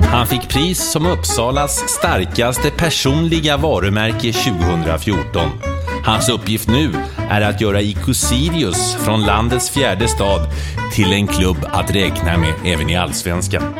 Han 0.00 0.26
fick 0.26 0.48
pris 0.48 0.92
som 0.92 1.06
Uppsalas 1.06 1.88
starkaste 1.88 2.70
personliga 2.70 3.56
varumärke 3.56 4.32
2014. 4.32 5.50
Hans 6.04 6.28
uppgift 6.28 6.68
nu 6.68 6.92
är 7.30 7.40
att 7.40 7.60
göra 7.60 7.80
IK 7.80 8.14
Sirius 8.14 8.94
från 8.94 9.22
landets 9.22 9.70
fjärde 9.70 10.08
stad 10.08 10.40
till 10.92 11.12
en 11.12 11.26
klubb 11.26 11.66
att 11.72 11.90
räkna 11.90 12.36
med 12.36 12.54
även 12.64 12.90
i 12.90 12.96
Allsvenskan. 12.96 13.74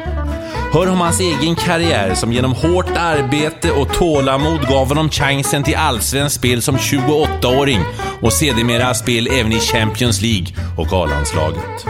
Hör 0.75 0.89
om 0.89 1.01
hans 1.01 1.21
egen 1.21 1.57
karriär 1.57 2.15
som 2.15 2.33
genom 2.33 2.53
hårt 2.53 2.97
arbete 2.97 3.71
och 3.71 3.95
tålamod 3.95 4.69
gav 4.69 4.89
honom 4.89 5.11
chansen 5.11 5.63
till 5.63 5.77
allsvenskt 5.77 6.39
spel 6.39 6.63
som 6.63 6.77
28-åring 6.77 7.81
och 8.23 8.33
sedermera 8.33 8.95
spel 8.95 9.29
även 9.33 9.53
i 9.53 9.61
Champions 9.61 10.21
League 10.21 10.47
och 10.79 10.93
A-landslaget. 10.93 11.87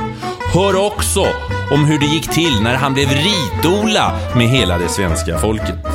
Hör 0.53 0.87
också 0.87 1.27
om 1.71 1.85
hur 1.85 1.99
det 1.99 2.07
gick 2.07 2.31
till 2.31 2.61
när 2.63 2.75
han 2.75 2.95
blev 2.95 3.09
ritola 3.09 4.19
med 4.37 4.49
hela 4.49 4.79
det 4.79 4.89
svenska 4.89 5.39
folket. 5.39 5.87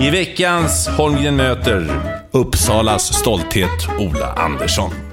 I 0.00 0.10
veckans 0.10 0.88
Holmgren 0.88 1.36
möter 1.36 2.00
Uppsalas 2.30 3.14
stolthet 3.14 3.88
Ola 3.98 4.32
Andersson. 4.32 5.11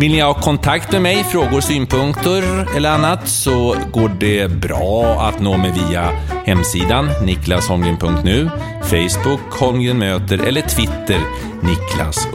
Vill 0.00 0.12
ni 0.12 0.20
ha 0.20 0.34
kontakt 0.34 0.92
med 0.92 1.02
mig, 1.02 1.24
frågor, 1.24 1.60
synpunkter 1.60 2.66
eller 2.76 2.90
annat 2.90 3.28
så 3.28 3.76
går 3.92 4.08
det 4.20 4.50
bra 4.50 5.20
att 5.20 5.40
nå 5.40 5.56
mig 5.56 5.72
via 5.72 6.10
hemsidan 6.44 7.10
niklasholmgren.nu, 7.24 8.50
Facebook 8.82 9.40
Holmgren 9.50 9.98
möter 9.98 10.38
eller 10.38 10.62
Twitter 10.62 11.20
Niklas 11.62 12.28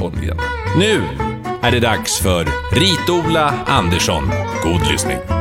Holmgren. 0.00 0.38
Nu 0.78 1.02
är 1.62 1.70
det 1.70 1.80
dags 1.80 2.18
för 2.18 2.48
Ritola 2.72 3.54
Andersson. 3.66 4.30
God 4.62 4.90
lyssning! 4.90 5.39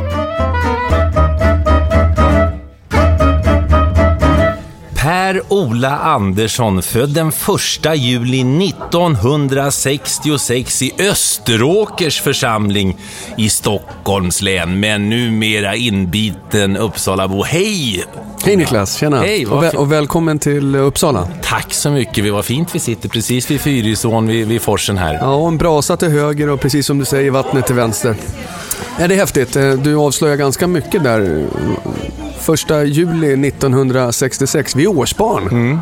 Per-Ola 5.09 5.97
Andersson, 5.97 6.81
född 6.81 7.09
den 7.09 7.27
1 7.27 7.33
juli 7.95 8.67
1966 8.69 10.81
i 10.81 10.91
Österåkers 10.99 12.21
församling 12.21 12.97
i 13.37 13.49
Stockholms 13.49 14.41
län, 14.41 14.79
men 14.79 15.09
numera 15.09 15.75
inbiten 15.75 16.77
Uppsalabo. 16.77 17.43
Hej! 17.43 18.05
Hej 18.43 18.55
Niklas, 18.55 18.95
tjena. 18.95 19.21
Hej, 19.21 19.45
vad 19.45 19.57
och, 19.57 19.63
väl, 19.63 19.75
och 19.75 19.91
välkommen 19.91 20.39
till 20.39 20.75
Uppsala. 20.75 21.27
Tack 21.43 21.73
så 21.73 21.89
mycket, 21.89 22.33
var 22.33 22.41
fint 22.41 22.75
vi 22.75 22.79
sitter 22.79 23.09
precis 23.09 23.51
vid 23.51 23.61
Fyrisån, 23.61 24.27
vid, 24.27 24.47
vid 24.47 24.61
forsen 24.61 24.97
här. 24.97 25.13
Ja, 25.13 25.35
och 25.35 25.47
en 25.47 25.57
brasa 25.57 25.97
till 25.97 26.09
höger 26.09 26.49
och 26.49 26.59
precis 26.59 26.85
som 26.85 26.99
du 26.99 27.05
säger, 27.05 27.31
vattnet 27.31 27.65
till 27.65 27.75
vänster. 27.75 28.15
Ja, 28.99 29.07
det 29.07 29.15
är 29.15 29.19
häftigt. 29.19 29.55
Eh, 29.55 29.71
Du 29.71 29.95
avslöjar 29.95 30.35
ganska 30.35 30.67
mycket 30.67 31.03
där. 31.03 31.47
Första 32.41 32.83
juli 32.83 33.47
1966, 33.47 34.75
vi 34.75 34.83
är 34.83 34.87
årsbarn. 34.87 35.79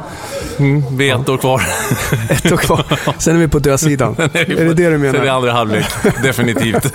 Vi 0.98 1.10
är 1.10 1.22
ett 1.22 1.30
år 1.30 1.38
kvar. 1.38 1.62
Ett 2.30 2.52
år 2.52 2.58
kvar. 2.58 2.86
Sen 3.18 3.36
är 3.36 3.40
vi 3.40 3.48
på 3.48 3.60
dödsidan. 3.60 4.16
är 4.20 4.30
det 4.30 4.46
det 4.56 4.74
du 4.74 4.76
Så 4.76 4.82
är 4.84 4.92
det 4.92 4.98
menar? 4.98 5.28
andra 5.28 5.52
halvlek, 5.52 5.86
definitivt. 6.24 6.94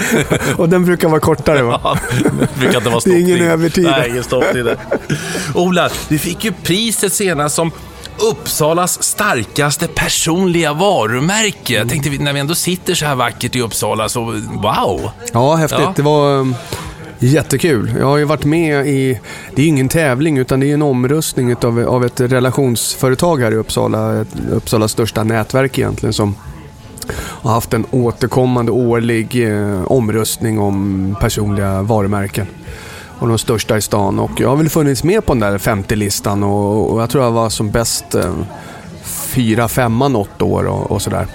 Och 0.56 0.68
den 0.68 0.84
brukar 0.84 1.08
vara 1.08 1.20
kortare 1.20 1.62
va? 1.62 1.80
Ja, 1.84 1.96
det 2.24 2.58
brukar 2.60 2.76
inte 2.78 2.90
vara 2.90 3.00
Det 3.04 3.10
är 3.10 3.14
ingen 3.18 3.26
stopptid. 3.36 3.48
övertid. 3.52 3.84
Nej, 3.84 4.10
ingen 4.10 4.24
stopptid. 4.24 4.66
Ola, 5.54 5.88
du 6.08 6.18
fick 6.18 6.44
ju 6.44 6.52
priset 6.62 7.12
senast 7.12 7.54
som 7.54 7.70
Uppsalas 8.30 9.02
starkaste 9.02 9.88
personliga 9.88 10.72
varumärke. 10.72 11.74
Jag 11.74 11.88
tänkte, 11.88 12.10
när 12.10 12.32
vi 12.32 12.40
ändå 12.40 12.54
sitter 12.54 12.94
så 12.94 13.06
här 13.06 13.14
vackert 13.14 13.56
i 13.56 13.60
Uppsala, 13.60 14.08
så 14.08 14.20
wow! 14.52 15.10
Ja, 15.32 15.54
häftigt. 15.54 15.80
Ja. 15.80 15.92
Det 15.96 16.02
var 16.02 16.54
jättekul. 17.26 17.94
Jag 17.98 18.06
har 18.06 18.16
ju 18.16 18.24
varit 18.24 18.44
med 18.44 18.86
i, 18.86 19.20
det 19.54 19.62
är 19.62 19.64
ju 19.64 19.68
ingen 19.68 19.88
tävling 19.88 20.38
utan 20.38 20.60
det 20.60 20.70
är 20.70 20.74
en 20.74 20.82
omröstning 20.82 21.50
utav, 21.50 21.88
av 21.88 22.04
ett 22.04 22.20
relationsföretag 22.20 23.40
här 23.40 23.52
i 23.52 23.54
Uppsala. 23.54 24.24
Uppsalas 24.52 24.92
största 24.92 25.24
nätverk 25.24 25.78
egentligen 25.78 26.12
som 26.12 26.34
har 27.14 27.52
haft 27.52 27.74
en 27.74 27.86
återkommande 27.90 28.72
årlig 28.72 29.48
eh, 29.48 29.82
omröstning 29.84 30.58
om 30.58 31.16
personliga 31.20 31.82
varumärken. 31.82 32.46
Och 33.18 33.28
de 33.28 33.38
största 33.38 33.76
i 33.76 33.82
stan. 33.82 34.18
Och 34.18 34.40
jag 34.40 34.48
har 34.48 34.56
väl 34.56 34.68
funnits 34.68 35.04
med 35.04 35.26
på 35.26 35.34
den 35.34 35.40
där 35.40 35.58
50-listan 35.58 36.42
och, 36.42 36.92
och 36.92 37.02
jag 37.02 37.10
tror 37.10 37.24
jag 37.24 37.30
var 37.30 37.50
som 37.50 37.70
bäst 37.70 38.14
eh, 38.14 38.34
fyra, 39.02 39.68
femma 39.68 40.08
något 40.08 40.42
år 40.42 40.64
och, 40.64 40.90
och 40.90 41.02
sådär. 41.02 41.26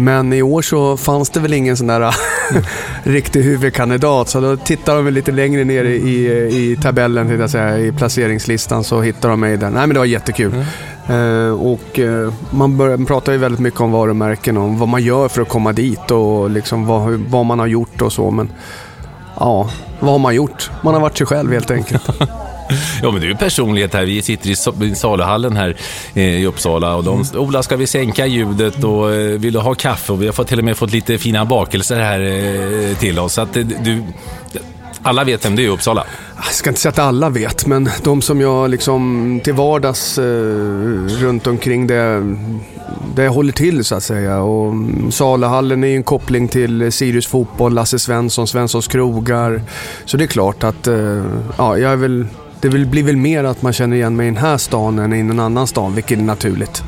Men 0.00 0.32
i 0.32 0.42
år 0.42 0.62
så 0.62 0.96
fanns 0.96 1.30
det 1.30 1.40
väl 1.40 1.52
ingen 1.52 1.76
sån 1.76 1.86
där 1.86 2.14
riktig 3.02 3.42
huvudkandidat. 3.42 4.28
Så 4.28 4.40
då 4.40 4.56
tittar 4.56 4.96
de 4.96 5.04
väl 5.04 5.14
lite 5.14 5.32
längre 5.32 5.64
ner 5.64 5.84
i, 5.84 5.96
i, 5.96 6.72
i 6.72 6.76
tabellen, 6.76 7.40
jag 7.40 7.50
säga, 7.50 7.78
i 7.78 7.92
placeringslistan, 7.92 8.84
så 8.84 9.00
hittar 9.00 9.28
de 9.28 9.40
mig 9.40 9.56
där. 9.56 9.70
Nej 9.70 9.86
men 9.86 9.94
det 9.94 9.98
var 9.98 10.06
jättekul. 10.06 10.64
Eh, 11.08 11.50
och 11.50 11.98
eh, 11.98 12.32
man, 12.50 12.76
bör, 12.76 12.96
man 12.96 13.06
pratar 13.06 13.32
ju 13.32 13.38
väldigt 13.38 13.60
mycket 13.60 13.80
om 13.80 13.92
varumärken 13.92 14.56
och 14.56 14.64
om 14.64 14.78
vad 14.78 14.88
man 14.88 15.02
gör 15.02 15.28
för 15.28 15.42
att 15.42 15.48
komma 15.48 15.72
dit 15.72 16.10
och 16.10 16.50
liksom 16.50 16.86
vad, 16.86 17.12
vad 17.12 17.46
man 17.46 17.58
har 17.58 17.66
gjort 17.66 18.02
och 18.02 18.12
så. 18.12 18.30
Men 18.30 18.50
ja, 19.40 19.70
vad 20.00 20.10
har 20.10 20.18
man 20.18 20.34
gjort? 20.34 20.70
Man 20.82 20.94
har 20.94 21.00
varit 21.00 21.18
sig 21.18 21.26
själv 21.26 21.52
helt 21.52 21.70
enkelt. 21.70 22.08
Ja, 23.02 23.10
men 23.10 23.20
du 23.20 23.26
är 23.26 23.30
ju 23.30 23.36
personlighet 23.36 23.94
här. 23.94 24.04
Vi 24.04 24.22
sitter 24.22 24.50
i 24.50 24.56
sa- 24.56 24.74
i 24.82 24.94
saluhallen 24.94 25.56
här 25.56 25.76
eh, 26.14 26.22
i 26.40 26.46
Uppsala 26.46 26.94
och 26.96 27.04
de, 27.04 27.24
Ola, 27.36 27.62
ska 27.62 27.76
vi 27.76 27.86
sänka 27.86 28.26
ljudet 28.26 28.84
och 28.84 29.12
eh, 29.14 29.38
vill 29.38 29.52
du 29.52 29.58
ha 29.58 29.74
kaffe? 29.74 30.12
Och 30.12 30.22
vi 30.22 30.26
har 30.26 30.32
fått, 30.32 30.48
till 30.48 30.58
och 30.58 30.64
med 30.64 30.76
fått 30.76 30.92
lite 30.92 31.18
fina 31.18 31.44
bakelser 31.44 32.00
här 32.00 32.20
eh, 32.20 32.96
till 32.96 33.18
oss. 33.18 33.32
Så 33.32 33.40
att 33.40 33.52
du, 33.54 34.02
alla 35.02 35.24
vet 35.24 35.44
vem 35.44 35.56
du 35.56 35.62
är 35.62 35.66
i 35.66 35.70
Uppsala. 35.70 36.04
Jag 36.36 36.44
ska 36.54 36.70
inte 36.70 36.80
säga 36.80 36.90
att 36.90 36.98
alla 36.98 37.30
vet, 37.30 37.66
men 37.66 37.90
de 38.04 38.22
som 38.22 38.40
jag 38.40 38.70
liksom 38.70 39.40
till 39.44 39.54
vardags 39.54 40.18
eh, 40.18 40.24
runt 41.20 41.46
omkring 41.46 41.86
det, 41.86 42.36
det 43.14 43.22
jag 43.24 43.30
håller 43.32 43.52
till 43.52 43.84
så 43.84 43.94
att 43.94 44.02
säga. 44.02 44.38
Och 44.40 44.68
mm, 44.72 45.12
Salahallen 45.12 45.84
är 45.84 45.88
ju 45.88 45.96
en 45.96 46.02
koppling 46.02 46.48
till 46.48 46.92
Sirius 46.92 47.26
Fotboll, 47.26 47.74
Lasse 47.74 47.98
Svensson, 47.98 48.46
Svenssons 48.46 48.88
krogar. 48.88 49.62
Så 50.04 50.16
det 50.16 50.24
är 50.24 50.28
klart 50.28 50.64
att 50.64 50.86
eh, 50.86 51.24
ja, 51.58 51.78
jag 51.78 51.92
är 51.92 51.96
väl, 51.96 52.26
det 52.60 52.68
blir 52.68 53.02
väl 53.02 53.16
mer 53.16 53.44
att 53.44 53.62
man 53.62 53.72
känner 53.72 53.96
igen 53.96 54.16
mig 54.16 54.26
i 54.26 54.30
den 54.30 54.42
här 54.42 54.58
stan 54.58 54.98
än 54.98 55.12
i 55.12 55.22
någon 55.22 55.40
annan 55.40 55.66
stan, 55.66 55.94
vilket 55.94 56.18
är 56.18 56.22
naturligt. 56.22 56.82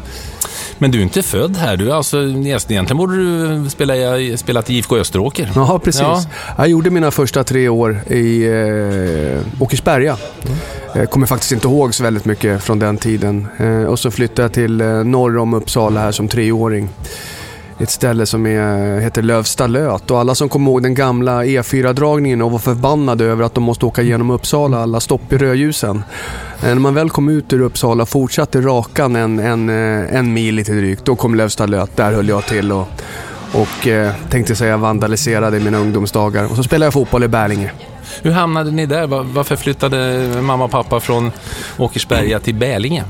Men 0.78 0.90
du 0.90 0.98
är 0.98 1.02
inte 1.02 1.22
född 1.22 1.56
här. 1.56 1.76
Du 1.76 1.90
är 1.90 1.94
alltså, 1.94 2.22
egentligen 2.22 2.96
borde 2.96 3.16
du 3.16 3.70
spela, 3.70 3.94
spelat 4.36 4.70
i 4.70 4.74
IFK 4.74 4.96
Österåker. 4.96 5.50
Ja, 5.54 5.80
precis. 5.84 6.00
Ja. 6.00 6.22
Jag 6.58 6.68
gjorde 6.68 6.90
mina 6.90 7.10
första 7.10 7.44
tre 7.44 7.68
år 7.68 8.00
i 8.06 8.44
eh, 8.44 9.62
Åkersberga. 9.62 10.16
Jag 10.94 11.10
kommer 11.10 11.26
faktiskt 11.26 11.52
inte 11.52 11.68
ihåg 11.68 11.94
så 11.94 12.02
väldigt 12.02 12.24
mycket 12.24 12.62
från 12.62 12.78
den 12.78 12.96
tiden. 12.96 13.48
Eh, 13.58 13.84
och 13.84 13.98
så 13.98 14.10
flyttade 14.10 14.42
jag 14.42 14.52
till 14.52 14.80
eh, 14.80 14.86
norr 14.86 15.38
om 15.38 15.54
Uppsala 15.54 16.00
här 16.00 16.12
som 16.12 16.28
treåring. 16.28 16.88
Ett 17.80 17.90
ställe 17.90 18.26
som 18.26 18.46
är, 18.46 19.00
heter 19.00 19.22
Lövsta 19.22 19.66
löt 19.66 20.10
och 20.10 20.18
alla 20.18 20.34
som 20.34 20.48
kommer 20.48 20.70
ihåg 20.70 20.82
den 20.82 20.94
gamla 20.94 21.44
E4-dragningen 21.44 22.42
och 22.42 22.50
var 22.50 22.58
förbannade 22.58 23.24
över 23.24 23.44
att 23.44 23.54
de 23.54 23.64
måste 23.64 23.86
åka 23.86 24.02
genom 24.02 24.30
Uppsala, 24.30 24.82
alla 24.82 25.00
stopp 25.00 25.32
i 25.32 25.38
rödljusen. 25.38 26.02
Eh, 26.62 26.68
när 26.68 26.74
man 26.74 26.94
väl 26.94 27.10
kom 27.10 27.28
ut 27.28 27.52
ur 27.52 27.60
Uppsala 27.60 28.02
och 28.02 28.08
fortsatte 28.08 28.60
rakan 28.60 29.16
en, 29.16 29.38
en, 29.38 29.68
eh, 29.68 30.16
en 30.16 30.32
mil 30.32 30.54
lite 30.54 30.72
drygt, 30.72 31.04
då 31.04 31.16
kom 31.16 31.34
Lövsta 31.34 31.66
löt. 31.66 31.96
Där 31.96 32.12
höll 32.12 32.28
jag 32.28 32.46
till 32.46 32.72
och, 32.72 32.88
och 33.52 33.86
eh, 33.86 34.12
tänkte 34.30 34.56
säga 34.56 34.76
vandaliserade 34.76 35.56
i 35.56 35.60
mina 35.60 35.78
ungdomsdagar. 35.78 36.50
Och 36.50 36.56
så 36.56 36.62
spelade 36.62 36.86
jag 36.86 36.92
fotboll 36.92 37.24
i 37.24 37.28
Bälinge. 37.28 37.72
Hur 38.22 38.30
hamnade 38.30 38.70
ni 38.70 38.86
där? 38.86 39.06
Varför 39.06 39.56
flyttade 39.56 40.28
mamma 40.42 40.64
och 40.64 40.70
pappa 40.70 41.00
från 41.00 41.32
Åkersberga 41.78 42.40
till 42.40 42.54
Bälinge? 42.54 43.04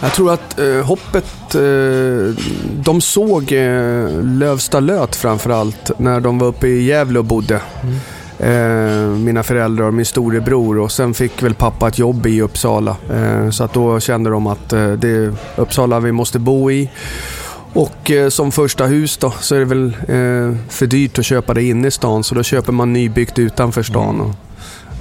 Jag 0.00 0.12
tror 0.14 0.32
att 0.32 0.58
eh, 0.58 0.84
hoppet, 0.84 1.54
eh, 1.54 2.44
de 2.84 3.00
såg 3.00 3.52
eh, 3.52 4.08
Lövsta 4.22 4.80
löt 4.80 5.16
framförallt 5.16 5.90
när 5.98 6.20
de 6.20 6.38
var 6.38 6.46
uppe 6.46 6.66
i 6.66 6.84
Gävle 6.84 7.18
och 7.18 7.24
bodde. 7.24 7.60
Mm. 7.82 7.94
Eh, 8.38 9.18
mina 9.18 9.42
föräldrar 9.42 9.86
och 9.86 9.94
min 9.94 10.06
storebror 10.06 10.78
och 10.78 10.92
sen 10.92 11.14
fick 11.14 11.42
väl 11.42 11.54
pappa 11.54 11.88
ett 11.88 11.98
jobb 11.98 12.26
i 12.26 12.42
Uppsala. 12.42 12.96
Eh, 13.10 13.50
så 13.50 13.64
att 13.64 13.72
då 13.72 14.00
kände 14.00 14.30
de 14.30 14.46
att 14.46 14.72
eh, 14.72 14.92
det 14.92 15.08
är 15.08 15.34
Uppsala 15.56 16.00
vi 16.00 16.12
måste 16.12 16.38
bo 16.38 16.70
i. 16.70 16.90
Och 17.72 18.10
eh, 18.10 18.28
som 18.28 18.52
första 18.52 18.86
hus 18.86 19.16
då 19.16 19.30
så 19.40 19.54
är 19.54 19.58
det 19.58 19.64
väl 19.64 19.86
eh, 19.86 20.56
för 20.68 20.86
dyrt 20.86 21.18
att 21.18 21.24
köpa 21.24 21.54
det 21.54 21.62
inne 21.62 21.88
i 21.88 21.90
stan 21.90 22.24
så 22.24 22.34
då 22.34 22.42
köper 22.42 22.72
man 22.72 22.92
nybyggt 22.92 23.38
utanför 23.38 23.82
stan. 23.82 24.14
Mm. 24.14 24.32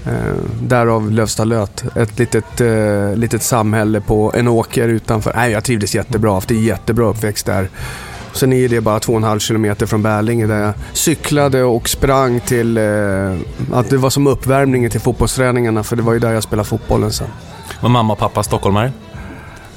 Eh, 0.06 0.36
därav 0.62 1.12
Lövstalöt, 1.12 1.84
ett 1.96 2.20
litet, 2.20 2.62
eh, 2.62 3.16
litet 3.16 3.44
samhälle 3.44 4.02
på 4.02 4.34
en 4.36 4.48
åker 4.48 4.88
utanför. 4.88 5.34
Nej, 5.36 5.52
jag 5.52 5.64
trivdes 5.64 5.96
jättebra, 5.96 6.34
haft 6.34 6.52
en 6.52 6.64
jättebra 6.64 7.06
uppväxt 7.06 7.46
där. 7.46 7.70
Sen 8.34 8.54
är 8.54 8.70
det 8.70 8.82
bara 8.82 9.00
två 9.00 9.14
och 9.14 9.18
en 9.18 9.24
halv 9.24 9.40
kilometer 9.40 9.86
från 9.86 10.04
Bärlinge 10.04 10.48
där 10.48 10.60
jag 10.60 10.74
cyklade 10.94 11.64
och 11.64 11.90
sprang 11.90 12.40
till... 12.40 12.78
Eh, 12.78 12.84
att 13.74 13.90
det 13.90 13.98
var 13.98 14.10
som 14.10 14.28
uppvärmningen 14.28 14.92
till 14.92 15.02
fotbollsträningarna 15.02 15.84
för 15.84 15.96
det 15.96 16.02
var 16.02 16.14
ju 16.14 16.20
där 16.20 16.32
jag 16.32 16.44
spelade 16.44 16.70
fotbollen 16.70 17.12
sen. 17.12 17.28
Var 17.80 17.90
mamma 17.90 18.14
och 18.14 18.20
pappa 18.20 18.44
stockholmare? 18.44 18.92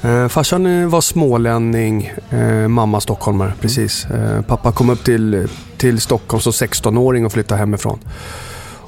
Eh, 0.01 0.27
farsan 0.27 0.89
var 0.89 1.01
smålänning, 1.01 2.11
eh, 2.29 2.67
mamma 2.67 3.01
stockholmare, 3.01 3.53
precis. 3.61 4.05
Eh, 4.05 4.41
pappa 4.41 4.71
kom 4.71 4.89
upp 4.89 5.03
till, 5.03 5.47
till 5.77 6.01
Stockholm 6.01 6.41
som 6.41 6.51
16-åring 6.51 7.25
och 7.25 7.31
flyttade 7.31 7.59
hemifrån. 7.59 7.99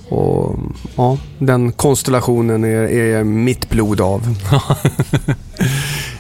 Och 0.10 0.60
ja, 0.96 1.18
den 1.40 1.72
konstellationen 1.72 2.64
är, 2.64 2.92
är 2.92 3.24
mitt 3.24 3.70
blod 3.70 4.02
av. 4.02 4.22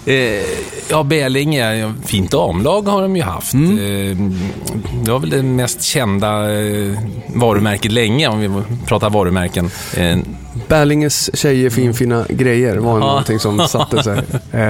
Eh, 0.05 0.45
ja, 0.89 1.03
Bälinge, 1.03 1.93
fint 2.05 2.31
damlag 2.31 2.87
har 2.87 3.01
de 3.01 3.15
ju 3.15 3.21
haft. 3.21 3.53
Mm. 3.53 3.77
Eh, 3.77 4.17
det 5.03 5.11
var 5.11 5.19
väl 5.19 5.29
det 5.29 5.43
mest 5.43 5.81
kända 5.81 6.59
eh, 6.59 6.99
varumärket 7.35 7.91
länge, 7.91 8.27
om 8.27 8.39
vi 8.39 8.49
pratar 8.85 9.09
varumärken. 9.09 9.69
Bärlinges 10.67 11.37
tjejer 11.37 11.69
finfina 11.69 12.25
grejer 12.29 12.77
var 12.77 12.99
ja. 12.99 12.99
någonting 12.99 13.39
som 13.39 13.67
satte 13.67 14.03
sig, 14.03 14.21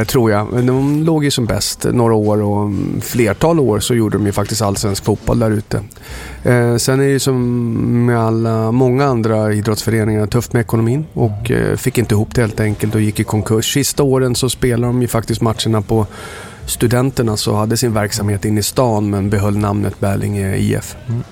tror 0.08 0.32
jag. 0.32 0.54
Men 0.54 0.66
de 0.66 1.04
låg 1.04 1.24
ju 1.24 1.32
som 1.32 1.46
bäst 1.46 1.86
några 1.92 2.14
år 2.14 2.42
och 2.42 2.72
flertal 3.02 3.60
år 3.60 3.80
så 3.80 3.96
gjorde 3.96 4.18
de 4.18 4.26
ju 4.26 4.32
faktiskt 4.32 4.62
allsvensk 4.62 5.06
fotboll 5.06 5.40
där 5.40 5.52
ute. 5.52 5.82
Sen 6.78 7.00
är 7.00 7.04
det 7.04 7.10
ju 7.10 7.20
som 7.20 8.06
med 8.06 8.20
alla, 8.20 8.72
många 8.72 9.06
andra 9.06 9.54
idrottsföreningar 9.54 10.28
tufft 10.28 10.54
med 10.54 10.60
ekonomin 10.60 11.06
och 11.14 11.52
fick 11.76 11.98
inte 11.98 12.16
ihop 12.16 12.36
det 12.36 12.42
helt 12.42 12.60
enkelt 12.60 12.96
och 12.96 13.02
gick 13.02 13.20
i 13.20 13.24
konkurs. 13.24 13.74
Sista 13.74 14.04
åren 14.04 14.36
så 14.36 14.50
spelade 14.50 14.88
de 14.88 15.02
ju 15.02 15.08
faktiskt 15.08 15.42
matcherna 15.42 15.82
på 15.82 16.08
Studenterna 16.66 17.38
så 17.38 17.56
hade 17.56 17.78
sin 17.78 17.94
verksamhet 17.94 18.46
inne 18.46 18.60
i 18.60 18.64
stan 18.64 19.10
men 19.10 19.30
behöll 19.30 19.58
namnet 19.58 20.00
Bärlinge 20.00 20.56
IF. 20.58 20.96
Mm. 21.08 21.24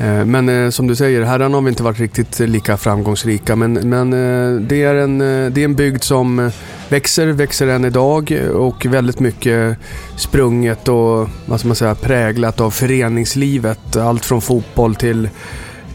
Eh, 0.00 0.24
men 0.24 0.48
eh, 0.48 0.70
som 0.70 0.86
du 0.86 0.96
säger, 0.96 1.22
herrarna 1.22 1.56
har 1.56 1.62
vi 1.62 1.68
inte 1.68 1.82
varit 1.82 2.00
riktigt 2.00 2.38
lika 2.38 2.76
framgångsrika. 2.76 3.56
Men, 3.56 3.72
men 3.72 4.12
eh, 4.12 4.60
det, 4.60 4.82
är 4.82 4.94
en, 4.94 5.18
det 5.18 5.60
är 5.60 5.64
en 5.64 5.74
bygd 5.74 6.02
som 6.02 6.50
växer, 6.90 7.26
växer 7.26 7.66
än 7.66 7.84
idag 7.84 8.40
och 8.54 8.86
väldigt 8.86 9.20
mycket 9.20 9.76
sprunget 10.16 10.88
och 10.88 11.28
vad 11.46 11.58
ska 11.58 11.68
man 11.68 11.76
säga, 11.76 11.94
präglat 11.94 12.60
av 12.60 12.70
föreningslivet. 12.70 13.96
Allt 13.96 14.24
från 14.24 14.40
fotboll 14.40 14.94
till 14.94 15.28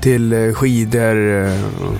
till 0.06 0.34
eh, 0.34 0.54
skidor. 0.54 1.16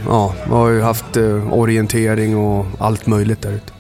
Ja, 0.08 0.36
vi 0.46 0.52
har 0.52 0.70
ju 0.70 0.82
haft 0.82 1.18
eh, 1.18 1.54
orientering 1.54 2.38
och 2.38 2.66
allt 2.80 3.08
möjligt 3.08 3.42
där 3.42 3.52
ute. 3.52 3.75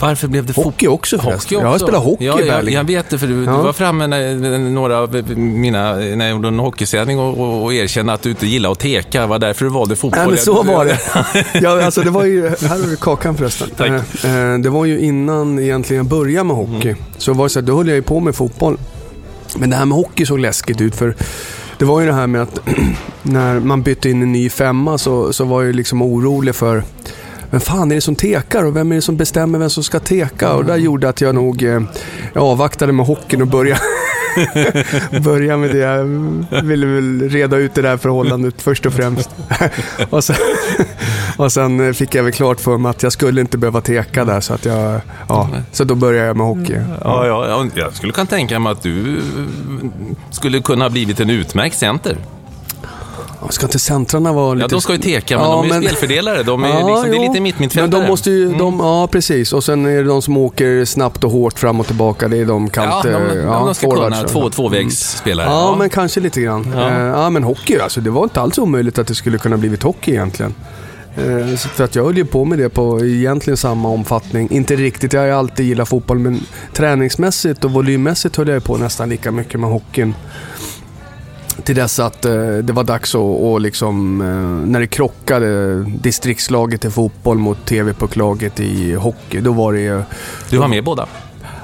Varför 0.00 0.28
blev 0.28 0.46
det 0.46 0.56
Hockey 0.56 0.86
också 0.86 1.18
förresten. 1.18 1.58
Jag 1.58 1.68
har 1.68 1.78
spelat 1.78 2.04
hockey 2.04 2.24
ja, 2.24 2.40
i 2.40 2.46
jag, 2.46 2.70
jag 2.70 2.84
vet 2.84 3.10
det, 3.10 3.18
för 3.18 3.26
du, 3.26 3.44
ja. 3.44 3.56
du 3.56 3.62
var 3.62 3.72
framme 3.72 4.06
när, 4.06 4.58
några 4.58 4.98
av 4.98 5.36
mina, 5.36 5.94
när 5.94 6.24
jag 6.24 6.30
gjorde 6.30 6.48
en 6.48 6.58
hockeysändning 6.58 7.18
och, 7.18 7.38
och, 7.38 7.64
och 7.64 7.74
erkände 7.74 8.12
att 8.12 8.22
du 8.22 8.30
inte 8.30 8.46
gillar 8.46 8.72
att 8.72 8.78
teka. 8.78 9.20
Det 9.20 9.26
var 9.26 9.38
därför 9.38 9.64
du 9.64 9.70
valde 9.70 9.96
fotboll. 9.96 10.20
Nej, 10.20 10.28
men 10.28 10.38
så 10.38 10.62
var 10.62 10.84
det. 10.84 10.98
ja, 11.62 11.84
alltså, 11.84 12.00
det 12.00 12.10
var 12.10 12.24
ju, 12.24 12.48
här 12.48 12.68
har 12.68 12.90
du 12.90 12.96
kakan 12.96 13.36
förresten. 13.36 13.68
Tack. 13.76 13.90
Eh, 14.24 14.52
eh, 14.52 14.58
det 14.58 14.70
var 14.70 14.84
ju 14.84 15.00
innan 15.00 15.58
egentligen 15.58 16.04
jag 16.04 16.10
började 16.10 16.44
med 16.44 16.56
hockey. 16.56 16.88
Mm. 16.88 17.02
Så 17.18 17.32
var 17.32 17.44
det 17.44 17.50
så 17.50 17.60
här, 17.60 17.66
då 17.66 17.76
höll 17.76 17.88
jag 17.88 17.96
ju 17.96 18.02
på 18.02 18.20
med 18.20 18.34
fotboll. 18.34 18.78
Men 19.56 19.70
det 19.70 19.76
här 19.76 19.84
med 19.84 19.96
hockey 19.96 20.26
såg 20.26 20.38
läskigt 20.38 20.80
ut 20.80 20.94
för 20.94 21.14
det 21.78 21.84
var 21.84 22.00
ju 22.00 22.06
det 22.06 22.12
här 22.12 22.26
med 22.26 22.42
att 22.42 22.60
när 23.22 23.60
man 23.60 23.82
bytte 23.82 24.10
in 24.10 24.22
en 24.22 24.32
ny 24.32 24.50
femma 24.50 24.98
så, 24.98 25.32
så 25.32 25.44
var 25.44 25.62
jag 25.62 25.74
liksom 25.74 26.02
orolig 26.02 26.54
för 26.54 26.82
vem 27.50 27.60
fan 27.60 27.90
är 27.90 27.94
det 27.94 28.00
som 28.00 28.14
tekar 28.14 28.64
och 28.64 28.76
vem 28.76 28.92
är 28.92 28.96
det 28.96 29.02
som 29.02 29.16
bestämmer 29.16 29.58
vem 29.58 29.70
som 29.70 29.82
ska 29.82 30.00
teka? 30.00 30.52
Och 30.52 30.64
det 30.64 30.76
gjorde 30.76 31.08
att 31.08 31.20
jag 31.20 31.34
nog 31.34 31.62
eh, 31.62 31.82
avvaktade 32.34 32.92
med 32.92 33.06
hockeyn 33.06 33.42
och 33.42 33.48
började 33.48 33.80
börja 35.22 35.56
med 35.56 35.70
det. 35.70 35.78
Jag 35.78 36.04
ville 36.62 36.86
väl 36.86 37.30
reda 37.30 37.56
ut 37.56 37.74
det 37.74 37.82
där 37.82 37.96
förhållandet 37.96 38.62
först 38.62 38.86
och 38.86 38.92
främst. 38.92 39.30
och, 40.10 40.24
sen, 40.24 40.36
och 41.36 41.52
sen 41.52 41.94
fick 41.94 42.14
jag 42.14 42.22
väl 42.22 42.32
klart 42.32 42.60
för 42.60 42.78
mig 42.78 42.90
att 42.90 43.02
jag 43.02 43.12
skulle 43.12 43.40
inte 43.40 43.58
behöva 43.58 43.80
teka 43.80 44.24
där. 44.24 44.40
Så, 44.40 44.54
att 44.54 44.64
jag, 44.64 45.00
ja, 45.28 45.48
så 45.72 45.84
då 45.84 45.94
började 45.94 46.26
jag 46.26 46.36
med 46.36 46.46
hockey. 46.46 46.80
Ja, 47.04 47.26
ja, 47.26 47.66
jag 47.74 47.94
skulle 47.94 48.12
kunna 48.12 48.26
tänka 48.26 48.58
mig 48.58 48.72
att 48.72 48.82
du 48.82 49.20
skulle 50.30 50.60
kunna 50.60 50.84
ha 50.84 50.90
blivit 50.90 51.20
en 51.20 51.30
utmärkt 51.30 51.76
center. 51.76 52.16
Ska 53.50 53.66
inte 53.66 53.78
centrarna 53.78 54.32
vara 54.32 54.54
lite... 54.54 54.64
Ja, 54.64 54.68
de 54.68 54.80
ska 54.80 54.92
ju 54.92 54.98
teka, 54.98 55.38
men 55.38 55.46
ja, 55.46 55.56
de 55.56 55.64
är 55.64 55.68
men... 55.68 55.82
spelfördelare. 55.82 56.42
De 56.42 56.64
är, 56.64 56.68
ja, 56.68 56.88
liksom, 56.88 57.10
det 57.10 57.16
är 57.16 57.28
lite 57.28 57.40
mittmittfältare. 57.40 57.90
Men 57.90 58.00
de 58.00 58.10
måste 58.10 58.30
ju, 58.30 58.46
mm. 58.46 58.58
de, 58.58 58.78
ja, 58.80 59.06
precis. 59.06 59.52
Och 59.52 59.64
sen 59.64 59.86
är 59.86 59.96
det 59.96 60.02
de 60.02 60.22
som 60.22 60.36
åker 60.36 60.84
snabbt 60.84 61.24
och 61.24 61.30
hårt 61.30 61.58
fram 61.58 61.80
och 61.80 61.86
tillbaka. 61.86 62.28
Det 62.28 62.38
är 62.38 62.46
de 62.46 62.70
kant... 62.70 63.04
Ja, 63.04 63.18
de, 63.18 63.38
ja, 63.38 63.64
de 63.64 63.74
ska 63.74 63.90
kunna 63.90 64.22
två, 64.22 64.50
tvåvägsspelare. 64.50 65.46
Mm. 65.46 65.58
Ja, 65.58 65.70
ja, 65.70 65.76
men 65.78 65.90
kanske 65.90 66.20
lite 66.20 66.40
grann. 66.40 66.72
Ja. 66.76 66.90
Uh, 66.90 67.06
ja, 67.06 67.30
men 67.30 67.44
hockey, 67.44 67.78
alltså. 67.78 68.00
Det 68.00 68.10
var 68.10 68.22
inte 68.22 68.40
alls 68.40 68.58
omöjligt 68.58 68.98
att 68.98 69.06
det 69.06 69.14
skulle 69.14 69.38
kunna 69.38 69.56
blivit 69.56 69.82
hockey 69.82 70.10
egentligen. 70.10 70.54
Uh, 71.18 71.56
för 71.56 71.84
att 71.84 71.94
jag 71.94 72.04
höll 72.04 72.16
ju 72.16 72.24
på 72.24 72.44
med 72.44 72.58
det 72.58 72.68
på 72.68 73.04
egentligen 73.04 73.56
samma 73.56 73.88
omfattning. 73.88 74.50
Inte 74.50 74.76
riktigt, 74.76 75.12
jag 75.12 75.20
har 75.20 75.28
alltid 75.28 75.66
gillat 75.66 75.88
fotboll, 75.88 76.18
men 76.18 76.40
träningsmässigt 76.72 77.64
och 77.64 77.70
volymmässigt 77.70 78.36
höll 78.36 78.48
jag 78.48 78.64
på 78.64 78.76
nästan 78.76 79.08
lika 79.08 79.30
mycket 79.30 79.60
med 79.60 79.70
hockeyn. 79.70 80.14
Till 81.62 81.76
dess 81.76 81.98
att 81.98 82.24
eh, 82.24 82.32
det 82.62 82.72
var 82.72 82.84
dags 82.84 83.14
att, 83.14 83.20
och 83.20 83.60
liksom, 83.60 84.20
eh, 84.20 84.70
när 84.70 84.80
det 84.80 84.86
krockade 84.86 85.82
distriktslaget 85.82 86.84
i 86.84 86.90
fotboll 86.90 87.38
mot 87.38 87.66
TV-pucklaget 87.66 88.60
i 88.60 88.94
hockey, 88.94 89.40
då 89.40 89.52
var 89.52 89.72
det 89.72 89.80
ju... 89.80 90.02
Du 90.50 90.58
var 90.58 90.68
med 90.68 90.84
båda? 90.84 91.06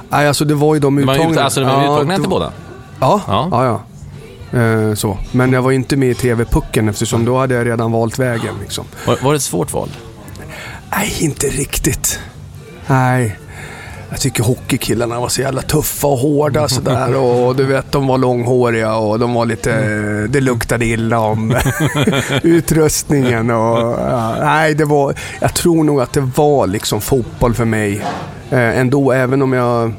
Nej, 0.09 0.27
alltså 0.27 0.45
det 0.45 0.55
var 0.55 0.73
ju 0.73 0.79
de 0.79 0.97
uttagna. 0.97 1.31
Ut, 1.31 1.37
alltså 1.37 1.59
de 1.59 1.67
var 1.67 2.11
ja, 2.11 2.17
till 2.17 2.29
båda? 2.29 2.51
Ja, 2.99 3.21
ja. 3.27 3.47
ja, 3.51 3.65
ja. 3.65 3.81
Eh, 4.59 4.93
så. 4.93 5.17
Men 5.31 5.53
jag 5.53 5.61
var 5.61 5.71
inte 5.71 5.97
med 5.97 6.09
i 6.09 6.13
TV-pucken 6.13 6.89
eftersom 6.89 7.25
då 7.25 7.37
hade 7.37 7.55
jag 7.55 7.67
redan 7.67 7.91
valt 7.91 8.19
vägen. 8.19 8.55
Liksom. 8.61 8.85
Var, 9.07 9.17
var 9.23 9.31
det 9.31 9.35
ett 9.35 9.43
svårt 9.43 9.73
val? 9.73 9.89
Nej, 10.91 11.13
inte 11.19 11.47
riktigt. 11.47 12.19
Nej. 12.87 13.37
Jag 14.09 14.19
tycker 14.19 14.43
hockeykillarna 14.43 15.19
var 15.19 15.29
så 15.29 15.41
jävla 15.41 15.61
tuffa 15.61 16.07
och 16.07 16.17
hårda 16.17 16.67
sådär. 16.67 17.15
Och 17.15 17.55
du 17.55 17.65
vet, 17.65 17.91
de 17.91 18.07
var 18.07 18.17
långhåriga 18.17 18.95
och 18.95 19.19
de 19.19 19.33
var 19.33 19.45
lite... 19.45 19.71
Det 20.29 20.41
luktade 20.41 20.85
illa 20.85 21.19
om 21.19 21.55
utrustningen. 22.43 23.49
Och, 23.49 23.77
ja, 23.99 24.35
nej, 24.41 24.75
det 24.75 24.85
var... 24.85 25.15
Jag 25.39 25.53
tror 25.53 25.83
nog 25.83 26.01
att 26.01 26.13
det 26.13 26.21
var 26.35 26.67
liksom 26.67 27.01
fotboll 27.01 27.53
för 27.53 27.65
mig. 27.65 28.05
Eh, 28.49 28.79
ändå, 28.79 29.11
även 29.11 29.41
om 29.41 29.53
jag 29.53 29.93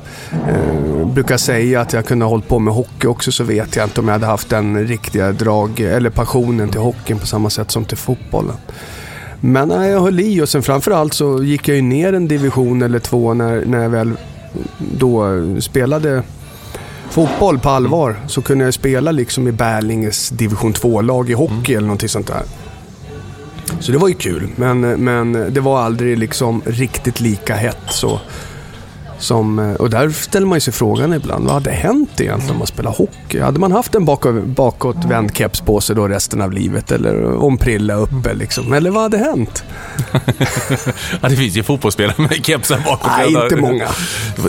eh, 0.48 1.06
brukar 1.06 1.36
säga 1.36 1.80
att 1.80 1.92
jag 1.92 2.06
kunde 2.06 2.24
ha 2.24 2.30
hållit 2.30 2.48
på 2.48 2.58
med 2.58 2.74
hockey 2.74 3.06
också 3.06 3.32
så 3.32 3.44
vet 3.44 3.76
jag 3.76 3.86
inte 3.86 4.00
om 4.00 4.08
jag 4.08 4.14
hade 4.14 4.26
haft 4.26 4.48
den 4.48 4.86
riktiga 4.86 5.32
drag 5.32 5.80
eller 5.80 6.10
passionen 6.10 6.68
till 6.68 6.80
hockeyn 6.80 7.18
på 7.18 7.26
samma 7.26 7.50
sätt 7.50 7.70
som 7.70 7.84
till 7.84 7.96
fotbollen. 7.96 8.56
Men 9.40 9.68
nej, 9.68 9.90
jag 9.90 10.00
höll 10.00 10.20
i 10.20 10.40
och 10.40 10.48
sen 10.48 10.62
framförallt 10.62 11.14
så 11.14 11.42
gick 11.42 11.68
jag 11.68 11.76
ju 11.76 11.82
ner 11.82 12.12
en 12.12 12.28
division 12.28 12.82
eller 12.82 12.98
två 12.98 13.34
när, 13.34 13.64
när 13.64 13.82
jag 13.82 13.90
väl 13.90 14.12
då 14.78 15.40
spelade 15.60 16.22
fotboll 17.10 17.58
på 17.58 17.68
allvar. 17.68 18.16
Så 18.26 18.42
kunde 18.42 18.64
jag 18.64 18.74
spela 18.74 19.12
liksom 19.12 19.48
i 19.48 19.52
Bärlinges 19.52 20.28
division 20.28 20.72
2-lag 20.72 21.30
i 21.30 21.32
hockey 21.32 21.72
mm. 21.72 21.78
eller 21.78 21.86
någonting 21.86 22.08
sånt 22.08 22.26
där. 22.26 22.42
Så 23.80 23.92
det 23.92 23.98
var 23.98 24.08
ju 24.08 24.14
kul, 24.14 24.48
men, 24.56 24.80
men 24.80 25.32
det 25.32 25.60
var 25.60 25.80
aldrig 25.80 26.18
liksom 26.18 26.62
riktigt 26.64 27.20
lika 27.20 27.54
hett. 27.54 27.82
Så 27.88 28.20
Som, 29.18 29.58
eh, 29.58 29.74
och 29.74 29.90
där 29.90 30.10
ställer 30.10 30.46
man 30.46 30.60
sig 30.60 30.72
frågan 30.72 31.12
ibland, 31.12 31.44
vad 31.44 31.54
hade 31.54 31.70
hänt 31.70 32.20
egentligen 32.20 32.50
om 32.52 32.58
man 32.58 32.66
spelar 32.66 32.90
hockey? 32.90 33.40
Hade 33.40 33.58
man 33.60 33.72
haft 33.72 33.94
en 33.94 34.04
bakåt, 34.04 34.44
bakåtvänd 34.44 35.36
keps 35.36 35.60
på 35.60 35.80
sig 35.80 35.96
då 35.96 36.08
resten 36.08 36.40
av 36.42 36.52
livet? 36.52 36.92
Eller 36.92 37.34
om 37.44 37.58
prilla 37.58 37.94
uppe 37.94 38.34
liksom? 38.34 38.72
Eller 38.72 38.90
vad 38.90 39.02
hade 39.02 39.18
hänt? 39.18 39.64
ja, 41.20 41.28
det 41.28 41.36
finns 41.36 41.56
ju 41.56 41.62
fotbollsspelare 41.62 42.14
med 42.22 42.46
kepsar 42.46 42.78
bakåt. 42.86 43.10
Nej, 43.18 43.42
inte 43.42 43.56
många. 43.56 43.88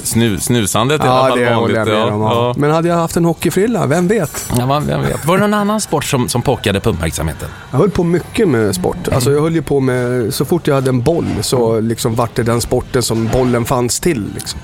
Snu, 0.04 0.40
snusandet 0.40 1.02
i 1.02 1.06
Ja, 1.06 1.12
alla 1.12 1.30
fall 1.30 1.40
det 1.40 1.46
vanligt. 1.46 1.60
håller 1.60 1.76
jag 1.80 1.88
med 1.88 1.98
ja, 1.98 2.14
om. 2.14 2.22
ja. 2.22 2.34
Ja. 2.34 2.54
Men 2.58 2.72
hade 2.72 2.88
jag 2.88 2.96
haft 2.96 3.18
en 3.18 3.26
hockeyfrilla? 3.26 3.86
Vem 3.86 4.08
vet? 4.08 4.50
Ja, 4.58 4.66
man, 4.66 4.86
vem 4.88 5.02
vet. 5.02 5.26
Var 5.26 5.38
det 5.38 5.42
någon 5.42 5.54
annan 5.54 5.82
sport 5.82 6.04
som, 6.06 6.30
som 6.30 6.42
pockade 6.42 6.80
på 6.80 6.90
uppmärksamheten? 6.90 7.50
Jag 7.72 7.78
höll 7.78 7.90
på 7.90 8.04
mycket 8.04 8.48
med 8.48 8.76
sport. 8.76 9.08
Alltså 9.12 9.32
jag 9.32 9.42
höll 9.42 9.56
ju 9.56 9.62
på 9.62 9.80
med, 9.80 10.34
så 10.34 10.46
fort 10.46 10.68
jag 10.68 10.76
hade 10.76 10.90
en 10.90 11.02
boll 11.02 11.28
så 11.42 11.80
liksom 11.80 12.16
vart 12.16 12.36
det 12.36 12.44
den 12.44 12.62
sporten 12.62 13.04
som 13.04 13.28
bollen 13.28 13.66
fanns 13.66 14.00
till. 14.00 14.26
Liksom. 14.36 14.57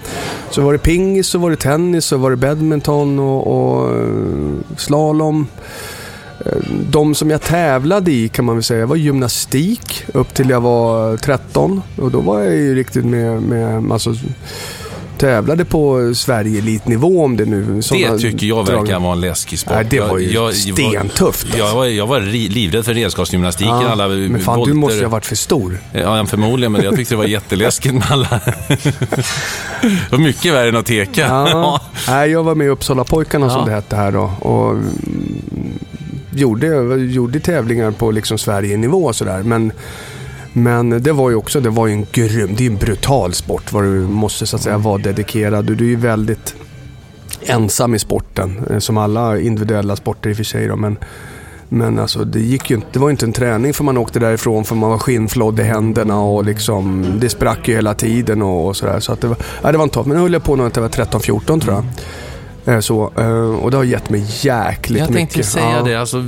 Så 0.50 0.62
var 0.62 0.73
det 0.73 0.79
pingis, 0.79 1.27
så 1.27 1.38
var 1.38 1.50
det 1.50 1.55
tennis, 1.55 2.05
så 2.05 2.17
var 2.17 2.31
det 2.31 2.38
badminton 2.38 3.19
och, 3.19 3.47
och 3.47 3.97
eh, 3.97 4.77
slalom. 4.77 5.47
Eh, 6.45 6.57
de 6.89 7.15
som 7.15 7.29
jag 7.29 7.41
tävlade 7.41 8.12
i 8.12 8.29
kan 8.29 8.45
man 8.45 8.55
väl 8.55 8.63
säga 8.63 8.85
var 8.85 8.95
gymnastik 8.95 10.05
upp 10.13 10.33
till 10.33 10.50
jag 10.50 10.62
var 10.62 11.17
13. 11.17 11.81
Och 11.97 12.12
då 12.12 12.19
var 12.19 12.39
jag 12.39 12.55
ju 12.55 12.75
riktigt 12.75 13.05
med, 13.05 13.41
med 13.41 13.91
alltså, 13.91 14.15
tävlade 15.17 15.65
på 15.65 16.13
Sverige-elitnivå 16.15 17.24
om 17.24 17.38
det 17.38 17.46
nu. 17.46 17.82
Det 17.91 18.17
tycker 18.20 18.48
jag 18.48 18.65
verkar 18.67 18.86
drag. 18.86 19.00
vara 19.01 19.13
en 19.13 19.22
läskig 19.22 19.60
sport. 19.60 19.74
Nej, 19.74 19.86
det 19.89 20.00
var 20.00 20.17
ju 20.17 20.32
jag, 20.32 20.53
jag, 20.53 20.55
stentufft. 20.55 21.48
Jag, 21.58 21.70
jag, 21.70 21.75
var, 21.75 21.86
jag 21.86 22.08
var 22.08 22.20
livrädd 22.50 22.86
för 22.86 22.93
redskapsgymnastiken. 22.93 23.75
Ja, 23.75 23.89
alla 23.89 24.08
men 24.08 24.39
fan, 24.39 24.53
du 24.53 24.60
volter. 24.60 24.74
måste 24.74 24.98
ju 24.98 25.03
ha 25.03 25.10
varit 25.10 25.25
för 25.25 25.36
stor. 25.36 25.79
Ja, 25.91 26.25
förmodligen, 26.25 26.72
men 26.72 26.84
jag 26.84 26.96
tyckte 26.96 27.13
det 27.13 27.17
var 27.17 27.25
jätteläskigt 27.25 27.93
med 27.93 28.12
alla... 28.12 28.39
det 29.82 30.12
var 30.12 30.17
mycket 30.20 30.53
värre 30.53 30.70
än 30.70 30.75
att 30.75 30.86
teka. 30.86 31.22
Ja. 31.22 31.82
Nej, 32.08 32.32
jag 32.32 32.43
var 32.43 32.55
med 32.55 32.67
i 32.67 32.70
Uppsala-pojkarna 32.70 33.50
som 33.50 33.60
Ja. 33.60 33.65
det 33.65 33.72
hette 33.72 33.96
här 33.96 34.12
då. 34.12 34.22
Och 34.39 34.77
gjorde, 36.36 36.67
gjorde 36.96 37.39
tävlingar 37.39 37.91
på 37.91 38.12
liksom 38.12 38.38
Sverige-nivå 38.38 39.13
sådär. 39.13 39.43
Men, 39.43 39.72
men 40.53 41.03
det 41.03 41.12
var 41.12 41.29
ju 41.29 41.36
också 41.36 41.60
det 41.60 41.69
var 41.69 41.88
ju 41.88 41.93
en 41.93 42.05
grym, 42.12 42.55
det 42.55 42.65
är 42.65 42.69
en 42.69 42.77
brutal 42.77 43.33
sport. 43.33 43.74
Vad 43.74 43.83
du 43.83 44.00
måste 44.00 44.45
så 44.45 44.55
att 44.55 44.62
säga 44.62 44.77
vara 44.77 44.98
dedikerad. 44.98 45.65
Du 45.65 45.74
är 45.74 45.89
ju 45.89 45.95
väldigt 45.95 46.55
ensam 47.41 47.95
i 47.95 48.00
sporten. 48.00 48.62
Eh, 48.69 48.79
som 48.79 48.98
alla 48.98 49.39
individuella 49.39 49.95
sporter 49.95 50.29
i 50.29 50.33
och 50.33 50.38
för 50.38 50.43
sig 50.43 50.67
då. 50.67 50.75
Men, 50.75 50.98
men 51.69 52.00
alltså, 52.00 52.24
det, 52.24 52.39
gick 52.39 52.69
ju 52.69 52.75
inte, 52.75 52.88
det 52.91 53.00
var 53.00 53.07
ju 53.07 53.12
inte 53.12 53.25
en 53.25 53.33
träning 53.33 53.74
för 53.74 53.83
man 53.83 53.98
åkte 53.98 54.19
därifrån 54.19 54.65
för 54.65 54.75
man 54.75 54.89
var 54.89 54.98
skinnflådd 54.98 55.60
i 55.60 55.63
händerna 55.63 56.22
och 56.22 56.45
liksom, 56.45 57.05
det 57.19 57.29
sprack 57.29 57.67
ju 57.67 57.75
hela 57.75 57.93
tiden 57.93 58.41
och, 58.41 58.67
och 58.67 58.75
sådär. 58.75 59.00
Så 59.00 59.13
att 59.13 59.22
det, 59.22 59.27
var, 59.27 59.38
ja, 59.63 59.72
det 59.72 59.77
var 59.77 59.83
en 59.83 59.89
topp. 59.89 60.05
Men 60.05 60.17
nu 60.17 60.22
höll 60.24 60.33
jag 60.33 60.43
på 60.43 60.55
när 60.55 60.72
jag 60.74 60.81
var 60.81 60.89
13-14 60.89 61.60
tror 61.62 61.74
jag. 61.74 61.86
Eh, 62.65 62.79
Så, 62.79 63.12
eh, 63.17 63.25
och 63.63 63.72
det 63.72 63.77
har 63.77 63.84
gett 63.84 64.10
mig 64.10 64.25
jäkligt 64.41 65.00
Jag 65.00 65.10
mycket. 65.10 65.15
tänkte 65.15 65.38
ju 65.38 65.43
säga 65.43 65.72
Ja. 65.77 65.82
det, 65.84 65.96
alltså, 65.96 66.25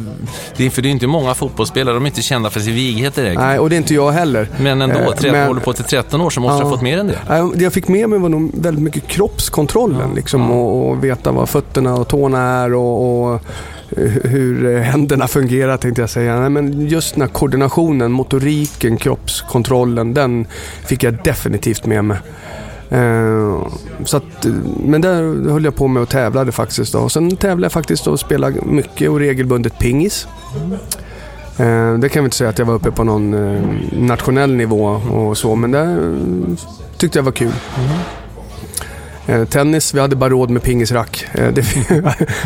det 0.57 0.65
är, 0.65 0.69
för 0.69 0.81
det 0.81 0.87
är 0.89 0.91
inte 0.91 1.07
många 1.07 1.33
fotbollsspelare, 1.33 1.93
de 1.95 2.03
är 2.03 2.07
inte 2.07 2.21
kända 2.21 2.49
för 2.49 2.59
sin 2.59 2.73
vighet 2.73 3.15
direkt. 3.15 3.39
Nej, 3.41 3.59
och 3.59 3.69
det 3.69 3.75
är 3.75 3.77
inte 3.77 3.93
jag 3.93 4.11
heller. 4.11 4.49
Men 4.59 4.81
ändå, 4.81 4.95
Eh, 4.99 5.05
13, 5.11 5.31
men- 5.31 5.47
håller 5.47 5.61
på 5.61 5.73
till 5.73 5.83
13 5.85 6.21
år 6.21 6.29
så 6.29 6.39
måste 6.41 6.57
du 6.59 6.63
ha 6.63 6.69
Ja. 6.71 6.75
fått 6.75 6.83
mer 6.83 6.97
än 6.97 7.07
det. 7.07 7.19
Det 7.55 7.63
jag 7.63 7.73
fick 7.73 7.87
med 7.87 8.09
mig 8.09 8.19
var 8.19 8.29
nog 8.29 8.51
väldigt 8.53 8.83
mycket 8.83 9.07
kroppskontrollen. 9.07 10.09
Liksom, 10.15 10.51
och, 10.51 10.89
och 10.89 11.03
veta 11.03 11.31
vad 11.31 11.49
fötterna 11.49 11.93
och 11.95 12.07
tårna 12.07 12.39
är 12.41 12.73
och, 12.73 13.23
och 13.23 13.33
eh, 13.97 14.03
hur 14.23 14.79
händerna 14.79 15.27
fungerar 15.27 15.77
tänkte 15.77 16.01
jag 16.01 16.09
säga. 16.09 16.39
Nej, 16.39 16.49
men 16.49 16.87
just 16.87 17.13
den 17.13 17.21
här 17.21 17.29
koordinationen, 17.29 18.11
motoriken, 18.11 18.97
kroppskontrollen, 18.97 20.13
den 20.13 20.47
fick 20.85 21.03
jag 21.03 21.17
definitivt 21.23 21.85
med 21.85 22.05
mig. 22.05 22.17
Eh, 22.89 23.67
så 24.05 24.17
att, 24.17 24.45
eh, 24.45 24.51
men 24.85 25.01
där 25.01 25.49
höll 25.51 25.63
jag 25.63 25.75
på 25.75 25.87
med 25.87 26.03
och 26.03 26.09
tävlade 26.09 26.51
faktiskt. 26.51 26.93
Då. 26.93 26.99
Och 26.99 27.11
sen 27.11 27.35
tävlade 27.35 27.65
jag 27.65 27.71
faktiskt 27.71 28.07
och 28.07 28.19
spelade 28.19 28.61
mycket 28.65 29.09
och 29.09 29.19
regelbundet 29.19 29.79
pingis. 29.79 30.27
Eh, 31.57 31.93
det 31.93 32.09
kan 32.09 32.23
vi 32.23 32.25
inte 32.25 32.37
säga 32.37 32.49
att 32.49 32.59
jag 32.59 32.65
var 32.65 32.73
uppe 32.73 32.91
på 32.91 33.03
någon 33.03 33.33
eh, 33.33 33.61
nationell 33.99 34.55
nivå 34.55 34.85
och 35.11 35.37
så, 35.37 35.55
men 35.55 35.71
det 35.71 35.79
eh, 35.79 36.57
tyckte 36.97 37.19
jag 37.19 37.23
var 37.23 37.31
kul. 37.31 37.51
Eh, 39.27 39.45
tennis, 39.45 39.93
vi 39.93 39.99
hade 39.99 40.15
bara 40.15 40.29
råd 40.29 40.49
med 40.49 40.63
pingisrack. 40.63 41.25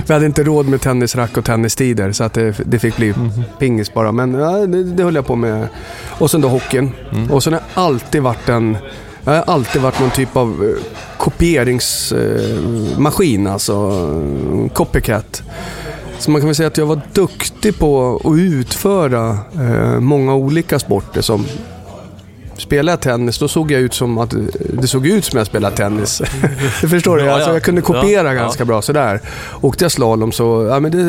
Vi 0.07 0.13
hade 0.13 0.25
inte 0.25 0.43
råd 0.43 0.67
med 0.67 0.81
tennisrack 0.81 1.37
och 1.37 1.45
tennistider 1.45 2.11
så 2.11 2.23
att 2.23 2.33
det, 2.33 2.55
det 2.65 2.79
fick 2.79 2.97
bli 2.97 3.13
pingis 3.59 3.93
bara. 3.93 4.11
Men 4.11 4.33
ja, 4.33 4.51
det, 4.51 4.83
det 4.83 5.03
höll 5.03 5.15
jag 5.15 5.25
på 5.25 5.35
med. 5.35 5.67
Och 6.09 6.31
sen 6.31 6.41
då 6.41 6.47
hockeyn. 6.47 6.91
Och 7.29 7.43
sen 7.43 7.53
har 7.53 7.61
jag 7.75 7.83
alltid 7.83 8.21
varit 8.21 8.49
en 8.49 8.77
jag 9.35 9.45
har 9.45 9.53
alltid 9.53 9.81
varit 9.81 9.99
någon 9.99 10.11
typ 10.11 10.35
av 10.35 10.49
eh, 10.49 10.83
kopieringsmaskin, 11.17 13.47
eh, 13.47 13.53
alltså 13.53 13.73
eh, 13.73 14.69
copycat. 14.73 15.43
Så 16.19 16.31
man 16.31 16.41
kan 16.41 16.47
väl 16.47 16.55
säga 16.55 16.67
att 16.67 16.77
jag 16.77 16.85
var 16.85 17.01
duktig 17.13 17.79
på 17.79 18.21
att 18.23 18.39
utföra 18.39 19.37
många 19.99 20.35
olika 20.35 20.79
sporter 20.79 21.21
som 21.21 21.45
Spelade 22.59 22.91
jag 22.91 23.01
tennis, 23.01 23.37
då 23.39 23.47
såg 23.47 23.71
jag 23.71 23.81
ut 23.81 23.93
som 23.93 24.17
att 24.17 24.33
det 24.57 24.87
såg 24.87 25.07
ut 25.07 25.25
som 25.25 25.37
jag 25.37 25.47
spelade 25.47 25.75
tennis. 25.75 26.21
det 26.81 26.87
förstår 26.89 27.17
du? 27.17 27.23
Ja, 27.23 27.33
Alltså, 27.33 27.49
ja. 27.49 27.53
jag 27.53 27.63
kunde 27.63 27.81
kopiera 27.81 28.27
Ja, 28.27 28.33
ja. 28.33 28.41
ganska 28.41 28.65
bra 28.65 28.81
sådär. 28.81 29.21
Åkte 29.61 29.83
jag 29.85 29.91
slalom 29.91 30.31
så, 30.31 30.67
ja 30.69 30.79
men 30.79 30.91
det, 30.91 31.03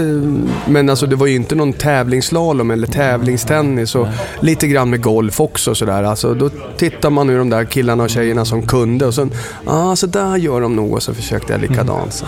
men 0.73 0.91
alltså 0.91 1.07
det 1.07 1.17
var 1.17 1.27
ju 1.27 1.35
inte 1.35 1.55
någon 1.55 1.73
tävlingsslalom 1.73 2.71
eller 2.71 2.87
tävlingstennis 2.87 3.95
och 3.95 4.07
lite 4.41 4.67
grann 4.69 4.91
med 4.91 5.03
golf 5.03 5.41
också 5.41 5.75
sådär. 5.75 6.03
Alltså 6.03 6.35
då 6.35 6.51
tittar 6.77 7.11
man 7.11 7.29
hur 7.29 7.39
de 7.39 7.51
där 7.51 7.65
killarna 7.65 8.03
och 8.05 8.11
tjejerna 8.11 8.45
som 8.45 8.63
kunde 8.67 9.07
och 9.07 9.15
sen, 9.15 9.31
ja 9.67 9.91
ah, 9.93 9.97
så 9.97 10.07
där 10.07 10.37
gör 10.37 10.61
de 10.61 10.77
nog 10.77 10.93
och 10.93 11.03
så 11.03 11.15
försökte 11.15 11.53
jag 11.53 11.61
likadant. 11.61 12.13
Så. 12.13 12.27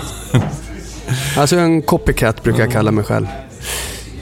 Alltså 1.36 1.56
en 1.56 1.82
copycat 1.82 2.42
brukar 2.42 2.60
jag 2.60 2.72
kalla 2.72 2.90
mig 2.90 3.04
själv. 3.04 3.26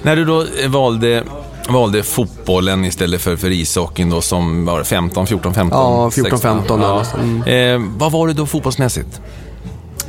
När 0.03 0.17
du 0.17 0.25
då 0.25 0.45
valde, 0.69 1.25
valde 1.73 2.03
fotbollen 2.03 2.85
istället 2.85 3.21
för, 3.21 3.37
för 3.37 3.51
ishockeyn 3.51 4.11
då 4.11 4.21
som 4.21 4.65
var 4.65 4.85
15, 4.85 5.27
14, 5.27 5.55
15? 5.55 5.81
Ja, 5.81 6.11
14, 6.11 6.31
16. 6.31 6.59
15 6.59 6.81
Ja. 6.81 7.05
eller 7.47 7.75
Eh, 7.75 7.81
vad 7.99 8.13
var 8.13 8.27
du 8.27 8.33
då 8.33 8.47
fotbollsmässigt? 8.47 9.21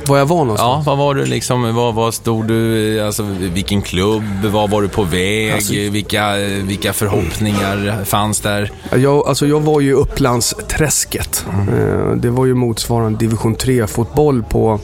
Var 0.06 0.18
jag 0.18 0.26
var 0.26 0.36
någonstans? 0.44 0.82
Ja, 0.86 0.90
vad 0.90 0.98
var 0.98 1.14
du 1.14 1.24
liksom, 1.24 1.74
vad, 1.74 1.94
vad 1.94 2.14
stod 2.14 2.48
du, 2.48 3.00
alltså 3.00 3.22
vilken 3.38 3.82
klubb, 3.82 4.44
var 4.44 4.68
var 4.68 4.82
du 4.82 4.88
på 4.88 5.02
väg, 5.02 5.52
Alltså- 5.52 5.72
vilka, 5.72 6.36
vilka 6.62 6.92
förhoppningar 6.92 8.04
fanns 8.04 8.40
där? 8.40 8.70
Jag, 8.96 9.28
alltså 9.28 9.46
jag 9.46 9.60
var 9.60 9.80
ju 9.80 9.90
i 9.90 9.92
Upplandsträsket. 9.92 11.46
Eh, 11.48 12.16
Det 12.16 12.30
var 12.30 12.46
ju 12.46 12.54
motsvarande 12.54 13.18
division 13.18 13.56
3-fotboll 13.56 14.42
på, 14.42 14.80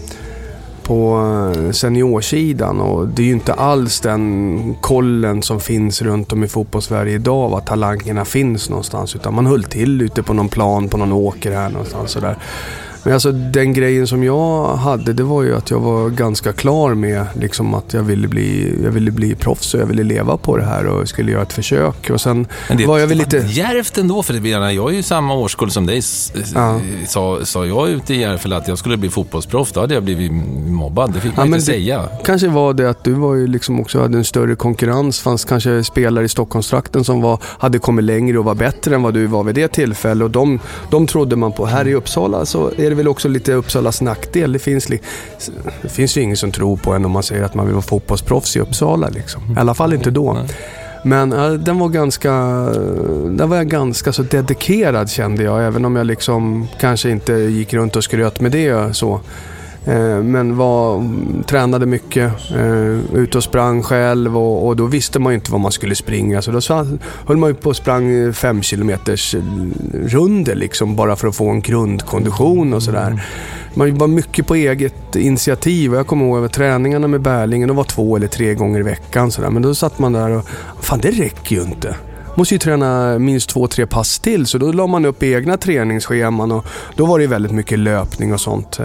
på 0.88 1.18
eh, 1.56 1.70
seniorsidan. 1.72 2.80
Och 2.80 3.08
det 3.08 3.22
är 3.22 3.26
ju 3.26 3.32
inte 3.32 3.52
alls 3.52 4.00
den 4.00 4.74
kollen 4.80 5.42
som 5.42 5.60
finns 5.60 6.02
runt 6.02 6.32
om 6.32 6.44
i 6.44 6.48
fotbollssverige 6.48 7.14
idag, 7.14 7.48
var 7.48 7.60
talangerna 7.60 8.24
finns 8.24 8.70
någonstans. 8.70 9.16
Utan 9.16 9.34
man 9.34 9.46
höll 9.46 9.64
till 9.64 10.02
ute 10.02 10.22
på 10.22 10.32
någon 10.32 10.48
plan, 10.48 10.88
på 10.88 10.96
någon 10.96 11.12
åker 11.12 11.52
här 11.52 11.70
någonstans. 11.70 12.10
Sådär. 12.10 12.36
Men 13.02 13.14
alltså 13.14 13.32
den 13.32 13.72
grejen 13.72 14.06
som 14.06 14.24
jag 14.24 14.76
hade, 14.76 15.12
det 15.12 15.22
var 15.22 15.42
ju 15.42 15.56
att 15.56 15.70
jag 15.70 15.80
var 15.80 16.10
ganska 16.10 16.52
klar 16.52 16.94
med 16.94 17.26
liksom 17.40 17.74
att 17.74 17.92
jag 17.92 18.02
ville 18.02 18.28
bli, 18.28 18.74
jag 18.84 18.90
ville 18.90 19.10
bli 19.10 19.34
proffs 19.34 19.74
och 19.74 19.80
jag 19.80 19.86
ville 19.86 20.02
leva 20.02 20.36
på 20.36 20.56
det 20.56 20.64
här 20.64 20.86
och 20.86 21.08
skulle 21.08 21.32
göra 21.32 21.42
ett 21.42 21.52
försök. 21.52 22.10
Och 22.10 22.20
sen 22.20 22.46
Men 22.68 22.76
det 22.76 22.86
var 22.86 22.98
jag 22.98 23.06
väl 23.06 23.18
lite... 23.18 23.36
djärvt 23.36 23.98
ändå, 23.98 24.22
för 24.22 24.34
det, 24.34 24.48
jag 24.48 24.90
är 24.90 24.96
ju 24.96 25.02
samma 25.02 25.34
årskull 25.34 25.70
som 25.70 25.86
dig. 25.86 26.02
Ja. 26.54 26.80
Sa, 27.06 27.38
sa 27.44 27.66
jag 27.66 27.88
ute 27.88 28.14
i 28.14 28.20
Järfälla 28.20 28.56
att 28.56 28.68
jag 28.68 28.78
skulle 28.78 28.96
bli 28.96 29.08
fotbollsproffs, 29.08 29.72
då 29.72 29.80
hade 29.80 29.94
jag 29.94 30.02
blivit 30.02 30.32
mobbad. 30.66 31.12
Det 31.12 31.20
fick 31.20 31.36
man 31.36 31.48
Ja, 31.48 31.54
inte 31.54 31.66
säga. 31.66 32.08
Kanske 32.24 32.48
var 32.48 32.74
det 32.74 32.90
att 32.90 33.04
du 33.04 33.12
var 33.12 33.34
ju 33.34 33.46
liksom 33.46 33.80
också 33.80 34.00
hade 34.00 34.18
en 34.18 34.24
större 34.24 34.54
konkurrens. 34.54 35.20
fanns 35.20 35.44
kanske 35.44 35.84
spelare 35.84 36.24
i 36.24 36.28
Stockholmstrakten 36.28 37.04
som 37.04 37.20
var, 37.20 37.38
hade 37.42 37.78
kommit 37.78 38.04
längre 38.04 38.38
och 38.38 38.44
var 38.44 38.54
bättre 38.54 38.94
än 38.94 39.02
vad 39.02 39.14
du 39.14 39.26
var 39.26 39.44
vid 39.44 39.54
det 39.54 39.68
tillfället. 39.68 40.24
Och 40.24 40.30
de, 40.30 40.60
de 40.90 41.06
trodde 41.06 41.36
man 41.36 41.52
på. 41.52 41.66
Här 41.66 41.88
i 41.88 41.94
Uppsala 41.94 42.46
så 42.46 42.70
är 42.88 42.90
det 42.90 42.96
väl 42.96 43.08
också 43.08 43.28
lite 43.28 43.52
Uppsalas 43.52 44.00
nackdel. 44.00 44.52
Det 44.52 44.58
finns, 44.58 44.88
li, 44.88 45.00
det 45.82 45.88
finns 45.88 46.16
ju 46.16 46.20
ingen 46.20 46.36
som 46.36 46.52
tror 46.52 46.76
på 46.76 46.92
en 46.92 47.04
om 47.04 47.10
man 47.10 47.22
säger 47.22 47.42
att 47.42 47.54
man 47.54 47.66
vill 47.66 47.74
vara 47.74 47.82
fotbollsproffs 47.82 48.56
i 48.56 48.60
Uppsala. 48.60 49.08
Liksom. 49.08 49.42
I 49.56 49.60
alla 49.60 49.74
fall 49.74 49.92
inte 49.92 50.10
då. 50.10 50.38
Men 51.04 51.32
ja, 51.32 51.48
den 51.48 51.78
var 51.78 51.88
ganska, 51.88 52.32
där 53.30 53.46
var 53.46 53.56
jag 53.56 53.68
ganska 53.68 54.12
så 54.12 54.22
dedikerad 54.22 55.10
kände 55.10 55.42
jag. 55.42 55.66
Även 55.66 55.84
om 55.84 55.96
jag 55.96 56.06
liksom 56.06 56.68
kanske 56.80 57.10
inte 57.10 57.32
gick 57.32 57.74
runt 57.74 57.96
och 57.96 58.04
skröt 58.04 58.40
med 58.40 58.52
det 58.52 58.96
så. 58.96 59.20
Eh, 59.88 60.22
men 60.22 60.56
var, 60.56 61.04
tränade 61.44 61.86
mycket, 61.86 62.32
eh, 62.54 63.14
ute 63.14 63.38
och 63.38 63.44
sprang 63.44 63.82
själv 63.82 64.38
och, 64.38 64.66
och 64.66 64.76
då 64.76 64.86
visste 64.86 65.18
man 65.18 65.32
ju 65.32 65.34
inte 65.34 65.52
vad 65.52 65.60
man 65.60 65.72
skulle 65.72 65.94
springa. 65.94 66.42
Så 66.42 66.50
då 66.50 66.60
höll 67.26 67.36
man 67.36 67.50
ju 67.50 67.54
på 67.54 67.68
och 67.68 67.76
sprang 67.76 68.10
eh, 68.10 68.32
fem 68.32 68.62
kilometers 68.62 69.34
runder 69.92 70.54
liksom 70.54 70.96
bara 70.96 71.16
för 71.16 71.28
att 71.28 71.36
få 71.36 71.48
en 71.48 71.60
grundkondition 71.60 72.74
och 72.74 72.82
sådär. 72.82 73.24
Man 73.74 73.98
var 73.98 74.06
mycket 74.06 74.46
på 74.46 74.54
eget 74.54 75.16
initiativ 75.16 75.92
och 75.92 75.98
jag 75.98 76.06
kommer 76.06 76.26
ihåg 76.26 76.38
över 76.38 76.48
träningarna 76.48 77.08
med 77.08 77.20
Bärlingen, 77.20 77.68
de 77.68 77.76
var 77.76 77.84
två 77.84 78.16
eller 78.16 78.26
tre 78.26 78.54
gånger 78.54 78.80
i 78.80 78.82
veckan 78.82 79.30
sådär. 79.30 79.50
Men 79.50 79.62
då 79.62 79.74
satt 79.74 79.98
man 79.98 80.12
där 80.12 80.30
och, 80.30 80.44
fan 80.80 81.00
det 81.00 81.10
räcker 81.10 81.56
ju 81.56 81.62
inte. 81.62 81.96
måste 82.34 82.54
ju 82.54 82.58
träna 82.58 83.18
minst 83.18 83.50
två, 83.50 83.66
tre 83.66 83.86
pass 83.86 84.18
till. 84.18 84.46
Så 84.46 84.58
då 84.58 84.72
la 84.72 84.86
man 84.86 85.04
upp 85.04 85.22
egna 85.22 85.56
träningsscheman 85.56 86.52
och 86.52 86.66
då 86.96 87.06
var 87.06 87.18
det 87.18 87.26
väldigt 87.26 87.52
mycket 87.52 87.78
löpning 87.78 88.32
och 88.32 88.40
sånt. 88.40 88.80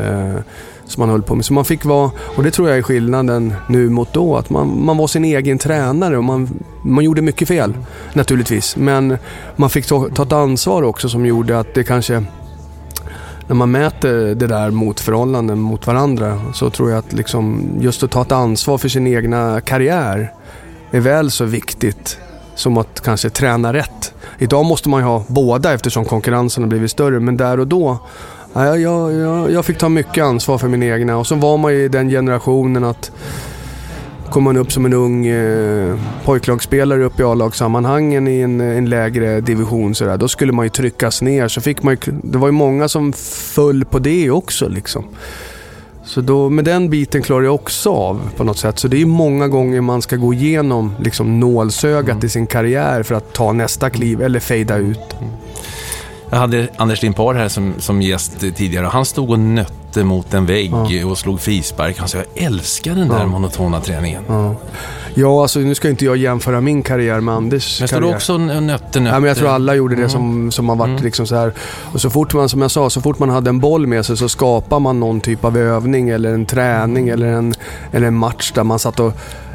Som 0.94 1.02
man 1.02 1.10
höll 1.10 1.22
på 1.22 1.36
med. 1.36 1.46
Så 1.46 1.54
man 1.54 1.66
fick 1.66 1.86
vara, 1.86 2.12
och 2.36 2.44
det 2.44 2.52
tror 2.52 2.70
jag 2.70 2.78
är 2.78 2.82
skillnaden 2.82 3.54
nu 3.68 3.90
mot 3.90 4.14
då, 4.14 4.38
att 4.38 4.50
man, 4.50 4.86
man 4.86 4.98
var 4.98 5.08
sin 5.08 5.26
egen 5.26 5.58
tränare 5.58 6.18
och 6.18 6.24
man, 6.24 6.50
man 6.82 7.04
gjorde 7.04 7.22
mycket 7.22 7.48
fel 7.48 7.74
naturligtvis. 8.14 8.76
Men 8.76 9.18
man 9.56 9.70
fick 9.70 9.86
ta, 9.86 10.10
ta 10.10 10.24
ett 10.24 10.32
ansvar 10.34 10.84
också 10.84 11.10
som 11.10 11.26
gjorde 11.26 11.60
att 11.60 11.74
det 11.74 11.84
kanske 11.84 12.24
när 13.48 13.56
man 13.56 13.72
mäter 13.72 14.36
det 14.36 14.48
där 14.48 14.72
mot 14.72 15.00
förhållanden 15.00 15.60
mot 15.60 15.88
varandra 15.88 16.42
så 16.54 16.70
tror 16.70 16.90
jag 16.90 17.00
att 17.00 17.14
liksom 17.14 17.70
just 17.80 18.04
att 18.04 18.12
ta 18.12 18.22
ett 18.22 18.32
ansvar 18.32 18.78
för 18.78 18.90
sin 18.90 19.08
egna 19.08 19.62
karriär 19.62 20.34
är 20.92 21.00
väl 21.00 21.32
så 21.32 21.46
viktigt 21.46 22.18
som 22.56 22.78
att 22.78 23.02
kanske 23.02 23.30
träna 23.30 23.74
rätt. 23.74 24.14
Idag 24.40 24.66
måste 24.66 24.90
man 24.90 25.00
ju 25.02 25.06
ha 25.06 25.24
båda 25.28 25.74
eftersom 25.74 26.06
konkurrensen 26.06 26.64
har 26.64 26.70
blivit 26.70 26.92
större 26.92 27.20
men 27.20 27.38
där 27.38 27.60
och 27.60 27.68
då 27.68 28.00
jag, 28.54 28.82
jag, 28.82 29.14
jag, 29.14 29.52
jag 29.52 29.66
fick 29.66 29.78
ta 29.78 29.90
mycket 29.90 30.24
ansvar 30.24 30.58
för 30.58 30.68
min 30.68 30.84
egna 30.84 31.18
och 31.18 31.28
så 31.28 31.36
var 31.36 31.58
man 31.58 31.74
ju 31.74 31.84
i 31.84 31.88
den 31.88 32.10
generationen 32.10 32.84
att 32.84 33.12
kom 34.34 34.44
man 34.44 34.58
upp 34.58 34.72
som 34.72 34.86
en 34.86 34.94
ung 34.94 35.26
eh, 35.26 35.96
pojklagsspelare 36.26 37.04
upp 37.04 37.20
i 37.20 37.24
A-lagssammanhangen 37.24 38.28
i 38.28 38.40
en, 38.40 38.62
en 38.62 38.90
lägre 38.90 39.42
division 39.42 39.96
så 39.96 40.06
där, 40.06 40.18
då 40.18 40.28
skulle 40.28 40.52
man 40.52 40.66
ju 40.66 40.70
tryckas 40.70 41.22
ner. 41.22 41.48
Så 41.48 41.62
fick 41.62 41.84
man 41.84 41.94
ju, 41.94 42.12
det 42.24 42.38
var 42.38 42.48
ju 42.48 42.52
många 42.52 42.88
som 42.88 43.14
föll 43.14 43.86
på 43.86 44.00
det 44.00 44.32
också 44.32 44.68
liksom. 44.68 45.06
Så 46.06 46.22
då, 46.22 46.50
med 46.50 46.66
den 46.66 46.90
biten 46.90 47.22
klarar 47.22 47.44
jag 47.44 47.56
också 47.56 47.90
av 47.90 48.22
på 48.38 48.44
något 48.44 48.58
sätt. 48.58 48.80
Så 48.80 48.88
det 48.88 49.02
är 49.02 49.06
många 49.06 49.48
gånger 49.48 49.82
man 49.82 50.02
ska 50.02 50.16
gå 50.16 50.34
igenom 50.34 50.96
liksom, 51.00 51.40
nålsögat 51.40 52.12
mm. 52.12 52.26
i 52.26 52.30
sin 52.30 52.48
karriär 52.48 53.04
för 53.04 53.16
att 53.16 53.34
ta 53.34 53.52
nästa 53.52 53.90
kliv 53.90 54.22
eller 54.22 54.40
fejda 54.40 54.78
ut. 54.78 55.16
Mm. 55.20 55.34
Jag 56.34 56.40
hade 56.40 56.68
Anders 56.78 57.02
Limpar 57.02 57.34
här 57.34 57.48
som, 57.48 57.74
som 57.78 58.02
gäst 58.02 58.40
tidigare 58.56 58.86
och 58.86 58.92
han 58.92 59.06
stod 59.06 59.30
och 59.30 59.40
nötte 59.40 60.04
mot 60.04 60.34
en 60.34 60.46
vägg 60.46 60.74
ja. 60.90 61.08
och 61.08 61.18
slog 61.18 61.40
frispark. 61.40 62.00
Han 62.00 62.08
sa, 62.08 62.18
jag 62.18 62.46
älskar 62.46 62.96
den 62.96 63.08
där 63.08 63.20
ja. 63.20 63.26
monotona 63.26 63.82
träningen. 63.82 64.24
Ja. 64.28 64.56
ja, 65.14 65.42
alltså 65.42 65.60
nu 65.60 65.76
ska 65.76 65.90
inte 65.90 66.06
jag 66.06 66.18
jämföra 66.18 66.62
min 66.62 66.84
karriär 66.84 67.22
med 67.22 67.36
Anders 67.36 67.80
men 67.80 67.88
karriär. 67.88 68.06
Men 68.06 68.16
också 68.16 68.38
nötte, 68.38 68.62
nötte? 68.62 69.00
Ja, 69.00 69.20
men 69.20 69.24
jag 69.24 69.38
tror 69.38 69.50
alla 69.50 69.76
gjorde 69.76 69.96
det 69.96 70.02
mm. 70.02 70.10
som, 70.10 70.52
som 70.52 70.70
har 70.70 70.76
varit 70.76 70.90
mm. 70.90 71.04
liksom 71.04 71.28
så 71.28 71.36
här. 71.36 71.54
Och 71.94 72.02
så 72.02 72.10
fort 72.10 72.34
man, 72.34 72.50
som 72.50 72.62
jag 72.62 72.72
sa, 72.72 72.90
så 72.90 73.02
fort 73.02 73.20
man 73.20 73.30
hade 73.30 73.50
en 73.50 73.60
boll 73.60 73.88
med 73.88 74.06
sig 74.06 74.18
så 74.18 74.30
skapar 74.30 74.80
man 74.80 75.00
någon 75.00 75.22
typ 75.22 75.46
av 75.46 75.58
övning 75.58 76.10
eller 76.10 76.34
en 76.34 76.46
träning 76.46 77.10
eller 77.10 77.28
en, 77.28 77.54
eller 77.92 78.08
en 78.08 78.16
match 78.16 78.52
där 78.56 78.64
man 78.64 78.80
satt 78.80 79.00
och 79.00 79.14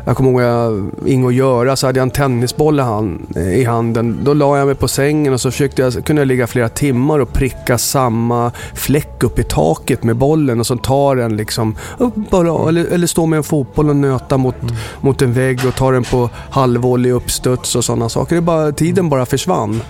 jag 0.09 0.17
kommer 0.17 0.31
ihåg 0.31 0.43
jag 0.43 0.91
inget 1.07 1.29
att 1.29 1.35
göra 1.35 1.77
så 1.77 1.87
hade 1.87 1.99
jag 1.99 2.03
en 2.03 2.11
tennisboll 2.11 2.79
i, 2.79 2.83
hand, 2.83 3.37
i 3.37 3.65
handen. 3.65 4.19
Då 4.23 4.35
la 4.35 4.59
jag 4.59 4.67
mig 4.67 4.75
på 4.75 4.89
sängen 4.89 5.33
och 5.33 5.41
så 5.41 5.51
försökte 5.51 5.83
jag, 5.83 6.05
kunde 6.05 6.23
jag 6.23 6.27
ligga 6.27 6.47
flera 6.47 6.69
timmar 6.69 7.19
och 7.19 7.33
pricka 7.33 7.79
samma 7.79 8.53
fläck 8.75 9.23
upp 9.23 9.39
i 9.39 9.43
taket 9.43 10.05
med 10.05 10.17
bollen 10.17 10.61
och 10.61 10.67
så 10.67 10.77
tar 10.77 11.17
den 11.17 11.37
liksom 11.37 11.77
upp 11.99 12.15
bara, 12.31 12.69
eller, 12.69 12.85
eller 12.85 13.07
stå 13.07 13.27
med 13.27 13.37
en 13.37 13.43
fotboll 13.43 13.89
och 13.89 13.97
nöta 13.97 14.37
mot, 14.37 14.63
mm. 14.63 14.75
mot 15.01 15.23
en 15.23 15.33
vägg 15.33 15.61
och 15.69 15.75
ta 15.75 15.91
den 15.91 16.05
på 16.05 16.31
halvvolley 16.51 17.13
uppstuds 17.13 17.77
och 17.77 17.85
sådana 17.85 18.09
saker. 18.09 18.37
Det 18.37 18.43
bara, 18.43 18.73
tiden 18.73 19.09
bara 19.09 19.27
försvann. 19.27 19.81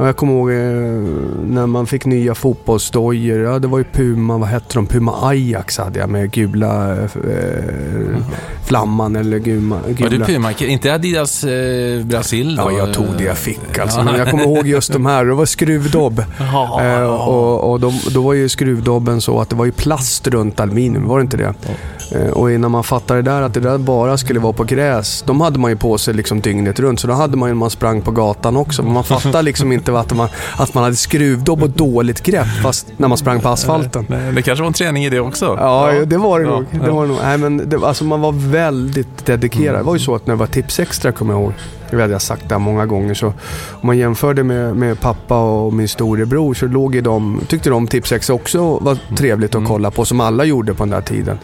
Jag 0.00 0.16
kommer 0.16 0.32
ihåg 0.32 0.50
eh, 0.50 0.56
när 1.46 1.66
man 1.66 1.86
fick 1.86 2.04
nya 2.04 2.34
fotbollsdojor. 2.34 3.40
Ja, 3.40 3.58
det 3.58 3.68
var 3.68 3.78
ju 3.78 3.84
Puma, 3.84 4.38
vad 4.38 4.48
hette 4.48 4.74
de? 4.74 4.86
Puma 4.86 5.28
Ajax 5.28 5.78
hade 5.78 5.98
jag 5.98 6.10
med 6.10 6.30
gula 6.30 6.96
eh, 7.02 7.08
flamman 8.64 9.16
eller 9.16 9.38
gula... 9.38 9.76
Var 10.00 10.10
det 10.10 10.24
Puma? 10.24 10.52
Inte 10.52 10.94
Adidas 10.94 11.44
eh, 11.44 12.04
Brasil? 12.04 12.56
Då? 12.56 12.62
Ja, 12.62 12.78
jag 12.78 12.94
tog 12.94 13.06
det 13.18 13.24
jag 13.24 13.38
fick 13.38 13.78
alltså. 13.78 14.02
Men 14.02 14.14
jag 14.14 14.30
kommer 14.30 14.44
ihåg 14.44 14.66
just 14.66 14.92
de 14.92 15.06
här. 15.06 15.24
Det 15.24 15.34
var 15.34 15.46
skruvdobb. 15.46 16.18
eh, 16.80 17.02
och 17.02 17.70
och 17.70 17.80
de, 17.80 18.00
då 18.10 18.22
var 18.22 18.34
ju 18.34 18.48
skruvdobben 18.48 19.20
så 19.20 19.40
att 19.40 19.50
det 19.50 19.56
var 19.56 19.64
ju 19.64 19.72
plast 19.72 20.26
runt 20.26 20.60
aluminium, 20.60 21.08
var 21.08 21.18
det 21.18 21.22
inte 21.22 21.36
det? 21.36 21.54
Eh, 22.12 22.30
och 22.30 22.52
innan 22.52 22.70
man 22.70 22.84
fattade 22.84 23.22
där 23.22 23.42
att 23.42 23.54
det 23.54 23.60
där 23.60 23.78
bara 23.78 24.18
skulle 24.18 24.40
vara 24.40 24.52
på 24.52 24.64
gräs. 24.64 25.22
De 25.26 25.40
hade 25.40 25.58
man 25.58 25.70
ju 25.70 25.76
på 25.76 25.98
sig 25.98 26.14
liksom 26.14 26.40
dygnet 26.40 26.80
runt. 26.80 27.00
Så 27.00 27.06
då 27.06 27.14
hade 27.14 27.36
man 27.36 27.48
ju 27.48 27.54
när 27.54 27.58
man 27.58 27.70
sprang 27.70 28.02
på 28.02 28.10
gatan 28.10 28.56
också. 28.56 28.82
Men 28.82 28.92
man 28.92 29.04
fattade 29.04 29.42
liksom 29.42 29.72
inte 29.72 29.87
att 29.96 30.14
man, 30.14 30.28
att 30.56 30.74
man 30.74 30.84
hade 30.84 30.96
skruvdobb 30.96 31.62
och 31.62 31.70
dåligt 31.70 32.22
grepp 32.22 32.46
fast 32.62 32.86
när 32.96 33.08
man 33.08 33.18
sprang 33.18 33.40
på 33.40 33.48
asfalten. 33.48 34.06
Nej, 34.08 34.32
det 34.32 34.42
kanske 34.42 34.62
var 34.62 34.66
en 34.66 34.72
träning 34.72 35.04
i 35.04 35.10
det 35.10 35.20
också? 35.20 35.56
Ja, 35.60 35.94
ja. 35.94 36.04
det 36.04 36.16
var 36.16 36.40
det 36.40 36.46
ja, 36.46 36.50
nog. 36.50 36.66
Det 36.72 36.90
var 36.90 37.02
det 37.02 37.08
nog. 37.08 37.18
Nej, 37.22 37.38
men 37.38 37.68
det, 37.68 37.76
alltså 37.76 38.04
man 38.04 38.20
var 38.20 38.32
väldigt 38.32 39.26
dedikerad. 39.26 39.80
Det 39.80 39.82
var 39.82 39.94
ju 39.94 40.00
så 40.00 40.14
att 40.14 40.26
när 40.26 40.34
det 40.34 40.38
var 40.38 40.46
Tips 40.46 40.80
Extra, 40.80 41.12
kommer 41.12 41.34
jag 41.34 41.42
ihåg. 41.42 41.52
Jag 41.90 41.98
vet, 41.98 42.10
jag 42.10 42.22
sagt 42.22 42.48
det 42.48 42.58
många 42.58 42.86
gånger. 42.86 43.14
Så 43.14 43.26
om 43.70 43.86
man 43.86 43.98
jämförde 43.98 44.44
med, 44.44 44.76
med 44.76 45.00
pappa 45.00 45.42
och 45.42 45.72
min 45.72 45.88
storebror 45.88 46.54
så 46.54 46.66
låg 46.66 46.94
i 46.94 47.00
de, 47.00 47.40
tyckte 47.48 47.70
de 47.70 47.86
Tips 47.86 48.12
Extra 48.12 48.34
också 48.34 48.78
var 48.78 48.98
trevligt 49.16 49.50
att 49.50 49.54
mm. 49.54 49.68
kolla 49.68 49.90
på, 49.90 50.04
som 50.04 50.20
alla 50.20 50.44
gjorde 50.44 50.74
på 50.74 50.82
den 50.82 50.90
där 50.90 51.00
tiden. 51.00 51.38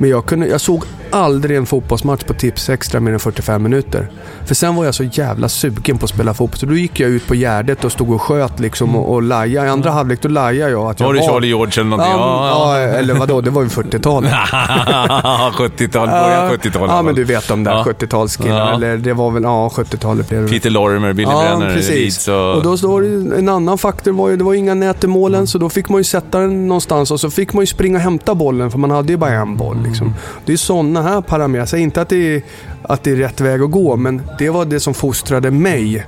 Men 0.00 0.10
jag, 0.10 0.26
kunde, 0.26 0.46
jag 0.46 0.60
såg 0.60 0.84
aldrig 1.10 1.56
en 1.56 1.66
fotbollsmatch 1.66 2.24
på 2.24 2.34
Tips 2.34 2.68
Extra 2.68 3.00
mer 3.00 3.12
än 3.12 3.20
45 3.20 3.62
minuter. 3.62 4.08
För 4.44 4.54
sen 4.54 4.76
var 4.76 4.84
jag 4.84 4.94
så 4.94 5.04
jävla 5.04 5.48
sugen 5.48 5.98
på 5.98 6.04
att 6.04 6.10
spela 6.10 6.34
fotboll. 6.34 6.58
Så 6.58 6.66
då 6.66 6.74
gick 6.74 7.00
jag 7.00 7.10
ut 7.10 7.26
på 7.26 7.34
Gärdet 7.34 7.84
och 7.84 7.92
stod 7.92 8.10
och 8.10 8.22
sköt 8.22 8.60
liksom 8.60 8.96
och, 8.96 9.14
och 9.14 9.22
lajade. 9.22 9.66
I 9.66 9.70
andra 9.70 9.90
halvlek 9.90 10.22
då 10.22 10.28
lajade 10.28 10.72
jag. 10.72 10.90
Att 10.90 11.00
jag 11.00 11.06
var 11.06 11.14
det 11.14 11.20
Charlie 11.20 11.46
George 11.46 11.80
eller 11.80 11.90
någonting? 11.90 12.12
Ja, 12.12 12.48
ja. 12.48 12.78
ja 12.78 12.98
eller 12.98 13.14
vadå, 13.14 13.40
det 13.40 13.50
var 13.50 13.62
ju 13.62 13.68
40-talet. 13.68 14.32
70-tal, 14.32 16.08
början 16.08 16.50
70-tal. 16.50 16.88
Ja, 16.88 17.02
men 17.02 17.14
du 17.14 17.24
vet 17.24 17.48
de 17.48 17.64
där 17.64 17.72
ja. 17.72 17.84
70-talskillarna. 17.84 18.68
Ja. 18.68 18.74
Eller 18.74 18.96
det 18.96 19.12
var 19.12 19.30
väl, 19.30 19.42
ja 19.42 19.70
70-talet 19.74 20.28
blev 20.28 20.42
det. 20.42 20.48
Peter 20.48 20.70
Lorimer, 20.70 21.12
Billy 21.12 21.30
ja, 21.30 21.56
Brenner, 21.58 21.74
precis. 21.74 22.28
Och... 22.28 22.54
och 22.54 22.62
då 22.62 22.76
står 22.76 23.04
en 23.38 23.48
annan 23.48 23.78
faktor 23.78 24.12
var 24.12 24.28
ju, 24.28 24.36
det 24.36 24.44
var 24.44 24.54
inga 24.54 24.74
nät 24.74 25.04
i 25.04 25.06
målen 25.06 25.38
mm. 25.38 25.46
så 25.46 25.58
då 25.58 25.68
fick 25.68 25.88
man 25.88 26.00
ju 26.00 26.04
sätta 26.04 26.38
den 26.38 26.68
någonstans 26.68 27.10
och 27.10 27.20
så 27.20 27.30
fick 27.30 27.52
man 27.52 27.62
ju 27.62 27.66
springa 27.66 27.98
och 27.98 28.02
hämta 28.02 28.34
bollen 28.34 28.70
för 28.70 28.78
man 28.78 28.90
hade 28.90 29.12
ju 29.12 29.16
bara 29.16 29.30
en 29.30 29.56
boll 29.56 29.89
liksom. 29.90 30.14
Det 30.44 30.52
är 30.52 30.56
sådana 30.56 31.02
här 31.02 31.20
parametrar. 31.20 31.60
Jag 31.60 31.68
säger 31.68 31.84
inte 31.84 32.02
att 32.02 32.08
det, 32.08 32.36
är, 32.36 32.42
att 32.82 33.02
det 33.02 33.10
är 33.10 33.16
rätt 33.16 33.40
väg 33.40 33.62
att 33.62 33.70
gå, 33.70 33.96
men 33.96 34.22
det 34.38 34.50
var 34.50 34.64
det 34.64 34.80
som 34.80 34.94
fostrade 34.94 35.50
mig 35.50 36.06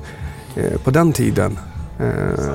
eh, 0.57 0.81
på 0.85 0.91
den 0.91 1.13
tiden. 1.13 1.59
Eh, 2.01 2.55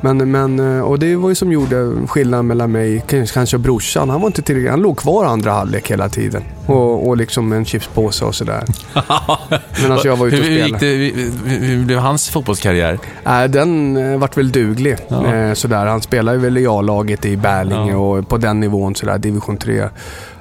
men, 0.00 0.30
men, 0.30 0.76
eh, 0.78 0.82
och 0.82 0.98
det 0.98 1.16
var 1.16 1.28
ju 1.28 1.34
som 1.34 1.52
gjorde 1.52 2.06
skillnaden 2.06 2.46
mellan 2.46 2.72
mig 2.72 3.04
kanske 3.08 3.56
och 3.56 3.60
brorsan. 3.60 4.10
Han 4.10 4.20
var 4.20 4.26
inte 4.26 4.42
tillräckligt, 4.42 4.70
han 4.70 4.80
låg 4.80 4.96
kvar 4.96 5.24
andra 5.24 5.52
halvlek 5.52 5.90
hela 5.90 6.08
tiden. 6.08 6.42
Och, 6.66 7.08
och 7.08 7.16
liksom 7.16 7.52
en 7.52 7.64
chipspåse 7.64 8.24
och 8.24 8.34
sådär. 8.34 8.64
Medan 9.82 9.98
jag 10.04 10.16
var 10.16 10.26
ute 10.26 10.38
och 10.38 10.44
spelade. 10.44 10.86
Hur, 10.86 11.60
hur, 11.60 11.84
blev 11.84 11.98
hans 11.98 12.30
fotbollskarriär? 12.30 12.98
Äh, 13.26 13.44
den 13.44 13.96
eh, 13.96 14.18
vart 14.18 14.36
väl 14.36 14.52
duglig. 14.52 14.96
Ja. 15.08 15.54
Sådär. 15.54 15.86
Han 15.86 16.00
spelade 16.00 16.38
väl 16.38 16.58
i 16.58 16.66
A-laget 16.66 17.24
i 17.24 17.36
Bärlinge 17.36 17.90
ja. 17.90 17.96
och 17.96 18.28
på 18.28 18.36
den 18.36 18.60
nivån, 18.60 18.94
sådär, 18.94 19.18
division 19.18 19.56
3. 19.56 19.88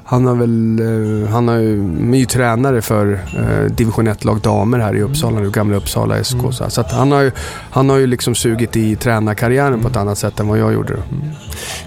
Han 0.09 0.25
har 0.25 0.35
väl, 0.35 0.79
eh, 0.79 1.29
han 1.29 1.47
har 1.47 1.55
ju, 1.55 1.79
är 2.13 2.17
ju 2.17 2.25
tränare 2.25 2.81
för 2.81 3.19
eh, 3.37 3.71
division 3.71 4.07
1-lag 4.07 4.41
damer 4.41 4.79
här 4.79 4.95
i 4.95 5.01
Uppsala 5.01 5.39
nu, 5.39 5.51
gamla 5.51 5.77
Uppsala 5.77 6.23
SK. 6.23 6.33
Mm. 6.33 6.51
Så, 6.51 6.81
att 6.81 6.91
han 6.91 7.11
har 7.11 7.21
ju, 7.21 7.31
han 7.71 7.89
har 7.89 7.97
ju 7.97 8.07
liksom 8.07 8.35
sugit 8.35 8.75
i 8.75 8.95
tränarkarriären 8.95 9.67
mm. 9.67 9.81
på 9.81 9.87
ett 9.87 9.95
annat 9.95 10.17
sätt 10.17 10.39
än 10.39 10.47
vad 10.47 10.59
jag 10.59 10.73
gjorde. 10.73 10.93
Mm. 10.93 11.05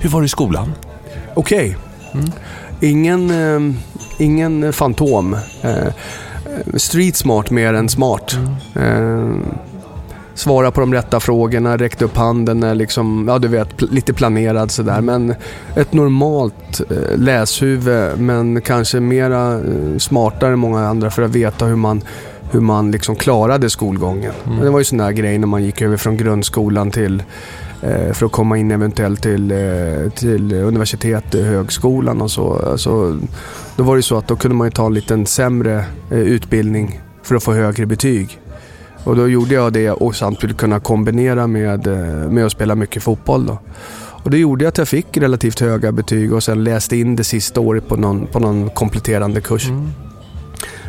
Hur 0.01 0.11
var 0.11 0.21
det 0.21 0.25
i 0.25 0.29
skolan? 0.29 0.73
Okej. 1.35 1.77
Okay. 2.11 2.21
Mm. 2.21 2.33
Ingen, 2.81 3.31
eh, 3.31 3.75
ingen 4.19 4.73
fantom. 4.73 5.37
Street 6.77 7.17
smart 7.17 7.51
mer 7.51 7.75
än 7.75 7.89
smart. 7.89 8.37
Mm. 10.33 10.37
Svara 10.37 10.71
på 10.71 10.81
de 10.81 10.95
rätta 10.95 11.21
frågorna, 11.21 11.77
räckt 11.77 12.03
upp 12.03 12.17
handen, 12.17 12.79
liksom, 12.79 13.27
ja 13.29 13.39
du 13.39 13.49
vet, 13.49 13.83
lite 13.83 14.13
planerad 14.13 14.71
sådär. 14.71 15.01
Men 15.01 15.35
ett 15.77 15.93
normalt 15.93 16.81
eh, 16.91 17.19
läshuvud, 17.19 18.21
men 18.21 18.61
kanske 18.61 19.01
mera 19.01 19.55
eh, 19.55 19.99
smartare 19.99 20.53
än 20.53 20.59
många 20.59 20.89
andra 20.89 21.11
för 21.11 21.23
att 21.23 21.31
veta 21.31 21.67
hur 21.67 21.77
man 21.77 22.03
hur 22.51 22.61
man 22.61 22.91
liksom 22.91 23.17
klarade 23.17 23.71
skolgången. 23.71 24.33
Mm. 24.47 24.61
Det 24.61 24.71
var 24.71 24.79
ju 24.79 24.85
sån 24.85 24.99
där 24.99 25.11
grej 25.11 25.39
när 25.39 25.47
man 25.47 25.65
gick 25.65 25.83
över 25.83 25.97
från 25.97 26.17
grundskolan 26.17 26.91
till 26.91 27.23
eh, 27.83 28.13
för 28.13 28.27
att 28.27 28.33
komma 28.33 28.59
in 28.59 28.71
eventuellt 28.71 29.23
till, 29.23 29.55
till 30.15 30.53
universitet, 30.53 31.35
högskolan 31.35 32.21
och 32.23 32.31
så. 32.31 32.61
Alltså, 32.71 33.19
då 33.77 33.83
var 33.83 33.97
det 33.97 34.03
så 34.03 34.17
att 34.17 34.29
då 34.29 34.37
kunde 34.37 34.57
man 34.57 34.67
ju 34.67 34.71
ta 34.71 34.87
en 34.87 34.95
liten 34.95 35.27
sämre 35.27 35.85
utbildning 36.11 37.01
för 37.23 37.35
att 37.35 37.43
få 37.43 37.53
högre 37.53 37.87
betyg. 37.87 38.39
Och 39.05 39.17
då 39.17 39.29
gjorde 39.29 39.55
jag 39.55 39.73
det 39.73 39.91
och 39.91 40.17
samtidigt 40.17 40.57
kunna 40.57 40.81
kombinera 40.81 41.47
med, 41.47 41.87
eh, 41.87 42.31
med 42.31 42.47
att 42.47 42.53
spela 42.53 42.75
mycket 42.75 43.03
fotboll. 43.03 43.47
Då. 43.47 43.59
Och 44.25 44.31
det 44.31 44.39
gjorde 44.39 44.69
att 44.69 44.79
jag 44.79 44.89
fick 44.89 45.17
relativt 45.17 45.61
höga 45.61 45.93
betyg 45.93 46.33
och 46.33 46.43
sen 46.43 46.65
läste 46.65 46.97
in 46.97 47.17
det 47.17 47.25
sista 47.25 47.61
året 47.61 47.89
på 47.89 47.97
någon, 47.97 48.27
på 48.27 48.39
någon 48.39 48.71
kompletterande 48.71 49.41
kurs. 49.41 49.69
Mm. 49.69 49.89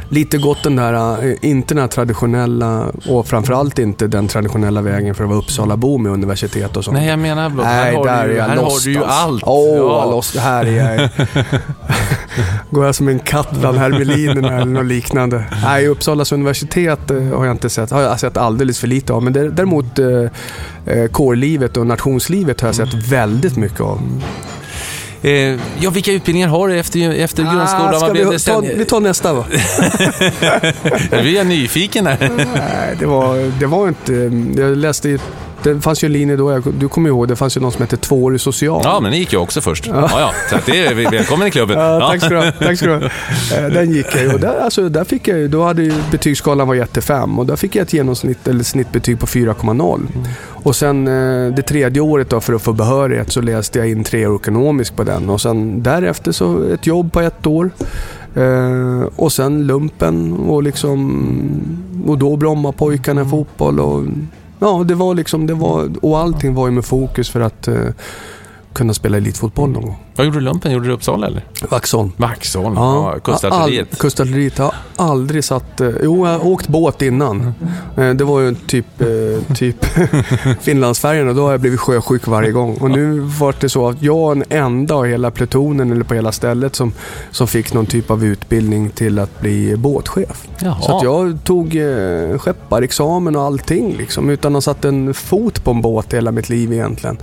Lite 0.10 0.38
gått 0.38 0.63
den 0.63 0.76
där, 0.76 1.26
eh, 1.26 1.36
inte 1.42 1.74
den 1.74 1.82
här 1.82 1.88
traditionella 1.88 2.88
och 3.10 3.28
framförallt 3.28 3.80
inte 3.80 4.08
den 4.08 4.28
traditionella 4.28 4.82
vägen 4.82 5.16
för 5.16 5.24
att 5.24 5.30
vara 5.30 5.39
Uppsalabo 5.39 5.98
med 5.98 6.12
universitet 6.12 6.78
och 6.78 6.84
sånt. 6.84 6.98
Nej, 6.98 7.08
jag 7.08 7.20
menar 7.20 7.50
blott, 7.50 7.66
här, 7.66 7.94
har, 7.94 8.04
du, 8.04 8.10
här 8.42 8.56
har 8.56 8.84
du 8.86 8.92
ju 8.92 9.04
allt. 9.04 9.44
Åh, 9.46 9.54
oh, 9.54 9.78
ja. 9.78 10.12
lost, 10.12 10.36
här 10.36 10.66
är 10.66 10.98
jag. 10.98 11.10
Går 12.70 12.86
jag 12.86 12.96
som 12.96 13.08
en 13.08 13.20
katt 13.20 13.52
bland 13.52 13.78
hermelinerna 13.78 14.56
eller 14.56 14.66
något 14.66 14.86
liknande. 14.86 15.44
Nej, 15.63 15.88
Uppsalas 15.88 16.32
universitet 16.32 17.12
eh, 17.12 17.24
har 17.24 17.46
jag 17.46 17.54
inte 17.54 17.70
sett. 17.70 17.92
Har 17.92 18.02
jag 18.02 18.20
sett 18.20 18.38
alldeles 18.38 18.80
för 18.80 18.88
lite 18.88 19.13
av. 19.13 19.24
Men 19.24 19.34
däremot 19.34 20.00
eh, 20.00 20.08
eh, 20.86 21.08
kårlivet 21.12 21.78
och 21.78 21.88
nationslivet 21.88 22.62
har 22.62 22.68
jag 22.68 22.76
sett 22.76 22.94
väldigt 22.94 23.58
mycket 23.58 23.82
av. 23.82 24.00
Eh, 25.24 25.60
ja, 25.80 25.90
vilka 25.90 26.12
utbildningar 26.12 26.48
har 26.48 26.68
du 26.68 26.80
efter, 26.80 27.12
efter 27.12 27.44
Ah, 27.44 27.54
grundskolan? 27.56 28.00
ska 28.00 28.14
vi, 28.14 28.40
ta, 28.70 28.76
vi 28.78 28.86
tar 28.86 29.00
nästa 29.00 29.34
va? 29.34 29.46
Nu 31.12 31.22
blir 31.22 31.36
jag 31.36 31.48
nyfiken 31.48 32.08
här. 32.08 32.32
Nej, 32.38 32.96
det 33.00 33.06
var, 33.06 33.60
det 33.60 33.66
var 33.66 33.88
inte... 33.88 34.14
Jag 34.62 34.78
läste 34.78 35.10
i... 35.10 35.20
Det 35.63 35.82
fanns 35.82 36.04
ju 36.04 36.06
en 36.06 36.12
linje 36.13 36.36
då, 36.36 36.60
du 36.80 36.88
kommer 36.89 37.10
ihåg, 37.10 37.28
det 37.28 37.36
fanns 37.36 37.58
ju 37.58 37.62
någon 37.62 37.71
som 37.71 37.82
hette 37.82 37.97
tvåårig 37.97 38.41
social. 38.41 38.82
Ja, 38.84 38.99
men 38.99 39.12
det 39.12 39.17
gick 39.17 39.34
jag 39.34 39.41
också 39.43 39.62
först. 39.62 39.88
Ja, 39.88 40.10
ja. 40.12 40.32
Så 40.49 40.56
det 40.65 40.86
är, 40.86 40.93
välkommen 41.12 41.47
i 41.47 41.52
klubben. 41.52 41.80
Ja, 41.80 41.99
Ja. 41.99 42.08
tack 42.10 42.19
ska 42.19 42.30
du 42.30 42.36
ha. 42.38 42.52
Tack 42.52 42.78
ska 42.78 42.86
du 42.88 42.93
ha. 42.93 43.02
Eh, 43.58 43.73
Den 43.73 43.91
gick 43.91 44.06
jag 44.15 44.21
ju 44.23 44.34
och 44.34 44.39
där, 44.39 44.60
alltså, 44.60 44.89
där 44.89 45.04
fick 45.04 45.28
jag 45.28 45.38
ju, 45.39 45.47
då 45.47 45.63
hade 45.63 45.84
ju 45.84 45.93
betygsskalan 46.12 46.67
var 46.67 46.76
jättefem 46.76 47.39
och 47.39 47.45
där 47.45 47.56
fick 47.56 47.76
jag 47.76 47.82
ett 47.84 47.93
genomsnitt 47.93 48.47
eller 48.47 48.63
snittbetyg 48.63 49.19
på 49.19 49.26
4,0. 49.26 50.02
Och 50.49 50.76
sen 50.76 51.08
eh, 51.08 51.56
det 51.56 51.62
tredje 51.62 52.02
året 52.02 52.30
då 52.30 52.41
för 52.41 52.54
att 52.54 52.62
få 52.62 52.73
behörighet 52.73 53.32
så 53.32 53.41
läste 53.41 53.80
jag 53.80 53.89
in 53.89 54.04
tre 54.04 54.28
år 54.28 54.36
ekonomisk 54.36 54.95
på 54.95 55.04
den 55.04 55.30
och 55.30 55.41
sen 55.41 55.84
därefter 55.84 56.32
så 56.32 56.63
ett 56.73 56.88
jobb 56.88 57.12
på 57.13 57.19
ett 57.21 57.47
år. 57.47 57.69
Eh, 58.36 59.02
och 59.15 59.32
sen 59.32 59.67
lumpen 59.67 60.34
och 60.34 60.63
liksom 60.63 62.04
och 62.08 62.17
då 62.17 62.36
Brommapojkarna 62.36 63.26
fotboll 63.26 63.80
och 63.80 64.04
ja 64.63 64.84
det 64.84 64.95
var 64.95 65.15
liksom 65.15 65.47
det 65.47 65.54
var 65.54 65.89
och 66.02 66.19
allting 66.19 66.54
var 66.54 66.67
ju 66.67 66.71
med 66.71 66.86
fokus 66.86 67.30
för 67.30 67.41
att 67.41 67.67
eh, 67.67 67.88
kunna 68.74 68.94
spela 68.94 69.18
elitfotboll 69.18 69.70
någon 69.70 69.84
gång. 69.84 69.96
Vad 70.16 70.26
gjorde 70.26 70.38
du 70.38 70.42
lumpen? 70.42 70.72
Gjorde 70.72 70.88
du 70.88 70.94
Uppsala 70.94 71.28
eller? 71.28 71.46
Vaxholm. 71.70 72.12
Vaxholm? 72.18 72.76
Ja, 72.76 73.20
kustartilleriet. 73.24 73.88
All, 73.92 73.98
kustartilleriet. 74.00 74.58
Jag 74.58 74.72
har 74.96 75.12
aldrig 75.12 75.44
satt... 75.44 75.82
Eh, 75.82 75.90
jo, 76.04 76.28
jag 76.28 76.40
har 76.40 76.48
åkt 76.48 76.68
båt 76.68 77.02
innan. 77.02 77.54
Eh, 77.98 78.10
det 78.10 78.24
var 78.24 78.40
ju 78.40 78.56
typ, 78.56 79.02
eh, 79.02 79.56
typ 79.56 79.86
Finlandsfärjorna. 80.62 81.34
Då 81.34 81.44
har 81.44 81.52
jag 81.52 81.62
blivit 81.62 81.80
sjösjuk 81.80 82.28
varje 82.28 82.52
gång. 82.52 82.78
Och 82.78 82.92
nu 82.92 83.20
var 83.20 83.56
det 83.60 83.70
så 83.70 83.90
att 83.90 84.02
jag 84.02 84.32
är 84.32 84.36
den 84.36 84.44
enda 84.50 84.96
av 84.96 85.06
hela 85.06 85.32
plutonen 85.32 85.92
eller 85.92 86.04
på 86.04 86.14
hela 86.14 86.32
stället 86.32 86.76
som, 86.76 86.94
som 87.32 87.48
fick 87.48 87.74
någon 87.74 87.86
typ 87.86 88.12
av 88.12 88.26
utbildning 88.26 88.90
till 88.90 89.20
att 89.20 89.42
bli 89.42 89.76
båtchef. 89.78 90.48
Jaha. 90.60 90.82
Så 90.82 90.98
att 90.98 91.04
jag 91.04 91.44
tog 91.44 91.78
skepparexamen 92.40 93.36
och 93.36 93.42
allting 93.42 93.96
liksom, 93.98 94.30
utan 94.30 94.52
att 94.52 94.66
ha 94.66 94.74
satt 94.74 94.86
en 94.86 95.14
fot 95.14 95.64
på 95.64 95.72
en 95.72 95.82
båt 95.82 96.14
hela 96.14 96.32
mitt 96.32 96.50
liv 96.50 96.74
egentligen. 96.74 97.18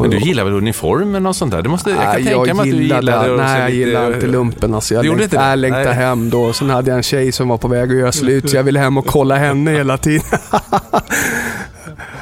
Men 0.00 0.10
du 0.10 0.18
gillar 0.18 0.44
väl 0.44 0.52
uniformen 0.52 1.26
och 1.26 1.36
sånt 1.36 1.52
där? 1.52 1.62
Det 1.62 1.68
måste, 1.68 1.90
jag 1.90 1.98
kan 1.98 2.12
Nej, 2.14 2.24
tänka 2.24 2.54
mig 2.54 2.70
att 2.70 2.76
du 2.76 2.82
gillade- 2.82 3.28
det. 3.28 3.36
Nej, 3.36 3.60
jag 3.60 3.70
gillade 3.70 4.14
inte 4.14 4.26
lumpen. 4.26 4.74
Alltså. 4.74 4.94
Jag, 4.94 5.02
Du 5.04 5.06
gjorde 5.06 5.18
längt, 5.20 5.32
inte 5.32 5.44
det? 5.44 5.50
jag 5.50 5.58
längtade 5.58 5.84
Nej. 5.84 5.94
hem 5.94 6.30
då. 6.30 6.52
Sen 6.52 6.70
hade 6.70 6.90
jag 6.90 6.96
en 6.96 7.02
tjej 7.02 7.32
som 7.32 7.48
var 7.48 7.58
på 7.58 7.68
väg 7.68 7.90
att 7.90 7.96
göra 7.96 8.12
slut, 8.12 8.50
så 8.50 8.56
jag 8.56 8.62
ville 8.64 8.78
hem 8.78 8.98
och 8.98 9.06
kolla 9.06 9.36
henne 9.36 9.70
hela 9.70 9.98
tiden. 9.98 10.26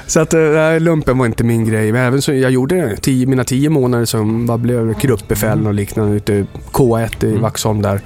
så 0.07 0.21
att 0.21 0.35
äh, 0.35 0.81
lumpen 0.81 1.19
var 1.19 1.27
inte 1.27 1.45
min 1.45 1.65
grej. 1.65 1.93
Men 1.93 2.03
även 2.07 2.23
så, 2.23 2.33
jag 2.33 2.51
gjorde 2.51 2.97
tio, 2.97 3.27
mina 3.27 3.45
tio 3.45 3.71
månader 3.71 4.05
som 4.05 4.47
vad 4.47 4.61
blev 4.61 4.99
gruppbefäl 4.99 5.67
och 5.67 5.75
liknande 5.75 6.17
ute 6.17 6.33
i 6.33 6.47
K1 6.73 7.25
Mm. 7.25 7.37
i 7.37 7.39
Vaxholm 7.39 7.83
där. 7.83 8.01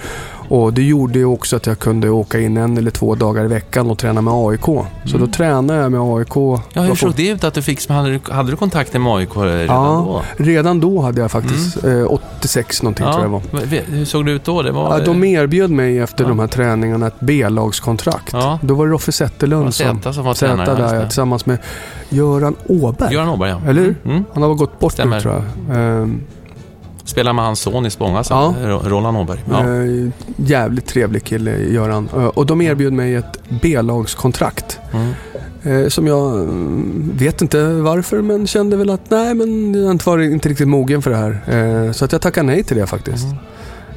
Och 0.51 0.73
det 0.73 0.83
gjorde 0.83 1.19
ju 1.19 1.25
också 1.25 1.57
att 1.57 1.67
jag 1.67 1.79
kunde 1.79 2.11
åka 2.11 2.41
in 2.41 2.57
en 2.57 2.79
eller 2.79 2.91
två 2.91 3.15
dagar 3.15 3.45
i 3.45 3.49
veckan 3.49 3.91
och 3.91 3.99
träna 3.99 4.21
med 4.21 4.35
AIK. 4.37 4.65
Så 5.05 5.19
då 5.19 5.27
tränade 5.27 5.79
jag 5.81 5.93
med 5.93 6.01
AIK. 6.01 6.37
Mm. 6.37 6.61
Ja, 6.73 6.83
hur 6.83 6.95
såg 6.95 7.15
det 7.15 7.29
ut 7.29 7.45
att 7.45 7.55
du 7.55 7.63
fick, 7.63 7.89
hade 7.89 8.21
hade 8.31 8.51
du 8.51 8.57
kontakter 8.57 8.99
med 8.99 9.13
AIK 9.13 9.37
redan 9.37 9.67
Ja, 9.67 10.23
då? 10.39 10.45
redan 10.45 10.81
då 10.81 11.01
hade 11.01 11.21
jag 11.21 11.31
faktiskt 11.31 11.85
eh, 11.85 12.05
86 12.05 12.83
någonting 12.83 13.07
tror 13.07 13.21
jag 13.23 13.29
var. 13.29 13.43
men 13.51 13.63
Hur 13.69 14.05
såg 14.05 14.27
det 14.27 14.33
ut 14.33 14.45
då? 14.45 14.63
Det 14.63 14.73
var... 14.73 14.99
Ja, 14.99 15.05
de 15.05 15.25
erbjöd 15.25 15.71
mig 15.71 15.99
efter 15.99 16.25
Ja. 16.25 16.29
de 16.29 16.39
här 16.39 16.47
träningarna 16.47 17.07
ett 17.07 17.21
B-lagskontrakt. 17.21 18.33
Ja. 18.33 18.59
Då 18.63 18.75
var 18.75 18.87
det 18.87 18.93
Roffe 18.93 19.13
Zetterlund 19.13 19.75
som... 19.75 20.03
Som 20.13 20.25
var 20.25 20.35
tränare, 20.35 20.75
där, 20.77 20.95
ja, 20.95 21.01
det. 21.01 21.07
tillsammans 21.07 21.47
med 21.47 21.59
Göran 22.09 22.57
Åberg. 22.67 23.15
Göran 23.15 23.29
Åberg, 23.29 23.51
ja. 23.51 23.61
Eller 23.71 23.83
hur? 23.83 23.97
Mm. 24.05 24.25
Han 24.35 24.43
har 24.43 24.55
gått 24.55 24.79
bort 24.81 24.93
Stämmer. 24.93 25.17
nu 25.17 25.23
tror 25.23 25.35
jag. 25.35 25.77
Ehm, 25.79 26.21
Spelar 27.11 27.33
med 27.33 27.45
hans 27.45 27.61
son 27.61 27.87
i 27.87 27.91
Spånga 27.91 28.25
sen, 28.25 28.37
Ja. 28.37 28.55
Ro- 28.63 28.83
Roland 28.85 29.17
Åberg. 29.17 29.39
Ja. 29.51 29.59
eh, 29.61 30.09
jävligt 30.37 30.87
trevlig 30.87 31.25
kille, 31.25 31.59
Göran. 31.59 32.09
Eh, 32.17 32.25
och 32.27 32.47
de 32.47 32.61
erbjöd 32.61 32.93
mig 32.93 33.15
ett 33.15 33.39
B-lagskontrakt. 33.63 34.79
Mm. 34.93 35.13
Eh, 35.63 35.89
som 35.89 36.07
jag 36.07 36.35
mm, 36.35 37.13
vet 37.15 37.43
inte 37.43 37.65
varför, 37.73 38.23
men 38.23 38.47
kände 38.47 38.77
väl 38.77 38.91
att 38.91 39.11
nej, 39.11 39.35
men 39.35 39.75
jag 39.75 40.03
har 40.05 40.19
inte 40.19 40.49
riktigt 40.49 40.69
mogen 40.69 41.03
för 41.03 41.11
det 41.11 41.17
här. 41.17 41.93
Så 41.93 42.05
att 42.05 42.13
jag 42.13 42.21
tackade 42.21 42.47
nej 42.47 42.65
till 42.65 42.77
det 42.77 42.87
faktiskt. 42.87 43.25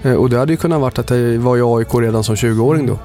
Mm. 0.03 0.17
Och 0.17 0.29
det 0.29 0.37
hade 0.37 0.53
ju 0.53 0.57
kunnat 0.57 0.81
varit 0.81 0.99
att 0.99 1.09
jag 1.09 1.17
var 1.39 1.57
i 1.57 1.61
AIK 1.61 1.93
redan 1.95 2.23
som 2.23 2.35
20-åring 2.35 2.85
då. 2.87 2.99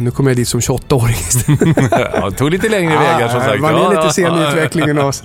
Nu 0.00 0.10
kommer 0.10 0.30
jag 0.30 0.36
dit 0.36 0.48
som 0.48 0.60
28-åring 0.60 1.14
istället. 1.14 1.90
ja, 2.14 2.30
tog 2.30 2.50
lite 2.50 2.68
längre 2.68 2.96
vägar 2.98 3.28
som 3.28 3.40
sagt. 3.40 3.60
Man 3.60 3.74
är 3.74 3.90
lite 3.90 4.12
sen 4.12 4.38
i 4.38 4.48
utvecklingen 4.48 4.98
av 4.98 5.06
oss. 5.06 5.22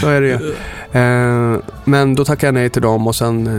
Så 0.00 0.08
är 0.08 0.20
det 0.20 0.26
ju. 0.28 0.54
Eh, 0.92 1.56
men 1.84 2.14
då 2.14 2.24
tackade 2.24 2.46
jag 2.46 2.54
nej 2.54 2.70
till 2.70 2.82
dem 2.82 3.06
och 3.06 3.14
sen 3.16 3.46
eh, 3.46 3.52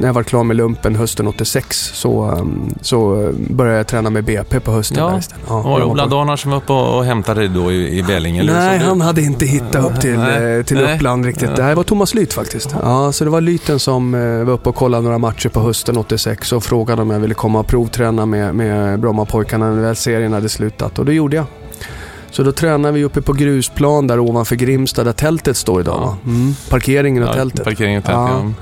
när 0.00 0.06
jag 0.06 0.12
var 0.14 0.22
klar 0.22 0.44
med 0.44 0.56
lumpen 0.56 0.96
hösten 0.96 1.26
86 1.26 1.76
så, 1.94 2.28
eh, 2.30 2.44
så 2.80 3.30
började 3.50 3.76
jag 3.76 3.86
träna 3.86 4.10
med 4.10 4.24
BP 4.24 4.60
på 4.60 4.70
hösten. 4.72 4.98
Ja. 4.98 5.10
Där 5.10 5.18
istället. 5.18 5.48
Var 5.48 5.78
det 5.80 5.84
Ola 5.84 6.06
Darnar 6.06 6.36
som 6.36 6.50
var 6.50 6.58
uppe 6.58 6.72
och 6.72 7.04
hämtade 7.04 7.40
dig 7.40 7.48
då 7.48 7.72
i, 7.72 7.98
i 7.98 8.02
Vellinge? 8.02 8.42
Nej, 8.42 8.78
han 8.78 9.00
hade 9.00 9.22
inte 9.22 9.46
hittat 9.46 9.84
upp 9.84 10.00
till, 10.00 10.18
Nej. 10.18 10.58
eh, 10.58 10.64
till 10.64 10.76
Nej. 10.76 10.94
Uppland 10.94 11.24
riktigt. 11.24 11.56
Det 11.56 11.62
här 11.62 11.74
var 11.74 11.82
Thomas 11.82 12.14
Lyth 12.14 12.36
faktiskt. 12.36 12.76
Ja, 12.82 13.12
så 13.12 13.24
det 13.24 13.30
var 13.30 13.40
Lythen 13.40 13.78
som 13.78 14.12
var 14.46 14.52
uppe 14.52 14.68
och 14.68 14.74
kollade 14.74 15.02
några 15.02 15.18
matcher 15.18 15.48
på 15.48 15.60
hösten 15.60 15.96
86 15.96 16.52
och 16.52 16.64
frågade 16.64 17.02
om 17.02 17.10
jag 17.10 17.20
ville 17.20 17.34
komma 17.34 17.60
och 17.60 17.66
provträna 17.66 18.26
med, 18.26 18.54
med 18.54 19.00
Brommapojkarna 19.00 19.70
när 19.70 19.82
väl 19.82 19.96
serien 19.96 20.32
hade 20.32 20.48
slutat. 20.48 20.98
Och 20.98 21.04
det 21.04 21.14
gjorde 21.14 21.36
jag. 21.36 21.44
Så 22.36 22.42
då 22.42 22.52
tränade 22.52 22.94
vi 22.94 23.04
uppe 23.04 23.22
på 23.22 23.32
grusplan 23.32 24.06
där 24.06 24.18
ovanför 24.18 24.56
Grimsta 24.56 25.04
där 25.04 25.12
tältet 25.12 25.56
står 25.56 25.80
idag. 25.80 25.98
Ja. 26.24 26.30
Mm. 26.30 26.54
Parkeringen 26.70 27.22
och 27.22 27.28
Ja, 27.28 27.34
tältet. 27.34 27.64
Parkeringen 27.64 27.98
och 27.98 28.04
tältet, 28.04 28.22
ja. 28.28 28.52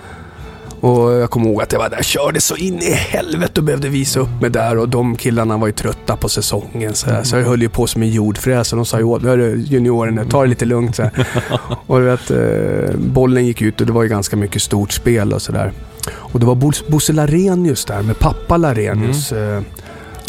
Och 0.88 1.12
jag 1.12 1.30
kommer 1.30 1.46
ihåg 1.50 1.62
att 1.62 1.72
jag 1.72 1.78
var 1.78 1.88
där 1.88 2.02
körde 2.02 2.40
så 2.40 2.56
in 2.56 2.78
i 2.78 2.90
helvete 2.90 3.60
och 3.60 3.64
behövde 3.64 3.88
visa 3.88 4.20
upp 4.20 4.40
mig 4.40 4.50
där 4.50 4.78
och 4.78 4.88
de 4.88 5.16
killarna 5.16 5.56
var 5.56 5.66
ju 5.66 5.72
trötta 5.72 6.16
på 6.16 6.28
säsongen. 6.28 6.94
Så, 6.94 7.10
här. 7.10 7.22
så 7.22 7.36
jag 7.36 7.44
höll 7.44 7.62
ju 7.62 7.68
på 7.68 7.86
som 7.86 8.02
en 8.02 8.10
jordfräs 8.10 8.72
och 8.72 8.76
de 8.76 8.86
sa 8.86 8.98
ju 8.98 9.04
åt 9.04 9.22
"Hörru, 9.22 9.56
juniorerna, 9.60 10.24
ta 10.24 10.42
det 10.42 10.48
lite 10.48 10.64
lugnt. 10.64 10.96
Så. 10.96 11.02
Och 11.86 12.00
du 12.00 12.04
vet, 12.06 12.30
eh, 12.30 12.96
bollen 12.98 13.46
gick 13.46 13.62
ut 13.62 13.80
och 13.80 13.86
det 13.86 13.92
var 13.92 14.02
ju 14.02 14.08
ganska 14.08 14.36
mycket 14.36 14.62
stort 14.62 14.92
spel 14.92 15.32
och 15.32 15.42
sådär. 15.42 15.72
Och 16.10 16.40
det 16.40 16.46
var 16.46 16.54
Bos- 16.54 16.84
Bosse 16.88 17.12
Larenius 17.12 17.84
där 17.84 18.02
med 18.02 18.18
pappa 18.18 18.56
Larenius. 18.56 19.32
Eh, 19.32 19.62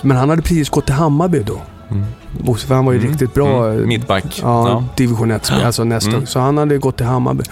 men 0.01 0.17
han 0.17 0.29
hade 0.29 0.41
precis 0.41 0.69
gått 0.69 0.86
till 0.86 0.95
Hammarby 0.95 1.39
då. 1.39 1.62
Mm. 1.93 2.06
Bosse, 2.39 2.67
för 2.67 2.75
han 2.75 2.86
var 2.86 2.93
ju 2.93 2.99
Mm. 2.99 3.10
riktigt 3.12 3.34
bra. 3.34 3.67
Mm. 3.67 3.79
eh, 3.82 3.88
Mittback. 3.88 4.39
Ja, 4.41 4.69
Ja. 4.69 4.84
division 4.97 5.32
1, 5.32 5.51
alltså 5.65 5.84
nästa. 5.84 6.12
Mm. 6.12 6.25
Så 6.25 6.39
han 6.39 6.58
hade 6.58 6.77
gått 6.77 6.97
till 6.97 7.06
Hammarby. 7.06 7.43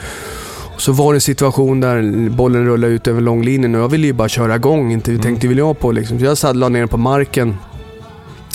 Och 0.75 0.81
Så 0.81 0.91
var 0.91 1.13
det 1.13 1.17
en 1.17 1.21
situation 1.21 1.79
där 1.79 2.29
bollen 2.29 2.65
rullade 2.65 2.93
ut 2.93 3.07
över 3.07 3.21
långlinjen 3.21 3.75
och 3.75 3.81
jag 3.81 3.89
ville 3.89 4.07
ju 4.07 4.13
bara 4.13 4.29
köra 4.29 4.55
igång. 4.55 4.91
Inte 4.91 5.11
Mm. 5.11 5.23
tänkte 5.23 5.47
väl 5.47 5.57
jag 5.57 5.79
på 5.79 5.91
liksom. 5.91 6.19
Så 6.19 6.25
jag 6.25 6.37
satt, 6.37 6.55
la 6.55 6.69
ner 6.69 6.79
den 6.79 6.87
på 6.87 6.97
marken. 6.97 7.57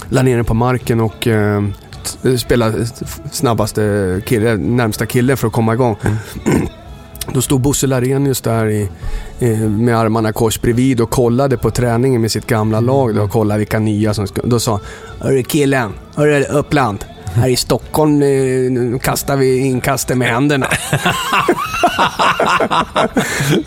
La 0.09 0.23
ner 0.23 0.37
den 0.37 0.45
på 0.45 0.55
marken 0.55 1.01
och 1.01 1.27
eh, 1.27 1.63
spelade 2.39 2.87
snabbaste 3.33 4.21
kille, 4.27 4.57
närmsta 4.57 5.07
killen 5.07 5.37
för 5.37 5.47
att 5.47 5.53
komma 5.53 5.75
igång. 5.75 5.97
Mm. 6.05 6.17
Då 7.33 7.43
stod 7.43 7.61
Bosse 7.61 7.87
Larenius 7.87 8.41
där 8.41 8.67
i, 8.67 8.89
eh, 9.39 9.59
med 9.59 9.99
armarna 9.99 10.33
kors 10.33 10.61
bredvid 10.61 11.01
och 11.01 11.11
kollade 11.11 11.57
på 11.57 11.71
träningen 11.71 12.21
med 12.21 12.31
sitt 12.33 12.47
gamla 12.47 12.81
lag 12.81 13.15
då, 13.15 13.23
och 13.23 13.31
kollade 13.31 13.59
vilka 13.59 13.79
nya 13.79 14.15
som 14.15 14.27
ska... 14.27 14.43
Då 14.43 14.61
sa 14.61 14.73
han, 14.73 14.81
Hörru 15.21 15.43
killen, 15.43 15.93
hörru 16.15 16.45
Uppland. 16.45 17.05
Här 17.35 17.49
i 17.49 17.57
Stockholm 17.57 18.23
eh, 18.23 18.29
nu 18.71 18.99
kastar 19.03 19.37
vi 19.37 19.59
inkastet 19.59 20.17
med 20.17 20.29
händerna. 20.29 20.67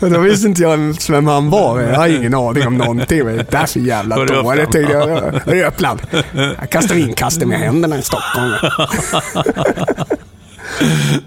då 0.00 0.18
visste 0.18 0.48
inte 0.48 0.62
jag 0.62 0.96
vem 1.10 1.26
han 1.26 1.50
var. 1.50 1.80
Jag 1.80 1.96
har 1.96 2.08
ingen 2.08 2.34
aning 2.34 2.66
om 2.66 2.78
någonting. 2.78 3.24
Men 3.24 3.36
det 3.36 3.50
där 3.50 3.62
är 3.62 3.66
så 3.66 3.78
jävla. 3.78 4.16
Uppland. 4.16 4.58
tänkte 4.58 4.92
jag. 4.92 5.06
Hörru 5.46 5.64
Uppland. 5.64 6.00
Här 6.32 6.66
kastar 6.66 6.94
vi 6.94 7.00
inkastet 7.00 7.48
med 7.48 7.58
händerna 7.58 7.98
i 7.98 8.02
Stockholm. 8.02 8.52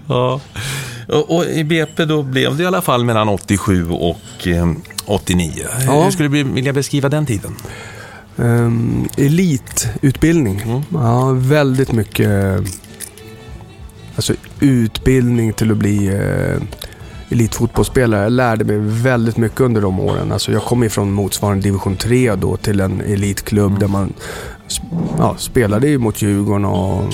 Ja. 0.08 0.40
Och, 1.08 1.44
i 1.44 1.64
BP 1.64 2.04
då 2.04 2.22
blev 2.22 2.56
det 2.56 2.62
i 2.62 2.66
alla 2.66 2.82
fall 2.82 3.04
mellan 3.04 3.28
87 3.28 3.90
och 3.90 4.46
eh, 4.46 4.72
89. 5.06 5.52
Ja. 5.86 6.04
Hur 6.04 6.10
skulle 6.10 6.28
du 6.28 6.42
vilja 6.44 6.72
beskriva 6.72 7.08
den 7.08 7.26
tiden? 7.26 7.54
Um, 8.36 9.08
elitutbildning. 9.16 10.60
Mm. 10.60 10.82
Ja, 10.92 11.32
väldigt 11.32 11.92
mycket 11.92 12.28
eh, 12.28 12.60
alltså, 14.16 14.34
utbildning 14.60 15.52
till 15.52 15.70
att 15.70 15.76
bli 15.76 16.10
uh, 16.10 16.62
elitfotbollsspelare. 17.30 18.22
Jag 18.22 18.32
lärde 18.32 18.64
mig 18.64 18.76
väldigt 18.80 19.36
mycket 19.36 19.60
under 19.60 19.80
de 19.80 20.00
åren. 20.00 20.32
Alltså, 20.32 20.52
jag 20.52 20.62
kom 20.62 20.84
ifrån 20.84 21.12
motsvarande 21.12 21.62
division 21.62 21.96
3 21.96 22.34
då 22.34 22.56
till 22.56 22.80
en 22.80 23.00
elitklubb 23.00 23.70
Mm. 23.70 23.78
där 23.78 23.88
man 23.88 24.12
ja, 25.18 25.34
spelade 25.38 25.98
mot 25.98 26.22
Djurgården 26.22 26.64
och 26.64 27.12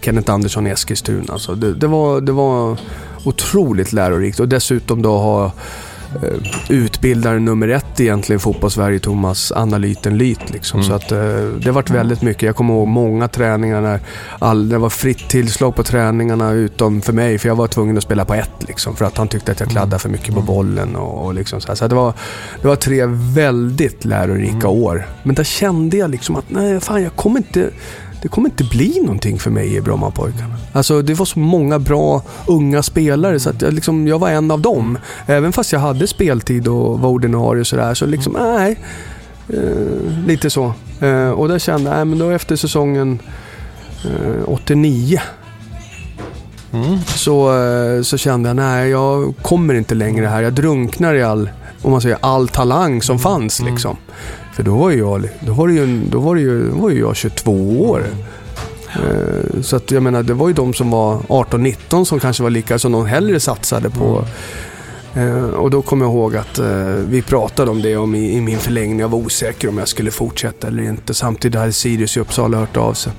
Kenneth 0.00 0.32
Andersson 0.32 0.66
i 0.66 0.70
Eskilstuna. 0.70 1.32
Alltså, 1.32 1.54
det, 1.54 1.74
det, 1.74 1.86
var, 1.86 2.20
det 2.20 2.32
var 2.32 2.78
otroligt 3.24 3.92
lärorikt 3.92 4.40
och 4.40 4.48
dessutom 4.48 5.02
då 5.02 5.18
ha 5.18 5.44
eh, 5.44 6.38
utbildare 6.68 7.38
nummer 7.38 7.68
ett 7.68 8.00
egentligen 8.00 8.40
fotbollssverige, 8.40 8.98
Thomas 8.98 9.52
Analyten 9.52 10.18
Lyt. 10.18 10.50
Liksom. 10.50 10.80
Mm. 10.80 10.88
Så 10.88 10.94
att, 10.94 11.12
eh, 11.12 11.18
det 11.64 11.70
varit 11.70 11.90
väldigt 11.90 12.22
mycket. 12.22 12.42
Jag 12.42 12.56
kommer 12.56 12.74
ihåg 12.74 12.88
många 12.88 13.28
träningar 13.28 13.80
när 13.80 14.00
all, 14.38 14.68
det 14.68 14.78
var 14.78 14.90
fritt 14.90 15.28
tillslag 15.28 15.76
på 15.76 15.82
träningarna 15.82 16.52
utom 16.52 17.00
för 17.02 17.12
mig, 17.12 17.38
för 17.38 17.48
jag 17.48 17.56
var 17.56 17.66
tvungen 17.66 17.96
att 17.96 18.02
spela 18.02 18.24
på 18.24 18.34
ett. 18.34 18.68
Liksom, 18.68 18.96
för 18.96 19.04
att 19.04 19.16
han 19.16 19.28
tyckte 19.28 19.52
att 19.52 19.60
jag 19.60 19.68
kladdade 19.68 19.98
för 19.98 20.08
mycket 20.08 20.34
på 20.34 20.40
bollen. 20.40 20.96
Och, 20.96 21.26
och 21.26 21.34
liksom 21.34 21.60
så 21.60 21.68
här. 21.68 21.74
så 21.74 21.88
det, 21.88 21.94
var, 21.94 22.12
det 22.62 22.68
var 22.68 22.76
tre 22.76 23.06
väldigt 23.34 24.04
lärorika 24.04 24.68
år. 24.68 25.06
Men 25.22 25.34
där 25.34 25.44
kände 25.44 25.96
jag 25.96 26.10
liksom 26.10 26.36
att 26.36 26.44
nej, 26.50 26.80
fan 26.80 27.02
jag 27.02 27.16
kommer 27.16 27.38
inte 27.38 27.70
det 28.24 28.28
kommer 28.28 28.48
inte 28.48 28.64
bli 28.64 29.00
någonting 29.00 29.38
för 29.38 29.50
mig 29.50 29.74
i 29.74 29.80
Brommapojkarna. 29.80 30.54
Alltså 30.72 31.02
det 31.02 31.14
var 31.14 31.26
så 31.26 31.38
många 31.38 31.78
bra 31.78 32.22
unga 32.46 32.82
spelare 32.82 33.40
så 33.40 33.50
att 33.50 33.62
jag, 33.62 33.72
liksom, 33.72 34.06
jag 34.06 34.18
var 34.18 34.30
en 34.30 34.50
av 34.50 34.60
dem. 34.60 34.98
Även 35.26 35.52
fast 35.52 35.72
jag 35.72 35.80
hade 35.80 36.06
speltid 36.06 36.68
och 36.68 37.00
var 37.00 37.08
ordinarie 37.08 37.60
och 37.60 37.66
sådär 37.66 37.94
så 37.94 38.06
liksom, 38.06 38.32
nej. 38.32 38.78
Eh, 39.48 40.26
lite 40.26 40.50
så. 40.50 40.72
Eh, 41.00 41.30
och 41.30 41.48
där 41.48 41.58
kände 41.58 41.90
jag, 41.90 42.06
men 42.06 42.18
då 42.18 42.30
efter 42.30 42.56
säsongen 42.56 43.18
eh, 44.04 44.48
89 44.48 45.20
så, 47.06 47.62
eh, 47.62 48.02
så 48.02 48.18
kände 48.18 48.48
jag, 48.48 48.56
nej 48.56 48.90
jag 48.90 49.34
kommer 49.42 49.74
inte 49.74 49.94
längre 49.94 50.26
här. 50.26 50.42
Jag 50.42 50.52
drunknar 50.52 51.14
i 51.14 51.22
all, 51.22 51.50
om 51.84 51.90
man 51.92 52.00
säger, 52.00 52.18
all 52.20 52.48
talang 52.48 53.02
som 53.02 53.18
fanns 53.18 53.60
liksom. 53.62 53.96
För 54.54 54.62
då 54.62 54.76
var 54.76 54.90
jag, 54.90 55.28
då 55.40 55.52
var 55.52 55.68
det 55.68 55.74
ju, 55.74 56.00
då 56.10 56.20
var 56.20 56.34
det 56.34 56.40
ju, 56.40 56.70
då 56.70 56.76
var 56.76 56.90
ju 56.90 57.00
jag 57.00 57.16
22 57.16 57.80
år. 57.90 58.02
Eh, 58.94 59.60
Så 59.62 59.76
att 59.76 59.90
jag 59.90 60.02
menar, 60.02 60.22
det 60.22 60.34
var 60.34 60.48
ju 60.48 60.54
de 60.54 60.74
som 60.74 60.90
var 60.90 61.18
18-19 61.18 62.04
som 62.04 62.20
kanske 62.20 62.42
var 62.42 62.50
lika, 62.50 62.78
som 62.78 62.92
de 62.92 63.06
hellre 63.06 63.40
satsade 63.40 63.90
på. 63.90 64.24
Eh, 65.14 65.44
Och 65.44 65.70
då 65.70 65.82
kommer 65.82 66.04
jag 66.06 66.12
ihåg 66.14 66.36
att 66.36 66.58
eh, 66.58 66.66
vi 67.08 67.22
pratade 67.22 67.70
om 67.70 67.82
det 67.82 67.96
om 67.96 68.14
i, 68.14 68.36
i 68.36 68.40
min 68.40 68.58
förlängning. 68.58 69.00
Jag 69.00 69.08
var 69.08 69.18
osäker 69.18 69.68
om 69.68 69.78
jag 69.78 69.88
skulle 69.88 70.10
fortsätta 70.10 70.66
eller 70.66 70.82
inte. 70.82 71.14
Samtidigt 71.14 71.60
hade 71.60 71.72
Sirius 71.72 72.16
i 72.16 72.20
Uppsala 72.20 72.56
hört 72.58 72.76
av 72.76 72.92
sig. 72.94 73.12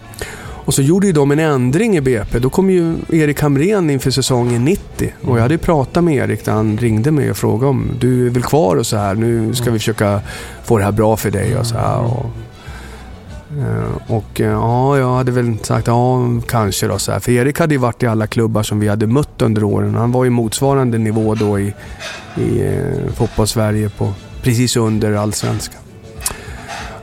Och 0.66 0.74
så 0.74 0.82
gjorde 0.82 1.08
ju 1.08 1.14
de 1.14 1.32
en 1.32 1.40
ändring 1.40 1.98
i 1.98 2.02
BP. 2.02 2.40
Då 2.40 2.50
kom 2.50 2.70
ju 2.70 2.96
Erik 3.10 3.42
Hamrén 3.42 3.90
inför 3.90 4.12
säsongen 4.12 4.66
90. 4.66 5.14
Och 5.22 5.38
jag 5.38 5.42
hade 5.42 5.54
ju 5.54 5.58
pratat 5.58 6.04
med 6.04 6.16
Erik 6.16 6.46
när 6.46 6.54
han 6.54 6.78
ringde 6.78 7.12
mig 7.12 7.32
och 7.32 7.38
frågade 7.38 7.70
om 7.70 7.92
du 8.00 8.28
är 8.28 8.30
väl 8.30 8.44
kvar 8.44 8.76
och 8.76 8.86
så 8.86 8.98
här. 8.98 9.16
Nu 9.16 9.54
ska 9.54 9.72
vi 9.72 9.80
försöka 9.80 10.22
få 10.64 10.78
det 10.78 10.84
här 10.84 10.92
bra 10.92 11.18
för 11.18 11.32
dig 11.32 11.58
och 11.58 11.68
så 11.68 11.76
här. 11.76 12.00
Och, 12.00 12.26
eh, 13.60 14.16
och 14.16 14.42
eh, 14.42 14.52
ja, 14.52 14.98
jag 14.98 15.16
hade 15.16 15.32
väl 15.32 15.58
sagt 15.62 15.88
ja, 15.88 16.28
kanske 16.48 16.88
då 16.88 17.00
så 17.00 17.12
här. 17.12 17.20
För 17.20 17.32
Erik 17.32 17.60
hade 17.60 17.74
ju 17.74 17.80
varit 17.80 18.04
i 18.04 18.08
alla 18.08 18.28
klubbar 18.28 18.64
som 18.64 18.80
vi 18.80 18.88
hade 18.88 19.08
mött 19.08 19.42
under 19.42 19.64
åren. 19.64 19.96
Han 19.96 20.12
var 20.12 20.24
ju 20.24 20.30
motsvarande 20.30 20.98
nivå 20.98 21.36
då 21.36 21.60
i, 21.60 21.74
i 22.36 22.62
eh, 22.62 23.14
fotbollssverige 23.14 23.90
på 23.90 24.14
precis 24.42 24.76
under 24.76 25.14
allsvenskan. 25.14 25.85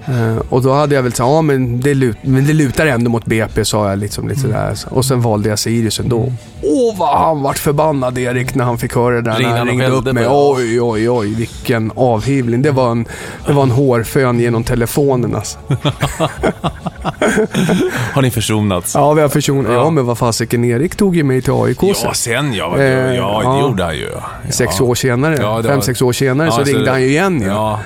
Eh, 0.08 0.36
och 0.48 0.62
då 0.62 0.72
hade 0.72 0.94
jag 0.94 1.02
väl 1.02 1.12
sagt, 1.12 1.18
ja 1.28 1.42
men 1.42 1.80
det, 1.80 1.94
lut, 1.94 2.16
men 2.22 2.46
det 2.46 2.52
lutar 2.52 2.86
ändå 2.86 3.10
mot 3.10 3.24
BP 3.24 3.64
sa 3.64 3.90
jag 3.90 3.98
liksom 3.98 4.28
lite 4.28 4.40
sådär. 4.40 4.74
Och 4.90 5.04
sen 5.04 5.20
valde 5.22 5.48
jag 5.48 5.58
Sirius 5.58 6.00
ändå. 6.00 6.32
Åh 6.62 6.98
vad 6.98 7.18
han 7.18 7.42
vart 7.42 7.58
förbannad 7.58 8.18
Erik 8.18 8.54
när 8.54 8.64
han 8.64 8.78
fick 8.78 8.94
höra 8.94 9.14
det 9.14 9.20
där. 9.22 9.36
Ringde 9.38 9.50
när 9.50 9.58
han 9.58 9.68
ringde 9.68 9.86
upp 9.86 10.12
mig. 10.12 10.26
Oj, 10.28 10.80
oj, 10.80 11.10
oj 11.10 11.34
vilken 11.34 11.92
avhyvling. 11.96 12.62
Det 12.62 12.70
var 12.70 12.90
en, 12.90 13.04
det 13.46 13.52
var 13.52 13.62
en 13.62 13.70
hårfön 13.70 14.40
genom 14.40 14.64
telefonen 14.64 15.34
alltså. 15.34 15.58
Har 18.12 18.22
ni 18.22 18.30
försonats? 18.30 18.94
Ja, 18.94 19.12
vi 19.12 19.22
har 19.22 19.28
försonat. 19.28 19.72
Ja, 19.72 19.90
men 19.90 20.06
vad 20.06 20.18
fasiken. 20.18 20.64
Erik 20.64 20.96
tog 20.96 21.16
ju 21.16 21.22
mig 21.22 21.42
till 21.42 21.52
AIK 21.52 21.78
Ja, 21.82 21.94
sen. 21.94 22.14
sen 22.14 22.54
ja. 22.54 22.78
Eh, 22.78 22.84
ja, 22.84 23.40
ja. 23.42 23.52
det 23.54 23.60
gjorde 23.60 23.84
han 23.84 23.96
ju. 23.96 24.08
Sex 24.50 24.74
ja. 24.78 24.84
år 24.84 24.94
senare, 24.94 25.36
Ja, 25.40 25.56
det 25.56 25.68
fem, 25.68 25.76
var- 25.76 25.82
sex 25.82 26.02
år 26.02 26.12
senare 26.12 26.48
Ja, 26.48 26.52
så 26.52 26.62
ringde 26.62 26.90
han 26.90 27.00
ju 27.02 27.08
igen. 27.08 27.42
Ja, 27.46 27.80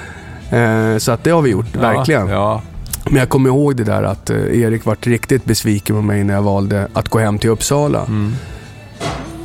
så 0.99 1.13
att 1.13 1.25
det 1.25 1.31
har 1.31 1.43
vi 1.43 1.51
gjort, 1.51 1.77
verkligen. 1.77 2.29
Ja, 2.29 2.63
Men 3.05 3.17
jag 3.17 3.29
kommer 3.29 3.49
ihåg 3.49 3.77
det 3.77 3.85
där 3.85 4.03
att 4.03 4.31
eh, 4.31 4.37
Erik 4.37 4.85
vart 4.85 5.07
riktigt 5.07 5.45
besviken 5.45 5.97
på 5.97 6.03
mig 6.03 6.25
när 6.25 6.35
jag 6.35 6.43
valde 6.43 6.89
att 6.93 7.09
gå 7.09 7.19
hem 7.19 7.39
till 7.39 7.51
Uppsala. 7.51 8.05
Mm. 8.05 8.35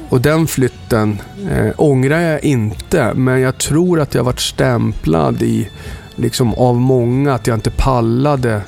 Och 0.10 0.22
den 0.22 0.48
flytten 0.48 1.22
eh, 1.52 1.72
ångrar 1.78 2.20
jag 2.20 2.44
inte, 2.44 3.14
men 3.14 3.42
jag 3.42 3.58
tror 3.58 4.00
att 4.00 4.14
jag 4.16 4.24
vart 4.24 4.40
stämplad 4.42 5.42
i, 5.42 5.70
liksom 6.16 6.54
av 6.54 6.76
många, 6.76 7.34
att 7.34 7.48
jag 7.48 7.58
inte 7.58 7.72
pallade 7.72 8.62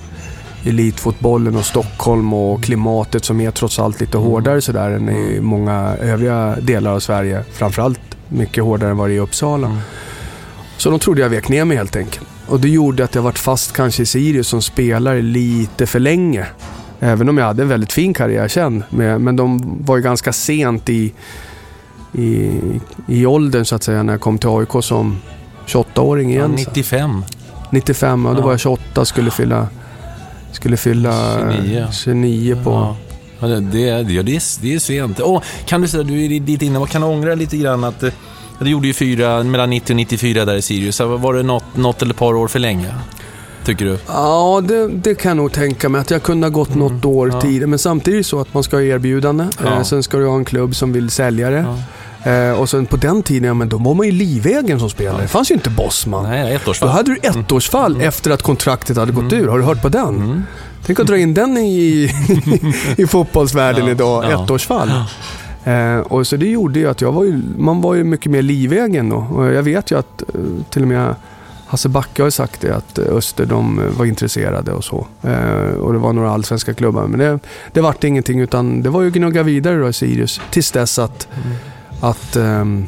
elitfotbollen 0.65 1.56
och 1.56 1.65
Stockholm 1.65 2.34
och 2.34 2.63
klimatet 2.63 3.26
som 3.26 3.41
är 3.41 3.52
trots 3.52 3.80
allt 3.80 4.00
lite 4.00 4.17
Mm. 4.17 4.30
hårdare 4.30 4.62
sådär 4.62 4.91
än 4.91 5.10
i 5.10 5.39
många 5.41 5.96
övriga 6.02 6.56
delar 6.62 6.91
av 6.91 7.00
Sverige. 7.00 7.43
Framförallt 7.52 8.00
mycket 8.30 8.63
hårdare 8.63 8.89
än 8.89 8.98
vad 8.98 9.10
det 9.10 9.13
är 9.13 9.15
i 9.15 9.19
Uppsala. 9.19 9.67
Mm. 9.67 9.80
Så 10.84 10.89
de 10.89 11.00
trodde 11.00 11.22
jag 11.22 11.30
vek 11.30 11.50
ner 11.50 11.65
mig 11.65 11.78
helt 11.78 11.96
enkelt. 11.96 12.26
Och 12.48 12.60
det 12.60 12.69
gjorde 12.69 13.04
att 13.04 13.15
jag 13.15 13.22
vart 13.22 13.39
fast 13.39 13.74
kanske 13.74 14.04
i 14.04 14.06
Sirius 14.06 14.48
som 14.48 14.62
spelare 14.62 15.22
lite 15.22 15.88
för 15.88 16.00
länge. 16.00 16.46
Även 17.00 17.30
om 17.30 17.38
jag 17.38 17.46
hade 17.46 17.62
en 17.62 17.69
väldigt 17.69 17.93
fin 17.93 18.13
karriär 18.13 18.48
sen. 18.48 18.84
Men 18.89 19.36
de 19.36 19.78
var 19.86 19.98
ju 19.98 20.04
ganska 20.04 20.34
sent 20.34 20.89
i, 20.89 21.13
i, 22.13 22.52
i 23.08 23.26
åldern 23.26 23.65
så 23.65 23.76
att 23.76 23.84
säga 23.84 24.04
när 24.04 24.13
jag 24.13 24.22
kom 24.22 24.38
till 24.38 24.50
AIK 24.50 24.84
som 24.84 25.17
28-åring 25.67 26.34
ja, 26.34 26.36
igen. 26.36 26.50
så. 26.58 26.69
95. 26.69 27.24
95, 27.69 28.26
ja, 28.26 28.32
då 28.34 28.39
Ja. 28.39 28.43
var 28.43 28.52
jag 28.52 28.60
28 28.60 29.06
skulle 29.06 29.32
fylla, 29.32 29.67
skulle 30.52 30.78
fylla 30.78 31.39
29. 31.62 31.88
29 31.91 32.63
på... 32.63 32.72
Ja. 32.72 32.96
Ja, 33.39 33.48
det, 33.48 33.60
det, 33.60 33.80
ja, 33.80 34.04
det, 34.04 34.36
är, 34.36 34.62
det 34.62 34.74
är 34.76 34.80
sent. 34.80 35.19
Åh, 35.19 35.41
kan 35.65 35.82
du 35.82 35.88
säga, 35.88 36.04
du 36.04 36.26
är 36.26 36.39
dit 36.39 36.62
inne, 36.62 36.80
vad 36.80 36.89
kan 36.89 37.02
du 37.02 37.08
ångra 37.08 37.36
lite 37.36 37.58
grann 37.58 37.84
att 37.84 38.04
eh, 38.04 38.12
du 38.63 38.69
gjorde 38.71 38.88
ju 38.88 38.93
fyra, 38.93 39.43
mellan 39.43 39.69
90 39.69 39.93
och 39.93 39.95
94 39.97 40.45
där 40.45 40.56
i 40.56 40.62
Sirius. 40.62 40.99
Var 40.99 41.34
det 41.34 41.43
något, 41.43 41.76
något 41.78 42.02
eller 42.02 42.13
ett 42.13 42.19
par 42.19 42.34
år 42.34 42.47
för 42.47 42.60
länge? 42.60 42.93
Tycker 43.65 43.86
du? 43.86 43.97
Ja, 44.08 44.62
det, 44.67 44.88
det 44.88 45.15
kan 45.15 45.30
jag 45.30 45.38
nog 45.38 45.52
tänka 45.52 45.89
mig. 45.89 46.02
Att 46.02 46.12
jag 46.12 46.23
kunde 46.23 46.47
ha 46.47 46.52
gått 46.52 46.76
något 46.76 47.06
år 47.06 47.26
Mm. 47.26 47.36
Ja. 47.36 47.41
tidigare. 47.41 47.67
Men 47.67 47.80
samtidigt 47.80 48.26
så 48.26 48.39
att 48.41 48.54
man 48.54 48.63
ska 48.63 48.76
ha 48.78 48.82
erbjudande. 48.84 49.45
Ja. 49.63 49.71
Eh, 49.73 49.84
sen 49.84 50.04
ska 50.04 50.17
du 50.17 50.28
ha 50.28 50.36
en 50.36 50.45
klubb 50.45 50.76
som 50.76 50.93
vill 50.93 51.10
sälja 51.10 51.49
det. 51.49 51.65
Eh, 52.32 52.60
och 52.60 52.69
sen 52.69 52.86
på 52.86 52.97
den 52.97 53.23
tiden, 53.23 53.47
ja, 53.47 53.54
men 53.54 53.69
då 53.69 53.78
var 53.78 53.93
man 53.93 54.06
ju 54.06 54.12
livegen 54.12 54.80
som 54.80 54.89
spelare. 54.89 55.21
Det 55.21 55.28
fanns 55.28 55.52
ju 55.52 55.56
inte 55.56 55.69
Bosman. 55.69 56.23
Nej, 56.30 56.56
ett 56.56 56.67
års 56.67 56.80
Då 56.80 56.88
hade 56.88 57.12
du 57.15 57.19
ettårsfall 57.28 58.02
efter 58.02 58.32
att 58.32 58.41
kontraktet 58.41 58.97
hade 58.97 59.12
gått 59.12 59.34
ur. 59.34 59.47
Har 59.47 59.58
du 59.58 59.63
hört 59.63 59.82
på 59.82 59.89
den? 59.89 60.43
Tänk 60.86 60.99
att 60.99 61.08
dra 61.08 61.17
in 61.17 61.34
den 61.34 61.58
i, 61.58 62.10
i 62.97 63.08
fotbollsvärlden 63.08 63.86
Ja, 63.86 63.91
idag. 63.91 64.23
ja. 64.32 64.43
Ettårsfall. 64.43 64.91
Eh, 65.63 65.97
och 65.99 66.28
så 66.28 66.36
det 66.38 66.47
gjorde 66.49 66.80
ju 66.80 66.89
att 66.89 67.02
jag 67.02 67.12
var 67.12 67.23
ju, 67.23 67.41
man 67.58 67.82
var 67.82 67.93
ju 67.95 68.04
mycket 68.04 68.32
mer 68.32 68.41
livegen 68.41 69.10
då. 69.10 69.15
Och 69.15 69.45
jag 69.45 69.63
vet 69.63 69.91
ju 69.91 69.99
att 69.99 70.21
eh, 70.21 70.41
till 70.69 70.82
och 70.82 70.88
med 70.88 71.15
Hasse 71.67 71.89
Backe 71.89 72.21
har 72.21 72.28
ju 72.28 72.32
sagt 72.32 72.62
det 72.62 72.76
att 72.76 72.97
eh, 72.97 73.06
Öster 73.15 73.45
de 73.45 73.80
eh, 73.80 73.86
var 73.97 74.06
intresserade 74.06 74.71
och 74.71 74.84
så. 74.84 75.08
Eh, 75.21 75.73
och 75.80 75.93
det 75.93 75.99
var 75.99 76.13
några 76.13 76.32
allsvenska 76.32 76.73
klubbar. 76.73 77.08
Men 77.08 77.19
det, 77.19 77.39
det 77.71 77.82
vart 77.82 78.04
ingenting 78.04 78.39
utan 78.39 78.82
det 78.82 78.89
var 78.89 79.02
ju 79.02 79.12
gnugga 79.12 79.43
vidare 79.43 79.80
då 79.80 79.89
i 79.89 79.93
Sirius. 79.93 80.41
Tills 80.52 80.71
dess 80.71 80.99
att, 80.99 81.28
att 82.02 82.36
ehm, 82.36 82.88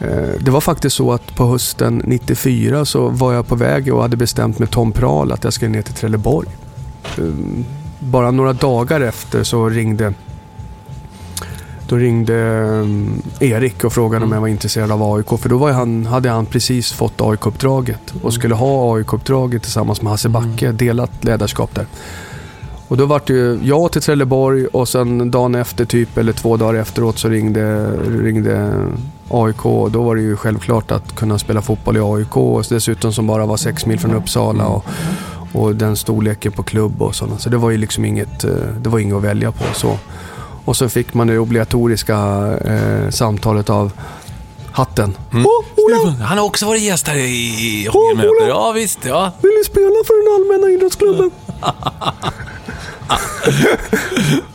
Eh, 0.00 0.40
Det 0.40 0.50
var 0.50 0.60
faktiskt 0.60 0.96
så 0.96 1.12
att 1.12 1.34
på 1.34 1.46
hösten 1.46 2.02
94 2.04 2.84
så 2.84 3.08
var 3.08 3.32
jag 3.32 3.46
på 3.46 3.54
väg 3.54 3.94
och 3.94 4.02
hade 4.02 4.16
bestämt 4.16 4.58
med 4.58 4.70
Tom 4.70 4.92
Prahl 4.92 5.32
att 5.32 5.44
jag 5.44 5.52
skulle 5.52 5.70
ner 5.70 5.82
till 5.82 5.94
Trelleborg. 5.94 6.48
Eh, 7.18 7.24
Bara 7.98 8.30
några 8.30 8.52
dagar 8.52 9.00
efter 9.00 9.42
så 9.42 9.68
ringde 9.68 10.14
då 11.88 11.96
ringde 11.96 12.34
eh, 13.40 13.50
Erik 13.50 13.84
och 13.84 13.92
frågade 13.92 14.24
om 14.24 14.32
jag 14.32 14.40
var 14.40 14.48
intresserad 14.48 14.92
av 14.92 15.02
AIK. 15.02 15.40
För 15.40 15.48
då 15.48 15.58
var 15.58 15.72
han, 15.72 16.06
hade 16.06 16.30
han 16.30 16.46
precis 16.46 16.92
fått 16.92 17.20
AIK-uppdraget 17.20 18.14
och 18.22 18.34
skulle 18.34 18.54
ha 18.54 18.96
AIK-uppdraget 18.96 19.62
tillsammans 19.62 20.02
med 20.02 20.10
Hasse 20.10 20.28
Backe, 20.28 20.72
delat 20.72 21.24
ledarskap 21.24 21.74
där. 21.74 21.86
Och 22.88 22.96
då 22.96 23.06
var 23.06 23.22
det 23.26 23.32
ju 23.32 23.58
jag 23.62 23.92
till 23.92 24.02
Trelleborg 24.02 24.66
och 24.66 24.88
sen 24.88 25.30
dagen 25.30 25.54
efter 25.54 25.84
typ, 25.84 26.18
eller 26.18 26.32
två 26.32 26.56
dagar 26.56 26.80
efteråt 26.80 27.18
så 27.18 27.28
ringde, 27.28 27.92
ringde 28.22 28.72
AIK. 29.28 29.66
Och 29.66 29.90
då 29.90 30.02
var 30.02 30.16
det 30.16 30.22
ju 30.22 30.36
självklart 30.36 30.90
att 30.90 31.14
kunna 31.14 31.38
spela 31.38 31.62
fotboll 31.62 31.96
i 31.96 32.00
AIK. 32.00 32.36
Och 32.36 32.64
dessutom 32.68 33.12
som 33.12 33.26
bara 33.26 33.46
var 33.46 33.56
sex 33.56 33.86
mil 33.86 34.00
från 34.00 34.14
Uppsala. 34.14 34.66
Och, 34.66 34.84
och 35.52 35.76
den 35.76 35.96
storleken 35.96 36.52
på 36.52 36.62
klubb 36.62 37.02
och 37.02 37.14
sådana. 37.14 37.38
Så 37.38 37.48
det 37.48 37.56
var 37.56 37.70
ju 37.70 37.76
liksom 37.76 38.04
inget, 38.04 38.44
eh, 38.44 38.50
det 38.80 38.88
var 38.88 38.98
inget 38.98 39.16
att 39.16 39.24
välja 39.24 39.52
på. 39.52 39.64
Så. 39.74 39.98
Och 40.66 40.76
så 40.76 40.88
fick 40.88 41.14
man 41.14 41.26
det 41.26 41.38
obligatoriska 41.38 42.16
eh, 42.64 43.10
samtalet 43.10 43.70
av 43.70 43.92
hatten. 44.72 45.16
Mm. 45.32 45.46
Åh, 45.46 45.64
Ola! 45.84 46.24
Han 46.24 46.38
har 46.38 46.44
också 46.44 46.66
varit 46.66 46.82
gäst 46.82 47.08
här 47.08 47.16
i 47.16 47.88
Ola! 47.92 48.00
Hockeymötet. 48.00 48.48
Ja, 48.48 48.72
visst. 48.72 48.98
Ja. 49.04 49.32
Vill 49.42 49.52
ni 49.58 49.64
spela 49.64 49.86
för 50.06 50.24
den 50.24 50.34
allmänna 50.34 50.72
idrottsklubben? 50.74 51.30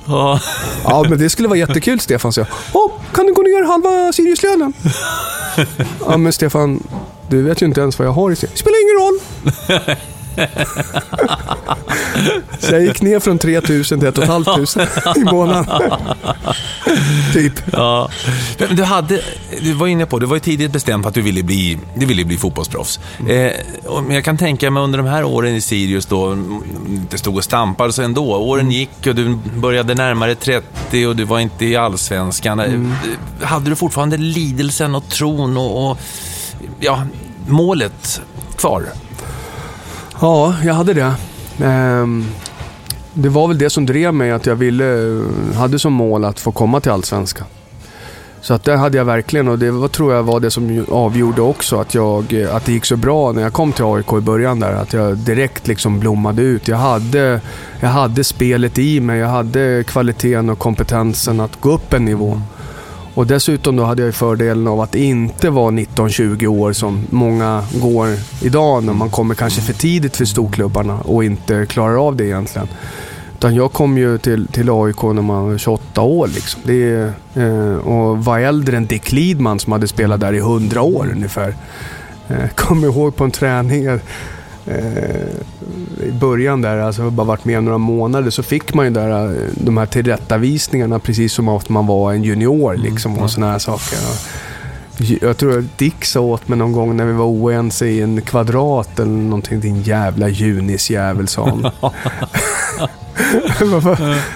Ja. 0.05 0.39
Men 1.09 1.19
det 1.19 1.29
skulle 1.29 1.47
vara 1.47 1.59
jättekul 1.59 1.99
Stefan, 1.99 2.33
så 2.33 2.39
jag. 2.39 2.47
Åh, 2.73 2.91
kan 3.13 3.25
du 3.25 3.33
gå 3.33 3.41
ner 3.41 3.63
halva 3.63 4.13
Siriuslönen? 4.13 4.73
ja, 6.07 6.17
men 6.17 6.33
Stefan, 6.33 6.83
du 7.29 7.41
vet 7.41 7.61
ju 7.61 7.65
inte 7.65 7.81
ens 7.81 7.99
vad 7.99 8.07
jag 8.07 8.13
har 8.13 8.31
i 8.31 8.35
Sirius. 8.35 8.59
Spelar 8.59 8.77
ingen 8.83 9.05
roll. 9.05 9.19
så 12.59 12.73
jag 12.73 12.81
gick 12.81 13.01
ner 13.01 13.19
från 13.19 13.37
3000 13.37 13.99
till 13.99 14.07
1 14.07 14.15
500 14.15 14.55
i 15.15 15.23
månaden. 15.23 15.65
typ. 17.33 17.53
Ja. 17.71 18.09
Men 18.57 18.75
du, 18.75 18.83
hade, 18.83 19.21
du 19.61 19.73
var 19.73 19.87
inne 19.87 20.05
på, 20.05 20.19
du 20.19 20.25
var 20.25 20.35
ju 20.35 20.39
tidigt 20.39 20.71
bestämd 20.71 21.03
på 21.03 21.09
att 21.09 21.15
du 21.15 21.21
ville 21.21 21.43
bli, 21.43 21.79
du 21.95 22.05
ville 22.05 22.25
bli 22.25 22.37
fotbollsproffs. 22.37 22.99
Eh, 23.19 23.51
men 24.03 24.11
jag 24.11 24.23
kan 24.25 24.37
tänka 24.37 24.71
mig 24.71 24.83
under 24.83 24.97
de 24.97 25.07
här 25.07 25.23
åren 25.23 25.55
i 25.55 25.61
Sirius 25.61 26.05
då, 26.05 26.37
det 27.09 27.17
stod 27.17 27.37
och 27.37 27.43
stampade 27.43 27.93
så 27.93 28.01
ändå. 28.01 28.35
Åren 28.35 28.71
gick 28.71 29.07
och 29.07 29.15
du 29.15 29.39
började 29.55 29.95
närmare 29.95 30.35
30 30.35 31.07
och 31.07 31.15
du 31.15 31.23
var 31.23 31.39
inte 31.39 31.65
i 31.65 31.75
Allsvenskan. 31.75 32.59
Mm. 32.59 32.93
Hade 33.41 33.69
du 33.69 33.75
fortfarande 33.75 34.17
lidelsen 34.17 34.95
och 34.95 35.09
tron 35.09 35.57
och, 35.57 35.91
och 35.91 35.97
ja, 36.79 37.03
målet 37.47 38.21
kvar? 38.55 38.85
Ja, 40.21 40.55
jag 40.63 40.73
hade 40.73 40.93
det. 40.93 41.13
Ehm, 41.63 42.25
det 43.13 43.29
var 43.29 43.47
väl 43.47 43.57
det 43.57 43.69
som 43.69 43.85
drev 43.85 44.13
mig, 44.13 44.31
att 44.31 44.45
jag 44.45 44.55
ville, 44.55 45.21
hade 45.55 45.79
som 45.79 45.93
mål 45.93 46.25
att 46.25 46.39
få 46.39 46.51
komma 46.51 46.79
till 46.79 46.91
Allsvenskan. 46.91 47.47
Så 48.41 48.53
att 48.53 48.63
det 48.63 48.77
hade 48.77 48.97
jag 48.97 49.05
verkligen 49.05 49.47
och 49.47 49.59
det 49.59 49.71
var, 49.71 49.87
tror 49.87 50.13
jag 50.13 50.23
var 50.23 50.39
det 50.39 50.51
som 50.51 50.85
avgjorde 50.91 51.41
också 51.41 51.79
att, 51.79 51.93
jag, 51.93 52.35
att 52.51 52.65
det 52.65 52.71
gick 52.71 52.85
så 52.85 52.95
bra 52.95 53.31
när 53.31 53.41
jag 53.41 53.53
kom 53.53 53.71
till 53.71 53.85
AIK 53.85 54.13
i 54.13 54.21
början 54.21 54.59
där. 54.59 54.73
Att 54.73 54.93
jag 54.93 55.17
direkt 55.17 55.67
liksom 55.67 55.99
blommade 55.99 56.41
ut. 56.41 56.67
Jag 56.67 56.77
hade, 56.77 57.41
jag 57.79 57.89
hade 57.89 58.23
spelet 58.23 58.79
i 58.79 58.99
mig, 58.99 59.19
jag 59.19 59.27
hade 59.27 59.83
kvaliteten 59.87 60.49
och 60.49 60.59
kompetensen 60.59 61.39
att 61.39 61.61
gå 61.61 61.71
upp 61.71 61.93
en 61.93 62.05
nivå. 62.05 62.41
Och 63.13 63.27
dessutom 63.27 63.75
då 63.75 63.83
hade 63.83 64.03
jag 64.03 64.15
fördelen 64.15 64.67
av 64.67 64.81
att 64.81 64.95
inte 64.95 65.49
vara 65.49 65.71
19-20 65.71 66.47
år 66.47 66.73
som 66.73 67.05
många 67.09 67.63
går 67.81 68.07
idag 68.41 68.83
när 68.83 68.93
man 68.93 69.09
kommer 69.09 69.35
kanske 69.35 69.61
för 69.61 69.73
tidigt 69.73 70.17
för 70.17 70.25
storklubbarna 70.25 70.99
och 71.01 71.23
inte 71.23 71.65
klarar 71.65 72.07
av 72.07 72.15
det 72.15 72.25
egentligen. 72.25 72.67
Utan 73.37 73.55
jag 73.55 73.73
kom 73.73 73.97
ju 73.97 74.17
till, 74.17 74.47
till 74.47 74.69
AIK 74.69 75.03
när 75.03 75.21
man 75.21 75.49
var 75.49 75.57
28 75.57 76.01
år. 76.01 76.27
Liksom. 76.27 76.61
Det, 76.63 77.13
eh, 77.35 77.75
och 77.75 78.25
var 78.25 78.39
äldre 78.39 78.77
än 78.77 78.85
Dick 78.85 79.11
Lidman 79.11 79.59
som 79.59 79.71
hade 79.71 79.87
spelat 79.87 80.19
där 80.19 80.33
i 80.33 80.37
100 80.37 80.81
år 80.81 81.09
ungefär. 81.11 81.55
Eh, 82.27 82.49
kommer 82.55 82.87
ihåg 82.87 83.15
på 83.15 83.23
en 83.23 83.31
träning 83.31 83.85
eh, 83.85 83.99
i 86.03 86.11
början 86.11 86.61
där, 86.61 86.77
alltså 86.77 87.09
bara 87.09 87.27
varit 87.27 87.45
med 87.45 87.63
några 87.63 87.77
månader, 87.77 88.29
så 88.29 88.43
fick 88.43 88.73
man 88.73 88.85
ju 88.85 88.91
där, 88.91 89.25
eh, 89.25 89.47
de 89.53 89.77
här 89.77 89.85
tillrättavisningarna 89.85 90.99
precis 90.99 91.33
som 91.33 91.47
att 91.47 91.69
man 91.69 91.87
var 91.87 92.13
en 92.13 92.23
junior 92.23 92.75
liksom 92.75 93.11
och 93.11 93.17
mm. 93.17 93.29
sådana 93.29 93.51
här 93.51 93.59
saker. 93.59 93.97
Jag 95.21 95.37
tror 95.37 95.59
att 95.59 95.77
Dick 95.77 96.05
sa 96.05 96.19
åt 96.19 96.47
mig 96.47 96.57
någon 96.57 96.71
gång 96.71 96.97
när 96.97 97.05
vi 97.05 97.13
var 97.13 97.25
oense 97.25 97.87
i 97.87 98.01
en 98.01 98.21
kvadrat 98.21 98.99
eller 98.99 99.11
någonting. 99.11 99.59
Din 99.59 99.81
jävla 99.81 100.29
junisjävel, 100.29 101.27
sa 101.27 101.45
han. 101.45 101.71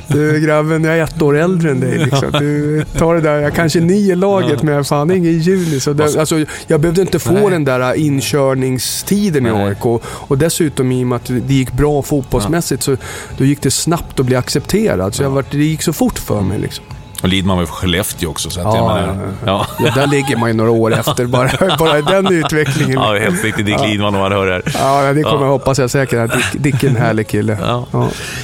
du 0.07 0.39
grabben, 0.39 0.83
jag 0.83 0.97
är 0.97 1.03
ett 1.03 1.21
år 1.21 1.37
äldre 1.37 1.71
än 1.71 1.79
dig. 1.79 1.97
Liksom. 1.97 2.31
Du 2.31 2.83
tar 2.97 3.15
det 3.15 3.21
där, 3.21 3.39
jag 3.39 3.55
kanske 3.55 3.79
är 3.79 3.83
nio 3.83 4.13
i 4.13 4.15
laget 4.15 4.63
men 4.63 4.73
jag 4.73 4.79
är 4.79 4.83
fan 4.83 5.11
ingen 5.11 5.39
juni. 5.39 5.79
Så 5.79 5.93
det, 5.93 6.19
alltså, 6.19 6.45
jag 6.67 6.79
behövde 6.79 7.01
inte 7.01 7.19
få 7.19 7.33
Nej. 7.33 7.49
den 7.49 7.63
där 7.63 7.93
inkörningstiden 7.93 9.45
i 9.45 9.49
AIK. 9.49 9.85
Och 10.05 10.37
dessutom 10.37 10.91
i 10.91 11.03
och 11.03 11.07
med 11.07 11.15
att 11.15 11.31
det 11.47 11.53
gick 11.53 11.71
bra 11.71 12.01
fotbollsmässigt 12.01 12.83
så 12.83 12.97
då 13.37 13.45
gick 13.45 13.61
det 13.61 13.71
snabbt 13.71 14.19
att 14.19 14.25
bli 14.25 14.35
accepterad. 14.35 15.15
Så 15.15 15.23
jag 15.23 15.29
var, 15.29 15.45
det 15.51 15.57
gick 15.57 15.81
så 15.81 15.93
fort 15.93 16.19
för 16.19 16.41
mig. 16.41 16.59
Liksom. 16.59 16.85
Och 17.25 17.29
Lidman 17.29 17.57
var 17.57 17.63
ju 17.63 17.67
från 17.67 17.75
Skellefteå 17.75 18.29
också. 18.29 18.49
Så 18.49 18.59
att 18.59 18.75
ja, 18.75 18.95
menar, 18.95 19.33
ja. 19.45 19.67
ja. 19.79 19.91
där 19.95 20.07
ligger 20.07 20.37
man 20.37 20.49
ju 20.49 20.53
några 20.53 20.71
år 20.71 20.93
efter 20.93 21.25
bara, 21.25 21.77
bara 21.79 22.01
den 22.01 22.33
utvecklingen. 22.33 23.01
Ja, 23.01 23.17
helt 23.17 23.43
riktigt. 23.43 23.65
Dick 23.65 23.81
Lidman 23.81 24.15
om 24.15 24.21
man 24.21 24.31
hör 24.31 24.51
här. 24.51 24.63
Ja, 24.73 25.13
det 25.13 25.23
kommer 25.23 25.35
ja. 25.35 25.41
jag 25.41 25.51
hoppas 25.51 25.79
jag 25.79 25.89
säkert. 25.91 26.31
Dick, 26.33 26.63
Dick 26.63 26.83
är 26.83 26.87
en 26.87 26.95
härlig 26.95 27.27
kille. 27.27 27.53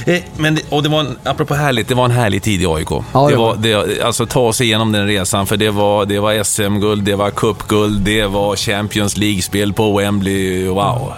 Eh, 0.06 0.16
men, 0.36 0.58
och 0.70 0.82
det 0.82 0.88
var 0.88 1.00
en, 1.00 1.18
apropå 1.24 1.54
härligt, 1.54 1.88
det 1.88 1.94
var 1.94 2.04
en 2.04 2.10
härlig 2.10 2.42
tid 2.42 2.62
i 2.62 2.66
AIK. 2.66 2.90
Ja, 2.90 3.04
det, 3.12 3.30
det 3.30 3.36
var, 3.36 3.56
det, 3.56 4.02
alltså 4.02 4.26
ta 4.26 4.52
sig 4.52 4.66
igenom 4.66 4.92
den 4.92 5.06
resan, 5.06 5.46
för 5.46 5.56
det 5.56 5.70
var, 5.70 6.06
det 6.06 6.20
var 6.20 6.44
SM-guld, 6.44 7.04
det 7.04 7.16
var 7.16 7.30
cupguld, 7.30 8.00
det 8.00 8.26
var 8.26 8.56
Champions 8.56 9.16
League-spel 9.16 9.72
på 9.72 9.98
Wembley. 9.98 10.68
Wow. 10.68 11.12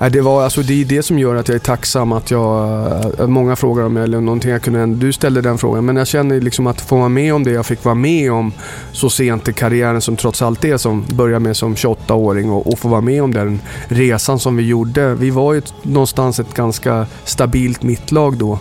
Äh, 0.00 0.06
det, 0.06 0.20
var, 0.20 0.44
alltså, 0.44 0.62
det 0.62 0.80
är 0.80 0.84
det 0.84 1.02
som 1.02 1.18
gör 1.18 1.34
att 1.34 1.48
jag 1.48 1.54
är 1.54 1.58
tacksam 1.58 2.12
att 2.12 2.30
jag... 2.30 3.20
Äh, 3.20 3.26
många 3.26 3.56
frågar 3.56 3.84
om 3.84 3.96
eller 3.96 4.20
någonting 4.20 4.50
jag 4.50 4.62
kunde... 4.62 4.86
Du 4.86 5.12
ställde 5.12 5.40
den 5.40 5.58
frågan, 5.58 5.84
men 5.84 5.96
jag 5.96 6.06
känner 6.06 6.40
liksom 6.40 6.66
att 6.66 6.80
få 6.80 6.96
vara 6.96 7.08
med 7.08 7.34
om 7.34 7.44
det 7.44 7.50
jag 7.50 7.66
fick 7.66 7.84
vara 7.84 7.94
med 7.94 8.32
om 8.32 8.52
så 8.92 9.10
sent 9.10 9.48
i 9.48 9.52
karriären 9.52 10.00
som 10.00 10.16
trots 10.16 10.42
allt 10.42 10.64
är 10.64 10.76
som 10.76 11.04
börjar 11.14 11.38
med 11.38 11.56
som 11.56 11.74
28-åring 11.74 12.50
och, 12.50 12.72
och 12.72 12.78
få 12.78 12.88
vara 12.88 13.00
med 13.00 13.22
om 13.22 13.34
den 13.34 13.60
resan 13.88 14.38
som 14.38 14.56
vi 14.56 14.66
gjorde. 14.66 15.14
Vi 15.14 15.30
var 15.30 15.54
ju 15.54 15.62
någonstans 15.82 16.40
ett 16.40 16.54
ganska 16.54 17.06
stabilt 17.24 17.82
mittlag 17.82 18.36
då. 18.36 18.58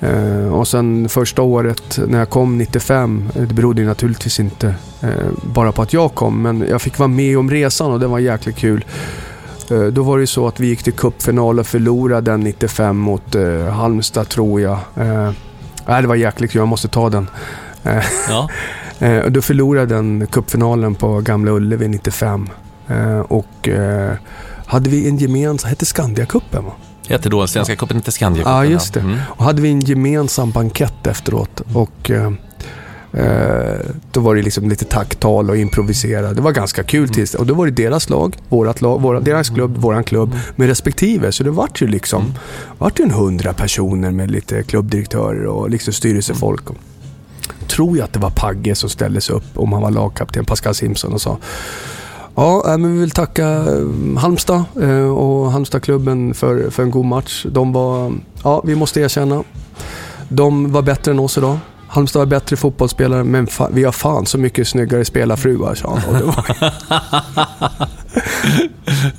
Eh, 0.00 0.54
och 0.54 0.68
sen 0.68 1.08
första 1.08 1.42
året 1.42 1.98
när 2.06 2.18
jag 2.18 2.30
kom 2.30 2.58
95, 2.58 3.30
eh, 3.34 3.42
det 3.42 3.54
berodde 3.54 3.80
ju 3.80 3.86
naturligtvis 3.88 4.40
inte 4.40 4.74
eh, 5.02 5.10
bara 5.42 5.72
på 5.72 5.82
att 5.82 5.92
jag 5.92 6.14
kom, 6.14 6.42
men 6.42 6.64
jag 6.68 6.82
fick 6.82 6.98
vara 6.98 7.08
med 7.08 7.38
om 7.38 7.50
resan 7.50 7.92
och 7.92 8.00
det 8.00 8.06
var 8.06 8.18
jäkligt 8.18 8.56
kul. 8.56 8.84
Eh, 9.70 9.82
då 9.82 10.02
var 10.02 10.18
det 10.18 10.26
så 10.26 10.48
att 10.48 10.60
vi 10.60 10.66
gick 10.66 10.82
till 10.82 10.92
cupfinal 10.92 11.58
och 11.58 11.66
förlorade 11.66 12.30
den 12.30 12.40
95 12.40 12.96
mot 12.96 13.34
eh, 13.34 13.64
Halmstad 13.64 14.28
tror 14.28 14.60
jag. 14.60 14.78
Eh, 14.96 15.32
det 15.86 16.06
var 16.06 16.14
jäkligt 16.14 16.50
kul, 16.50 16.58
jag 16.58 16.68
måste 16.68 16.88
ta 16.88 17.10
den. 17.10 17.30
Ja. 18.28 18.48
då 19.28 19.42
förlorade 19.42 19.94
den 19.94 20.26
cupfinalen 20.26 20.94
på 20.94 21.20
Gamla 21.20 21.50
Ullevi 21.50 21.88
95. 21.88 22.48
Eh, 22.88 23.18
och 23.18 23.68
hade 24.66 24.90
vi 24.90 25.08
en 25.08 25.16
gemensam, 25.16 25.68
hette 25.68 25.86
Skandiacupen 25.86 26.64
va? 26.64 26.72
Hette 27.08 27.28
då 27.28 27.46
Svenska 27.46 27.76
cupen, 27.76 27.96
hette 27.96 28.12
Skandiacupen. 28.12 28.52
Ja, 28.52 28.64
just 28.64 28.94
det. 28.94 29.00
Mm. 29.00 29.18
Och 29.26 29.44
hade 29.44 29.62
vi 29.62 29.70
en 29.70 29.80
gemensam 29.80 30.50
bankett 30.50 31.06
efteråt. 31.06 31.62
Och 31.74 32.10
då 34.12 34.20
var 34.20 34.34
det 34.34 34.42
liksom 34.42 34.68
lite 34.68 34.84
tacktal 34.84 35.50
och 35.50 35.56
improvisera. 35.56 36.32
Det 36.32 36.42
var 36.42 36.52
ganska 36.52 36.82
kul 36.82 37.00
mm. 37.00 37.12
tills 37.12 37.34
Och 37.34 37.46
då 37.46 37.54
var 37.54 37.66
det 37.66 37.72
deras 37.72 38.08
lag, 38.10 38.36
vårat 38.48 38.80
lag, 38.80 39.00
våra, 39.00 39.20
deras 39.20 39.48
klubb, 39.48 39.76
våran 39.76 40.04
klubb 40.04 40.38
med 40.56 40.68
respektive. 40.68 41.32
Så 41.32 41.44
det 41.44 41.50
vart 41.50 41.82
ju 41.82 41.86
liksom 41.86 42.22
mm. 42.22 42.34
vart 42.78 43.00
ju 43.00 43.04
en 43.04 43.10
hundra 43.10 43.52
personer 43.52 44.10
med 44.10 44.30
lite 44.30 44.62
klubbdirektörer 44.62 45.46
och 45.46 45.70
liksom 45.70 45.92
styrelsefolk. 45.92 46.64
Tror 47.68 47.96
jag 47.96 48.04
att 48.04 48.12
det 48.12 48.18
var 48.18 48.30
Pagge 48.30 48.74
som 48.74 48.90
ställde 48.90 49.20
sig 49.20 49.36
upp 49.36 49.44
om 49.54 49.72
han 49.72 49.82
var 49.82 49.90
lagkapten, 49.90 50.44
Pascal 50.44 50.74
Simpson 50.74 51.12
och 51.12 51.20
sa 51.20 51.38
Ja, 52.34 52.62
men 52.78 52.94
vi 52.94 53.00
vill 53.00 53.10
tacka 53.10 53.48
eh, 53.48 54.18
Halmstad 54.18 54.64
eh, 54.82 55.10
och 55.10 55.52
Halmstadklubben 55.52 56.34
för, 56.34 56.70
för 56.70 56.82
en 56.82 56.90
god 56.90 57.04
match. 57.04 57.46
De 57.48 57.72
var, 57.72 58.12
ja, 58.44 58.62
vi 58.64 58.74
måste 58.74 59.00
erkänna, 59.00 59.44
de 60.28 60.72
var 60.72 60.82
bättre 60.82 61.10
än 61.10 61.18
oss 61.18 61.38
idag. 61.38 61.58
Halmstad 61.92 62.22
är 62.22 62.26
bättre 62.26 62.56
fotbollsspelare, 62.56 63.24
men 63.24 63.48
vi 63.70 63.84
har 63.84 63.92
fan 63.92 64.26
så 64.26 64.38
mycket 64.38 64.68
snyggare 64.68 65.04
spelarfruar, 65.04 65.74
sa 65.74 65.98
han. 65.98 66.14
det 66.14 66.24
var, 66.24 66.44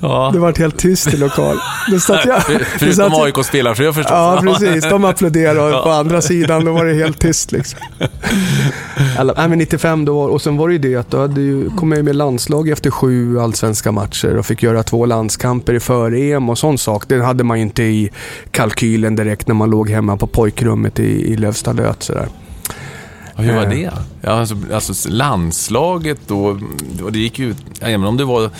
ja. 0.00 0.30
det 0.32 0.38
var 0.38 0.58
helt 0.58 0.78
tyst 0.78 1.14
i 1.14 1.16
lokal. 1.16 1.56
Det 1.90 2.00
satt 2.00 2.26
jag, 2.26 2.42
Förutom 2.78 3.14
AIKs 3.14 3.46
spelarfruar 3.46 3.92
förstås. 3.92 4.12
Ja, 4.12 4.40
precis. 4.42 4.84
De 4.88 5.04
applåderade 5.04 5.60
och 5.60 5.82
på 5.84 5.90
andra 5.90 6.22
sidan 6.22 6.64
då 6.64 6.72
var 6.72 6.84
det 6.84 6.94
helt 6.94 7.18
tyst. 7.18 7.52
Liksom. 7.52 7.80
Alla, 9.18 9.34
nej, 9.36 9.48
men 9.48 9.58
95 9.58 10.04
då, 10.04 10.20
och 10.20 10.42
sen 10.42 10.56
var 10.56 10.68
det 10.68 10.72
ju 10.72 10.78
det 10.78 10.96
att 10.96 11.10
då 11.10 11.20
hade 11.20 11.40
ju, 11.40 11.70
kom 11.70 11.92
jag 11.92 12.04
med 12.04 12.16
landslag 12.16 12.68
efter 12.68 12.90
sju 12.90 13.40
allsvenska 13.40 13.92
matcher 13.92 14.36
och 14.36 14.46
fick 14.46 14.62
göra 14.62 14.82
två 14.82 15.06
landskamper 15.06 15.74
i 15.74 15.80
före-EM 15.80 16.48
och 16.48 16.58
sån 16.58 16.78
sak. 16.78 17.08
Det 17.08 17.22
hade 17.22 17.44
man 17.44 17.58
ju 17.58 17.62
inte 17.62 17.82
i 17.82 18.10
kalkylen 18.50 19.16
direkt 19.16 19.48
när 19.48 19.54
man 19.54 19.70
låg 19.70 19.90
hemma 19.90 20.16
på 20.16 20.26
pojkrummet 20.26 21.00
i, 21.00 21.32
i 21.32 21.36
Lövstadlöt. 21.36 22.02
Sådär. 22.02 22.28
Ja, 23.36 23.42
hur 23.42 23.54
var 23.54 23.62
eh. 23.62 23.68
det? 23.68 23.92
Ja, 24.20 24.30
alltså, 24.30 24.56
alltså 24.72 25.08
landslaget 25.08 26.18
då, 26.26 26.58
det 27.10 27.18
gick 27.18 27.38
ju 27.38 27.54
även 27.80 28.04
om 28.04 28.16
det 28.16 28.24
var 28.24 28.50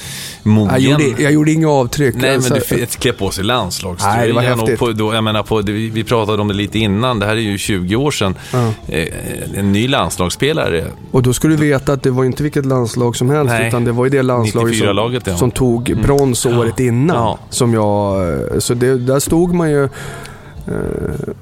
mogen. 0.43 0.83
Jag 0.83 1.01
gjorde, 1.01 1.23
jag 1.23 1.33
gjorde 1.33 1.53
inga 1.53 1.69
avtryck. 1.69 2.15
Nej, 2.15 2.35
alltså, 2.35 2.55
men 2.71 2.79
du 2.79 2.87
klä 2.87 3.13
på 3.13 3.31
sig 3.31 3.45
landslagströjan. 3.45 4.19
Nej, 4.19 4.29
det 4.29 4.35
var 4.35 4.43
häftigt. 4.43 4.79
På, 4.79 4.93
då, 4.93 5.15
jag 5.15 5.25
menar, 5.25 5.43
på, 5.43 5.63
vi 5.93 6.05
pratade 6.05 6.43
om 6.43 6.49
det 6.49 6.55
lite 6.55 6.79
innan, 6.79 7.19
det 7.19 7.27
här 7.27 7.37
är 7.37 7.41
ju 7.41 7.59
20 7.59 7.97
år 7.97 8.11
sedan. 8.11 8.35
Ja. 8.53 8.73
Eh, 8.89 9.09
en 9.57 9.73
ny 9.73 9.89
landslagsspelare. 9.89 10.85
Och 11.11 11.23
då 11.23 11.33
ska 11.33 11.49
du 11.49 11.57
veta 11.57 11.93
att 11.93 12.03
det 12.03 12.11
var 12.11 12.25
inte 12.25 12.43
vilket 12.43 12.67
landslag 12.67 13.17
som 13.17 13.31
helst, 13.31 13.53
Nej. 13.53 13.69
utan 13.69 13.85
det 13.85 13.93
var 13.93 14.05
ju 14.05 14.11
det 14.11 14.23
landslaget 14.23 15.25
som, 15.25 15.33
ja. 15.33 15.39
som 15.39 15.51
tog 15.51 15.91
mm. 15.91 16.03
brons 16.03 16.47
mm. 16.47 16.59
året 16.59 16.81
innan. 16.81 17.17
Ja. 17.17 17.39
Som 17.51 17.75
jag, 17.75 18.63
så 18.63 18.75
det, 18.75 18.99
där 18.99 19.21
stod 19.21 19.55
man 19.55 19.71
ju 19.71 19.89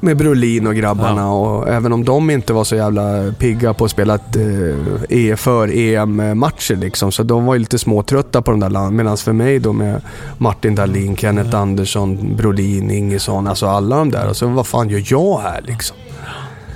med 0.00 0.16
Brolin 0.16 0.66
och 0.66 0.74
grabbarna 0.74 1.20
ja. 1.20 1.32
och 1.32 1.68
även 1.68 1.92
om 1.92 2.04
de 2.04 2.30
inte 2.30 2.52
var 2.52 2.64
så 2.64 2.76
jävla 2.76 3.32
pigga 3.38 3.74
på 3.74 3.84
att 3.84 3.90
spela 3.90 4.14
eh, 4.14 4.74
e 5.08 5.36
för 5.36 5.68
EM-matcher 5.68 6.76
liksom. 6.76 7.12
Så 7.12 7.22
de 7.22 7.46
var 7.46 7.54
ju 7.54 7.58
lite 7.58 7.78
småtrötta 7.78 8.42
på 8.42 8.50
de 8.50 8.60
där 8.60 8.70
landen. 8.70 8.96
Medan 8.96 9.16
för 9.16 9.32
mig 9.32 9.58
då 9.58 9.72
med 9.72 10.00
Martin 10.38 10.74
Dahlin, 10.74 11.16
Kenneth 11.16 11.56
Andersson, 11.56 12.36
Brolin, 12.36 12.90
Ingesson, 12.90 13.46
alltså 13.46 13.66
alla 13.66 13.96
de 13.96 14.10
där. 14.10 14.28
Och 14.28 14.36
så 14.36 14.46
vad 14.46 14.66
fan 14.66 14.88
gör 14.88 15.02
jag 15.06 15.38
här 15.38 15.62
liksom? 15.66 15.96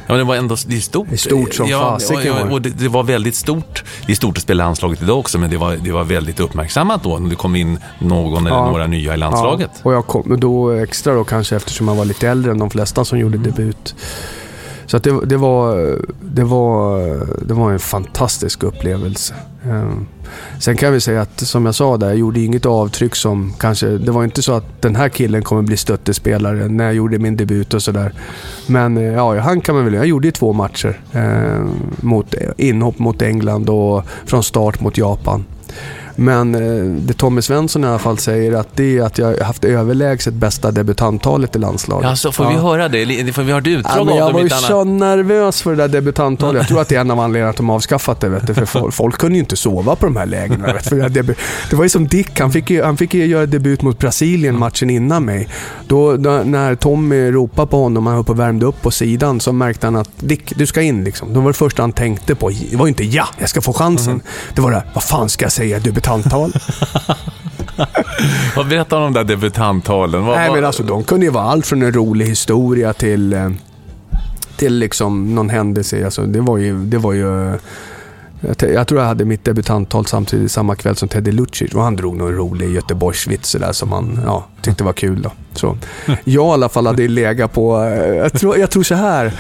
Ja, 0.07 0.13
men 0.13 0.19
det 0.19 0.25
var 0.25 0.37
ändå 0.37 0.57
det 0.67 0.77
är 0.77 0.81
stort. 0.81 1.07
Det 1.09 1.15
är 1.15 1.17
stort 1.17 1.55
som 1.55 1.69
ja, 1.69 1.79
fasiken 1.93 2.27
ja, 2.27 2.51
och 2.51 2.63
det, 2.63 2.69
det 2.71 2.89
var 2.89 3.03
väldigt 3.03 3.35
stort. 3.35 3.85
Det 4.07 4.13
är 4.13 4.17
stort 4.17 4.37
att 4.37 4.43
spela 4.43 4.65
i 4.65 4.67
landslaget 4.67 5.03
idag 5.03 5.19
också, 5.19 5.39
men 5.39 5.51
det 5.51 5.57
var, 5.57 5.77
det 5.77 5.93
var 5.93 6.05
väldigt 6.05 6.41
uppmärksammat 6.41 7.03
då 7.03 7.19
när 7.19 7.31
det 7.31 7.37
kom 7.37 7.57
in 7.57 7.79
någon 7.99 8.47
eller 8.47 8.57
Ja. 8.57 8.67
några 8.71 8.87
nya 8.87 9.15
i 9.15 9.17
landslaget. 9.17 9.71
Ja, 9.75 9.81
och 9.83 9.95
jag 9.95 10.07
kom 10.07 10.41
då 10.41 10.71
extra 10.71 11.15
då 11.15 11.25
kanske 11.25 11.57
eftersom 11.57 11.89
jag 11.89 11.95
var 11.95 12.05
lite 12.05 12.29
äldre 12.29 12.51
än 12.51 12.59
de 12.59 12.71
flesta 12.71 13.05
som 13.05 13.19
gjorde 13.19 13.39
debut. 13.39 13.95
Så 14.87 14.97
att 14.97 15.03
det, 15.03 15.27
det, 15.27 15.37
var, 15.37 15.97
det, 16.21 16.45
var, 16.45 16.99
det 17.47 17.55
var 17.55 17.73
en 17.73 17.79
fantastisk 17.79 18.63
upplevelse. 18.63 19.35
Ehm, 19.65 20.07
sen 20.59 20.77
kan 20.77 20.93
vi 20.93 21.01
säga 21.01 21.21
att 21.21 21.41
som 21.41 21.67
jag 21.67 21.75
sa 21.75 21.97
där, 21.97 22.07
jag 22.07 22.17
gjorde 22.17 22.41
inget 22.41 22.67
avtryck 22.67 23.15
som 23.15 23.53
kanske... 23.59 23.87
Det 23.87 24.13
var 24.13 24.25
inte 24.25 24.43
så 24.43 24.53
att 24.53 24.83
den 24.83 24.97
här 24.97 25.09
killen 25.09 25.43
kommer 25.43 25.63
bli 25.63 25.77
stöttespelare 25.77 26.69
när 26.69 26.85
jag 26.85 26.95
gjorde 26.95 27.19
min 27.19 27.37
debut 27.37 27.75
och 27.75 27.83
sådär. 27.83 28.13
Men 28.67 28.97
eh, 28.97 29.03
ja, 29.05 29.39
han 29.41 29.61
kan 29.61 29.75
man 29.75 29.85
väl... 29.85 29.95
Jag 29.95 30.07
gjorde 30.07 30.29
ju 30.29 30.33
två 30.33 30.53
matcher. 30.53 31.01
Eh, 31.13 31.65
mot, 32.01 32.35
inhopp 32.57 32.99
mot 32.99 33.23
England 33.23 33.71
och 33.71 34.05
från 34.27 34.43
start 34.43 34.81
mot 34.81 34.99
Japan. 34.99 35.45
Men 36.17 36.55
eh, 36.55 36.85
det 36.85 37.13
Tommy 37.15 37.43
Svensson 37.43 37.85
i 37.85 37.87
alla 37.87 37.99
fall 37.99 38.19
säger 38.19 38.53
att 38.53 38.69
det 38.77 38.99
är 38.99 39.03
att 39.03 39.19
jag 39.19 39.27
har 39.27 39.45
haft 39.45 39.65
överlägset 39.65 40.35
bästa 40.35 40.71
debutanttalet 40.71 41.57
i 41.57 41.59
landslaget. 41.59 42.09
Ja, 42.09 42.17
så 42.17 42.33
får 42.33 42.49
vi 42.49 42.55
höra 42.55 42.89
det? 42.89 43.33
Får 43.33 43.43
vi 43.43 43.53
höra 43.53 43.61
ett 43.61 43.67
utdrag 43.67 43.93
Ja, 43.99 44.05
men 44.05 44.17
jag 44.17 44.29
det? 44.29 44.33
var 44.33 44.41
ju 44.43 44.49
så 44.49 44.81
annat? 44.81 45.01
nervös 45.01 45.63
för 45.63 45.71
det 45.71 45.77
där 45.77 45.89
debutanttalet. 45.89 46.61
Jag 46.61 46.69
tror 46.69 46.81
att 46.81 46.89
det 46.89 46.97
är 46.97 47.01
en 47.01 47.11
av 47.11 47.21
anledningarna 47.21 47.51
att 47.51 47.57
de 47.57 47.71
avskaffat 47.71 48.21
det. 48.21 48.29
Vet 48.29 48.47
du, 48.47 48.55
för 48.55 48.65
folk, 48.65 48.95
folk 48.95 49.19
kunde 49.19 49.35
ju 49.35 49.41
inte 49.41 49.57
sova 49.57 49.97
på 49.97 50.07
de 50.07 50.17
här 50.17 50.27
lägena. 50.27 50.73
Vet 50.73 50.85
du, 50.85 50.89
för 50.89 50.97
det, 50.97 51.03
här 51.03 51.37
det 51.71 51.77
var 51.77 51.85
ju 51.85 51.89
som 51.89 52.09
Dick, 52.09 52.41
han 52.41 52.53
fick 52.53 52.71
ju, 52.71 52.83
han 52.83 52.97
fick 52.97 53.15
ju 53.15 53.27
göra 53.27 53.47
debut 53.47 53.83
mot 53.83 53.99
Brasilien 53.99 54.59
matchen 54.59 54.91
innan 54.91 55.25
mig. 55.25 55.49
Då, 55.87 56.17
då, 56.17 56.31
när 56.31 56.75
Tommy 56.75 57.31
ropade 57.31 57.69
på 57.69 57.83
honom, 57.83 58.07
han 58.07 58.15
höll 58.15 58.25
på 58.25 58.33
och 58.33 58.39
värmde 58.39 58.67
upp 58.67 58.83
på 58.83 58.91
sidan, 58.91 59.41
så 59.41 59.53
märkte 59.53 59.87
han 59.87 59.97
att 59.97 60.11
Dick, 60.17 60.57
du 60.57 60.67
ska 60.67 60.83
in 60.83 61.05
liksom. 61.05 61.35
Då 61.35 61.41
var 61.41 61.49
det 61.49 61.55
första 61.55 61.83
han 61.83 61.93
tänkte 61.93 62.35
på. 62.35 62.49
Det 62.71 62.77
var 62.77 62.87
ju 62.87 62.89
inte 62.89 63.05
ja, 63.05 63.27
jag 63.39 63.49
ska 63.49 63.61
få 63.61 63.73
chansen. 63.73 64.21
Det 64.55 64.61
var 64.61 64.71
det, 64.71 64.83
vad 64.95 65.05
fan 65.05 65.29
ska 65.29 65.45
jag 65.45 65.53
säga, 65.53 65.79
debutanttal? 66.05 66.53
Vad 68.57 68.69
berättar 68.69 68.97
de 68.97 69.07
om 69.07 69.13
de 69.13 69.19
där 69.19 69.25
debutanttalen? 69.25 70.25
Vad, 70.25 70.37
Nej 70.37 70.53
men 70.53 70.65
alltså 70.65 70.83
de 70.83 71.05
kunde 71.05 71.27
ju 71.27 71.33
vara 71.33 71.45
allt 71.45 71.67
från 71.67 71.83
en 71.83 71.93
rolig 71.93 72.27
historia 72.27 72.93
till, 72.93 73.33
eh, 73.33 73.51
till 74.57 74.79
liksom 74.79 75.35
någon 75.35 75.51
händelse. 75.51 76.05
Alltså, 76.05 76.23
det 76.23 76.41
var 76.41 76.59
ju... 76.59 76.85
Det 76.85 76.99
var 76.99 77.13
ju 77.13 77.59
jag, 78.59 78.87
tror 78.89 79.01
jag 79.01 79.09
hade 79.09 79.25
mitt 79.25 79.45
debutanttal 79.45 80.07
samtidigt 80.07 80.53
samma 80.53 80.75
kväll 80.75 80.97
som 80.97 81.09
Teddy 81.09 81.33
Lucic 81.33 81.75
och 81.75 81.83
han 81.83 81.97
drog 81.97 82.17
någon 82.17 82.33
rolig 82.33 82.71
Göteborgsvits 82.75 83.53
där 83.53 83.73
som 83.73 83.93
han 83.93 84.21
ja, 84.27 84.47
tyckte 84.63 84.85
var 84.85 84.93
kul. 84.93 85.23
Då. 85.23 85.33
Så, 85.53 85.77
jag 86.25 86.47
i 86.47 86.53
alla 86.53 86.69
fall 86.69 86.87
hade 86.87 87.09
legat 87.09 87.53
på, 87.53 87.83
eh, 87.85 88.15
jag 88.15 88.33
tror, 88.33 88.59
jag 88.59 88.71
tror 88.71 88.83
så 88.83 88.95
här. 88.95 89.33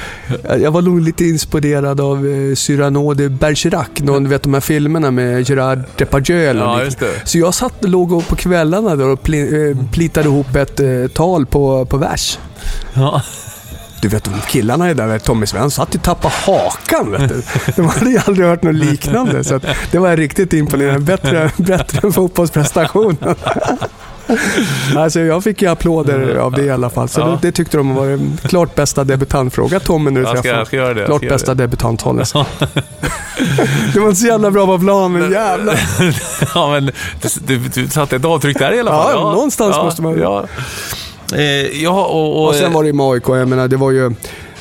Jag 0.60 0.70
var 0.70 0.82
nog 0.82 1.00
lite 1.00 1.24
inspirerad 1.24 2.00
av 2.00 2.26
eh, 2.26 2.54
Cyrano 2.54 3.14
de 3.14 3.28
Bergerac. 3.28 3.86
Någon, 3.96 4.28
vet 4.28 4.42
de 4.42 4.54
här 4.54 4.60
filmerna 4.60 5.10
med 5.10 5.48
Gerard 5.48 5.82
Depardieu 5.96 6.44
eller 6.44 6.60
Ja, 6.60 6.84
just 6.84 6.98
det. 6.98 7.22
så 7.24 7.38
jag 7.38 7.54
satt 7.54 7.84
låg 7.84 8.28
på 8.28 8.36
kvällarna 8.36 8.96
då 8.96 9.04
och 9.04 9.22
pli, 9.22 9.68
eh, 9.70 9.90
plitade 9.92 10.28
ihop 10.28 10.56
ett 10.56 10.80
eh, 10.80 11.06
tal 11.14 11.46
på, 11.46 11.84
på 11.84 11.96
vers. 11.96 12.38
Ja. 12.94 13.22
Du 14.04 14.08
vet, 14.08 14.24
de 14.24 14.40
killarna 14.48 14.88
är 14.88 14.94
där, 14.94 15.18
Tommy 15.18 15.46
Svensson 15.46 15.70
satt 15.70 15.94
ju 15.94 15.98
tappa 15.98 16.28
hakan. 16.46 17.10
Vet 17.10 17.28
du. 17.28 17.42
De 17.76 17.88
hade 17.88 18.10
ju 18.10 18.18
aldrig 18.26 18.46
hört 18.46 18.62
något 18.62 18.74
liknande. 18.74 19.44
Så 19.44 19.60
det 19.90 19.98
var 19.98 20.16
riktigt 20.16 20.52
imponerande. 20.52 21.00
Bättre, 21.00 21.50
bättre 21.56 22.00
än 22.06 22.12
fotbollsprestationen. 22.12 23.16
Alltså 24.96 25.20
jag 25.20 25.44
fick 25.44 25.62
ju 25.62 25.68
applåder 25.68 26.36
av 26.36 26.52
det 26.52 26.62
i 26.62 26.70
alla 26.70 26.90
fall. 26.90 27.08
Så 27.08 27.20
Ja. 27.20 27.26
det, 27.26 27.38
det 27.42 27.52
tyckte 27.52 27.76
de 27.76 27.94
var 27.94 28.06
den 28.06 28.38
klart 28.42 28.74
bästa 28.74 29.04
debutantfråga. 29.04 29.80
Tommy 29.80 30.10
när 30.10 30.20
du 30.20 30.26
träffar 30.26 30.48
jag 30.48 30.66
ska 30.66 30.76
göra 30.76 30.94
det. 30.94 31.04
Klart 31.06 31.28
bästa 31.28 31.54
det. 31.54 31.62
debutanthållet. 31.62 32.32
det 33.94 34.00
var 34.00 34.08
inte 34.08 34.20
så 34.20 34.26
jävla 34.26 34.50
bra 34.50 34.66
på 34.66 34.78
plan, 34.78 35.12
men 35.12 35.32
jävlar. 35.32 35.80
ja, 36.54 36.70
men 36.70 36.84
du, 37.22 37.28
du, 37.46 37.58
du 37.58 37.88
satte 37.88 38.16
ett 38.16 38.24
avtryck 38.24 38.58
där 38.58 38.72
i 38.74 38.80
alla 38.80 38.90
fall. 38.90 39.10
Ja, 39.14 39.20
någonstans 39.20 39.76
måste 39.76 40.02
man- 40.02 40.18
Ja, 40.18 40.44
eh, 41.32 41.82
ja 41.82 42.06
och, 42.06 42.36
och, 42.42 42.48
Och 42.48 42.54
sen 42.54 42.72
var 42.72 42.82
det 42.82 42.86
ju 42.86 42.92
med 42.92 43.06
AIK. 43.06 43.28
Jag 43.28 43.48
menar, 43.48 43.68
det 43.68 43.76
var 43.76 43.90
ju... 43.90 44.14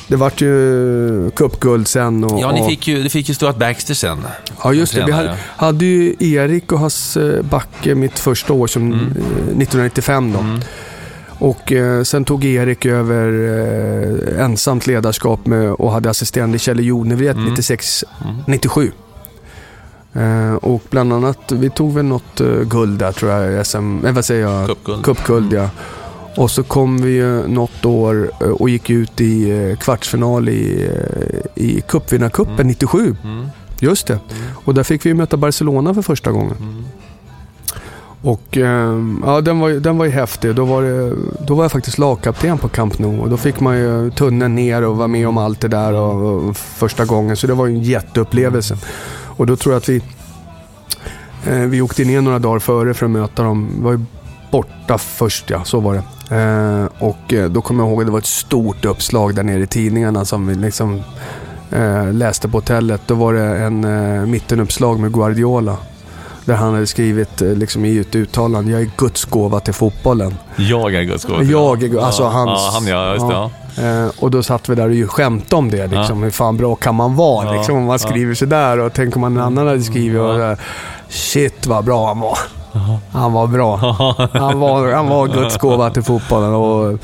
Det 0.08 0.16
vart 0.16 0.40
ju 0.40 1.30
cupguld 1.36 1.88
sen 1.88 2.24
och... 2.24 2.40
Ja, 2.40 2.52
ni 2.52 2.68
fick 2.68 2.88
ju, 2.88 3.08
fick 3.08 3.28
ju 3.28 3.34
Stuart 3.34 3.56
Baxter 3.58 3.94
sen. 3.94 4.18
Ja, 4.64 4.72
just 4.72 4.94
det. 4.94 5.04
Vi 5.06 5.12
hade, 5.12 5.36
hade 5.56 5.84
ju 5.84 6.14
Erik 6.20 6.72
och 6.72 6.78
Hasse 6.78 7.42
Backe 7.42 7.94
mitt 7.94 8.18
första 8.18 8.52
år, 8.52 8.66
som 8.66 8.82
Mm. 8.82 8.94
eh, 9.00 9.06
1995 9.06 10.32
då. 10.32 10.44
Och 11.46 11.72
eh, 11.72 12.02
sen 12.02 12.24
tog 12.24 12.44
Erik 12.44 12.86
över 12.86 13.28
eh, 14.38 14.44
ensamt 14.44 14.86
ledarskap 14.86 15.46
med, 15.46 15.70
och 15.72 15.92
hade 15.92 16.10
assisterande 16.10 16.58
Kjell 16.58 16.84
Jonevret 16.86 17.36
Mm. 17.36 17.50
96, 17.50 18.04
97. 18.46 18.92
Eh, 20.14 20.54
och 20.54 20.82
bland 20.90 21.12
annat, 21.12 21.52
vi 21.52 21.70
tog 21.70 21.94
väl 21.94 22.04
något 22.04 22.40
eh, 22.40 22.46
guld 22.46 22.98
där 22.98 23.12
tror 23.12 23.30
jag, 23.32 23.66
SM, 23.66 24.04
eh, 24.06 24.12
vad 24.12 24.24
säger 24.24 24.42
jag? 24.42 24.66
Cupguld. 24.66 25.04
Cupguld 25.04 25.52
ja. 25.52 25.70
Och 26.36 26.50
så 26.50 26.62
kom 26.62 27.02
vi 27.02 27.10
ju 27.10 27.48
något 27.48 27.84
år 27.84 28.30
eh, 28.40 28.48
och 28.48 28.68
gick 28.68 28.90
ut 28.90 29.20
i 29.20 29.50
eh, 29.50 29.76
kvartsfinal 29.76 30.48
i, 30.48 30.88
eh, 30.90 31.64
i 31.64 31.80
cupvinnarcupen 31.88 32.66
97. 32.66 33.16
Mm. 33.24 33.46
Just 33.80 34.06
det. 34.06 34.18
Och 34.64 34.74
där 34.74 34.82
fick 34.82 35.06
vi 35.06 35.14
möta 35.14 35.36
Barcelona 35.36 35.94
för 35.94 36.02
första 36.02 36.32
gången. 36.32 36.56
Mm. 36.60 36.84
Och 38.24 38.56
ehm, 38.56 39.22
ja, 39.26 39.40
den 39.40 39.58
var, 39.58 39.70
den 39.70 39.98
var 39.98 40.04
ju 40.04 40.10
häftig. 40.10 40.54
Då 40.54 40.64
var, 40.64 40.82
det, 40.82 41.16
då 41.46 41.54
var 41.54 41.64
jag 41.64 41.72
faktiskt 41.72 41.98
lagkapten 41.98 42.58
på 42.58 42.68
Camp 42.68 42.98
Nou. 42.98 43.20
Och 43.20 43.30
då 43.30 43.36
fick 43.36 43.60
man 43.60 43.78
ju 43.78 44.10
tunneln 44.10 44.54
ner 44.54 44.82
och 44.82 44.96
vara 44.96 45.08
med 45.08 45.28
om 45.28 45.38
allt 45.38 45.60
det 45.60 45.68
där 45.68 45.92
och, 45.92 46.48
och 46.48 46.56
första 46.56 47.04
gången. 47.04 47.36
Så 47.36 47.46
det 47.46 47.54
var 47.54 47.66
ju 47.66 47.74
en 47.74 47.82
jätteupplevelse. 47.82 48.76
Och 49.36 49.46
då 49.46 49.56
tror 49.56 49.72
jag 49.72 49.80
att 49.80 49.88
vi, 49.88 50.02
eh, 51.46 51.58
vi 51.58 51.80
åkte 51.80 52.04
ner 52.04 52.20
några 52.20 52.38
dagar 52.38 52.58
före 52.58 52.94
för 52.94 53.06
att 53.06 53.12
möta 53.12 53.42
dem. 53.42 53.68
Vi 53.76 53.82
var 53.82 53.92
ju 53.92 54.00
borta 54.50 54.98
först 54.98 55.50
ja, 55.50 55.64
så 55.64 55.80
var 55.80 55.94
det. 55.94 56.02
Eh, 56.30 56.84
och 56.98 57.32
eh, 57.32 57.50
då 57.50 57.62
kommer 57.62 57.84
jag 57.84 57.90
ihåg 57.90 58.00
att 58.00 58.06
det 58.06 58.12
var 58.12 58.18
ett 58.18 58.26
stort 58.26 58.84
uppslag 58.84 59.34
där 59.34 59.42
nere 59.42 59.62
i 59.62 59.66
tidningarna 59.66 60.24
som 60.24 60.46
vi 60.46 60.54
liksom 60.54 61.02
eh, 61.72 62.12
läste 62.12 62.48
på 62.48 62.56
hotellet. 62.58 63.00
Då 63.06 63.14
var 63.14 63.32
det 63.32 63.44
en 63.44 63.84
eh, 63.84 64.26
mittenuppslag 64.26 65.00
med 65.00 65.12
Guardiola. 65.12 65.76
Där 66.44 66.54
han 66.54 66.74
hade 66.74 66.86
skrivit 66.86 67.42
eh, 67.42 67.48
liksom 67.48 67.84
i 67.84 67.98
ett 67.98 68.14
uttalande, 68.14 68.72
jag 68.72 68.80
är 68.80 68.90
Guds 68.96 69.24
gåva 69.24 69.60
till 69.60 69.74
fotbollen. 69.74 70.34
Jag 70.56 70.94
är 70.94 71.02
Guds 71.02 71.24
gåva. 71.24 71.42
Jag 71.42 71.82
är, 71.82 71.98
alltså 72.00 72.22
ja, 72.22 72.28
hans... 72.28 72.60
Ja, 72.60 72.70
han 72.72 72.86
ja, 72.86 73.12
just 73.12 73.28
det. 73.28 73.32
Ja. 73.34 73.50
Eh, 74.04 74.10
och 74.18 74.30
då 74.30 74.42
satt 74.42 74.68
vi 74.68 74.74
där 74.74 75.04
och 75.04 75.10
skämtade 75.10 75.56
om 75.56 75.70
det. 75.70 75.86
Liksom. 75.86 76.22
Hur 76.22 76.30
fan 76.30 76.56
bra 76.56 76.74
kan 76.74 76.94
man 76.94 77.16
vara? 77.16 77.46
Ja, 77.46 77.52
Liksom, 77.52 77.76
om 77.76 77.84
man 77.84 77.98
skriver 77.98 78.34
sådär 78.34 78.78
och 78.78 78.92
tänk 78.92 79.16
om 79.16 79.20
man 79.20 79.36
en 79.36 79.42
annan 79.42 79.66
hade 79.66 79.82
skrivit 79.82 80.20
och 80.20 80.58
Shit 81.08 81.66
vad 81.66 81.84
bra 81.84 82.06
han 82.06 82.20
var. 82.20 82.38
Han 83.12 83.32
var 83.32 83.46
bra. 83.46 83.76
Han 84.32 84.60
var, 84.60 84.92
han 84.92 85.08
var 85.08 85.28
Guds 85.28 85.58
gåva 85.58 85.90
till 85.90 86.02
fotbollen. 86.02 86.54
Och 86.54 86.98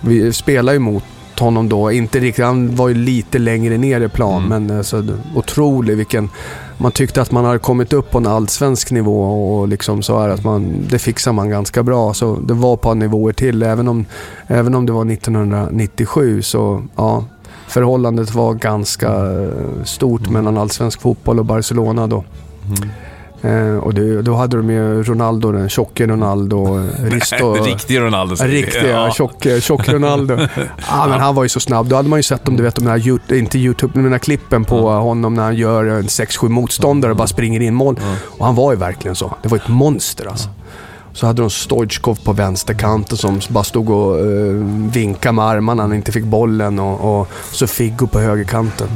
vi 0.00 0.32
spelade 0.32 0.72
ju 0.72 0.78
mot 0.78 1.04
honom 1.38 1.68
då. 1.68 1.92
Inte 1.92 2.20
riktigt, 2.20 2.44
han 2.44 2.76
var 2.76 2.88
ju 2.88 2.94
lite 2.94 3.38
längre 3.38 3.78
ner 3.78 4.00
i 4.00 4.08
plan. 4.08 4.44
Mm. 4.44 4.66
Men 4.66 4.78
alltså, 4.78 5.04
otrolig 5.34 5.96
vilken... 5.96 6.30
Man 6.78 6.92
tyckte 6.92 7.22
att 7.22 7.30
man 7.30 7.44
hade 7.44 7.58
kommit 7.58 7.92
upp 7.92 8.10
på 8.10 8.18
en 8.18 8.26
allsvensk 8.26 8.90
nivå 8.90 9.22
och 9.22 9.68
liksom 9.68 10.02
så 10.02 10.20
här 10.20 10.28
att 10.28 10.44
man, 10.44 10.86
det 10.90 10.98
fixar 10.98 11.32
man 11.32 11.50
ganska 11.50 11.82
bra. 11.82 12.14
Så 12.14 12.36
det 12.36 12.54
var 12.54 12.74
ett 12.74 12.80
par 12.80 12.94
nivåer 12.94 13.32
till. 13.32 13.62
Även 13.62 13.88
om, 13.88 14.04
även 14.46 14.74
om 14.74 14.86
det 14.86 14.92
var 14.92 15.12
1997 15.12 16.42
så 16.42 16.82
ja, 16.96 17.24
förhållandet 17.66 18.34
var 18.34 18.54
ganska 18.54 19.08
eh, 19.08 19.84
stort 19.84 20.30
mellan 20.30 20.58
allsvensk 20.58 21.00
fotboll 21.00 21.38
och 21.38 21.44
Barcelona 21.44 22.06
då. 22.06 22.24
Eh, 23.42 23.76
och 23.76 23.94
det, 23.94 24.22
då 24.22 24.34
hade 24.34 24.56
de 24.56 24.70
ju 24.70 25.02
Ronaldo, 25.02 25.52
den 25.52 25.68
tjocke 25.68 26.06
Ronaldo, 26.06 26.78
eh, 26.78 27.04
Risto. 27.10 27.54
Riktig 27.64 28.00
Ronaldo. 28.00 28.34
Riktiga, 28.34 28.88
Ja. 28.90 29.10
tjock, 29.12 29.46
tjock 29.60 29.88
Ronaldo. 29.88 30.34
ja, 30.90 31.06
men 31.08 31.20
han 31.20 31.34
var 31.34 31.42
ju 31.42 31.48
så 31.48 31.60
snabb. 31.60 31.88
Då 31.88 31.96
hade 31.96 32.08
man 32.08 32.18
ju 32.18 32.22
sett 32.22 32.48
om 32.48 32.56
du 32.56 32.62
vet 32.62 32.74
de 32.74 32.86
här, 32.86 33.32
inte 33.34 33.58
YouTube, 33.58 33.92
men 33.94 34.04
de 34.04 34.12
här 34.12 34.18
klippen 34.18 34.64
på 34.64 34.90
honom 34.90 35.34
när 35.34 35.42
han 35.42 35.54
gör 35.54 35.84
en 35.84 36.02
6-7 36.02 36.48
motståndare 36.48 37.10
och 37.10 37.16
bara 37.16 37.26
springer 37.28 37.60
in 37.60 37.74
mål. 37.74 38.00
Och 38.38 38.46
han 38.46 38.54
var 38.54 38.72
ju 38.72 38.78
verkligen 38.78 39.14
så. 39.14 39.36
Det 39.42 39.48
var 39.48 39.56
ett 39.58 39.68
monster 39.68 40.26
alltså. 40.26 40.48
Så 41.12 41.26
hade 41.26 41.42
de 41.42 41.50
Stojkov 41.50 42.18
på 42.24 42.32
vänsterkanten 42.32 43.16
som 43.18 43.40
bara 43.48 43.64
stod 43.64 43.90
och 43.90 44.24
uh, 44.26 44.64
vinkade 44.92 45.32
med 45.32 45.44
armarna 45.44 45.74
när 45.74 45.82
han 45.82 45.96
inte 45.96 46.12
fick 46.12 46.24
bollen. 46.24 46.78
Och, 46.78 47.20
och 47.20 47.28
så 47.52 47.66
Figo 47.66 48.06
på 48.06 48.18
högerkanten. 48.20 48.88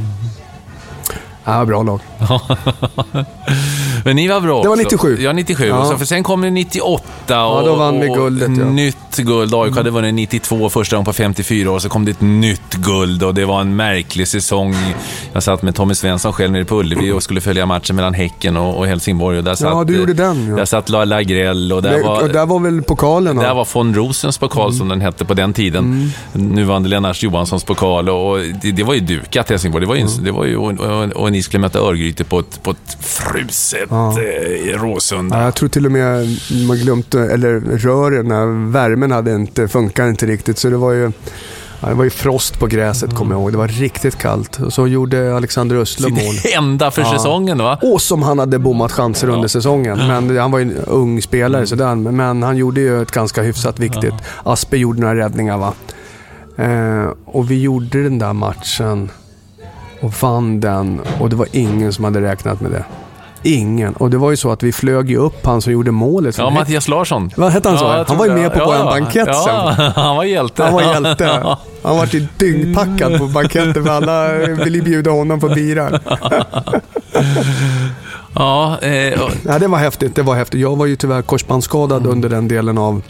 Ja, 1.47 1.65
bra 1.65 1.83
lag. 1.83 1.99
Men 4.03 4.15
ni 4.15 4.27
var 4.27 4.41
bra 4.41 4.61
Det 4.61 4.67
var 4.67 4.75
också. 4.75 4.83
97. 4.83 5.17
Ja, 5.19 5.33
97. 5.33 5.67
Ja. 5.67 5.85
Så 5.85 5.97
för 5.97 6.05
sen 6.05 6.23
kom 6.23 6.41
det 6.41 6.49
98 6.49 7.45
och, 7.45 7.65
då 7.65 7.75
vann 7.75 7.99
vi 7.99 8.09
och 8.09 8.15
guldet, 8.15 8.57
ja. 8.57 8.65
nytt 8.65 9.17
guld. 9.17 9.53
AIK 9.53 9.75
hade 9.75 9.89
vunnit 9.89 10.13
92 10.13 10.69
första 10.69 10.95
gången 10.95 11.05
på 11.05 11.13
54 11.13 11.71
år, 11.71 11.79
så 11.79 11.89
kom 11.89 12.05
det 12.05 12.11
ett 12.11 12.21
nytt 12.21 12.73
guld 12.73 13.23
och 13.23 13.33
det 13.33 13.45
var 13.45 13.61
en 13.61 13.75
märklig 13.75 14.27
säsong. 14.27 14.75
Jag 15.33 15.43
satt 15.43 15.61
med 15.61 15.75
Tommy 15.75 15.95
Svensson 15.95 16.33
själv 16.33 16.51
nere 16.51 16.65
på 16.65 16.79
Ullevi 16.79 17.11
och 17.11 17.23
skulle 17.23 17.41
följa 17.41 17.65
matchen 17.65 17.95
mellan 17.95 18.13
Häcken 18.13 18.57
och, 18.57 18.77
och 18.77 18.87
Helsingborg. 18.87 19.37
Och 19.37 19.43
där 19.43 19.55
satt, 19.55 19.69
Ja, 19.69 19.83
du 19.83 19.97
gjorde 19.97 20.13
den, 20.13 20.47
ja. 20.49 20.55
Där 20.55 20.65
satt 20.65 20.89
La 20.89 21.05
Lagrell 21.05 21.73
och 21.73 21.81
där 21.81 21.97
Det, 21.97 22.03
var... 22.03 22.23
och 22.23 22.29
där 22.29 22.45
var 22.45 22.59
väl 22.59 22.81
pokalen? 22.81 23.37
Där 23.37 23.47
va? 23.47 23.53
var 23.53 23.67
von 23.73 23.95
Rosens 23.95 24.37
pokal 24.37 24.73
som 24.73 24.87
den 24.87 25.01
hette 25.01 25.25
på 25.25 25.33
den 25.33 25.53
tiden. 25.53 26.11
Nuvarande 26.33 26.89
Lennart 26.89 27.23
Johanssons 27.23 27.63
pokal 27.63 28.09
och 28.09 28.39
det, 28.61 28.71
det 28.71 28.83
var 28.83 28.93
ju 28.93 28.99
dukat 28.99 29.49
Helsingborg. 29.49 29.85
Det 29.85 29.89
var 29.89 29.95
ju, 29.95 30.05
det 30.21 30.31
var 30.31 30.45
ju, 30.45 30.57
och, 30.57 30.71
och, 30.71 31.03
och 31.03 31.31
ni 31.37 31.43
skulle 31.43 31.61
möta 31.61 31.79
Örgryte 31.79 32.23
på 32.23 32.39
ett, 32.39 32.63
på 32.63 32.71
ett 32.71 32.97
fruset 32.99 33.87
Ja. 33.89 34.15
eh, 34.21 34.81
Råsunda. 34.81 35.37
Ja, 35.37 35.43
jag 35.43 35.55
tror 35.55 35.69
till 35.69 35.85
och 35.85 35.91
med 35.91 36.27
man 36.67 36.77
glömt, 36.77 37.15
eller 37.15 37.59
rören, 37.59 38.71
värmen 38.71 39.11
hade 39.11 39.35
inte, 39.35 39.67
funkar 39.67 40.07
inte 40.09 40.25
riktigt. 40.25 40.57
Så 40.57 40.69
det 40.69 40.77
var 40.77 40.91
ju, 40.91 41.11
ja, 41.81 41.87
det 41.87 41.93
var 41.93 42.03
ju 42.03 42.09
frost 42.09 42.59
på 42.59 42.67
gräset 42.67 43.15
kommer 43.15 43.35
jag 43.35 43.41
ihåg. 43.41 43.51
Det 43.51 43.57
var 43.57 43.67
riktigt 43.67 44.17
kallt. 44.17 44.59
Och 44.59 44.73
så 44.73 44.87
gjorde 44.87 45.35
Alexander 45.35 45.75
Östlund 45.75 46.13
mål. 46.25 46.35
Sitt 46.35 46.55
enda 46.55 46.91
för 46.91 47.01
Ja. 47.01 47.11
säsongen 47.13 47.57
va? 47.57 47.79
Och 47.81 48.01
som 48.01 48.21
han 48.23 48.39
hade 48.39 48.59
bommat 48.59 48.91
chanser 48.91 49.29
under 49.29 49.47
säsongen. 49.47 49.97
Men 49.97 50.37
han 50.37 50.51
var 50.51 50.59
ju 50.59 50.63
en 50.65 50.77
ung 50.87 51.21
spelare, 51.21 51.67
så 51.67 51.75
den, 51.75 52.03
men 52.15 52.43
han 52.43 52.57
gjorde 52.57 52.81
ju 52.81 53.01
ett 53.01 53.11
ganska 53.11 53.41
hyfsat 53.41 53.79
viktigt. 53.79 54.13
Aspe 54.43 54.77
gjorde 54.77 54.99
några 55.01 55.15
räddningar 55.15 55.57
va. 55.57 55.73
Eh, 56.57 57.09
och 57.25 57.51
vi 57.51 57.61
gjorde 57.61 58.03
den 58.03 58.19
där 58.19 58.33
matchen 58.33 59.11
och 60.01 60.13
vann 60.21 60.59
den 60.59 61.01
och 61.19 61.29
det 61.29 61.35
var 61.35 61.47
ingen 61.51 61.93
som 61.93 62.03
hade 62.03 62.21
räknat 62.21 62.61
med 62.61 62.71
det. 62.71 62.83
Ingen. 63.43 63.93
Och 63.93 64.09
det 64.09 64.17
var 64.17 64.31
ju 64.31 64.37
så 64.37 64.51
att 64.51 64.63
vi 64.63 64.71
flög 64.71 65.09
ju 65.09 65.17
upp 65.17 65.45
han 65.45 65.61
som 65.61 65.73
gjorde 65.73 65.91
målet. 65.91 66.37
Ja. 66.37 66.49
Mattias 66.49 66.87
Larsson. 66.87 67.31
Vad 67.35 67.51
hette 67.51 67.69
han 67.69 67.77
så? 67.77 67.85
jag 67.85 68.05
Han 68.05 68.17
var 68.17 68.25
ju 68.25 68.31
med 68.33 68.53
på 68.53 68.59
ja, 68.59 68.75
ja. 68.77 68.83
bankett 68.85 69.27
ja, 69.31 69.73
sen. 69.77 69.91
han 69.95 70.15
var 70.15 70.23
hjälte. 70.23 70.63
Han 70.63 70.73
var 70.73 70.81
hjälte. 70.81 71.55
Han 71.83 71.97
var 71.97 72.05
ju 72.11 72.27
dyngpackad 72.37 73.17
på 73.19 73.25
banketten 73.25 73.85
för 73.85 73.89
alla 73.91 74.33
ville 74.33 74.77
ju 74.77 74.81
bjuda 74.81 75.11
honom 75.11 75.39
på 75.39 75.47
bira. 75.49 75.89
Ja, 78.35 78.77
eh, 78.81 79.21
och- 79.21 79.31
Ja, 79.45 79.59
det 79.59 79.67
var 79.67 79.77
häftigt. 79.77 80.15
Det 80.15 80.21
var 80.21 80.35
häftigt. 80.35 80.61
Jag 80.61 80.75
var 80.75 80.85
ju 80.85 80.95
tyvärr 80.95 81.21
korsbandsskadad 81.21 81.97
Mm. 82.01 82.11
under 82.11 82.29
den 82.29 82.47
delen 82.47 82.77
av 82.77 83.01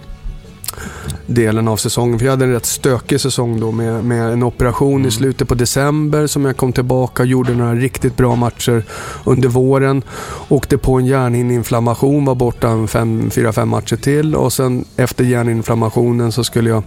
delen 1.26 1.68
av 1.68 1.78
säsongen. 1.78 2.20
För 2.20 2.26
jag 2.26 2.32
hade 2.32 2.45
en 2.45 2.51
rätt 2.51 2.65
stökig 2.65 3.22
säsong 3.22 3.59
då 3.59 3.72
med, 3.72 4.03
med 4.03 4.34
en 4.34 4.43
operation 4.43 4.95
Mm. 4.95 5.07
i 5.07 5.11
slutet 5.11 5.47
på 5.47 5.55
december 5.55 6.28
som 6.28 6.45
jag 6.45 6.57
kom 6.57 6.74
tillbaka 6.74 7.24
och 7.24 7.28
gjorde 7.28 7.53
några 7.53 7.76
riktigt 7.76 8.18
bra 8.18 8.36
matcher 8.36 8.84
under 9.26 9.49
våren. 9.49 10.03
Åkte 10.49 10.78
på 10.78 10.93
en 10.93 11.05
hjärnhinneinflammation, 11.05 12.26
var 12.26 12.36
borta 12.36 12.70
en 12.70 12.88
fem, 12.88 13.30
fyra, 13.30 13.53
fem 13.53 13.70
matcher 13.70 13.95
till 13.95 14.36
och 14.36 14.53
sen 14.53 14.86
efter 14.95 15.24
hjärninflammationen 15.24 16.32
så 16.32 16.43
skulle 16.43 16.70
jag 16.70 16.84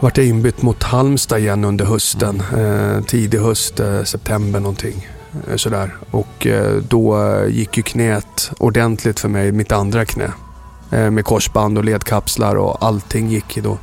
vart 0.00 0.16
jag 0.16 0.26
inbytt 0.26 0.62
mot 0.62 0.82
Halmstad 0.82 1.38
igen 1.38 1.64
under 1.64 1.84
hösten. 1.84 2.42
Eh, 2.58 3.04
tidig 3.04 3.38
höst, 3.38 3.80
eh, 3.80 4.02
september 4.02 4.60
någonting. 4.60 5.08
Eh, 5.50 5.56
sådär. 5.56 5.96
Och 6.10 6.46
eh, 6.46 6.76
då 6.88 7.22
eh, 7.22 7.46
gick 7.48 7.76
ju 7.76 7.82
knät 7.82 8.50
ordentligt 8.58 9.20
för 9.20 9.28
mig, 9.28 9.52
mitt 9.52 9.72
andra 9.72 10.04
knä. 10.04 10.32
Eh, 10.90 11.10
med 11.10 11.24
korsband 11.24 11.78
och 11.78 11.84
ledkapslar 11.84 12.56
och 12.56 12.84
allting 12.84 13.28
gick 13.28 13.56
ju 13.56 13.62
då. 13.62 13.78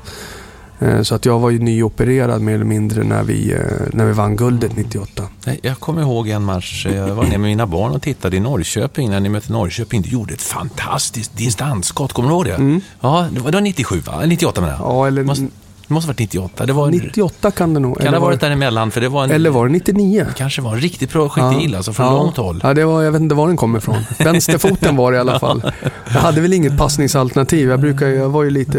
Eh, 0.80 1.01
så 1.01 1.16
att 1.16 1.26
jag 1.26 1.39
var 1.39 1.49
ju 1.49 1.60
nyopererad 1.60 2.41
mer 2.41 2.53
eller 2.55 2.66
mindre 2.66 3.03
när 3.03 3.24
vi, 3.24 3.51
eh, 3.53 3.60
när 3.93 4.05
vi 4.05 4.12
vann 4.14 4.36
guldet 4.36 4.76
98. 4.76 5.24
Nej, 5.45 5.60
Jag 5.64 5.80
kommer 5.80 6.01
ihåg 6.01 6.30
en 6.30 6.43
match, 6.43 6.88
jag 6.95 7.16
var 7.16 7.24
nere 7.24 7.38
med 7.38 7.49
mina 7.49 7.68
barn 7.68 7.91
och 7.91 8.01
tittade 8.01 8.38
i 8.38 8.39
Norrköping 8.39 9.10
när 9.10 9.20
ni 9.20 9.30
mötte 9.30 9.51
Norrköping. 9.51 10.01
Du 10.01 10.10
gjorde 10.10 10.34
ett 10.34 10.41
fantastiskt 10.41 11.38
distansskott, 11.38 12.14
kommer 12.14 12.30
du 12.30 12.36
ihåg 12.36 12.45
det? 12.45 12.82
Ja, 13.01 13.28
det 13.32 13.39
var, 13.39 13.51
det 13.51 13.58
var 13.58 13.62
97 13.62 13.99
va? 13.99 14.22
98 14.26 14.62
menar 14.62 14.74
jag. 14.74 14.82
Mm. 14.86 14.95
Ja, 14.95 15.08
eller 15.08 15.24
måste, 15.24 15.47
det 15.88 15.94
måste 15.94 16.08
ha 16.08 16.14
varit 16.14 16.20
98. 16.20 16.66
Det 16.66 16.74
var, 16.74 16.92
98 16.92 17.52
kan 17.52 17.74
det 17.74 17.80
nog. 17.80 17.96
kan 17.96 18.04
det 18.04 18.08
eller 18.08 18.18
ha 18.18 18.22
var, 18.22 18.32
varit 18.32 18.42
däremellan? 18.42 18.92
För 18.92 19.02
det 19.02 19.10
var 19.10 19.24
en, 19.24 19.32
eller 19.32 19.50
var 19.50 19.68
det 19.68 19.72
99? 19.72 20.26
kanske 20.38 20.62
var 20.62 20.74
en 20.74 20.82
riktigt 20.82 21.10
projektil, 21.10 21.76
alltså 21.76 21.94
från 21.94 22.06
ja. 22.06 22.12
långt 22.12 22.38
håll. 22.38 22.60
Ja, 22.64 22.74
det 22.74 22.86
var, 22.86 23.04
jag 23.04 23.12
vet 23.12 23.22
inte 23.22 23.36
var 23.36 23.48
den 23.48 23.58
kom 23.58 23.76
ifrån. 23.76 23.98
Vänsterfoten 24.20 24.96
var 24.96 25.12
det 25.12 25.16
i 25.16 25.20
alla 25.20 25.40
fall. 25.40 25.72
Jag 26.14 26.20
hade 26.20 26.42
väl 26.42 26.54
inget 26.54 26.78
passningsalternativ. 26.78 27.70
Jag 27.70 27.80
brukar, 27.80 28.08
jag 28.08 28.30
var 28.30 28.44
ju 28.44 28.50
lite, 28.50 28.78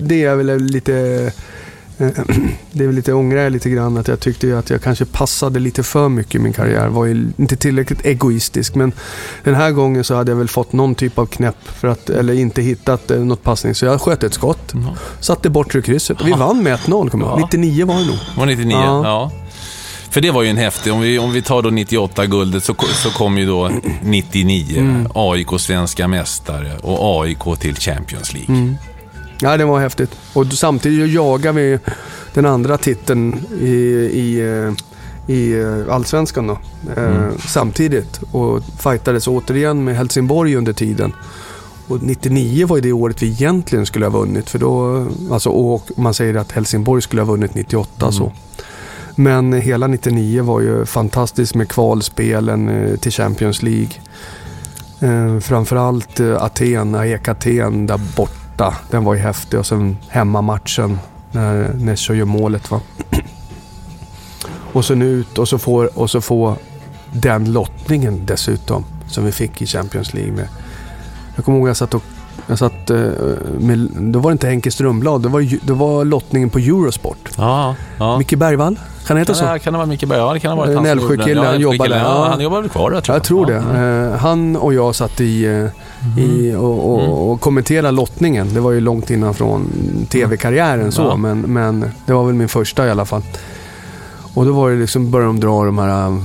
det 0.00 0.24
är 0.24 0.36
väl 0.36 0.60
lite, 0.60 1.32
det 2.72 2.82
är 2.82 2.86
väl 2.86 2.94
lite, 2.94 3.12
ångrar 3.12 3.38
jag 3.42 3.52
lite 3.52 3.70
grann 3.70 3.96
att 3.96 4.08
jag 4.08 4.20
tyckte 4.20 4.58
att 4.58 4.70
jag 4.70 4.82
kanske 4.82 5.04
passade 5.04 5.60
lite 5.60 5.82
för 5.82 6.08
mycket 6.08 6.34
i 6.34 6.38
min 6.38 6.52
karriär. 6.52 6.88
Var 6.88 7.04
ju 7.04 7.30
inte 7.36 7.56
tillräckligt 7.56 8.06
egoistisk. 8.06 8.74
Men 8.74 8.92
den 9.44 9.54
här 9.54 9.70
gången 9.70 10.04
så 10.04 10.14
hade 10.14 10.30
jag 10.30 10.36
väl 10.36 10.48
fått 10.48 10.72
någon 10.72 10.94
typ 10.94 11.18
av 11.18 11.26
knäpp 11.26 11.56
för 11.64 11.88
att, 11.88 12.10
eller 12.10 12.34
inte 12.34 12.62
hittat 12.62 13.10
eh, 13.10 13.18
något 13.18 13.42
passning. 13.42 13.74
Så 13.74 13.86
jag 13.86 14.00
sköt 14.00 14.22
ett 14.22 14.34
skott. 14.34 14.72
Satte 15.20 15.50
bortre 15.50 15.82
krysset. 15.82 16.18
Vi 16.24 16.32
vann 16.32 16.62
med 16.62 16.78
1-0 16.78 17.10
kommer. 17.10 17.26
Ja. 17.26 17.36
99 17.36 17.86
var 17.86 17.94
det 17.94 18.06
nog. 18.06 18.16
Var 18.36 18.46
99? 18.46 18.72
Ja. 18.76 19.00
Ja. 19.04 19.32
För 20.10 20.20
det 20.20 20.30
var 20.30 20.42
ju 20.42 20.48
en 20.48 20.56
häftig, 20.56 20.92
om 20.92 21.00
vi, 21.00 21.18
om 21.18 21.32
vi 21.32 21.42
tar 21.42 21.62
då 21.62 21.70
98-guldet 21.70 22.60
så, 22.60 22.74
så 22.94 23.10
kom 23.10 23.38
ju 23.38 23.46
då 23.46 23.70
99 24.02 24.78
Mm. 24.78 25.08
AIK 25.14 25.48
svenska 25.58 26.08
mästare 26.08 26.76
och 26.82 27.22
AIK 27.22 27.60
till 27.60 27.74
Champions 27.76 28.32
League. 28.34 28.56
Mm. 28.56 28.76
Ja, 29.40 29.56
det 29.56 29.64
var 29.64 29.80
häftigt. 29.80 30.10
Och 30.32 30.46
samtidigt 30.46 31.12
jagar 31.14 31.52
vi 31.52 31.78
den 32.34 32.46
andra 32.46 32.78
titeln 32.78 33.46
i, 33.60 33.66
i, 34.12 34.40
eh, 34.40 34.72
i 35.34 35.60
eh, 35.60 35.94
Allsvenskan 35.94 36.46
då. 36.46 36.58
Eh, 36.96 37.28
Samtidigt. 37.46 38.20
Och 38.32 38.62
fightades 38.78 39.28
återigen 39.28 39.84
med 39.84 39.96
Helsingborg 39.96 40.56
under 40.56 40.72
tiden. 40.72 41.12
Och 41.88 42.02
99 42.02 42.66
var 42.66 42.76
ju 42.76 42.82
det 42.82 42.92
året 42.92 43.22
vi 43.22 43.26
egentligen 43.26 43.86
skulle 43.86 44.06
ha 44.06 44.18
vunnit. 44.18 44.50
För 44.50 44.58
då, 44.58 45.06
alltså, 45.30 45.50
och 45.50 45.90
man 45.96 46.14
säger 46.14 46.34
att 46.34 46.52
Helsingborg 46.52 47.02
skulle 47.02 47.22
ha 47.22 47.26
vunnit 47.26 47.54
98 47.54 48.12
så. 48.12 48.32
Men 49.14 49.52
hela 49.52 49.86
99 49.86 50.42
var 50.42 50.60
ju 50.60 50.84
fantastiskt 50.84 51.54
med 51.54 51.68
kvalspelen 51.68 52.70
till 53.00 53.12
Champions 53.12 53.62
League. 53.62 53.90
Framförallt 55.40 56.20
Aten, 56.20 56.94
AEK 56.94 57.28
Aten 57.28 57.86
där 57.86 58.00
borta. 58.16 58.45
Den 58.90 59.04
var 59.04 59.14
ju 59.14 59.20
häftig 59.20 59.58
och 59.58 59.66
sen 59.66 59.96
hemmamatchen 60.08 60.98
när 61.32 61.74
Nesho 61.74 62.14
gör 62.14 62.24
målet. 62.24 62.70
Va? 62.70 62.80
och 64.72 64.84
sen 64.84 65.02
ut 65.02 65.38
och 65.38 65.48
så 65.48 65.58
får, 65.58 65.98
och 65.98 66.10
så 66.10 66.20
får 66.20 66.56
den 67.12 67.52
lottningen 67.52 68.26
dessutom 68.26 68.84
som 69.08 69.24
vi 69.24 69.32
fick 69.32 69.62
i 69.62 69.66
Champions 69.66 70.14
League. 70.14 70.32
Med. 70.32 70.48
Jag 71.36 71.44
kommer 71.44 71.58
ihåg 71.58 71.66
att 71.66 71.70
jag 71.70 71.76
satt 71.76 71.94
och 71.94 72.02
jag 72.46 72.58
satt, 72.58 72.90
eh, 72.90 72.96
med, 73.58 73.88
då 73.92 74.18
var 74.18 74.30
det 74.30 74.32
inte 74.32 74.46
Henke 74.48 74.70
Strömblad, 74.70 75.22
det 75.22 75.28
var, 75.28 75.66
det 75.66 75.72
var 75.72 76.04
lottningen 76.04 76.50
på 76.50 76.58
Eurosport. 76.58 77.28
Ja, 77.36 77.74
ja. 77.98 78.18
Micke 78.18 78.34
Bergvall, 78.38 78.74
kan 78.76 78.82
han 79.06 79.16
heta 79.16 79.34
så? 79.34 79.44
Kan, 79.44 79.52
det- 79.52 79.58
kan 79.58 79.72
det 79.72 79.76
vara 79.76 79.86
Micke 79.86 80.04
Berg? 80.08 80.18
Ja, 80.18 80.32
det 80.34 80.40
kan 80.40 80.50
ha 80.50 80.56
varit 80.56 80.70
En 80.70 80.76
han 80.76 80.84
som 80.84 80.90
Älvsjökille, 80.92 81.40
han 81.40 81.60
där. 81.90 81.98
Ja, 81.98 82.28
han 82.30 82.40
jobbar 82.40 82.60
väl 82.60 82.70
kvar 82.70 82.90
där 82.90 83.00
tror 83.00 83.14
jag. 83.14 83.16
Jag 83.20 83.24
tror 83.24 83.46
det. 83.46 83.56
Mm. 83.56 84.12
Eh, 84.12 84.18
han 84.18 84.56
och 84.56 84.74
jag 84.74 84.94
satt 84.94 85.20
i, 85.20 85.44
eh, 85.44 86.20
i 86.24 86.54
och, 86.54 86.92
och, 86.94 87.30
och 87.32 87.40
kommenterade 87.40 87.90
lottningen. 87.90 88.54
Det 88.54 88.60
var 88.60 88.70
ju 88.72 88.80
långt 88.80 89.10
innan 89.10 89.34
från 89.34 89.70
tv-karriären 90.08 90.92
så, 90.92 91.02
Ja. 91.02 91.16
men, 91.16 91.40
men 91.40 91.90
det 92.06 92.12
var 92.12 92.24
väl 92.24 92.34
min 92.34 92.48
första 92.48 92.86
i 92.86 92.90
alla 92.90 93.04
fall. 93.04 93.22
Och 94.34 94.46
då 94.46 94.52
var 94.52 94.70
det 94.70 94.76
liksom, 94.76 95.10
började 95.10 95.28
de 95.28 95.40
dra 95.40 95.64
de 95.64 95.78
här 95.78 96.06
eh, 96.06 96.16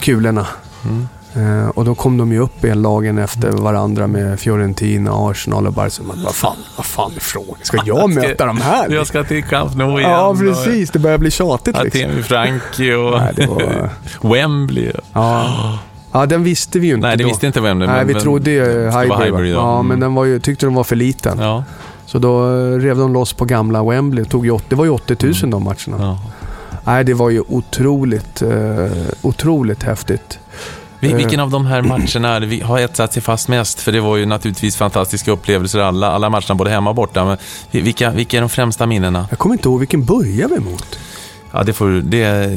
kulorna. 0.00 0.46
Mm. 0.84 1.08
Eh, 1.36 1.68
och 1.68 1.84
då 1.84 1.94
kom 1.94 2.16
de 2.16 2.32
ju 2.32 2.38
upp 2.38 2.64
i 2.64 2.68
en 2.68 2.82
lagen 2.82 3.18
efter 3.18 3.48
varandra 3.50 4.06
med 4.06 4.40
Fiorentina, 4.40 5.10
Arsenal 5.30 5.66
och 5.66 5.72
Barcelona. 5.72 6.22
Vad 6.24 6.34
fan, 6.34 6.56
vad 6.76 6.86
fan 6.86 7.12
är 7.16 7.20
frågan? 7.20 7.56
Ska 7.62 7.78
jag 7.84 8.10
möta 8.10 8.46
de 8.46 8.60
här? 8.60 8.90
Jag 8.90 9.06
ska 9.06 9.24
till 9.24 9.44
Camp 9.44 9.74
Nou 9.76 9.98
igen. 9.98 10.10
Ja, 10.10 10.36
precis. 10.38 10.90
Det 10.90 10.98
börjar 10.98 11.18
bli 11.18 11.30
tjatigt 11.30 11.76
liksom. 11.82 12.00
Atemi 12.10 12.22
Franki 12.22 12.92
och 12.94 13.10
Nej, 13.20 13.32
det 13.36 13.46
var... 13.46 13.90
Wembley. 14.34 14.92
Ja. 15.12 15.78
ja, 16.12 16.26
den 16.26 16.44
visste 16.44 16.78
vi 16.78 16.86
ju 16.86 16.94
inte 16.94 17.06
Nej, 17.06 17.16
det 17.16 17.22
då. 17.24 17.28
visste 17.28 17.46
inte 17.46 17.60
Wembley. 17.60 17.88
Nej, 17.88 17.96
men- 17.98 18.06
vi 18.06 18.12
men- 18.14 18.22
trodde 18.22 18.50
ju 18.50 18.64
det 18.64 18.90
var 18.90 19.02
Highbury. 19.02 19.24
Highbury, 19.24 19.50
ja, 19.52 19.74
Mm. 19.74 19.86
men 19.86 20.00
den 20.00 20.14
var 20.14 20.24
ju, 20.24 20.40
tyckte 20.40 20.66
de 20.66 20.74
var 20.74 20.84
för 20.84 20.96
liten. 20.96 21.38
Ja, 21.38 21.64
Så 22.06 22.18
då 22.18 22.44
eh, 22.56 22.78
rev 22.78 22.96
de 22.98 23.12
loss 23.12 23.32
på 23.32 23.44
gamla 23.44 23.82
Wembley. 23.84 24.24
Tog 24.24 24.46
ju, 24.46 24.58
det 24.68 24.74
var 24.76 24.84
ju 24.84 24.90
80 24.90 25.16
000 25.42 25.50
de 25.50 25.62
matcherna. 25.64 26.04
ja. 26.04 26.18
Nej, 26.86 27.04
det 27.04 27.14
var 27.14 27.30
ju 27.30 27.42
otroligt, 27.48 28.42
eh, 28.42 28.88
otroligt 29.22 29.82
häftigt. 29.82 30.38
Eh. 31.10 31.16
Vilken 31.16 31.40
av 31.40 31.50
de 31.50 31.66
här 31.66 31.82
matcherna 31.82 32.28
har 32.66 32.78
etsat 32.78 33.12
sig 33.12 33.22
fast 33.22 33.48
mest? 33.48 33.80
För 33.80 33.92
det 33.92 34.00
var 34.00 34.16
ju 34.16 34.26
naturligtvis 34.26 34.76
fantastiska 34.76 35.30
upplevelser 35.32 35.78
alla, 35.80 36.10
alla 36.10 36.30
matcherna, 36.30 36.54
både 36.54 36.70
hemma 36.70 36.90
och 36.90 36.96
borta. 36.96 37.24
Men 37.24 37.36
vi- 37.70 37.80
vilka, 37.80 38.10
vilka 38.10 38.36
är 38.36 38.40
de 38.40 38.48
främsta 38.50 38.86
minnena? 38.86 39.26
Jag 39.30 39.38
kommer 39.38 39.54
inte 39.54 39.68
ihåg 39.68 39.78
vilken 39.78 40.04
började 40.04 40.54
vi 40.54 40.60
mot. 40.60 40.98
Ja, 41.52 41.62
det 41.62 41.72
får... 41.72 41.88
Det, 41.90 42.50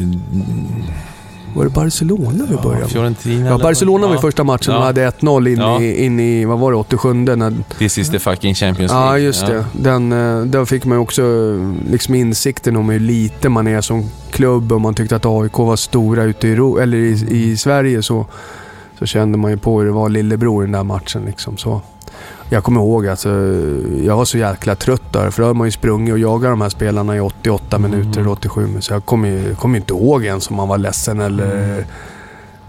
Var 1.57 1.63
det 1.63 1.69
Barcelona 1.69 2.45
vi 2.49 2.55
började? 2.55 2.87
Fiorentina? 2.87 3.49
Ja, 3.49 3.57
Barcelona 3.57 4.07
var 4.07 4.13
ju 4.15 4.19
första 4.21 4.43
matchen. 4.43 4.73
Ja. 4.73 4.79
De 4.79 4.85
hade 4.85 5.09
1-0 5.09 5.47
in, 5.47 5.57
Ja. 5.57 5.81
i, 5.81 6.05
in 6.05 6.19
i, 6.19 6.45
vad 6.45 6.59
var 6.59 6.71
det, 6.71 6.77
87 6.77 7.13
när 7.13 7.53
This 7.77 7.97
is 7.97 8.09
the 8.09 8.19
fucking 8.19 8.55
Champions 8.55 8.91
League. 8.91 9.07
Ja, 9.07 9.17
just 9.19 9.45
det. 9.47 9.65
Den, 9.73 10.11
eh, 10.11 10.41
där 10.45 10.65
fick 10.65 10.85
man 10.85 10.97
ju 10.97 11.01
också 11.01 11.21
eh, 11.21 11.91
liksom 11.91 12.15
insikten 12.15 12.75
om 12.75 12.89
hur 12.89 12.99
lite 12.99 13.49
man 13.49 13.67
är 13.67 13.81
som 13.81 14.03
klubb. 14.31 14.71
Och 14.71 14.81
man 14.81 14.93
tyckte 14.93 15.15
att 15.15 15.25
AIK 15.25 15.57
var 15.57 15.75
stora 15.75 16.23
ute 16.23 16.47
i, 16.47 16.51
eller 16.51 16.97
i, 16.97 17.27
i 17.51 17.57
Sverige 17.57 18.03
så 18.03 18.25
så 18.99 19.05
kände 19.05 19.37
man 19.37 19.51
ju 19.51 19.57
på 19.57 19.79
hur 19.79 19.85
det 19.85 19.91
var 19.93 20.09
lillebror 20.09 20.63
i 20.63 20.65
den 20.65 20.71
där 20.71 20.83
matchen. 20.83 21.25
Liksom, 21.25 21.57
så. 21.57 21.81
Jag 22.49 22.63
kommer 22.63 22.81
ihåg 22.81 23.07
alltså, 23.07 23.29
jag 24.03 24.17
var 24.17 24.25
så 24.25 24.37
jäkla 24.37 24.75
trött 24.75 25.13
där. 25.13 25.29
För 25.31 25.41
då 25.41 25.47
hade 25.47 25.57
man 25.57 25.67
ju 25.67 25.71
sprungit 25.71 26.13
och 26.13 26.19
jagat 26.19 26.51
de 26.51 26.61
här 26.61 26.69
spelarna 26.69 27.15
i 27.15 27.19
88 27.19 27.77
minuter, 27.77 28.19
mm. 28.19 28.31
87. 28.31 28.81
Så 28.81 28.93
jag 28.93 29.05
kommer 29.05 29.29
ju 29.29 29.55
kom 29.55 29.75
inte 29.75 29.93
ihåg 29.93 30.25
ens 30.25 30.49
om 30.49 30.55
man 30.55 30.67
var 30.67 30.77
ledsen 30.77 31.19
eller... 31.19 31.63
Mm. 31.63 31.83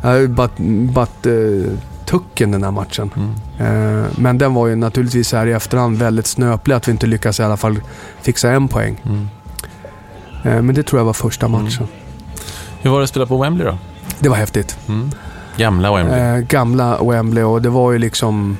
Jag 0.02 0.30
bara, 0.30 0.48
bara 0.92 1.06
uh, 1.26 1.66
tucken 2.04 2.50
den 2.50 2.64
här 2.64 2.70
matchen. 2.70 3.10
Mm. 3.16 4.00
Uh, 4.00 4.06
men 4.16 4.38
den 4.38 4.54
var 4.54 4.66
ju 4.66 4.76
naturligtvis 4.76 5.32
här 5.32 5.46
i 5.46 5.52
efterhand 5.52 5.98
väldigt 5.98 6.26
snöplig 6.26 6.74
att 6.74 6.88
vi 6.88 6.92
inte 6.92 7.06
lyckades 7.06 7.40
i 7.40 7.42
alla 7.42 7.56
fall 7.56 7.80
fixa 8.22 8.50
en 8.50 8.68
poäng. 8.68 9.00
Uh, 10.46 10.62
men 10.62 10.74
det 10.74 10.82
tror 10.82 11.00
jag 11.00 11.04
var 11.04 11.12
första 11.12 11.46
mm. 11.46 11.62
matchen. 11.62 11.86
Hur 12.80 12.90
var 12.90 12.98
det 12.98 13.04
att 13.04 13.10
spela 13.10 13.26
på 13.26 13.42
Wembley 13.42 13.66
då? 13.66 13.78
Det 14.18 14.28
var 14.28 14.36
häftigt. 14.36 14.78
Mm. 14.88 15.10
Gamla 15.56 15.96
Wembley? 15.96 16.42
gamla 16.42 17.04
Wembley 17.04 17.44
och 17.44 17.62
det 17.62 17.68
var 17.68 17.92
ju 17.92 17.98
liksom 17.98 18.58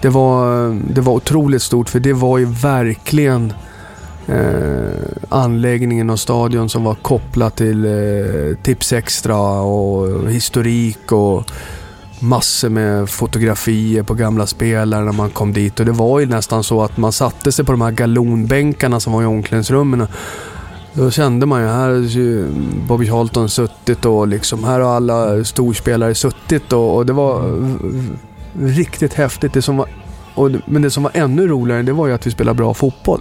det 0.00 0.08
var, 0.08 0.68
det 0.94 1.00
var 1.00 1.12
otroligt 1.12 1.62
stort 1.62 1.88
för 1.88 2.00
det 2.00 2.12
var 2.12 2.38
ju 2.38 2.44
verkligen 2.44 3.52
eh, 4.26 4.90
anläggningen 5.28 6.10
och 6.10 6.20
stadion 6.20 6.68
som 6.68 6.84
var 6.84 6.94
kopplat 6.94 7.56
till 7.56 7.84
eh, 7.84 8.56
Tips 8.62 8.92
Extra 8.92 9.60
och 9.60 10.30
historik 10.30 11.12
och 11.12 11.50
massor 12.20 12.68
med 12.68 13.10
fotografier 13.10 14.02
på 14.02 14.14
gamla 14.14 14.46
spelare 14.46 15.04
när 15.04 15.12
man 15.12 15.30
kom 15.30 15.52
dit. 15.52 15.80
Och 15.80 15.86
det 15.86 15.92
var 15.92 16.20
ju 16.20 16.26
nästan 16.26 16.64
så 16.64 16.82
att 16.82 16.96
man 16.96 17.12
satte 17.12 17.52
sig 17.52 17.64
på 17.64 17.72
de 17.72 17.80
här 17.80 17.90
galonbänkarna 17.90 19.00
som 19.00 19.12
var 19.12 19.22
i 19.22 19.26
omklädningsrummen. 19.26 20.06
Då 20.92 21.10
kände 21.10 21.46
man 21.46 21.60
ju, 21.60 21.66
här 21.66 21.88
har 21.88 22.48
Bobby 22.86 23.06
Charlton 23.06 23.48
suttit 23.48 24.04
och 24.04 24.28
liksom, 24.28 24.64
här 24.64 24.80
har 24.80 24.96
alla 24.96 25.44
storspelare 25.44 26.14
suttit 26.14 26.72
och, 26.72 26.96
och 26.96 27.06
det 27.06 27.12
var 27.12 27.42
riktigt 28.60 29.14
häftigt. 29.14 29.52
Det 29.52 29.62
som 29.62 29.76
var, 29.76 29.88
och, 30.34 30.50
men 30.66 30.82
det 30.82 30.90
som 30.90 31.02
var 31.02 31.12
ännu 31.14 31.48
roligare 31.48 31.82
det 31.82 31.92
var 31.92 32.06
ju 32.06 32.12
att 32.12 32.26
vi 32.26 32.30
spelade 32.30 32.56
bra 32.56 32.74
fotboll. 32.74 33.20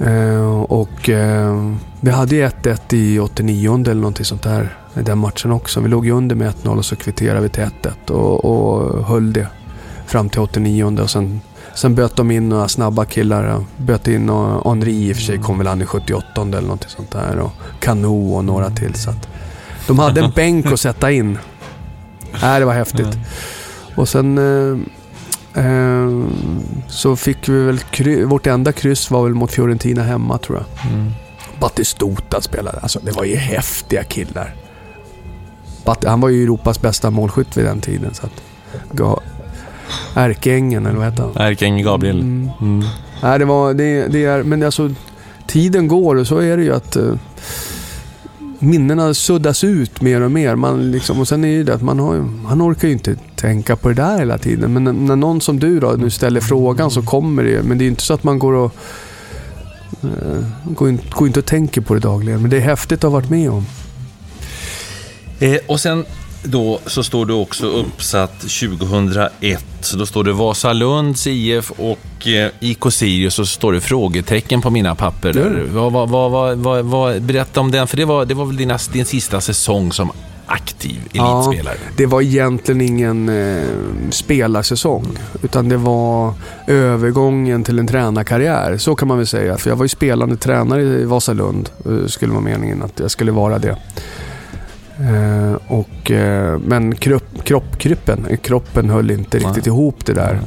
Eh, 0.00 0.62
och 0.62 1.08
eh, 1.08 1.72
vi 2.00 2.10
hade 2.10 2.34
ju 2.34 2.46
1-1 2.46 2.94
i 2.94 3.18
89 3.18 3.82
eller 3.82 3.94
någonting 3.94 4.24
sånt 4.24 4.42
där. 4.42 4.76
I 4.96 5.02
den 5.02 5.18
matchen 5.18 5.52
också. 5.52 5.80
Vi 5.80 5.88
låg 5.88 6.06
ju 6.06 6.12
under 6.12 6.36
med 6.36 6.54
1-0 6.54 6.78
och 6.78 6.84
så 6.84 6.96
kvitterade 6.96 7.40
vi 7.40 7.48
till 7.48 7.62
1-1 7.62 8.10
och, 8.10 8.44
och 8.44 9.04
höll 9.04 9.32
det 9.32 9.46
fram 10.06 10.28
till 10.28 10.40
89 10.40 10.84
och 11.02 11.10
sen, 11.10 11.40
sen 11.74 11.94
böt 11.94 12.16
de 12.16 12.30
in 12.30 12.48
några 12.48 12.68
snabba 12.68 13.04
killar. 13.04 13.64
Böt 13.76 14.08
in 14.08 14.28
Henri 14.64 14.92
i 14.92 15.12
och 15.12 15.16
för 15.16 15.22
sig 15.22 15.38
kom 15.38 15.58
väl 15.58 15.66
an 15.66 15.82
i 15.82 15.86
78 15.86 16.42
eller 16.42 16.60
någonting 16.60 16.90
sånt 16.90 17.10
där. 17.10 17.38
Och 17.38 17.52
Kano 17.80 18.34
och 18.34 18.44
några 18.44 18.70
till. 18.70 18.94
Så 18.94 19.10
att 19.10 19.28
de 19.86 19.98
hade 19.98 20.20
en 20.20 20.30
bänk 20.36 20.66
att 20.66 20.80
sätta 20.80 21.10
in. 21.10 21.38
Äh, 22.34 22.58
det 22.58 22.64
var 22.64 22.72
häftigt. 22.72 23.18
Och 23.94 24.08
sen 24.08 24.38
eh, 24.38 25.64
eh, 25.64 26.08
så 26.88 27.16
fick 27.16 27.48
vi 27.48 27.64
väl, 27.64 27.78
kry, 27.78 28.24
vårt 28.24 28.46
enda 28.46 28.72
kryss 28.72 29.10
var 29.10 29.24
väl 29.24 29.34
mot 29.34 29.52
Fiorentina 29.52 30.02
hemma 30.02 30.38
tror 30.38 30.58
jag. 30.58 30.92
Mm. 30.92 31.10
Battistuta 31.60 32.40
spelade, 32.40 32.78
alltså 32.78 33.00
det 33.02 33.12
var 33.12 33.24
ju 33.24 33.36
häftiga 33.36 34.04
killar. 34.04 34.54
Bat, 35.84 36.04
han 36.04 36.20
var 36.20 36.28
ju 36.28 36.42
Europas 36.42 36.80
bästa 36.80 37.10
målskytt 37.10 37.56
vid 37.56 37.64
den 37.64 37.80
tiden. 37.80 38.14
Så 38.14 38.26
att, 38.26 38.42
ga, 38.92 39.20
Ärkeängen, 40.14 40.86
eller 40.86 40.98
vad 40.98 41.06
heter 41.06 41.22
han? 41.22 41.36
Ärkeängen 41.36 41.84
Gabriel. 41.84 42.20
Mm. 42.20 42.50
Mm. 42.60 42.88
Nej, 43.22 43.38
det 43.38 43.44
var, 43.44 43.74
det, 43.74 44.06
det 44.06 44.24
är, 44.24 44.42
men 44.42 44.62
alltså 44.62 44.90
tiden 45.46 45.88
går 45.88 46.16
och 46.16 46.26
så 46.26 46.38
är 46.38 46.56
det 46.56 46.62
ju 46.62 46.74
att 46.74 46.96
uh, 46.96 47.14
minnena 48.60 49.14
suddas 49.14 49.64
ut 49.64 50.00
mer 50.00 50.20
och 50.20 50.30
mer. 50.30 50.54
Man 50.54 50.90
liksom, 50.90 51.20
och 51.20 51.28
sen 51.28 51.44
är 51.44 51.64
det 51.64 51.74
att 51.74 51.82
man, 51.82 51.98
har, 51.98 52.18
man 52.18 52.62
orkar 52.62 52.88
ju 52.88 52.94
inte 52.94 53.16
tänka 53.36 53.76
på 53.76 53.88
det 53.88 53.94
där 53.94 54.18
hela 54.18 54.38
tiden. 54.38 54.72
Men 54.72 54.84
när, 54.84 54.92
när 54.92 55.16
någon 55.16 55.40
som 55.40 55.60
du 55.60 55.80
då 55.80 55.90
nu 55.90 56.10
ställer 56.10 56.40
frågan 56.40 56.90
så 56.90 57.02
kommer 57.02 57.44
det 57.44 57.62
Men 57.62 57.78
det 57.78 57.82
är 57.82 57.86
ju 57.86 57.90
inte 57.90 58.02
så 58.02 58.14
att 58.14 58.24
man 58.24 58.38
går 58.38 58.52
och 58.52 58.74
eh, 60.02 60.44
går, 60.64 60.88
in, 60.88 61.00
går 61.10 61.26
inte 61.26 61.40
och 61.40 61.46
tänker 61.46 61.80
på 61.80 61.94
det 61.94 62.00
dagligen. 62.00 62.40
Men 62.40 62.50
det 62.50 62.56
är 62.56 62.60
häftigt 62.60 62.98
att 62.98 63.10
ha 63.10 63.20
varit 63.20 63.30
med 63.30 63.50
om. 63.50 63.66
Eh, 65.38 65.58
och 65.66 65.80
sen 65.80 66.04
då 66.42 66.80
så 66.86 67.02
står 67.02 67.26
du 67.26 67.34
också 67.34 67.66
uppsatt 67.66 68.40
2001. 68.40 69.64
Så 69.80 69.96
då 69.96 70.06
står 70.06 70.24
det 70.24 70.32
Vasalunds 70.32 71.26
IF 71.26 71.70
och 71.70 72.26
eh, 72.26 72.50
IK 72.60 72.92
Sirius 72.92 73.38
och 73.38 73.48
så 73.48 73.54
står 73.54 73.72
det 73.72 73.80
frågetecken 73.80 74.62
på 74.62 74.70
mina 74.70 74.94
papper. 74.94 75.66
Vad, 75.72 75.92
vad, 75.92 76.10
vad, 76.10 76.58
vad, 76.58 76.84
vad, 76.84 77.22
berätta 77.22 77.60
om 77.60 77.70
den, 77.70 77.86
för 77.86 77.96
det 77.96 78.04
var, 78.04 78.24
det 78.24 78.34
var 78.34 78.44
väl 78.44 78.56
din, 78.56 78.72
din 78.92 79.04
sista 79.04 79.40
säsong 79.40 79.92
som 79.92 80.12
aktiv 80.50 81.00
elitspelare? 81.12 81.76
Ja, 81.84 81.92
det 81.96 82.06
var 82.06 82.22
egentligen 82.22 82.80
ingen 82.80 83.28
eh, 83.28 83.64
spelarsäsong. 84.10 85.06
Utan 85.42 85.68
det 85.68 85.76
var 85.76 86.34
övergången 86.66 87.64
till 87.64 87.78
en 87.78 87.86
tränarkarriär. 87.86 88.78
Så 88.78 88.94
kan 88.94 89.08
man 89.08 89.16
väl 89.16 89.26
säga. 89.26 89.58
För 89.58 89.70
jag 89.70 89.76
var 89.76 89.84
ju 89.84 89.88
spelande 89.88 90.36
tränare 90.36 90.82
i 90.82 91.04
Vasalund. 91.04 91.70
Eh, 91.86 92.06
skulle 92.06 92.32
vara 92.32 92.42
meningen 92.42 92.82
att 92.82 93.00
jag 93.00 93.10
skulle 93.10 93.32
vara 93.32 93.58
det. 93.58 93.76
Eh, 95.00 95.54
och, 95.66 96.10
eh, 96.10 96.58
men 96.58 96.94
kropp, 96.94 97.44
kroppkryppen, 97.44 98.36
kroppen 98.42 98.90
höll 98.90 99.10
inte 99.10 99.38
riktigt 99.38 99.66
Nej. 99.66 99.66
ihop 99.66 100.06
det 100.06 100.12
där. 100.12 100.40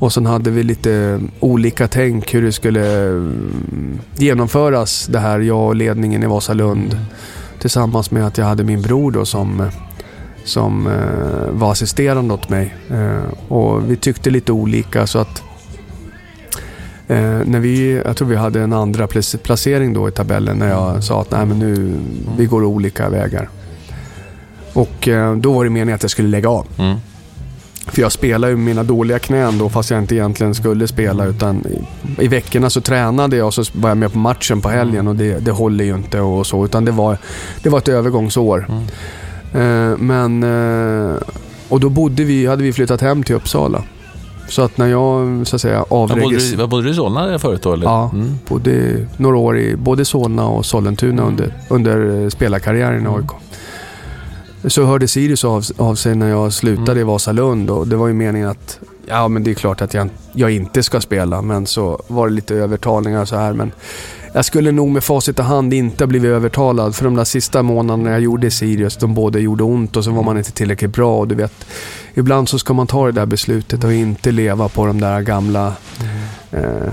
Och 0.00 0.12
sen 0.12 0.26
hade 0.26 0.50
vi 0.50 0.62
lite 0.62 1.20
olika 1.40 1.88
tänk 1.88 2.34
hur 2.34 2.42
det 2.42 2.52
skulle 2.52 3.08
mm, 3.08 3.98
genomföras 4.16 5.06
det 5.06 5.18
här, 5.18 5.40
jag 5.40 5.66
och 5.66 5.76
ledningen 5.76 6.22
i 6.22 6.26
Vasalund. 6.26 6.92
Mm. 6.92 7.04
Tillsammans 7.58 8.10
med 8.10 8.26
att 8.26 8.38
jag 8.38 8.44
hade 8.44 8.64
min 8.64 8.82
bror 8.82 9.10
då 9.10 9.24
som, 9.24 9.70
som 10.44 10.86
eh, 10.86 11.50
var 11.50 11.72
assisterande 11.72 12.34
åt 12.34 12.48
mig. 12.48 12.74
Eh, 12.90 13.52
och 13.52 13.90
vi 13.90 13.96
tyckte 13.96 14.30
lite 14.30 14.52
olika 14.52 15.06
så 15.06 15.18
att 15.18 15.42
Eh, 17.10 17.40
när 17.44 17.60
vi, 17.60 18.02
jag 18.04 18.16
tror 18.16 18.28
vi 18.28 18.36
hade 18.36 18.60
en 18.60 18.72
andra 18.72 19.06
placering 19.42 19.92
då 19.92 20.08
i 20.08 20.12
tabellen 20.12 20.58
när 20.58 20.68
jag 20.68 21.04
sa 21.04 21.20
att 21.20 21.30
Nej, 21.30 21.46
men 21.46 21.58
nu, 21.58 22.00
vi 22.36 22.46
går 22.46 22.64
olika 22.64 23.08
vägar. 23.08 23.48
Och 24.78 25.08
eh, 25.08 25.36
då 25.36 25.52
var 25.52 25.64
det 25.64 25.70
meningen 25.70 25.94
att 25.94 26.02
jag 26.02 26.10
skulle 26.10 26.28
lägga 26.28 26.48
av. 26.48 26.66
Mm. 26.78 26.96
För 27.86 28.02
jag 28.02 28.12
spelade 28.12 28.50
ju 28.52 28.56
mina 28.56 28.82
dåliga 28.82 29.18
knän 29.18 29.58
då 29.58 29.68
fast 29.68 29.90
jag 29.90 29.98
inte 29.98 30.14
egentligen 30.14 30.54
skulle 30.54 30.88
spela. 30.88 31.24
Utan 31.24 31.66
i, 31.66 32.24
i 32.24 32.28
veckorna 32.28 32.70
så 32.70 32.80
tränade 32.80 33.36
jag 33.36 33.46
och 33.46 33.54
så 33.54 33.64
var 33.72 33.88
jag 33.88 33.98
med 33.98 34.12
på 34.12 34.18
matchen 34.18 34.60
på 34.60 34.68
helgen 34.68 35.08
och 35.08 35.16
det, 35.16 35.38
det 35.38 35.50
håller 35.50 35.84
ju 35.84 35.94
inte 35.94 36.20
och 36.20 36.46
så. 36.46 36.64
Utan 36.64 36.84
det 36.84 36.90
var, 36.90 37.18
det 37.62 37.68
var 37.68 37.78
ett 37.78 37.88
övergångsår. 37.88 38.66
Mm. 38.68 39.92
Eh, 39.92 39.98
men... 39.98 40.42
Eh, 40.42 41.16
och 41.68 41.80
då 41.80 41.88
bodde 41.88 42.24
vi, 42.24 42.46
hade 42.46 42.62
vi 42.62 42.72
flyttat 42.72 43.00
hem 43.00 43.22
till 43.22 43.34
Uppsala. 43.34 43.82
Så 44.48 44.62
att 44.62 44.78
när 44.78 44.86
jag 44.86 45.46
så 45.46 45.56
att 45.56 45.62
säga 45.62 45.84
avregistrerade... 45.88 46.68
Bodde 46.68 46.82
du 46.82 46.90
i 46.90 46.94
Solna 46.94 47.38
förut 47.38 47.62
då? 47.62 47.72
Eller? 47.72 47.86
Ja, 47.86 48.10
mm. 48.14 48.38
bodde 48.48 49.06
några 49.16 49.36
år 49.36 49.58
i 49.58 49.76
både 49.76 50.04
Solna 50.04 50.48
och 50.48 50.66
Sollentuna 50.66 51.22
mm. 51.22 51.24
under, 51.24 51.54
under 51.68 52.30
spelarkarriären 52.30 53.06
i 53.06 53.08
AIK. 53.08 53.30
Så 54.64 54.84
hörde 54.84 55.08
Sirius 55.08 55.44
av, 55.44 55.64
av 55.76 55.94
sig 55.94 56.14
när 56.14 56.28
jag 56.28 56.52
slutade 56.52 56.92
mm. 56.92 57.00
i 57.00 57.04
Vasalund 57.04 57.70
och 57.70 57.88
det 57.88 57.96
var 57.96 58.08
ju 58.08 58.14
meningen 58.14 58.48
att 58.48 58.80
ja 59.06 59.28
men 59.28 59.44
det 59.44 59.50
är 59.50 59.54
klart 59.54 59.80
att 59.80 59.94
jag, 59.94 60.08
jag 60.32 60.50
inte 60.50 60.82
ska 60.82 61.00
spela 61.00 61.42
men 61.42 61.66
så 61.66 62.02
var 62.06 62.28
det 62.28 62.34
lite 62.34 62.54
övertalningar 62.54 63.20
och 63.20 63.28
så 63.28 63.36
här 63.36 63.52
men 63.52 63.72
jag 64.32 64.44
skulle 64.44 64.72
nog 64.72 64.88
med 64.88 65.04
facit 65.04 65.38
i 65.38 65.42
hand 65.42 65.74
inte 65.74 66.04
ha 66.04 66.08
blivit 66.08 66.30
övertalad 66.30 66.94
för 66.94 67.04
de 67.04 67.14
där 67.14 67.24
sista 67.24 67.62
månaderna 67.62 68.10
jag 68.10 68.20
gjorde 68.20 68.46
i 68.46 68.50
Sirius, 68.50 68.96
de 68.96 69.14
både 69.14 69.40
gjorde 69.40 69.64
ont 69.64 69.96
och 69.96 70.04
så 70.04 70.10
var 70.10 70.22
man 70.22 70.38
inte 70.38 70.52
tillräckligt 70.52 70.92
bra 70.92 71.18
och 71.18 71.28
du 71.28 71.34
vet 71.34 71.66
Ibland 72.14 72.48
så 72.48 72.58
ska 72.58 72.72
man 72.72 72.86
ta 72.86 73.06
det 73.06 73.12
där 73.12 73.26
beslutet 73.26 73.84
och 73.84 73.92
inte 73.92 74.30
leva 74.30 74.68
på 74.68 74.86
de 74.86 75.00
där 75.00 75.20
gamla 75.20 75.72
mm. 76.52 76.64
eh, 76.64 76.92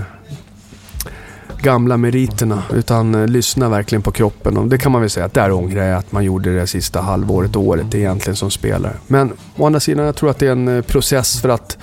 gamla 1.62 1.96
meriterna 1.96 2.62
utan 2.74 3.14
eh, 3.14 3.26
lyssna 3.26 3.68
verkligen 3.68 4.02
på 4.02 4.12
kroppen. 4.12 4.56
Och 4.56 4.66
det 4.66 4.78
kan 4.78 4.92
man 4.92 5.00
väl 5.00 5.10
säga 5.10 5.26
att 5.26 5.34
där 5.34 5.52
ångrar 5.52 5.84
jag 5.84 5.98
att 5.98 6.12
man 6.12 6.24
gjorde 6.24 6.54
det 6.54 6.66
sista 6.66 7.00
halvåret, 7.00 7.56
året 7.56 7.94
egentligen 7.94 8.36
som 8.36 8.50
spelare. 8.50 8.96
Men 9.06 9.32
å 9.56 9.66
andra 9.66 9.80
sidan, 9.80 10.06
jag 10.06 10.16
tror 10.16 10.30
att 10.30 10.38
det 10.38 10.46
är 10.46 10.52
en 10.52 10.68
eh, 10.68 10.82
process 10.82 11.40
för 11.40 11.48
att 11.48 11.78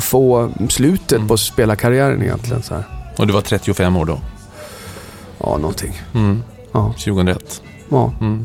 få 0.00 0.50
slutet 0.68 1.12
mm. 1.12 1.28
på 1.28 1.36
spelarkarriären 1.36 2.22
egentligen. 2.22 2.62
Så 2.62 2.74
här. 2.74 2.84
Och 3.16 3.26
du 3.26 3.32
var 3.32 3.40
35 3.40 3.96
år 3.96 4.04
då? 4.04 4.20
Ja, 5.38 5.56
någonting. 5.56 6.02
Mm. 6.14 6.42
Ja. 6.72 6.94
2001? 6.98 7.62
Ja. 7.88 8.12
Mm. 8.20 8.44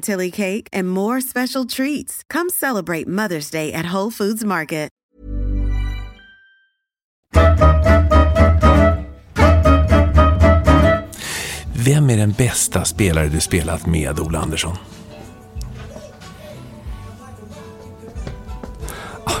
cake, 0.00 0.68
and 0.72 0.88
more 0.88 1.20
special 1.20 1.64
treats. 1.64 2.22
Come 2.30 2.48
celebrate 2.50 3.08
Mother's 3.08 3.50
Day 3.50 3.72
at 3.72 3.86
Whole 3.86 4.10
Foods 4.10 4.44
Market. 4.44 4.92
Vem 11.84 12.10
är 12.10 12.16
den 12.16 12.32
bästa 12.32 12.84
spelare 12.84 13.28
du 13.28 13.40
spelat 13.40 13.86
med, 13.86 14.20
Ola 14.20 14.38
Andersson? 14.38 14.76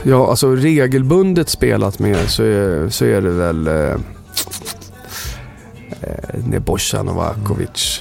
Ja, 0.02 0.30
alltså 0.30 0.56
regelbundet 0.56 1.48
spelat 1.48 1.98
med 1.98 2.30
så 2.30 2.42
är, 2.42 2.88
så 2.88 3.04
är 3.04 3.20
det 3.20 3.30
väl 3.30 3.66
eh, 3.66 3.74
eh, 6.00 6.44
Nebojsa 6.44 7.02
Novakovic. 7.02 8.00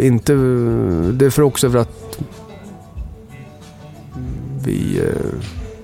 Inte, 0.00 0.32
det 1.12 1.26
är 1.26 1.30
för 1.30 1.42
också 1.42 1.70
för 1.70 1.78
att 1.78 2.18
vi, 4.64 4.98
eh, 4.98 5.38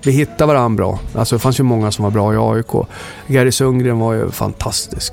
vi 0.05 0.13
hittar 0.13 0.47
varandra 0.47 0.77
bra. 0.77 0.99
Alltså 1.15 1.35
det 1.35 1.39
fanns 1.39 1.61
ju 1.61 1.65
många 1.65 1.91
som 1.91 2.03
var 2.03 2.11
bra 2.11 2.35
i 2.35 2.37
AIK. 2.37 2.87
Gary 3.27 3.53
Sundgren 3.53 3.99
var 3.99 4.13
ju 4.13 4.31
fantastisk. 4.31 5.13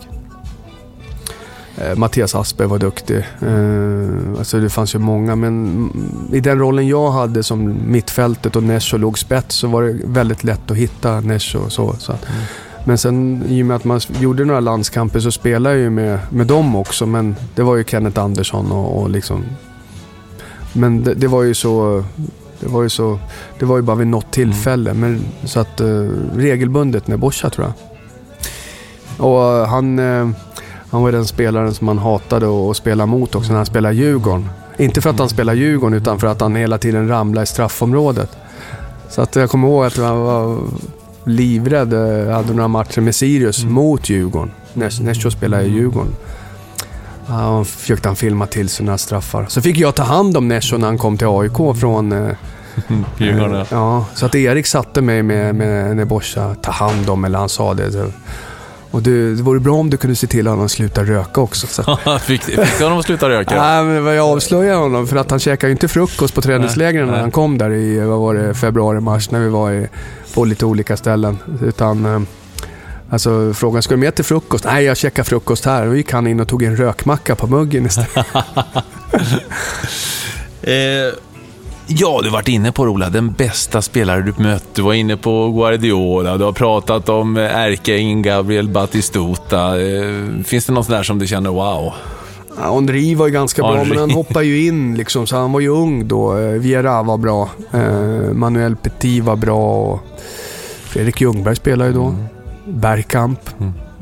Eh, 1.78 1.96
Mattias 1.96 2.36
Asper 2.36 2.66
var 2.66 2.78
duktig. 2.78 3.18
Eh, 3.18 4.38
alltså 4.38 4.60
det 4.60 4.70
fanns 4.70 4.96
ju 4.96 5.00
många, 5.00 5.36
men 5.36 5.90
i 6.34 6.40
den 6.40 6.60
rollen 6.60 6.88
jag 6.88 7.12
hade 7.12 7.44
som 7.44 7.92
mittfältet 7.92 8.56
och 8.56 8.64
Nesho 8.64 8.98
låg 8.98 9.20
spets 9.20 9.56
så 9.56 9.68
var 9.68 9.84
det 9.84 10.00
väldigt 10.06 10.44
lätt 10.44 10.72
att 10.72 10.78
hitta 10.78 11.20
Nesho 11.20 11.60
och 11.60 11.72
så. 11.72 11.96
så 12.00 12.12
att, 12.12 12.30
mm. 12.30 12.42
Men 12.88 12.98
sen 12.98 13.44
i 13.48 13.62
och 13.62 13.66
med 13.66 13.76
att 13.76 13.84
man 13.84 14.00
gjorde 14.20 14.46
några 14.46 14.60
landskamper 14.60 15.20
så 15.20 15.32
spelade 15.32 15.76
jag 15.76 15.84
ju 15.84 15.90
med, 15.90 16.20
med 16.30 16.48
dem 16.48 16.76
också, 16.76 17.06
men 17.06 17.36
det 17.56 17.64
var 17.64 17.76
ju 17.76 17.84
Kenneth 17.84 18.20
Andersson 18.20 18.72
och, 18.72 19.02
och 19.02 19.10
liksom... 19.10 19.44
Men 20.74 21.04
det, 21.04 21.14
det 21.14 21.28
var 21.28 21.44
ju 21.44 21.54
så... 21.54 22.04
Det 22.60 22.68
var 22.68 22.84
ju 22.84 22.90
så... 22.90 23.20
Det 23.60 23.66
var 23.66 23.76
ju 23.76 23.82
bara 23.82 23.96
vid 23.96 24.08
något 24.08 24.32
tillfälle, 24.32 24.94
men 24.94 25.22
så 25.44 25.60
att 25.60 25.80
eh, 25.80 26.10
regelbundet 26.36 27.08
med 27.08 27.20
Borsa 27.20 27.50
tror 27.50 27.68
jag. 27.68 27.74
Och 29.28 29.44
eh, 29.44 29.68
han... 29.68 30.00
Eh, 30.00 30.30
han 30.90 31.04
var 31.04 31.12
den 31.12 31.26
spelaren 31.26 31.74
som 31.74 31.86
man 31.86 31.98
hatade 31.98 32.70
att 32.70 32.78
spela 32.78 33.06
mot 33.06 33.36
också 33.36 33.50
när 33.50 33.58
han 33.58 33.66
spelade 33.66 33.96
Djurgården. 33.96 34.50
Inte 34.78 35.02
för 35.02 35.10
att 35.10 35.20
han 35.20 35.30
spelade 35.30 35.58
Djurgården 35.58 35.98
utan 35.98 36.20
för 36.20 36.28
att 36.28 36.42
han 36.42 36.56
hela 36.56 36.78
tiden 36.78 37.08
ramlade 37.08 37.44
i 37.44 37.48
straffområdet. 37.48 38.38
Så 39.10 39.22
att 39.22 39.36
jag 39.36 39.50
kommer 39.50 39.68
ihåg 39.68 39.86
att 39.86 39.98
jag 39.98 40.16
var 40.16 40.58
livrädd. 41.28 41.94
Jag 42.28 42.34
hade 42.34 42.54
några 42.54 42.68
matcher 42.68 43.02
med 43.02 43.16
Sirius 43.16 43.64
mot 43.66 44.10
Djurgården. 44.10 44.52
Nes- 44.74 45.04
Nesho 45.04 45.32
spelade 45.32 45.64
i 45.64 45.70
Djurgården. 45.70 46.16
Ja, 47.28 47.64
försökte 47.64 48.10
han 48.10 48.16
filma 48.16 48.46
till 48.46 48.70
sig 48.70 48.86
några 48.86 48.98
straffar. 48.98 49.46
Så 49.50 49.62
fick 49.62 49.78
jag 49.78 49.96
ta 49.96 50.04
hand 50.04 50.38
om 50.38 50.48
Nesho 50.48 50.78
när 50.78 50.88
han 50.88 50.98
kom 50.98 51.18
till 51.18 51.28
AIK 51.28 51.80
från... 51.80 52.12
eh, 52.12 52.32
Djurgården, 53.18 53.54
ja. 53.56 53.66
Ja, 53.72 54.06
så 54.14 54.26
att 54.26 54.36
Erik 54.36 54.66
satte 54.66 55.02
mig 55.02 55.24
med, 55.24 55.56
med 55.56 55.96
Nebojsa, 55.98 56.56
ta 56.62 56.72
hand 56.72 57.10
om, 57.10 57.26
eller 57.26 57.40
han 57.40 57.50
sa 57.50 57.74
det. 57.74 57.92
Så. 57.92 58.12
Och 58.92 59.02
det, 59.02 59.36
det 59.36 59.42
vore 59.44 59.60
bra 59.60 59.74
om 59.76 59.90
du 59.90 59.98
kunde 59.98 60.16
se 60.16 60.28
till 60.28 60.48
att 60.48 60.58
han 60.58 60.70
slutar 60.70 61.04
röka 61.06 61.42
också. 61.42 61.68
Så. 61.68 61.98
fick, 62.22 62.42
fick 62.44 62.78
du 62.78 62.84
honom 62.84 63.00
att 63.00 63.06
sluta 63.06 63.30
röka? 63.30 63.56
Nej, 63.62 63.84
men 64.02 64.14
jag 64.16 64.28
avslöjade 64.30 64.78
honom 64.80 65.08
för 65.08 65.16
att 65.18 65.30
han 65.32 65.40
käkade 65.40 65.70
ju 65.70 65.72
inte 65.72 65.88
frukost 65.88 66.34
på 66.34 66.42
träningslägren 66.42 67.08
när 67.08 67.20
han 67.20 67.32
kom 67.32 67.58
där 67.58 67.72
i, 67.74 68.00
vad 68.00 68.20
var 68.20 68.34
det, 68.34 68.54
februari, 68.54 69.00
mars 69.00 69.32
när 69.32 69.40
vi 69.40 69.50
var 69.50 69.72
i, 69.72 69.88
på 70.38 70.46
lite 70.46 70.66
olika 70.66 70.98
ställen. 70.98 71.38
Utan, 71.62 72.06
eh, 72.06 72.22
alltså 73.10 73.54
frågan, 73.54 73.84
ska 73.84 73.94
du 73.94 74.00
med 74.00 74.16
till 74.16 74.26
frukost? 74.26 74.66
Nej, 74.66 74.86
jag 74.86 74.98
käkar 74.98 75.24
frukost 75.24 75.66
här. 75.66 75.86
Då 75.86 75.96
gick 75.96 76.12
han 76.12 76.28
in 76.28 76.40
och 76.40 76.48
tog 76.48 76.64
en 76.64 76.78
rökmacka 76.78 77.36
på 77.36 77.48
muggen 77.48 77.86
istället. 77.86 78.10
Eh, 80.62 81.14
ja, 81.88 82.20
du 82.24 82.30
varit 82.30 82.48
inne 82.48 82.72
på 82.72 82.86
det, 82.86 82.92
Ola. 82.92 83.10
Den 83.10 83.32
bästa 83.32 83.82
spelare 83.82 84.22
du 84.22 84.34
mött. 84.44 84.76
Du 84.76 84.82
var 84.82 84.94
inne 84.94 85.18
på 85.18 85.52
Guardiola. 85.52 86.38
Du 86.38 86.44
har 86.44 86.52
pratat 86.52 87.10
om 87.10 87.38
eh, 87.38 87.56
ärkeängeln 87.56 88.22
Gabriel 88.22 88.70
Batistuta. 88.70 89.82
Eh, 89.82 90.44
finns 90.46 90.66
det 90.66 90.74
något 90.74 90.86
sån 90.86 90.96
där 90.96 91.04
som 91.04 91.20
du 91.20 91.28
känner 91.28 91.50
wow? 91.50 91.94
Ja, 92.60 92.74
Henri 92.74 93.16
var 93.16 93.28
ju 93.28 93.34
ganska 93.34 93.62
bra, 93.62 93.76
Henri. 93.76 93.90
men 93.90 93.98
han 94.00 94.12
hoppade 94.12 94.46
ju 94.46 94.68
in 94.68 94.96
liksom, 94.96 95.28
så 95.28 95.38
han 95.38 95.52
var 95.52 95.60
ju 95.60 95.68
ung 95.70 96.08
då. 96.08 96.38
Eh, 96.38 96.52
Viera 96.52 97.04
var 97.04 97.18
bra. 97.18 97.50
Eh, 97.72 98.34
Manuel 98.34 98.76
Petit 98.76 99.24
var 99.24 99.36
bra. 99.36 99.84
Och 99.84 100.00
Fredrik 100.84 101.22
Ljungberg 101.22 101.56
spelade 101.56 101.90
ju 101.90 101.96
då. 101.96 102.16
Bergkamp. 102.66 103.40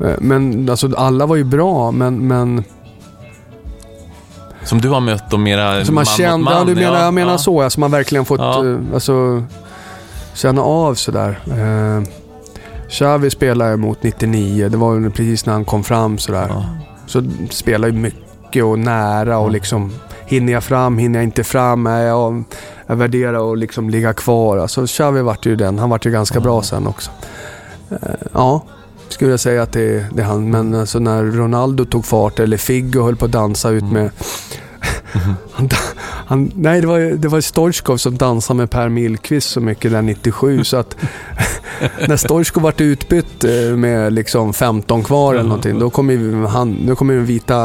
Eh, 0.04 0.10
Men 0.18 0.68
alltså 0.70 0.94
alla 0.96 1.26
var 1.26 1.36
ju 1.36 1.44
bra, 1.44 1.90
men... 1.90 2.26
men 2.28 2.64
Som 4.64 4.80
du 4.80 4.88
har 4.88 5.00
mött 5.00 5.32
och 5.32 5.40
mera 5.40 5.68
alltså 5.70 5.92
man 5.92 5.94
man 5.94 6.04
kände, 6.04 6.36
mot 6.38 6.44
man. 6.44 6.54
ja, 6.58 6.64
du 6.64 6.74
menar, 6.74 7.04
jag 7.04 7.14
menar 7.14 7.32
ja. 7.32 7.38
så. 7.38 7.62
Alltså 7.62 7.80
man 7.80 7.90
verkligen 7.90 8.24
fått 8.24 8.40
Ja. 8.40 8.66
eh, 8.66 8.78
alltså, 8.94 9.42
känna 10.34 10.62
av 10.62 10.94
sådär. 10.94 11.38
Eh, 11.46 12.08
Xavi 12.90 13.30
spelade 13.30 13.76
mot 13.76 14.02
99. 14.02 14.68
Det 14.68 14.76
var 14.76 15.10
precis 15.10 15.46
när 15.46 15.52
han 15.52 15.64
kom 15.64 15.84
fram 15.84 16.18
sådär. 16.18 16.46
Ja. 16.48 16.64
Så 17.06 17.22
spelade 17.50 17.92
ju 17.92 17.98
mycket 17.98 18.20
och 18.54 18.78
nära 18.78 19.38
och 19.38 19.50
liksom 19.50 19.92
hinner 20.26 20.52
jag 20.52 20.64
fram, 20.64 20.98
hinner 20.98 21.18
jag 21.18 21.24
inte 21.24 21.44
fram? 21.44 21.84
Nej, 21.84 22.04
jag, 22.04 22.44
jag 22.86 22.96
värderar 22.96 23.52
att 23.52 23.58
liksom 23.58 23.90
ligga 23.90 24.12
kvar. 24.12 24.58
Alltså 24.58 24.86
Xavi 24.86 25.22
vart 25.22 25.46
ju 25.46 25.56
den. 25.56 25.78
Han 25.78 25.90
vart 25.90 26.06
ju 26.06 26.10
ganska 26.10 26.40
bra 26.40 26.62
sen 26.62 26.86
också. 26.86 27.10
Eh, 27.90 27.96
ja, 28.32 28.62
skulle 29.08 29.30
jag 29.30 29.40
säga 29.40 29.62
att 29.62 29.72
det, 29.72 30.06
det 30.12 30.22
är 30.22 30.26
han. 30.26 30.50
Men 30.50 30.74
alltså 30.74 30.98
när 30.98 31.22
Ronaldo 31.24 31.84
tog 31.84 32.04
fart 32.04 32.38
eller 32.38 32.56
Figo 32.56 33.02
höll 33.02 33.16
på 33.16 33.24
att 33.24 33.32
dansa 33.32 33.70
ut 33.70 33.84
med 33.84 34.10
han, 35.52 35.68
han, 36.26 36.52
nej, 36.54 36.80
det 36.80 36.86
var, 36.86 36.98
det 36.98 37.28
var 37.28 37.40
Stoichkov 37.40 37.96
som 37.96 38.16
dansade 38.16 38.56
med 38.56 38.70
Per 38.70 38.88
Millqvist 38.88 39.50
så 39.50 39.60
mycket 39.60 39.90
där 39.90 40.02
97. 40.02 40.64
så 40.64 40.76
att 40.76 40.96
när 42.08 42.16
Stoichkov 42.16 42.62
vart 42.62 42.80
utbytt 42.80 43.44
eh, 43.44 43.76
med 43.76 44.12
liksom 44.12 44.52
15 44.52 45.02
kvar 45.02 45.34
eller 45.34 45.48
någonting, 45.48 45.78
då 45.78 45.90
kom 45.90 46.10
ju, 46.10 46.46
han, 46.46 46.86
då 46.86 46.96
kom 46.96 47.10
ju 47.10 47.16
de 47.16 47.26
vita 47.26 47.56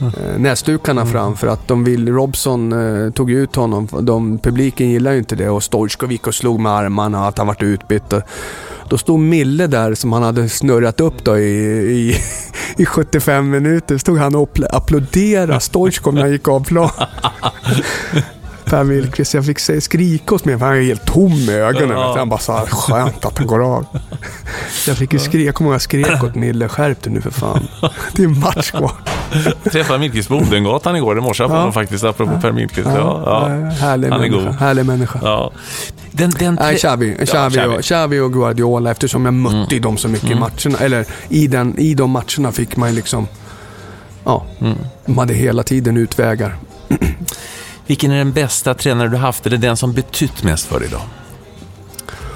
eh, 0.00 0.38
näsdukarna 0.38 1.06
fram 1.06 1.36
för 1.36 1.46
att 1.46 1.68
de 1.68 1.84
vill, 1.84 2.08
Robson 2.08 2.72
eh, 2.72 3.12
tog 3.12 3.30
ut 3.30 3.56
honom. 3.56 3.88
De, 4.00 4.38
publiken 4.38 4.90
gillar 4.90 5.12
ju 5.12 5.18
inte 5.18 5.36
det 5.36 5.48
och 5.48 5.62
Stoichkov 5.62 6.12
gick 6.12 6.26
och 6.26 6.34
slog 6.34 6.60
med 6.60 6.72
armarna 6.72 7.26
att 7.26 7.38
han 7.38 7.46
vart 7.46 7.62
utbytt. 7.62 8.12
Och 8.12 8.22
Då 8.88 8.98
stod 8.98 9.18
Mille 9.20 9.66
där 9.66 9.94
som 9.94 10.12
han 10.12 10.22
hade 10.22 10.48
snurrat 10.48 11.00
upp 11.00 11.24
då 11.24 11.38
i, 11.38 11.50
i, 11.90 12.16
i 12.82 12.86
75 12.86 13.50
minuter. 13.50 13.98
Stod 13.98 14.18
han 14.18 14.34
och 14.34 14.54
appl- 14.54 14.68
applåderade 14.70 15.60
Stoichkov 15.60 16.14
när 16.14 16.20
han 16.20 16.32
gick 16.32 16.48
av 16.48 16.64
plan. 16.64 16.90
Per 18.70 18.84
Millqvist, 18.84 19.34
jag 19.34 19.46
fick 19.46 19.58
skrika 19.58 20.34
åt 20.34 20.44
mig 20.44 20.58
för 20.58 20.66
han 20.66 20.76
är 20.76 20.82
helt 20.82 21.04
tom 21.06 21.32
i 21.32 21.50
ögonen. 21.52 21.90
Ja. 21.90 22.14
Han 22.18 22.28
bara 22.28 22.40
sa 22.40 22.66
skönt 22.66 23.24
att 23.24 23.38
han 23.38 23.46
går 23.46 23.64
av. 23.76 23.86
Så 24.70 24.90
jag 24.90 24.96
fick 24.98 25.12
ju 25.12 25.18
skrika, 25.18 25.46
jag 25.46 25.54
kommer 25.54 25.70
ihåg 25.70 25.74
jag 25.74 25.82
skrek 25.82 26.24
åt 26.24 26.34
Mille, 26.34 26.68
skärp 26.68 27.02
dig 27.02 27.12
nu 27.12 27.20
för 27.20 27.30
fan. 27.30 27.68
Det 28.16 28.22
är 28.22 28.26
en 28.26 28.40
match 28.40 28.70
kvar. 28.70 28.92
Jag 29.62 29.72
träffade 29.72 29.98
Millqvist 29.98 30.28
på 30.28 30.34
Odengatan 30.36 30.96
igår 30.96 31.18
i 31.18 31.20
morse 31.20 31.42
Ja. 31.42 31.72
faktiskt, 31.72 32.04
apropå 32.04 32.32
Per 32.42 32.52
Millqvist. 32.52 32.88
Ja, 32.94 33.22
ja. 33.26 33.48
Härlig 33.70 34.08
Han 34.08 34.20
är 34.20 34.28
människa. 34.28 34.44
god. 34.50 34.54
Härlig 34.54 34.86
människa. 34.86 35.18
Ja. 35.22 35.50
Den, 36.12 36.30
den 36.38 36.54
Nej, 36.54 36.68
tre- 36.68 36.78
Xavi, 36.78 37.16
Ja, 37.18 37.24
Xavi, 37.26 37.56
Xavi. 37.56 37.76
och, 37.78 37.82
Xavi 37.82 38.18
och 38.20 38.32
Guardiola 38.32 38.90
eftersom 38.90 39.24
jag 39.24 39.34
mötte 39.34 39.78
dem 39.78 39.96
så 39.96 40.08
mycket 40.08 40.30
i 40.30 40.34
matcherna. 40.34 40.78
Eller 40.80 41.04
i, 41.28 41.46
den, 41.46 41.78
i 41.78 41.94
de 41.94 42.10
matcherna 42.10 42.52
fick 42.52 42.76
man 42.76 42.94
liksom... 42.94 43.26
ja, 44.24 44.46
Mm. 44.60 44.78
de 45.06 45.18
hade 45.18 45.34
hela 45.34 45.62
tiden 45.62 45.96
utvägar. 45.96 46.56
Vilken 47.90 48.10
är 48.10 48.18
den 48.18 48.32
bästa 48.32 48.74
tränare 48.74 49.08
du 49.08 49.16
haft, 49.16 49.46
eller 49.46 49.58
den 49.58 49.76
som 49.76 49.92
betytt 49.92 50.42
mest 50.42 50.66
för 50.66 50.80
dig 50.80 50.88
då? 50.92 51.00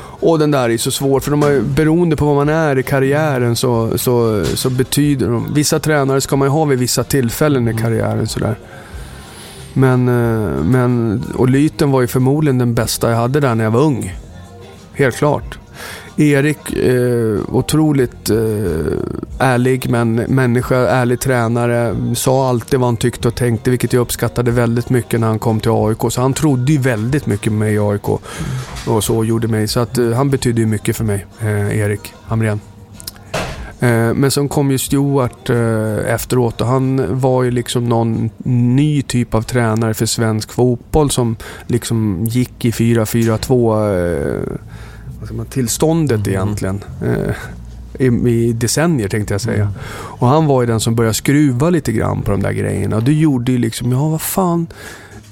Och 0.00 0.38
den 0.38 0.50
där 0.50 0.70
är 0.70 0.78
så 0.78 0.90
svår, 0.90 1.20
för 1.20 1.30
de 1.30 1.42
har 1.42 1.61
beroende 1.61 2.16
på 2.16 2.26
vad 2.26 2.34
man 2.34 2.48
är 2.48 2.78
i 2.78 2.82
karriären 2.82 3.57
så, 3.57 3.98
så, 3.98 4.44
så 4.44 4.70
betyder 4.70 5.28
de... 5.28 5.55
Vissa 5.55 5.78
tränare 5.78 6.20
ska 6.20 6.36
man 6.36 6.48
ju 6.48 6.52
ha 6.52 6.64
vid 6.64 6.78
vissa 6.78 7.05
tillfällen 7.05 7.68
i 7.68 7.74
karriären 7.74 8.26
sådär. 8.26 8.59
Men, 9.72 10.09
eh, 10.09 10.64
men, 10.64 11.22
och 11.34 11.48
Lyten 11.48 11.90
var 11.90 12.00
ju 12.00 12.07
förmodligen 12.07 12.59
den 12.59 12.74
bästa 12.74 13.11
jag 13.11 13.16
hade 13.16 13.40
där 13.40 13.55
när 13.55 13.64
jag 13.64 13.70
var 13.70 13.80
ung. 13.80 14.14
Helt 14.92 15.16
klart. 15.16 15.59
Erik, 16.16 16.72
eh, 16.72 17.40
otroligt 17.48 18.30
eh, 18.30 18.36
ärlig 19.38 19.90
men 19.90 20.14
människa, 20.14 20.76
ärlig 20.76 21.20
tränare. 21.20 21.96
Sa 22.14 22.48
alltid 22.48 22.80
vad 22.80 22.86
han 22.86 22.96
tyckte 22.96 23.28
och 23.28 23.34
tänkte, 23.34 23.70
vilket 23.70 23.92
jag 23.92 24.00
uppskattade 24.00 24.50
väldigt 24.50 24.90
mycket 24.90 25.20
när 25.20 25.26
han 25.26 25.38
kom 25.38 25.60
till 25.60 25.70
AIK. 25.70 26.12
Så 26.12 26.20
han 26.20 26.32
trodde 26.32 26.72
ju 26.72 26.78
väldigt 26.78 27.26
mycket 27.26 27.46
på 27.46 27.52
mig 27.52 27.74
i 27.74 27.78
AIK. 27.78 28.08
Och 28.86 29.04
så 29.04 29.24
gjorde 29.24 29.48
mig. 29.48 29.68
Så 29.68 29.80
att, 29.80 29.98
eh, 29.98 30.10
han 30.10 30.30
betydde 30.30 30.60
ju 30.60 30.66
mycket 30.66 30.96
för 30.96 31.04
mig, 31.04 31.26
eh, 31.40 31.78
Erik 31.78 32.12
Hamrén. 32.26 32.60
Eh, 33.80 34.14
men 34.14 34.30
sen 34.30 34.48
kom 34.48 34.70
ju 34.70 34.78
Stuart 34.78 35.50
eh, 35.50 36.14
efteråt 36.14 36.60
och 36.60 36.66
han 36.66 37.20
var 37.20 37.42
ju 37.42 37.50
liksom 37.50 37.88
någon 37.88 38.30
ny 38.44 39.02
typ 39.02 39.34
av 39.34 39.42
tränare 39.42 39.94
för 39.94 40.06
svensk 40.06 40.52
fotboll 40.52 41.10
som 41.10 41.36
liksom 41.66 42.24
gick 42.24 42.64
i 42.64 42.70
4-4-2 42.70 44.64
man, 45.32 45.46
tillståndet 45.46 46.28
egentligen. 46.28 46.84
Eh, 47.02 47.34
i, 47.98 48.06
I 48.06 48.52
decennier 48.52 49.08
tänkte 49.08 49.34
jag 49.34 49.40
säga. 49.40 49.72
Och 49.92 50.28
han 50.28 50.46
var 50.46 50.62
ju 50.62 50.66
den 50.66 50.80
som 50.80 50.94
började 50.94 51.14
skruva 51.14 51.70
lite 51.70 51.92
grann 51.92 52.22
på 52.22 52.30
de 52.30 52.42
där 52.42 52.52
grejerna. 52.52 52.96
Och 52.96 53.02
det 53.02 53.12
gjorde 53.12 53.52
ju 53.52 53.58
liksom, 53.58 53.92
ja 53.92 54.08
vad 54.08 54.22
fan. 54.22 54.66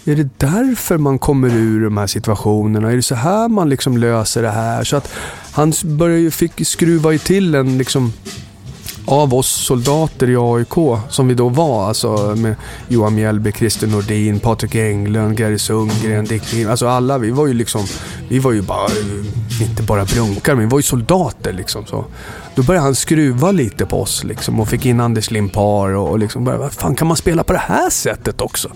Är 0.05 0.17
det 0.17 0.29
därför 0.39 0.99
man 0.99 1.19
kommer 1.19 1.55
ur 1.55 1.85
de 1.85 1.97
här 1.97 2.07
situationerna? 2.07 2.93
Är 2.93 2.97
det 2.97 3.03
så 3.03 3.15
här 3.15 3.49
man 3.49 3.69
liksom 3.69 3.97
löser 3.97 4.43
det 4.43 4.51
här? 4.51 4.85
Så 4.85 4.97
att 4.97 5.13
han 5.53 5.73
började 5.85 6.21
ju, 6.21 6.31
fick 6.31 6.67
skruva 6.67 7.13
ju 7.13 7.19
till 7.19 7.55
en 7.55 7.79
liksom 7.79 8.13
av 9.07 9.35
oss 9.35 9.49
soldater 9.49 10.31
i 10.31 10.37
AIK, 10.37 11.01
som 11.11 11.29
vi 11.29 11.35
då 11.35 11.49
var, 11.49 11.89
alltså 11.89 12.35
med 12.37 12.55
Johan 12.89 13.15
Mjällby, 13.15 13.53
Christer 13.53 13.87
Nordin, 13.87 14.41
Patrik 14.41 14.75
Englund, 14.75 15.37
Gary 15.37 15.59
Sundgren, 15.59 16.25
Dick 16.25 16.53
Nihl, 16.53 16.69
Alltså 16.69 16.89
alla, 16.89 17.19
vi 17.19 17.31
var 17.31 17.47
ju 17.47 17.55
liksom, 17.55 17.87
vi 18.29 18.39
var 18.39 18.53
ju 18.53 18.63
bara, 18.63 18.89
inte 19.61 19.83
bara 19.83 20.05
brunkar, 20.05 20.55
men 20.55 20.65
vi 20.65 20.71
var 20.71 20.79
ju 20.79 20.83
soldater 20.83 21.53
liksom. 21.53 21.87
Så. 21.87 22.05
Då 22.55 22.63
började 22.63 22.87
han 22.87 22.95
skruva 22.95 23.53
lite 23.53 23.87
på 23.87 24.03
oss 24.03 24.25
liksom 24.25 24.61
och 24.61 24.69
fick 24.69 24.87
in 24.87 25.01
Anders 25.01 25.31
Limpar 25.31 25.89
och, 25.89 26.11
och 26.11 26.19
liksom 26.19 26.45
började, 26.45 26.63
vad 26.63 26.73
fan 26.73 26.95
kan 26.95 27.09
man 27.09 27.17
spela 27.17 27.45
på 27.45 27.53
det 27.53 27.59
här 27.59 27.91
sättet 27.91 28.41
också? 28.41 28.69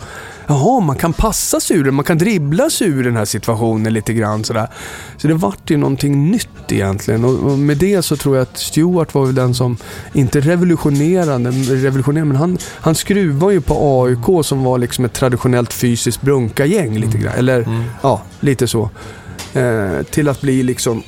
Jaha, 0.46 0.80
man 0.80 0.96
kan 0.96 1.12
passa 1.12 1.60
sig 1.60 1.76
ur 1.76 1.84
det, 1.84 1.90
man 1.90 2.04
kan 2.04 2.18
dribbla 2.18 2.70
sig 2.70 2.88
ur 2.88 3.04
den 3.04 3.16
här 3.16 3.24
situationen 3.24 3.92
lite 3.92 4.12
grann 4.12 4.44
sådär. 4.44 4.68
Så 5.16 5.28
det 5.28 5.34
vart 5.34 5.70
ju 5.70 5.76
någonting 5.76 6.30
nytt 6.30 6.72
egentligen 6.72 7.24
och, 7.24 7.52
och 7.52 7.58
med 7.58 7.76
det 7.76 8.02
så 8.02 8.16
tror 8.16 8.36
jag 8.36 8.42
att 8.42 8.58
Stewart 8.58 9.14
var 9.14 9.26
väl 9.26 9.34
den 9.34 9.54
som, 9.54 9.76
inte 10.12 10.40
revolutionerande, 10.40 11.50
revolutionerande 11.50 12.32
men 12.32 12.36
han, 12.36 12.58
han 12.80 12.94
skruvade 12.94 13.52
ju 13.54 13.60
på 13.60 14.04
AIK 14.04 14.46
som 14.46 14.64
var 14.64 14.78
liksom 14.78 15.04
ett 15.04 15.12
traditionellt 15.12 15.72
fysiskt 15.72 16.20
brunkargäng 16.20 16.98
lite 16.98 17.18
grann. 17.18 17.34
Eller 17.36 17.68
ja, 18.02 18.22
lite 18.40 18.68
så. 18.68 18.90
Eh, 19.54 20.02
till 20.10 20.28
att 20.28 20.40
bli 20.40 20.62
liksom 20.62 21.02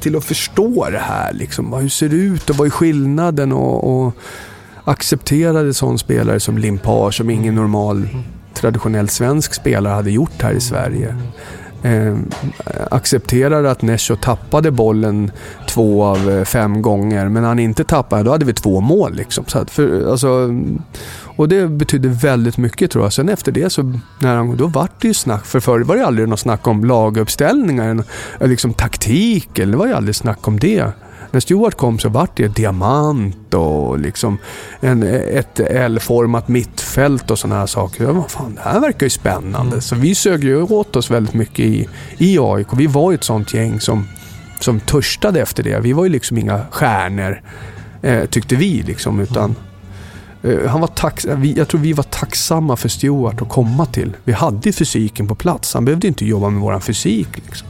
till 0.00 0.16
att 0.16 0.24
förstå 0.24 0.90
det 0.90 0.98
här. 0.98 1.32
Liksom. 1.32 1.72
Hur 1.72 1.88
ser 1.88 2.08
det 2.08 2.16
ut 2.16 2.50
och 2.50 2.56
vad 2.56 2.66
är 2.66 2.70
skillnaden? 2.70 3.52
Och, 3.52 4.06
och 4.06 4.14
accepterade 4.88 5.74
sån 5.74 5.98
spelare 5.98 6.40
som 6.40 6.58
Limpar 6.58 7.10
som 7.10 7.30
ingen 7.30 7.54
normal 7.54 8.08
traditionell 8.54 9.08
svensk 9.08 9.54
spelare 9.54 9.94
hade 9.94 10.10
gjort 10.10 10.42
här 10.42 10.52
i 10.52 10.60
Sverige. 10.60 11.16
Eh, 11.82 12.16
accepterade 12.90 13.70
att 13.70 13.82
Nesho 13.82 14.16
tappade 14.16 14.70
bollen 14.70 15.30
två 15.68 16.04
av 16.04 16.30
eh, 16.30 16.44
fem 16.44 16.82
gånger, 16.82 17.28
men 17.28 17.44
han 17.44 17.58
inte 17.58 17.84
tappade, 17.84 18.22
då 18.22 18.30
hade 18.30 18.44
vi 18.44 18.52
två 18.52 18.80
mål. 18.80 19.14
Liksom. 19.14 19.44
Så 19.46 19.58
att 19.58 19.70
för, 19.70 20.10
alltså, 20.10 20.50
och 21.36 21.48
det 21.48 21.68
betydde 21.68 22.08
väldigt 22.08 22.56
mycket 22.56 22.90
tror 22.90 23.04
jag. 23.04 23.12
Sen 23.12 23.28
efter 23.28 23.52
det 23.52 23.70
så, 23.70 23.98
när 24.20 24.36
han, 24.36 24.56
då 24.56 24.66
vart 24.66 25.00
det 25.00 25.08
ju 25.08 25.14
snack. 25.14 25.44
För 25.44 25.60
förr 25.60 25.80
var 25.80 25.96
det 25.96 26.06
aldrig 26.06 26.28
något 26.28 26.40
snack 26.40 26.66
om 26.66 26.84
laguppställningar, 26.84 28.04
eller 28.38 28.48
liksom 28.48 28.74
taktik, 28.74 29.58
eller 29.58 29.72
det 29.72 29.78
var 29.78 29.86
ju 29.86 29.92
aldrig 29.92 30.14
snack 30.14 30.48
om 30.48 30.58
det. 30.58 30.92
När 31.30 31.40
Stuart 31.40 31.74
kom 31.74 31.98
så 31.98 32.08
vart 32.08 32.36
det 32.36 32.48
diamant 32.48 33.54
och 33.54 33.98
liksom 33.98 34.38
en, 34.80 35.02
ett 35.02 35.60
L-format 35.60 36.48
mittfält 36.48 37.30
och 37.30 37.38
sådana 37.38 37.60
här 37.60 37.66
saker. 37.66 38.04
Ja, 38.04 38.12
vad 38.12 38.30
fan, 38.30 38.54
det 38.54 38.60
här 38.60 38.80
verkar 38.80 39.06
ju 39.06 39.10
spännande. 39.10 39.80
Så 39.80 39.94
vi 39.94 40.14
sög 40.14 40.44
ju 40.44 40.62
åt 40.62 40.96
oss 40.96 41.10
väldigt 41.10 41.34
mycket 41.34 41.58
i, 41.58 41.88
i 42.18 42.38
AIK. 42.40 42.66
Vi 42.76 42.86
var 42.86 43.10
ju 43.10 43.14
ett 43.14 43.24
sånt 43.24 43.54
gäng 43.54 43.80
som, 43.80 44.08
som 44.60 44.80
törstade 44.80 45.40
efter 45.40 45.62
det. 45.62 45.80
Vi 45.80 45.92
var 45.92 46.04
ju 46.04 46.10
liksom 46.10 46.38
inga 46.38 46.60
stjärnor, 46.70 47.42
eh, 48.02 48.24
tyckte 48.24 48.56
vi. 48.56 48.82
Liksom, 48.82 49.20
utan, 49.20 49.54
eh, 50.42 50.66
han 50.66 50.80
var 50.80 51.36
vi, 51.36 51.52
jag 51.52 51.68
tror 51.68 51.80
vi 51.80 51.92
var 51.92 52.04
tacksamma 52.04 52.76
för 52.76 52.88
Stuart 52.88 53.42
att 53.42 53.48
komma 53.48 53.86
till. 53.86 54.16
Vi 54.24 54.32
hade 54.32 54.72
fysiken 54.72 55.28
på 55.28 55.34
plats. 55.34 55.74
Han 55.74 55.84
behövde 55.84 56.08
inte 56.08 56.24
jobba 56.24 56.50
med 56.50 56.62
våran 56.62 56.80
fysik. 56.80 57.28
Liksom. 57.34 57.68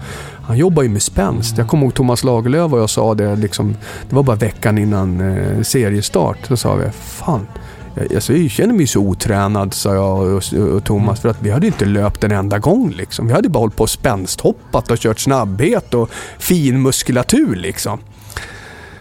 Han 0.49 0.57
jobbar 0.59 0.83
ju 0.83 0.89
med 0.89 1.03
spänst. 1.03 1.59
Jag 1.59 1.69
kommer 1.69 1.85
ihåg 1.85 1.95
Thomas 1.95 2.25
Lagerlöf 2.25 2.73
och 2.73 2.79
jag 2.79 2.91
sa 2.91 3.15
det 3.15 3.37
liksom, 3.37 3.77
det 4.09 4.17
var 4.17 4.23
bara 4.23 4.37
veckan 4.37 4.79
innan 4.79 5.21
eh, 5.21 5.63
seriestart. 5.63 6.39
Då 6.49 6.57
sa 6.57 6.75
vi, 6.75 6.91
fan, 6.91 7.47
jag, 7.95 8.15
alltså, 8.15 8.33
jag 8.33 8.51
känner 8.51 8.75
mig 8.75 8.87
så 8.87 9.01
otränad, 9.01 9.75
sa 9.75 9.95
jag 9.95 10.19
och, 10.21 10.43
och, 10.75 10.85
Thomas, 10.85 11.21
för 11.21 11.29
att 11.29 11.43
vi 11.43 11.51
hade 11.51 11.67
inte 11.67 11.85
löpt 11.85 12.25
en 12.25 12.33
enda 12.33 12.59
gång. 12.59 12.91
Liksom. 12.91 13.27
Vi 13.27 13.33
hade 13.33 13.49
bara 13.49 13.59
hållit 13.59 13.77
på 13.77 13.83
och 13.83 13.91
spänsthoppat 13.91 14.91
och 14.91 14.99
kört 14.99 15.19
snabbhet 15.19 15.95
och 15.95 16.11
fin 16.39 16.83
muskulatur 16.83 17.57
liksom. 17.57 17.99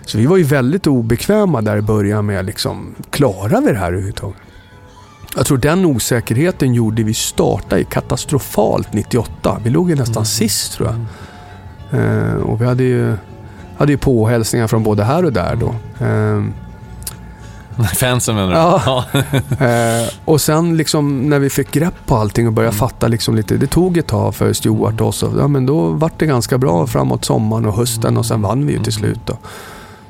Så 0.05 0.17
vi 0.17 0.25
var 0.25 0.37
ju 0.37 0.43
väldigt 0.43 0.87
obekväma 0.87 1.61
där 1.61 1.77
i 1.77 1.81
början 1.81 2.25
med 2.25 2.45
liksom, 2.45 2.95
klarar 3.09 3.61
vi 3.61 3.71
det 3.71 3.77
här 3.77 3.87
överhuvudtaget? 3.87 4.41
Jag 5.35 5.45
tror 5.45 5.57
den 5.57 5.85
osäkerheten 5.85 6.73
gjorde 6.73 7.03
vi 7.03 7.13
starta 7.13 7.79
i 7.79 7.83
katastrofalt 7.83 8.93
98. 8.93 9.61
Vi 9.63 9.69
låg 9.69 9.89
ju 9.89 9.95
nästan 9.95 10.25
sist 10.25 10.73
tror 10.73 10.87
jag. 10.87 11.05
Eh, 11.91 12.33
och 12.33 12.61
vi 12.61 12.65
hade 12.65 12.83
ju, 12.83 13.15
hade 13.77 13.91
ju 13.91 13.97
påhälsningar 13.97 14.67
från 14.67 14.83
både 14.83 15.03
här 15.03 15.25
och 15.25 15.33
där 15.33 15.55
då. 15.55 15.75
Eh, 16.05 16.43
Fansen 17.95 18.35
menar 18.35 18.49
du? 18.49 18.55
Ja. 18.55 19.03
eh, 19.65 20.09
och 20.25 20.41
sen 20.41 20.77
liksom 20.77 21.29
när 21.29 21.39
vi 21.39 21.49
fick 21.49 21.71
grepp 21.71 21.93
på 22.05 22.15
allting 22.15 22.47
och 22.47 22.53
började 22.53 22.75
fatta 22.75 23.07
liksom 23.07 23.35
lite. 23.35 23.57
Det 23.57 23.67
tog 23.67 23.97
ett 23.97 24.07
tag 24.07 24.35
för 24.35 24.53
Stuart 24.53 25.01
och 25.01 25.15
så. 25.15 25.33
Ja, 25.39 25.47
men 25.47 25.65
då 25.65 25.89
vart 25.89 26.19
det 26.19 26.25
ganska 26.25 26.57
bra 26.57 26.87
framåt 26.87 27.25
sommaren 27.25 27.65
och 27.65 27.73
hösten 27.73 28.17
och 28.17 28.25
sen 28.25 28.41
vann 28.41 28.67
vi 28.67 28.73
ju 28.73 28.83
till 28.83 28.93
slut 28.93 29.19
då. 29.25 29.37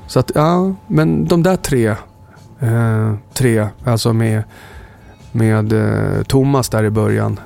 Så 0.07 0.19
att 0.19 0.31
ja, 0.35 0.73
men 0.87 1.25
de 1.25 1.43
där 1.43 1.55
tre. 1.55 1.95
Eh, 2.59 3.13
tre, 3.33 3.67
alltså 3.83 4.13
med, 4.13 4.43
med 5.31 5.73
eh, 5.73 6.23
Thomas 6.23 6.69
där 6.69 6.83
i 6.83 6.89
början. 6.89 7.39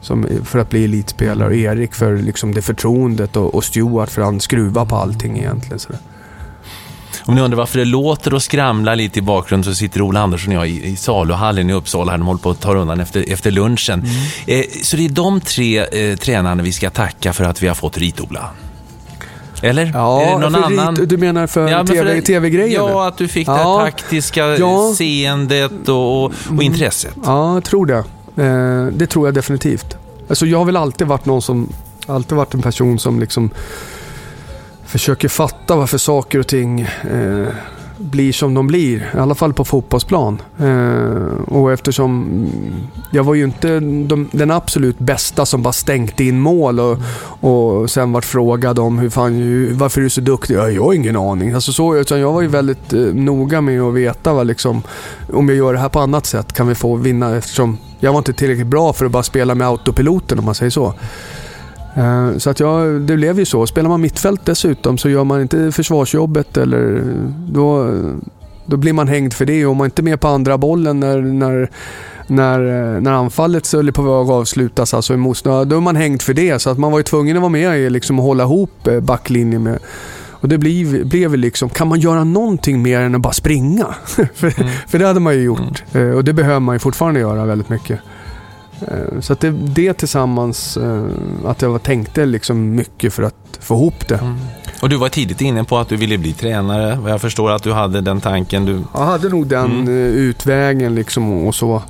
Som, 0.00 0.26
för 0.44 0.58
att 0.58 0.70
bli 0.70 0.84
elitspelare 0.84 1.48
och 1.48 1.54
Erik 1.54 1.94
för 1.94 2.16
liksom 2.16 2.54
det 2.54 2.62
förtroendet 2.62 3.36
och, 3.36 3.54
och 3.54 3.64
Stuart 3.64 4.10
för 4.10 4.22
att 4.22 4.26
han 4.26 4.40
skruvar 4.40 4.84
på 4.84 4.96
allting 4.96 5.38
egentligen. 5.38 5.78
Så 5.78 5.88
Om 7.24 7.34
ni 7.34 7.40
undrar 7.40 7.58
varför 7.58 7.78
det 7.78 7.84
låter 7.84 8.34
och 8.34 8.42
skramlar 8.42 8.96
lite 8.96 9.18
i 9.18 9.22
bakgrunden 9.22 9.64
så 9.64 9.74
sitter 9.78 10.02
Ola 10.02 10.20
Andersson 10.20 10.56
och 10.56 10.60
jag 10.62 10.68
i, 10.68 10.86
i 10.86 10.96
saluhallen 10.96 11.70
i 11.70 11.72
Uppsala. 11.72 12.10
Här. 12.10 12.18
De 12.18 12.26
håller 12.26 12.40
på 12.40 12.50
att 12.50 12.60
ta 12.60 12.74
undan 12.74 13.00
efter, 13.00 13.32
efter 13.32 13.50
lunchen. 13.50 14.04
Eh, 14.46 14.64
så 14.82 14.96
det 14.96 15.04
är 15.04 15.08
de 15.08 15.40
tre 15.40 15.78
eh, 16.10 16.16
tränarna 16.16 16.62
vi 16.62 16.72
ska 16.72 16.90
tacka 16.90 17.32
för 17.32 17.44
att 17.44 17.62
vi 17.62 17.68
har 17.68 17.74
fått 17.74 17.98
rit-Ola. 17.98 18.50
Eller? 19.62 19.90
Ja, 19.94 20.38
det 20.40 20.48
någon 20.48 20.52
för 20.52 20.62
annan? 20.62 20.96
rit- 20.96 21.08
du 21.08 21.16
menar 21.16 21.46
för 21.46 21.68
Ja, 21.68 21.86
för 21.86 21.94
TV, 21.94 22.14
det- 22.14 22.22
TV-grejen? 22.22 22.72
Ja, 22.72 23.08
att 23.08 23.18
du 23.18 23.28
fick 23.28 23.46
det 23.46 23.52
Ja. 23.52 23.78
här 23.78 23.90
taktiska 23.90 24.46
Ja. 24.56 24.92
seendet 24.96 25.88
och, 25.88 26.24
och, 26.24 26.32
och 26.56 26.62
intresset. 26.62 27.14
Ja, 27.24 27.54
jag 27.54 27.64
tror 27.64 27.86
det. 27.86 28.04
Eh, 28.36 28.86
det 28.86 29.06
tror 29.06 29.26
jag 29.26 29.34
definitivt. 29.34 29.96
Alltså 30.28 30.46
jag 30.46 30.58
har 30.58 30.64
väl 30.64 30.76
alltid 30.76 31.06
varit 31.06 31.26
någon 31.26 31.42
som, 31.42 31.72
alltid 32.06 32.36
varit 32.36 32.54
en 32.54 32.62
person 32.62 32.98
som 32.98 33.20
liksom 33.20 33.50
försöker 34.84 35.28
fatta 35.28 35.76
varför 35.76 35.98
saker 35.98 36.38
och 36.38 36.46
ting 36.46 36.80
eh, 36.80 37.48
blir 38.00 38.32
som 38.32 38.54
de 38.54 38.66
blir. 38.66 39.10
I 39.14 39.18
alla 39.18 39.34
fall 39.34 39.52
på 39.52 39.64
fotbollsplan. 39.64 40.42
Eh, 40.58 41.54
och 41.54 41.72
eftersom 41.72 42.26
jag 43.10 43.24
var 43.24 43.34
ju 43.34 43.44
inte 43.44 43.80
de, 43.80 44.28
den 44.32 44.50
absolut 44.50 44.98
bästa 44.98 45.46
som 45.46 45.62
bara 45.62 45.72
stänkte 45.72 46.24
in 46.24 46.40
mål 46.40 46.80
och, 46.80 46.98
och 47.40 47.90
sen 47.90 48.12
vart 48.12 48.24
frågad 48.24 48.78
om 48.78 48.98
hur 48.98 49.10
fan, 49.10 49.78
varför 49.78 50.00
är 50.00 50.02
du 50.02 50.10
så 50.10 50.20
duktig? 50.20 50.54
Ja, 50.54 50.70
jag 50.70 50.84
har 50.84 50.92
ingen 50.92 51.16
aning. 51.16 51.52
Alltså 51.52 51.72
så, 51.72 51.96
utan 51.96 52.20
jag 52.20 52.32
var 52.32 52.40
ju 52.40 52.48
väldigt 52.48 52.92
eh, 52.92 53.00
noga 53.00 53.60
med 53.60 53.82
att 53.82 53.94
veta 53.94 54.32
vad 54.32 54.46
liksom, 54.46 54.82
om 55.32 55.48
jag 55.48 55.58
gör 55.58 55.72
det 55.72 55.78
här 55.78 55.88
på 55.88 56.00
annat 56.00 56.26
sätt 56.26 56.52
kan 56.52 56.68
vi 56.68 56.74
få 56.74 56.96
vinna 56.96 57.36
eftersom 57.36 57.78
jag 58.00 58.12
var 58.12 58.18
inte 58.18 58.32
tillräckligt 58.32 58.66
bra 58.66 58.92
för 58.92 59.06
att 59.06 59.12
bara 59.12 59.22
spela 59.22 59.54
med 59.54 59.66
autopiloten 59.66 60.38
om 60.38 60.44
man 60.44 60.54
säger 60.54 60.70
så. 60.70 60.94
Eh, 62.00 62.38
Så 62.38 62.50
att 62.50 62.60
jag, 62.60 63.00
det 63.00 63.16
blev 63.16 63.38
ju 63.38 63.44
så. 63.44 63.66
Spelar 63.66 63.88
man 63.88 64.00
mittfält 64.00 64.40
dessutom 64.44 64.98
så 64.98 65.08
gör 65.08 65.24
man 65.24 65.40
inte 65.40 65.72
försvarsjobbet 65.72 66.56
eller 66.56 67.02
då, 67.48 67.94
då 68.66 68.76
blir 68.76 68.92
man 68.92 69.08
hängd 69.08 69.32
för 69.32 69.44
det. 69.44 69.66
Och 69.66 69.70
om 69.70 69.76
man 69.76 69.84
inte 69.84 70.02
är 70.02 70.04
med 70.04 70.20
på 70.20 70.28
andra 70.28 70.58
bollen 70.58 71.00
när, 71.00 71.20
när, 71.20 71.70
när, 72.26 72.60
eh, 72.60 73.00
när 73.00 73.12
anfallet 73.12 73.66
skulle 73.66 73.92
på 73.92 74.02
väg 74.02 74.12
att 74.12 74.30
avslutas, 74.30 74.94
alltså 74.94 75.14
i 75.14 75.16
motståndare, 75.16 75.64
då 75.64 75.76
är 75.76 75.80
man 75.80 75.96
hängd 75.96 76.22
för 76.22 76.34
det. 76.34 76.58
Så 76.58 76.70
att 76.70 76.78
man 76.78 76.92
var 76.92 76.98
ju 76.98 77.02
tvungen 77.02 77.36
att 77.36 77.42
vara 77.42 77.50
med 77.50 77.78
i 77.78 77.90
liksom, 77.90 78.18
och 78.18 78.24
hålla 78.24 78.44
ihop 78.44 78.86
eh, 78.86 79.00
backlinjen 79.00 79.62
med 79.62 79.78
och 80.42 80.48
det 80.48 80.58
blev, 80.58 81.06
blev 81.06 81.36
liksom, 81.36 81.68
kan 81.68 81.88
man 81.88 82.00
göra 82.00 82.24
någonting 82.24 82.82
mer 82.82 83.00
än 83.00 83.14
att 83.14 83.20
bara 83.20 83.32
springa? 83.32 83.86
för, 84.34 84.60
mm. 84.60 84.72
för 84.88 84.98
det 84.98 85.06
hade 85.06 85.20
man 85.20 85.34
ju 85.34 85.42
gjort. 85.42 85.82
Mm. 85.92 86.16
Och 86.16 86.24
det 86.24 86.32
behöver 86.32 86.60
man 86.60 86.74
ju 86.74 86.78
fortfarande 86.78 87.20
göra 87.20 87.46
väldigt 87.46 87.68
mycket. 87.68 88.00
Eh, 88.88 89.20
så 89.20 89.32
att 89.32 89.40
det, 89.40 89.50
det 89.50 89.92
tillsammans, 89.92 90.76
eh, 90.76 91.04
att 91.44 91.62
jag 91.62 91.82
tänkte 91.82 92.26
liksom 92.26 92.74
mycket 92.74 93.12
för 93.12 93.22
att 93.22 93.58
få 93.60 93.74
ihop 93.74 94.08
det. 94.08 94.14
Mm. 94.14 94.38
Och 94.82 94.88
du 94.88 94.96
var 94.96 95.08
tidigt 95.08 95.40
inne 95.40 95.64
på 95.64 95.78
att 95.78 95.88
du 95.88 95.96
ville 95.96 96.18
bli 96.18 96.32
tränare. 96.32 96.98
Jag 97.06 97.20
förstår 97.20 97.50
att 97.50 97.62
du 97.62 97.72
hade 97.72 98.00
den 98.00 98.20
tanken. 98.20 98.64
Du... 98.64 98.82
Jag 98.94 99.04
hade 99.04 99.28
nog 99.28 99.46
den 99.46 99.70
mm. 99.70 99.88
Eh, 99.88 99.94
utvägen 99.94 100.94
liksom 100.94 101.46
och 101.46 101.54
så. 101.54 101.82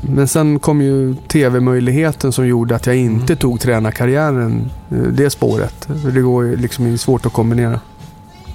Men 0.00 0.28
sen 0.28 0.58
kom 0.58 0.82
ju 0.82 1.14
tv-möjligheten 1.28 2.32
som 2.32 2.46
gjorde 2.46 2.76
att 2.76 2.86
jag 2.86 2.96
inte 2.96 3.32
mm. 3.32 3.36
tog 3.36 3.60
tränarkarriären, 3.60 4.70
det 4.88 5.30
spåret. 5.30 5.88
Det 6.14 6.20
går 6.20 6.56
liksom 6.56 6.98
svårt 6.98 7.26
att 7.26 7.32
kombinera. 7.32 7.80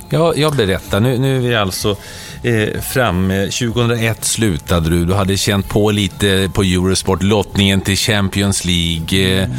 Ja, 0.10 0.34
jag 0.36 0.56
berättar. 0.56 1.00
Nu, 1.00 1.18
nu 1.18 1.38
är 1.38 1.40
vi 1.40 1.56
alltså 1.56 1.96
eh, 2.44 2.82
framme. 2.82 3.46
2001 3.46 4.26
slutade 4.26 4.90
du. 4.90 5.06
Du 5.06 5.14
hade 5.14 5.38
känt 5.38 5.70
på 5.70 5.92
lite 5.92 6.50
på 6.54 6.64
Eurosport, 6.64 7.24
lottningen 7.24 7.82
till 7.82 7.98
Champions 7.98 8.66
League. 8.66 9.42
Eh, 9.42 9.50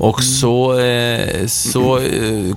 och 0.00 0.22
så, 0.22 0.78
eh, 0.78 1.46
så 1.46 1.98
eh, 1.98 2.56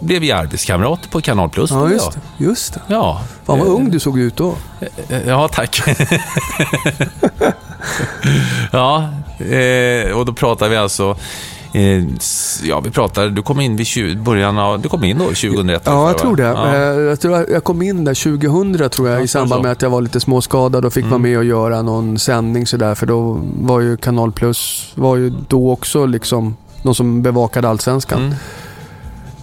blev 0.00 0.20
vi 0.20 0.32
arbetskamrat 0.32 1.10
på 1.10 1.20
Kanal 1.20 1.48
Plus. 1.48 1.70
Ja, 1.70 1.90
just 1.90 2.12
det. 2.12 2.44
Just 2.44 2.74
det. 2.74 2.80
Ja. 2.88 3.22
Fan 3.44 3.58
vad 3.58 3.68
ung 3.68 3.90
du 3.90 4.00
såg 4.00 4.18
ut 4.18 4.36
då. 4.36 4.54
Eh, 5.08 5.28
ja, 5.28 5.48
tack. 5.48 5.82
ja, 8.72 9.08
eh, 9.38 10.10
och 10.12 10.26
då 10.26 10.32
pratar 10.32 10.68
vi 10.68 10.76
alltså 10.76 11.16
Eh, 11.57 11.57
ja, 12.62 12.80
vi 12.80 12.90
pratade, 12.90 13.30
du 13.30 13.42
kom 13.42 13.60
in 13.60 13.76
vid 13.76 14.20
början 14.22 14.58
av, 14.58 14.80
du 14.80 14.88
kom 14.88 15.04
in 15.04 15.18
då 15.18 15.24
2001? 15.24 15.82
Ja, 15.84 16.08
jag 16.08 16.18
tror 16.18 16.36
det. 16.36 16.42
Ja. 16.42 16.74
Eh, 16.74 17.00
jag, 17.00 17.20
tror 17.20 17.50
jag 17.50 17.64
kom 17.64 17.82
in 17.82 18.04
där 18.04 18.14
2000 18.14 18.90
tror 18.90 19.08
jag, 19.08 19.20
ja, 19.20 19.24
i 19.24 19.28
samband 19.28 19.62
med 19.62 19.72
att 19.72 19.82
jag 19.82 19.90
var 19.90 20.00
lite 20.00 20.20
småskadad 20.20 20.84
och 20.84 20.92
fick 20.92 21.02
mm. 21.04 21.10
vara 21.10 21.22
med 21.22 21.38
och 21.38 21.44
göra 21.44 21.82
någon 21.82 22.18
sändning 22.18 22.66
sådär. 22.66 22.94
För 22.94 23.06
då 23.06 23.40
var 23.60 23.80
ju 23.80 23.96
Kanal 23.96 24.32
Plus, 24.32 24.92
var 24.94 25.16
ju 25.16 25.30
då 25.48 25.72
också 25.72 26.06
liksom 26.06 26.56
någon 26.82 26.94
som 26.94 27.22
bevakade 27.22 27.68
Allsvenskan. 27.68 28.18
Mm. 28.18 28.34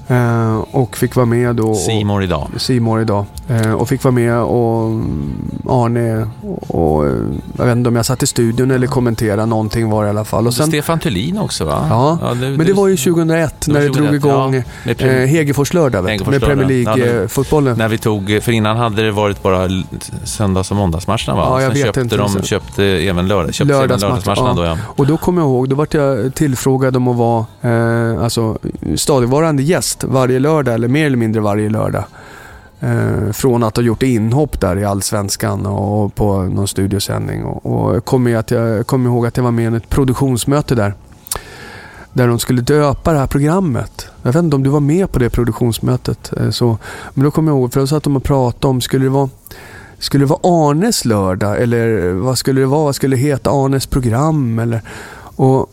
Eh, 0.08 0.58
och 0.72 0.98
fick 0.98 1.16
vara 1.16 1.26
med 1.26 1.56
då. 1.56 1.76
Simor 1.76 2.24
idag. 2.24 2.50
Simor 2.58 3.02
idag. 3.02 3.26
Eh, 3.50 3.74
och 3.74 3.90
fick 3.90 4.04
vara 4.04 4.12
med 4.12 4.38
och 4.38 5.02
Arne 5.70 6.28
och, 6.68 7.06
jag 7.58 7.66
vet 7.66 7.76
inte 7.76 7.88
om 7.88 7.96
jag 7.96 8.06
satt 8.06 8.24
i 8.24 8.28
studion 8.28 8.72
eller 8.72 8.88
kommenterade 8.88 9.46
någonting 9.46 9.90
var 9.90 10.04
det 10.04 10.08
i 10.08 10.10
alla 10.10 10.26
fall. 10.26 10.48
Och 10.48 10.54
sen, 10.54 10.68
Stefan 10.68 11.00
Thulin 11.00 11.38
också 11.38 11.66
va? 11.66 11.88
Ja, 11.90 12.18
ja 12.22 12.34
det, 12.34 12.50
men 12.50 12.66
det 12.66 12.74
var 12.74 12.88
ju 12.88 12.98
2001 12.98 13.68
när 13.68 13.82
det 13.82 13.90
drog 13.90 14.16
igång 14.16 14.64
ja, 14.84 14.92
eh, 14.92 15.28
Hegefors 15.28 15.74
lördag 15.74 16.02
vet, 16.02 16.28
med 16.28 16.42
Premier 16.42 16.68
League-fotbollen. 16.68 17.70
Ja, 17.70 17.78
när 17.78 17.88
vi 17.88 17.98
tog, 17.98 18.40
för 18.42 18.52
innan 18.52 18.78
hade 18.78 19.04
det 19.04 19.12
varit 19.12 19.44
bara 19.44 19.70
söndags 20.24 20.72
och 20.72 20.78
måndagsmatcherna 20.78 21.36
va? 21.36 21.46
Ja, 21.46 21.62
jag 21.62 21.72
Sen 21.72 21.74
vet 21.74 21.86
köpte 21.86 22.02
inte. 22.02 22.18
De 22.18 22.44
köpte 22.44 22.84
även 22.84 23.28
lördag, 23.28 23.54
köpte 23.54 23.74
lördagsmatcherna 23.74 24.50
ja. 24.50 24.54
då 24.54 24.64
ja. 24.64 24.78
Och 24.86 25.08
då 25.08 25.18
kommer 25.18 25.42
jag 25.42 25.50
ihåg, 25.50 25.70
då 25.70 25.76
vart 25.76 25.94
jag 25.94 26.36
tillfrågad 26.36 26.96
om 26.96 27.08
att 27.08 27.18
vara 27.18 27.46
eh, 27.62 28.24
alltså, 28.24 28.58
stadigvarande 28.96 29.64
gäst 29.64 29.95
varje 30.04 30.40
lördag 30.40 30.74
eller 30.74 30.88
mer 30.88 31.06
eller 31.06 31.18
mindre 31.18 31.42
varje 31.42 31.70
lördag. 31.70 32.04
Eh, 32.80 33.32
från 33.32 33.64
att 33.64 33.76
ha 33.76 33.84
gjort 33.84 34.04
inhopp 34.04 34.62
där 34.62 34.78
i 34.78 34.86
Allsvenskan 34.86 35.66
och 35.66 36.16
på 36.16 36.44
någon 36.44 36.68
studiosändning. 36.68 37.44
Och, 37.44 37.66
och 37.66 38.06
kom 38.06 38.36
att 38.36 38.52
jag 38.52 38.88
kommer 38.88 39.10
ihåg 39.10 39.26
att 39.26 39.38
jag 39.38 39.44
var 39.44 39.52
med 39.52 39.74
i 39.74 39.78
ett 39.78 39.90
produktionsmöte 39.90 40.76
där. 40.76 40.94
Där 42.14 42.28
de 42.28 42.40
skulle 42.40 42.62
döpa 42.62 43.14
det 43.14 43.20
här 43.20 43.28
programmet. 43.28 44.08
Jag 44.24 44.34
vet 44.34 44.44
inte 44.44 44.56
om 44.56 44.64
du 44.64 44.70
var 44.70 44.80
med 44.80 45.12
på 45.12 45.20
det 45.20 45.30
produktionsmötet. 45.30 46.34
Eh, 46.38 46.50
så, 46.50 46.78
men 47.14 47.24
då 47.24 47.32
kommer 47.32 47.52
jag 47.52 47.60
ihåg, 47.60 47.74
för 47.74 47.80
då 47.80 47.88
satt 47.88 48.04
de 48.04 48.16
och 48.16 48.24
pratade 48.24 48.68
om, 48.68 48.82
skulle 48.82 49.06
det 49.06 49.10
vara 49.10 49.30
skulle 50.00 50.26
det 50.26 50.30
vara 50.30 50.70
Arnes 50.70 51.06
lördag 51.06 51.62
eller 51.62 52.14
vad 52.14 52.38
skulle 52.38 52.62
det 52.62 52.68
vara? 52.68 52.84
Vad 52.84 52.96
skulle 52.96 53.16
det 53.16 53.22
heta? 53.22 53.50
Arnes 53.50 53.86
program? 53.88 54.60
Eller, 54.60 54.82
och 55.36 55.70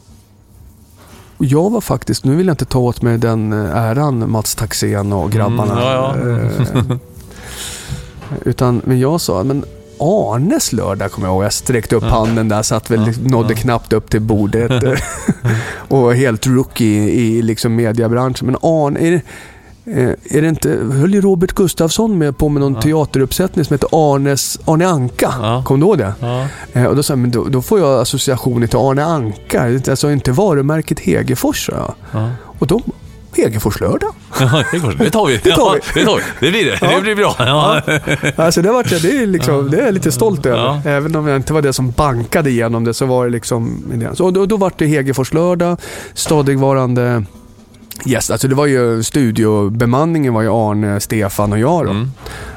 jag 1.45 1.71
var 1.71 1.81
faktiskt, 1.81 2.25
nu 2.25 2.37
vill 2.37 2.47
jag 2.47 2.53
inte 2.53 2.65
ta 2.65 2.79
åt 2.79 3.03
mig 3.03 3.19
den 3.19 3.53
eh, 3.53 3.77
äran, 3.77 4.31
Mats 4.31 4.55
Taxén 4.55 5.13
och 5.13 5.31
grabbarna. 5.31 5.73
Mm, 5.73 5.85
ja, 5.85 6.17
ja. 6.19 6.31
Eh, 6.31 6.97
utan, 8.45 8.83
men 8.85 9.01
jag 9.01 9.21
sa, 9.21 9.45
men 9.45 9.65
Arnes 9.99 10.73
lördag 10.73 11.13
kommer 11.13 11.29
jag 11.29 11.35
ihåg. 11.35 11.45
Jag 11.45 11.53
sträckte 11.53 11.97
upp 11.97 12.05
handen 12.05 12.49
där, 12.49 12.63
satt 12.63 12.91
väl, 12.91 13.07
ja, 13.07 13.31
nådde 13.31 13.55
knappt 13.55 13.93
upp 13.93 14.11
till 14.11 14.21
bordet. 14.21 14.83
och 15.89 16.15
helt 16.15 16.47
rookie 16.47 17.09
i 17.09 17.43
liksom 17.43 17.75
mediebranschen. 17.75 18.47
Men 18.47 18.57
Arne, 18.63 19.01
är 19.01 19.11
det, 19.11 19.23
är 19.85 20.43
det 20.43 20.49
inte, 20.49 20.69
höll 20.69 21.15
ju 21.15 21.21
Robert 21.21 21.53
Gustafsson 21.53 22.19
med 22.19 22.39
på 22.39 22.49
med 22.49 22.61
någon 22.61 22.75
ja. 22.75 22.81
teateruppsättning 22.81 23.65
som 23.65 23.75
heter 23.75 23.89
Arnes, 23.93 24.59
Arne 24.65 24.87
Anka. 24.87 25.35
Ja. 25.41 25.63
Kommer 25.67 25.81
du 25.81 25.87
ihåg 25.87 25.99
det? 25.99 26.15
Ja. 26.21 26.47
Eh, 26.73 26.85
och 26.85 26.97
då 26.97 27.03
sa 27.03 27.13
jag, 27.13 27.19
men 27.19 27.31
då, 27.31 27.45
då, 27.45 27.63
får 27.63 27.81
jag 27.81 28.01
associationer 28.01 28.67
till 28.67 28.79
Arne 28.79 29.05
Anka. 29.05 29.81
Alltså 29.91 30.11
inte 30.11 30.33
varumärket 30.33 31.01
Hegerfors, 31.01 31.71
ja. 31.73 31.95
ja. 32.13 32.31
Och 32.59 32.67
då, 32.67 32.81
Hegerfors 33.37 33.81
lördag. 33.81 34.15
Ja, 34.41 34.65
det 34.73 34.81
tar 34.81 34.89
vi. 34.89 34.97
Det, 34.97 35.11
tar 35.11 35.27
vi. 35.75 35.81
det, 35.95 36.05
tar 36.05 36.17
vi. 36.17 36.23
det 36.41 36.51
blir 36.51 36.65
det. 36.65 36.79
Ja. 36.81 36.97
Det 36.97 37.01
blir 37.01 37.15
bra. 37.15 37.37
Ja. 37.39 37.81
Alltså 38.37 38.63
det, 38.63 38.73
var, 38.73 38.85
det, 39.03 39.23
är 39.23 39.27
liksom, 39.27 39.71
det 39.71 39.81
är 39.81 39.85
jag 39.85 39.95
lite 39.95 40.13
stolt 40.13 40.47
över. 40.47 40.83
Även 40.85 41.17
om 41.17 41.27
jag 41.27 41.37
inte 41.37 41.53
var 41.53 41.63
det 41.63 41.73
som 41.73 41.91
bankade 41.91 42.51
igenom 42.51 42.85
det 42.85 42.95
så 42.95 43.07
var 43.07 43.25
det 43.25 43.31
liksom... 43.31 43.83
Så 44.15 44.31
då, 44.31 44.47
då 44.47 44.57
var 44.57 44.73
det 44.77 44.87
Hegerfors 44.87 45.33
lördag, 45.33 45.77
stadigvarande 46.15 47.25
Yes, 48.07 48.31
alltså 48.31 48.49
det 48.49 48.55
var 48.55 48.67
ju 48.67 49.03
studiobemanningen 49.03 50.35
var 50.35 50.43
ju 50.43 50.49
Arne, 50.49 51.01
Stefan 51.01 51.53
och 51.53 51.59
jag 51.59 51.85
då. 51.85 51.91
Mm. 51.91 52.13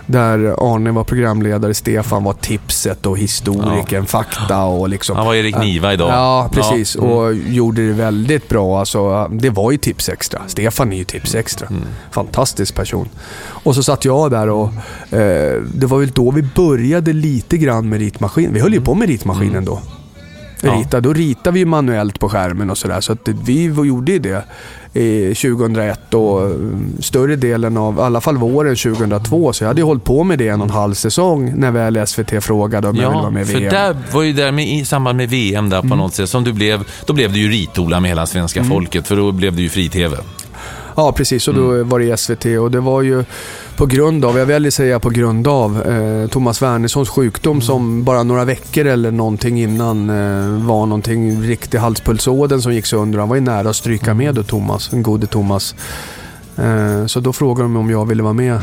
Där 0.05 0.55
Arne 0.75 0.91
var 0.91 1.03
programledare, 1.03 1.73
Stefan 1.73 2.23
var 2.23 2.33
tipset 2.33 3.05
och 3.05 3.17
historikern, 3.17 4.01
ja. 4.01 4.05
fakta 4.05 4.63
och 4.63 4.89
liksom... 4.89 5.15
Han 5.15 5.25
var 5.25 5.35
Erik 5.35 5.57
Niva 5.57 5.93
idag. 5.93 6.09
Ja, 6.09 6.49
precis. 6.51 6.95
Ja. 6.95 7.01
Mm. 7.01 7.15
Och 7.15 7.33
gjorde 7.33 7.87
det 7.87 7.93
väldigt 7.93 8.49
bra. 8.49 8.79
Alltså, 8.79 9.27
det 9.31 9.49
var 9.49 9.71
ju 9.71 9.77
tips 9.77 10.09
extra. 10.09 10.41
Stefan 10.47 10.93
är 10.93 10.97
ju 10.97 11.03
tips 11.03 11.35
extra. 11.35 11.67
Mm. 11.67 11.81
Fantastisk 12.11 12.75
person. 12.75 13.09
Och 13.37 13.75
så 13.75 13.83
satt 13.83 14.05
jag 14.05 14.31
där 14.31 14.49
och 14.49 14.67
eh, 15.13 15.61
det 15.73 15.85
var 15.85 15.99
väl 15.99 16.11
då 16.11 16.31
vi 16.31 16.43
började 16.55 17.13
lite 17.13 17.57
grann 17.57 17.89
med 17.89 17.99
ritmaskin. 17.99 18.53
Vi 18.53 18.59
höll 18.59 18.73
ju 18.73 18.81
på 18.81 18.93
med 18.93 19.07
ritmaskinen 19.07 19.55
mm. 19.55 19.77
Rita. 20.71 21.01
Då 21.01 21.13
ritade 21.13 21.53
vi 21.53 21.65
manuellt 21.65 22.19
på 22.19 22.29
skärmen 22.29 22.69
och 22.69 22.77
sådär. 22.77 23.01
Så 23.01 23.11
att 23.11 23.27
vi 23.27 23.63
gjorde 23.63 24.11
ju 24.11 24.19
det 24.19 24.43
2001 24.95 26.13
och 26.13 26.41
mm, 26.41 26.93
större 26.99 27.35
delen 27.35 27.77
av, 27.77 27.97
i 27.97 28.01
alla 28.01 28.21
fall 28.21 28.37
våren 28.37 28.75
2002. 28.75 29.53
Så 29.53 29.63
jag 29.63 29.67
hade 29.67 29.81
ju 29.81 29.85
hållit 29.85 30.03
på 30.03 30.23
med 30.23 30.39
det 30.39 30.47
en 30.47 30.61
och 30.61 30.67
en 30.67 30.73
halv 30.73 30.93
säsong 30.93 31.53
när 31.55 31.71
väl 31.71 32.07
SVT 32.07 32.43
frågade 32.43 32.87
om 32.87 32.95
ja, 32.95 33.01
jag 33.01 33.09
ville 33.09 33.21
vara 33.21 33.31
med 33.31 33.49
i 33.49 33.53
VM. 33.53 33.71
för 33.71 33.77
där 33.77 33.97
var 34.11 34.23
ju 34.23 34.33
där 34.33 34.51
med, 34.51 34.67
i 34.67 34.85
samband 34.85 35.17
med 35.17 35.29
VM 35.29 35.69
där 35.69 35.81
på 35.81 35.85
mm. 35.85 35.97
något 35.97 36.13
sätt 36.13 36.29
som 36.29 36.43
du 36.43 36.53
blev, 36.53 36.83
då 37.05 37.13
blev 37.13 37.33
du 37.33 37.39
ju 37.39 37.49
ritola 37.49 37.99
med 37.99 38.11
hela 38.11 38.25
svenska 38.25 38.59
mm. 38.59 38.71
folket 38.71 39.07
för 39.07 39.15
då 39.15 39.31
blev 39.31 39.55
det 39.55 39.61
ju 39.61 39.69
fri-TV. 39.69 40.17
Ja, 40.95 41.11
precis. 41.11 41.47
Och 41.47 41.53
då 41.53 41.71
mm. 41.71 41.89
var 41.89 41.99
det 41.99 42.17
SVT 42.17 42.45
och 42.45 42.71
det 42.71 42.79
var 42.79 43.01
ju 43.01 43.23
på 43.75 43.85
grund 43.85 44.25
av, 44.25 44.37
jag 44.37 44.45
väljer 44.45 44.71
säga 44.71 44.99
på 44.99 45.09
grund 45.09 45.47
av, 45.47 45.81
eh, 45.81 46.27
Thomas 46.29 46.61
Wernerssons 46.61 47.09
sjukdom 47.09 47.51
mm. 47.51 47.61
som 47.61 48.03
bara 48.03 48.23
några 48.23 48.45
veckor 48.45 48.85
eller 48.85 49.11
någonting 49.11 49.61
innan 49.61 50.09
eh, 50.09 50.65
var 50.65 50.85
någonting, 50.85 51.41
riktig 51.41 51.77
halspulsådern 51.77 52.61
som 52.61 52.73
gick 52.73 52.85
sönder. 52.85 53.19
Han 53.19 53.29
var 53.29 53.35
ju 53.35 53.41
nära 53.41 53.69
att 53.69 53.75
stryka 53.75 54.11
mm. 54.11 54.17
med 54.17 54.35
då, 54.35 54.43
Thomas, 54.43 54.89
den 54.89 55.03
gode 55.03 55.27
Thomas. 55.27 55.75
Eh, 56.57 57.05
så 57.05 57.19
då 57.19 57.33
frågade 57.33 57.63
de 57.63 57.77
om 57.77 57.89
jag 57.89 58.05
ville 58.05 58.23
vara 58.23 58.33
med 58.33 58.59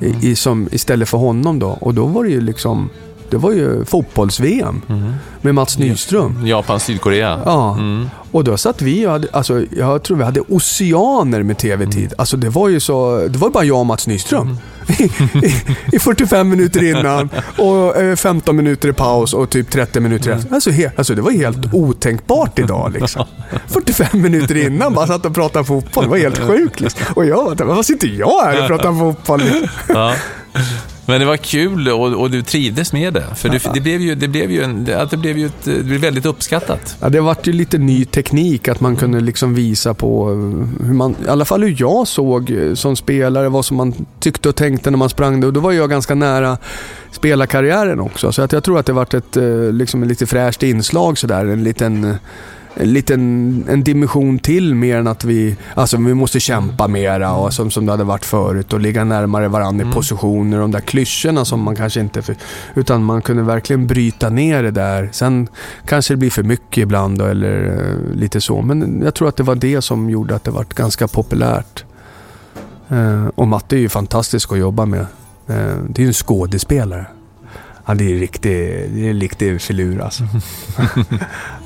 i, 0.00 0.30
i, 0.30 0.36
som, 0.36 0.68
istället 0.72 1.08
för 1.08 1.18
honom 1.18 1.58
då. 1.58 1.68
Och 1.68 1.94
då 1.94 2.06
var 2.06 2.24
det 2.24 2.30
ju 2.30 2.40
liksom 2.40 2.88
det 3.30 3.36
var 3.36 3.52
ju 3.52 3.84
fotbolls-VM 3.84 4.82
mm. 4.88 5.12
med 5.40 5.54
Mats 5.54 5.78
Nyström. 5.78 6.46
Japan, 6.46 6.80
Sydkorea. 6.80 7.40
Ja. 7.44 7.74
Mm. 7.74 8.08
Och 8.30 8.44
då 8.44 8.56
satt 8.56 8.82
vi 8.82 9.06
och 9.06 9.10
hade, 9.10 9.28
alltså, 9.32 9.64
jag 9.76 10.02
tror 10.02 10.16
vi 10.16 10.24
hade 10.24 10.40
oceaner 10.40 11.42
med 11.42 11.58
tv-tid. 11.58 12.04
Mm. 12.04 12.14
Alltså 12.18 12.36
det 12.36 12.48
var 12.48 12.68
ju 12.68 12.80
så, 12.80 13.26
det 13.28 13.38
var 13.38 13.50
bara 13.50 13.64
jag 13.64 13.78
och 13.78 13.86
Mats 13.86 14.06
Nyström. 14.06 14.42
Mm. 14.42 14.56
I, 15.44 15.96
I, 15.96 15.98
45 15.98 16.48
minuter 16.48 16.82
innan 16.90 17.28
och 17.58 18.18
15 18.18 18.54
eh, 18.54 18.56
minuter 18.56 18.88
i 18.88 18.92
paus 18.92 19.34
och 19.34 19.50
typ 19.50 19.70
30 19.70 20.00
minuter 20.00 20.30
efter. 20.30 20.54
Alltså, 20.54 20.70
he, 20.70 20.90
alltså 20.96 21.14
det 21.14 21.22
var 21.22 21.30
helt 21.30 21.74
otänkbart 21.74 22.58
idag 22.58 22.92
liksom. 23.00 23.24
45 23.66 24.22
minuter 24.22 24.56
innan 24.56 24.94
bara 24.94 25.06
satt 25.06 25.26
och 25.26 25.34
pratade 25.34 25.64
fotboll. 25.64 26.04
Det 26.04 26.10
var 26.10 26.18
helt 26.18 26.38
sjukt 26.38 26.80
liksom. 26.80 27.00
Och 27.14 27.26
jag, 27.26 27.60
vad 27.60 27.86
sitter 27.86 28.08
jag 28.08 28.44
här 28.44 28.62
och 28.62 28.68
pratar 28.68 28.98
fotboll? 28.98 29.42
Ja. 29.88 30.14
Men 31.06 31.20
det 31.20 31.26
var 31.26 31.36
kul 31.36 31.88
och, 31.88 32.12
och 32.12 32.30
du 32.30 32.42
trivdes 32.42 32.92
med 32.92 33.14
det. 33.14 33.24
För 33.34 33.48
det, 33.48 33.62
det 33.74 33.80
blev 33.80 34.00
ju, 34.00 34.14
det 34.14 34.28
blev 34.28 34.50
ju, 34.50 34.62
en, 34.62 34.84
det, 34.84 35.08
det 35.10 35.16
blev 35.16 35.38
ju 35.38 35.46
ett, 35.46 35.64
det 35.64 35.82
blev 35.84 36.00
väldigt 36.00 36.26
uppskattat. 36.26 36.96
Ja, 37.00 37.08
det 37.08 37.20
vart 37.20 37.46
ju 37.46 37.52
lite 37.52 37.78
ny 37.78 38.04
teknik 38.04 38.68
att 38.68 38.80
man 38.80 38.96
kunde 38.96 39.20
liksom 39.20 39.54
visa 39.54 39.94
på 39.94 40.28
hur 40.84 40.94
man, 40.94 41.16
i 41.26 41.28
alla 41.28 41.44
fall 41.44 41.62
hur 41.62 41.76
jag 41.78 42.08
såg 42.08 42.58
som 42.74 42.96
spelare, 42.96 43.48
vad 43.48 43.64
som 43.64 43.76
man 43.76 43.94
tyckte 44.20 44.48
och 44.48 44.56
tänkte 44.56 44.90
när 44.90 44.98
man 44.98 45.08
sprang. 45.08 45.44
Och 45.44 45.52
då 45.52 45.60
var 45.60 45.72
jag 45.72 45.90
ganska 45.90 46.14
nära 46.14 46.58
spelarkarriären 47.10 48.00
också. 48.00 48.32
Så 48.32 48.42
att 48.42 48.52
jag 48.52 48.64
tror 48.64 48.78
att 48.78 48.86
det 48.86 48.92
vart 48.92 49.14
ett 49.14 49.36
eh, 49.36 49.72
liksom 49.72 50.04
lite 50.04 50.26
fräscht 50.26 50.62
inslag 50.62 51.18
sådär. 51.18 51.46
En 51.46 51.64
liten 51.64 52.04
en 52.04 52.18
liten 52.80 53.64
en 53.68 53.84
dimension 53.84 54.38
till 54.38 54.74
mer 54.74 54.96
än 54.96 55.06
att 55.06 55.24
vi, 55.24 55.56
alltså 55.74 55.96
vi 55.96 56.14
måste 56.14 56.40
kämpa 56.40 56.88
mera 56.88 57.34
och 57.34 57.52
som, 57.52 57.70
som 57.70 57.86
det 57.86 57.92
hade 57.92 58.04
varit 58.04 58.24
förut 58.24 58.72
och 58.72 58.80
ligga 58.80 59.04
närmare 59.04 59.48
varandra 59.48 59.82
mm. 59.82 59.90
i 59.90 59.94
positioner. 59.94 60.58
De 60.58 60.70
där 60.70 60.80
klyschorna 60.80 61.44
som 61.44 61.60
man 61.60 61.76
kanske 61.76 62.00
inte... 62.00 62.22
För, 62.22 62.36
utan 62.74 63.04
man 63.04 63.22
kunde 63.22 63.42
verkligen 63.42 63.86
bryta 63.86 64.30
ner 64.30 64.62
det 64.62 64.70
där. 64.70 65.08
Sen 65.12 65.48
kanske 65.84 66.14
det 66.14 66.18
blir 66.18 66.30
för 66.30 66.42
mycket 66.42 66.82
ibland 66.82 67.20
eller 67.20 67.64
uh, 67.64 68.14
lite 68.14 68.40
så. 68.40 68.62
Men 68.62 69.02
jag 69.04 69.14
tror 69.14 69.28
att 69.28 69.36
det 69.36 69.42
var 69.42 69.54
det 69.54 69.82
som 69.82 70.10
gjorde 70.10 70.34
att 70.34 70.44
det 70.44 70.50
var 70.50 70.66
ganska 70.74 71.08
populärt. 71.08 71.84
Uh, 72.92 73.26
och 73.34 73.48
Matte 73.48 73.76
är 73.76 73.80
ju 73.80 73.88
fantastisk 73.88 74.52
att 74.52 74.58
jobba 74.58 74.86
med. 74.86 75.06
Uh, 75.50 75.76
det 75.88 75.98
är 75.98 76.02
ju 76.02 76.06
en 76.06 76.12
skådespelare. 76.12 77.06
Han 77.84 78.00
är 78.00 78.04
riktig, 78.04 78.52
det 78.94 79.06
är 79.06 79.10
en 79.10 79.20
riktig 79.20 79.60
filur 79.60 80.00
alltså. 80.00 80.24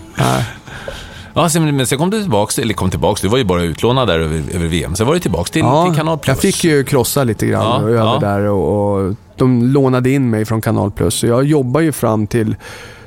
Ja, 1.34 1.48
men 1.54 1.86
sen 1.86 1.98
kom 1.98 2.10
du 2.10 2.20
tillbaka, 2.20 2.62
eller 2.62 2.74
kom 2.74 2.90
tillbaka, 2.90 3.18
du 3.22 3.28
var 3.28 3.38
ju 3.38 3.44
bara 3.44 3.62
utlånad 3.62 4.08
där 4.08 4.18
över, 4.18 4.42
över 4.54 4.66
VM. 4.66 4.96
Sen 4.96 5.06
var 5.06 5.14
du 5.14 5.20
tillbaka 5.20 5.52
till, 5.52 5.62
ja, 5.62 5.86
till 5.86 5.98
Kanal 5.98 6.18
Plus. 6.18 6.28
jag 6.28 6.38
fick 6.38 6.64
ju 6.64 6.84
krossa 6.84 7.24
lite 7.24 7.46
grann 7.46 7.82
ja, 7.82 7.88
över 7.88 7.94
ja. 7.94 8.18
där 8.20 8.40
och, 8.40 8.94
och, 8.94 9.14
de 9.36 9.62
lånade 9.62 10.10
in 10.10 10.30
mig 10.30 10.44
från 10.44 10.60
Kanal 10.60 10.90
Plus. 10.90 11.14
Så 11.14 11.26
jag 11.26 11.44
jobbar 11.44 11.80
ju 11.80 11.92
fram 11.92 12.26
till 12.26 12.56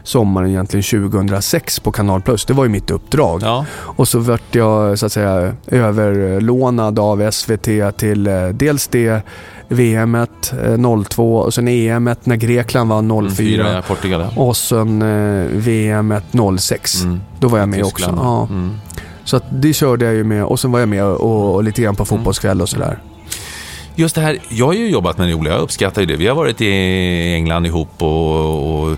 sommaren 0.04 0.50
egentligen 0.50 1.10
2006 1.10 1.80
på 1.80 1.92
Kanal 1.92 2.22
Plus. 2.22 2.46
Det 2.46 2.54
var 2.54 2.64
ju 2.64 2.70
mitt 2.70 2.92
uppdrag. 2.92 3.42
Ja. 3.44 3.66
Och 3.80 4.08
så 4.08 4.20
vart 4.20 4.56
jag 4.56 5.00
så 5.00 5.06
att 5.06 5.12
säga 5.12 5.56
överlånad 5.68 7.00
av 7.00 7.32
SVT 7.32 7.98
till 7.98 8.28
eh, 8.28 8.48
dels 8.48 8.88
det 8.88 9.22
VM 9.74 10.18
02 11.10 11.36
och 11.36 11.54
sen 11.54 11.68
EM 11.68 12.04
när 12.24 12.36
Grekland 12.36 12.90
vann 12.90 13.32
04. 13.36 13.70
Mm, 13.70 13.84
Portugal. 13.84 14.26
Och 14.36 14.58
sen 14.58 15.02
eh, 15.02 15.46
VM 15.52 16.14
06. 16.58 17.04
Mm. 17.04 17.20
Då 17.40 17.48
var 17.48 17.60
jag 17.60 17.70
med 17.70 17.84
Tyskland, 17.84 18.14
också. 18.14 18.26
Ja. 18.26 18.48
Mm. 18.50 18.76
Så 19.24 19.38
att 19.38 19.44
det 19.50 19.74
körde 19.74 20.06
jag 20.06 20.14
ju 20.14 20.24
med 20.24 20.44
och 20.46 20.60
sen 20.60 20.72
var 20.72 20.80
jag 20.80 20.90
med 20.90 21.04
och, 21.04 21.56
och 21.56 21.64
lite 21.64 21.82
grann 21.82 21.96
på 21.96 22.06
fotbollskväll 22.06 22.62
och 22.62 22.70
sådär. 22.70 23.00
Just 23.96 24.16
det 24.16 24.22
här, 24.22 24.40
jag 24.50 24.66
har 24.66 24.74
ju 24.74 24.90
jobbat 24.90 25.18
med 25.18 25.28
det 25.28 25.34
Ola, 25.34 25.50
jag 25.50 25.62
uppskattar 25.62 26.02
ju 26.02 26.08
det. 26.08 26.16
Vi 26.16 26.28
har 26.28 26.36
varit 26.36 26.62
i 26.62 26.72
England 27.34 27.66
ihop 27.66 28.02
och, 28.02 28.84
och 28.84 28.98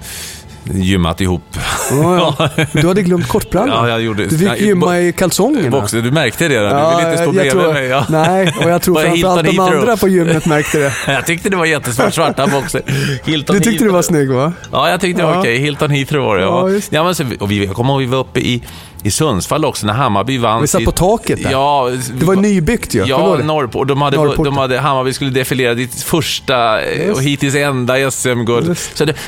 gymmat 0.73 1.21
ihop. 1.21 1.57
Oh, 1.91 2.35
ja. 2.39 2.49
Du 2.73 2.87
hade 2.87 3.01
glömt 3.01 3.27
kortbrallor. 3.27 3.75
Ja, 3.75 3.89
jag 3.89 4.01
gjorde. 4.01 4.25
Du 4.25 4.37
fick 4.37 4.61
gymma 4.61 4.99
i 4.99 5.13
kalsongerna. 5.13 5.69
Boxer, 5.69 6.01
du 6.01 6.11
märkte 6.11 6.47
det? 6.47 6.59
Där. 6.59 6.91
Du 6.91 6.97
ville 6.97 7.09
inte 7.11 7.23
stå 7.23 7.31
bredvid 7.31 7.51
tror, 7.51 7.73
mig. 7.73 7.87
Ja. 7.87 8.05
Nej, 8.09 8.53
och 8.63 8.69
jag 8.69 8.81
tror 8.81 9.01
framförallt 9.01 9.43
de 9.43 9.59
andra 9.59 9.97
på 9.97 10.07
gymmet 10.07 10.45
märkte 10.45 10.79
det. 10.79 10.93
jag 11.07 11.25
tyckte 11.25 11.49
det 11.49 11.55
var 11.55 11.65
jättesvart, 11.65 12.13
svarta 12.13 12.47
boxer. 12.47 12.81
Hilton 13.25 13.53
du 13.53 13.59
tyckte 13.59 13.69
Heathrow. 13.69 13.87
du 13.87 13.93
var 13.93 14.01
snygg 14.01 14.31
va? 14.31 14.53
Ja, 14.71 14.89
jag 14.89 15.01
tyckte 15.01 15.21
det 15.21 15.25
var 15.25 15.33
ja. 15.33 15.39
okej. 15.39 15.57
Hilton 15.57 15.91
Heathrow 15.91 16.25
var 16.25 16.37
det. 16.37 16.43
Ja, 16.43 16.69
just. 16.69 16.93
ja, 16.93 17.03
men 17.03 17.15
så, 17.15 17.23
och 17.39 17.51
vi, 17.51 17.65
jag 17.65 17.75
kommer 17.75 17.93
ihåg 17.93 17.99
vi 17.99 18.05
var 18.05 18.19
uppe 18.19 18.39
i 18.39 18.63
i 19.05 19.11
Sundsvall 19.11 19.65
också 19.65 19.85
när 19.85 19.93
Hammarby 19.93 20.37
vann. 20.37 20.61
Vi 20.61 20.67
satt 20.67 20.85
på 20.85 20.91
taket 20.91 21.43
där. 21.43 21.51
Ja, 21.51 21.91
det 22.13 22.25
var 22.25 22.35
nybyggt 22.35 22.93
ju. 22.93 23.05
Ja, 23.05 23.37
Norrport. 23.43 23.75
Och 23.75 23.87
de 23.87 24.01
hade, 24.01 24.17
de 24.35 24.57
hade, 24.57 24.79
Hammarby 24.79 25.13
skulle 25.13 25.31
defilera 25.31 25.73
ditt 25.73 26.03
första 26.03 26.79
och 27.13 27.23
hittills 27.23 27.55
enda 27.55 28.11
SM-guld. 28.11 28.77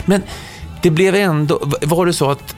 Men 0.06 0.22
det 0.82 0.90
blev 0.90 1.16
ändå... 1.16 1.60
Var 1.82 2.06
det 2.06 2.14
så 2.14 2.32
att 2.32 2.56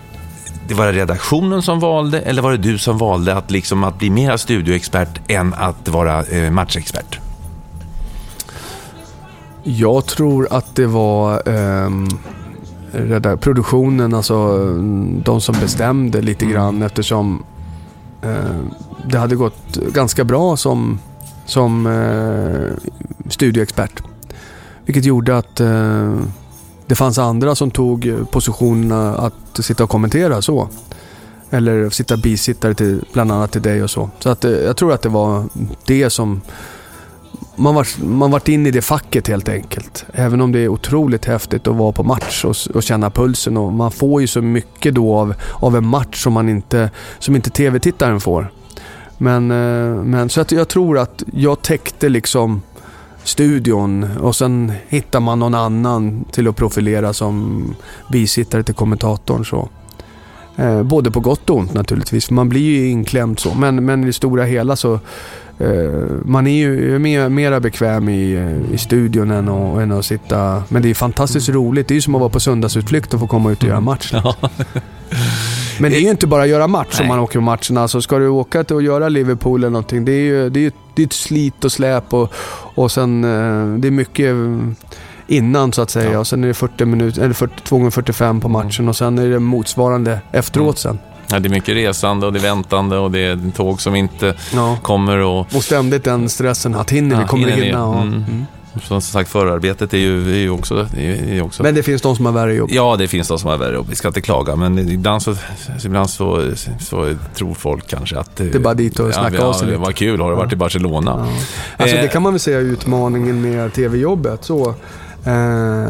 det 0.68 0.74
var 0.74 0.94
redaktionen 0.94 1.62
som 1.62 1.80
valde 1.80 2.22
eller 2.22 2.42
var 2.42 2.52
det 2.52 2.58
du 2.58 2.78
som 2.78 2.98
valde 2.98 3.36
att, 3.36 3.52
liksom, 3.52 3.84
att 3.84 4.00
bli 4.00 4.10
mer 4.10 4.38
studioexpert 4.38 5.22
än 5.28 5.54
att 5.54 5.90
vara 5.90 6.24
eh, 6.24 6.52
matchexpert? 6.52 7.20
Jag 9.64 10.06
tror 10.06 10.48
att 10.52 10.76
det 10.76 10.86
var 10.86 11.42
eh, 11.50 11.90
produktionen, 13.36 14.14
alltså 14.14 14.58
de 15.24 15.42
som 15.42 15.56
bestämde 15.62 16.22
lite 16.22 16.46
mm. 16.46 16.56
grann 16.56 16.82
eftersom 16.82 17.44
eh, 18.22 18.60
det 19.08 19.18
hade 19.18 19.36
gått 19.36 19.78
ganska 19.94 20.24
bra 20.24 20.58
som, 20.58 21.00
som 21.46 21.88
eh, 21.88 22.92
studioexpert. 23.30 24.04
Vilket 24.86 25.06
gjorde 25.06 25.38
att 25.38 25.60
eh, 25.60 26.14
det 26.90 26.96
fanns 26.96 27.18
andra 27.18 27.56
som 27.56 27.72
tog 27.72 28.08
eh, 28.08 28.26
positionerna 28.26 29.18
att 29.18 29.66
sitta 29.66 29.84
och 29.84 29.90
kommentera 29.90 30.42
så. 30.42 30.70
Eller 31.50 31.90
sitta 31.90 32.18
bisittare 32.18 32.74
till 32.74 33.04
bland 33.14 33.32
annat 33.32 33.52
till 33.52 33.62
dig 33.62 33.84
och 33.84 33.90
så. 33.90 34.10
Så 34.20 34.30
att, 34.30 34.46
eh, 34.46 34.52
jag 34.52 34.78
tror 34.78 34.94
att 34.94 35.02
det 35.02 35.10
var 35.10 35.44
det 35.86 36.10
som... 36.10 36.42
Man 37.56 37.76
var, 37.76 37.88
man 38.04 38.32
vart 38.32 38.48
in 38.48 38.68
i 38.68 38.72
det 38.72 38.82
facket 38.82 39.28
helt 39.28 39.50
enkelt. 39.50 40.06
Även 40.14 40.42
om 40.42 40.52
det 40.52 40.60
är 40.60 40.68
otroligt 40.68 41.26
häftigt 41.26 41.68
att 41.68 41.76
vara 41.76 41.92
på 41.92 42.04
match 42.04 42.46
och, 42.46 42.56
och 42.76 42.84
känna 42.84 43.10
pulsen. 43.10 43.58
Och 43.58 43.74
man 43.74 43.92
får 43.92 44.22
ju 44.22 44.28
så 44.28 44.42
mycket 44.42 44.96
då 44.96 45.16
av, 45.16 45.34
av 45.54 45.76
en 45.76 45.88
match 45.88 46.24
som, 46.24 46.34
man 46.34 46.50
inte, 46.50 46.92
som 47.20 47.36
inte 47.36 47.50
tv-tittaren 47.50 48.20
får. 48.20 48.52
Men, 49.18 49.52
eh, 49.52 50.04
men 50.04 50.30
så 50.30 50.42
att 50.42 50.52
jag 50.52 50.68
tror 50.68 50.98
att 50.98 51.24
jag 51.34 51.62
täckte 51.62 52.10
liksom 52.10 52.62
studion 53.24 54.18
och 54.18 54.36
sen 54.36 54.72
hittar 54.88 55.20
man 55.20 55.40
någon 55.40 55.56
annan 55.56 56.26
till 56.32 56.48
att 56.48 56.56
profilera 56.56 57.14
som 57.14 57.64
bisittare 58.12 58.64
till 58.64 58.76
kommentatorn. 58.76 59.46
Så. 59.46 59.70
Eh, 60.56 60.84
både 60.84 61.12
på 61.12 61.20
gott 61.20 61.50
och 61.50 61.58
ont 61.58 61.74
naturligtvis, 61.74 62.28
för 62.28 62.34
man 62.34 62.50
blir 62.50 62.62
ju 62.62 62.90
inklämd 62.90 63.40
så. 63.40 63.54
Men, 63.54 63.86
men 63.86 64.04
i 64.04 64.06
det 64.06 64.14
stora 64.14 64.44
hela 64.44 64.76
så 64.76 64.94
eh, 65.60 66.04
man 66.26 66.48
är 66.48 66.58
ju 66.58 67.00
mer, 67.00 67.30
mera 67.30 67.60
bekväm 67.60 68.10
i, 68.10 68.56
i 68.72 68.78
studion 68.78 69.32
än 69.32 69.50
att, 69.50 69.82
än 69.82 69.92
att 69.92 70.06
sitta... 70.06 70.64
Men 70.70 70.82
det 70.82 70.90
är 70.90 70.94
fantastiskt 70.94 71.50
mm. 71.50 71.62
roligt. 71.62 71.88
Det 71.88 71.92
är 71.92 71.96
ju 71.96 72.02
som 72.02 72.16
att 72.16 72.22
vara 72.22 72.30
på 72.30 72.40
söndagsutflykt 72.40 73.14
och 73.14 73.20
få 73.20 73.28
komma 73.28 73.52
ut 73.52 73.58
och 73.62 73.68
göra 73.68 73.78
mm. 73.78 73.86
match. 73.86 74.14
Men 75.80 75.92
det 75.92 75.98
är 75.98 76.02
ju 76.02 76.10
inte 76.10 76.28
bara 76.28 76.44
att 76.44 76.50
göra 76.50 76.68
match 76.68 76.88
Nej. 76.92 77.02
om 77.02 77.08
man 77.08 77.20
åker 77.20 77.40
på 77.40 77.44
matcherna. 77.44 77.82
Alltså 77.82 78.02
ska 78.02 78.18
du 78.18 78.28
åka 78.28 78.64
till 78.64 78.76
att 78.76 78.84
göra 78.84 79.10
Liverpool 79.10 79.60
eller 79.60 79.70
någonting, 79.70 80.06
det 80.06 80.12
är 80.12 80.22
ju 80.22 80.50
det 80.50 80.66
är, 80.66 80.72
det 80.96 81.02
är 81.02 81.06
ett 81.06 81.14
slit 81.14 81.66
och 81.66 81.72
släp 81.72 82.14
och, 82.14 82.34
och 82.76 82.92
sen 82.92 83.24
eh, 83.24 83.80
det 83.80 83.88
är 83.88 83.92
mycket 83.92 84.36
innan 85.28 85.74
så 85.74 85.82
att 85.82 85.90
säga. 85.90 86.12
Ja. 86.12 86.20
Och 86.20 86.28
sen 86.28 86.44
är 86.44 86.48
det 86.48 86.54
40 86.54 86.86
minuter, 86.86 87.22
eller 87.22 87.34
40, 87.34 87.54
2 87.64 87.78
gånger 87.78 87.92
45 87.92 88.42
på 88.42 88.48
mm. 88.48 88.66
matchen 88.66 88.90
och 88.90 88.96
sen 88.96 89.20
är 89.20 89.30
det 89.30 89.40
motsvarande 89.40 90.20
efteråt 90.32 90.86
mm. 90.86 90.98
sen. 90.98 91.00
Ja, 91.32 91.40
det 91.40 91.48
är 91.48 91.52
mycket 91.52 91.76
resande 91.76 92.26
och 92.26 92.34
det 92.34 92.40
är 92.40 92.42
väntande 92.42 92.98
och 92.98 93.12
det 93.12 93.20
är 93.20 93.52
tåg 93.56 93.82
som 93.82 93.96
inte 93.96 94.36
ja. 94.54 94.78
kommer. 94.82 95.18
Och, 95.18 95.40
och 95.56 95.64
ständigt 95.64 96.04
den 96.04 96.30
stressen 96.30 96.76
att 96.76 96.90
hinner 96.90 97.22
vi, 97.22 97.28
kommer 97.28 97.46
vi 97.46 97.52
hinna? 97.52 97.86
Mm. 97.86 98.14
Mm. 98.14 98.46
Som 98.84 99.02
sagt, 99.02 99.30
förarbetet 99.30 99.94
är 99.94 99.98
ju, 99.98 100.32
är 100.32 100.38
ju 100.38 100.50
också, 100.50 100.88
är, 100.98 101.34
är 101.34 101.42
också... 101.42 101.64
Men 101.64 101.76
det 101.76 101.84
finns 101.84 102.02
de 102.02 102.16
som 102.16 102.26
har 102.26 102.34
värre 102.34 102.54
jobb? 102.54 102.70
Ja, 102.72 102.96
det 102.96 103.08
finns 103.08 103.28
de 103.28 103.40
som 103.40 103.50
har 103.50 103.58
värre 103.58 103.76
jobb. 103.76 103.88
Vi 103.90 103.96
ska 103.96 104.08
inte 104.08 104.22
klaga, 104.22 104.56
men 104.56 104.80
ibland 104.90 105.22
så, 105.22 105.36
ibland 105.86 106.10
så, 106.10 106.52
så 106.80 107.16
tror 107.36 107.54
folk 107.54 107.88
kanske 107.88 108.20
att... 108.20 108.36
Det 108.36 108.56
är 108.56 108.60
bara 108.60 108.74
dit 108.74 109.00
och 109.00 109.14
snacka 109.14 109.36
ja, 109.36 109.44
av 109.44 109.54
sig 109.54 109.68
lite. 109.68 109.80
Vad 109.80 109.96
kul, 109.96 110.22
har 110.22 110.30
du 110.30 110.36
varit 110.36 110.54
i 110.54 110.56
Barcelona? 110.56 111.12
Ja. 111.18 111.44
Alltså 111.78 111.96
eh. 111.96 112.02
det 112.02 112.08
kan 112.08 112.24
man 112.24 112.34
väl 112.34 112.40
säga 112.40 112.58
är 112.58 112.62
utmaningen 112.62 113.42
med 113.42 113.74
tv-jobbet. 113.74 114.44
Så, 114.44 114.70
eh, 115.26 115.86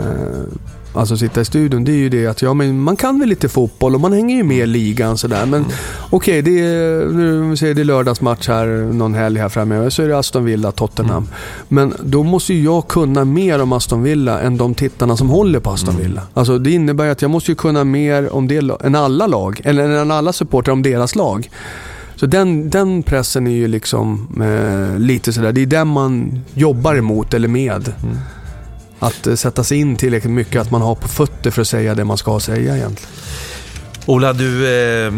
Alltså 0.99 1.17
sitta 1.17 1.41
i 1.41 1.45
studion, 1.45 1.83
det 1.83 1.91
är 1.91 1.95
ju 1.95 2.09
det 2.09 2.27
att 2.27 2.41
ja, 2.41 2.53
men 2.53 2.79
man 2.79 2.95
kan 2.95 3.19
väl 3.19 3.29
lite 3.29 3.49
fotboll 3.49 3.95
och 3.95 4.01
man 4.01 4.13
hänger 4.13 4.35
ju 4.35 4.43
med 4.43 4.57
i 4.57 4.65
ligan 4.65 5.17
sådär. 5.17 5.45
Men 5.45 5.59
mm. 5.59 5.71
okej, 6.09 6.39
okay, 6.39 6.41
det 6.41 6.59
är, 6.59 7.05
nu 7.05 7.57
säger 7.57 7.73
det 7.73 7.83
lördagsmatch 7.83 8.47
här 8.47 8.67
någon 8.93 9.13
helg 9.13 9.39
här 9.39 9.49
framöver 9.49 9.89
så 9.89 10.03
är 10.03 10.07
det 10.07 10.17
Aston 10.17 10.45
Villa, 10.45 10.71
Tottenham. 10.71 11.17
Mm. 11.17 11.29
Men 11.67 11.93
då 12.03 12.23
måste 12.23 12.53
ju 12.53 12.63
jag 12.63 12.87
kunna 12.87 13.25
mer 13.25 13.61
om 13.61 13.73
Aston 13.73 14.03
Villa 14.03 14.41
än 14.41 14.57
de 14.57 14.73
tittarna 14.73 15.17
som 15.17 15.29
håller 15.29 15.59
på 15.59 15.69
Aston 15.69 15.89
mm. 15.89 16.01
Villa. 16.01 16.21
Mm. 16.21 16.31
Alltså 16.33 16.57
det 16.57 16.71
innebär 16.71 17.09
att 17.09 17.21
jag 17.21 17.31
måste 17.31 17.51
ju 17.51 17.55
kunna 17.55 17.83
mer 17.83 18.33
om 18.33 18.47
det 18.47 18.57
än 18.83 18.95
alla 18.95 19.27
lag, 19.27 19.61
eller 19.63 19.89
än 19.89 20.11
alla 20.11 20.33
supportrar 20.33 20.73
om 20.73 20.83
deras 20.83 21.15
lag. 21.15 21.49
Så 22.15 22.25
den, 22.25 22.69
den 22.69 23.03
pressen 23.03 23.47
är 23.47 23.51
ju 23.51 23.67
liksom 23.67 24.27
eh, 24.41 24.99
lite 24.99 25.33
sådär, 25.33 25.51
det 25.51 25.61
är 25.61 25.65
den 25.65 25.87
man 25.87 26.41
jobbar 26.53 26.95
emot 26.95 27.33
eller 27.33 27.47
med. 27.47 27.93
Mm 28.03 28.17
att 28.99 29.27
eh, 29.27 29.35
sätta 29.35 29.63
sig 29.63 29.77
in 29.77 29.95
tillräckligt 29.95 30.33
mycket, 30.33 30.61
att 30.61 30.71
man 30.71 30.81
har 30.81 30.95
på 30.95 31.07
fötter 31.07 31.51
för 31.51 31.61
att 31.61 31.67
säga 31.67 31.95
det 31.95 32.05
man 32.05 32.17
ska 32.17 32.39
säga 32.39 32.77
egentligen. 32.77 33.13
Ola, 34.05 34.33
du, 34.33 34.67
eh, 34.67 35.13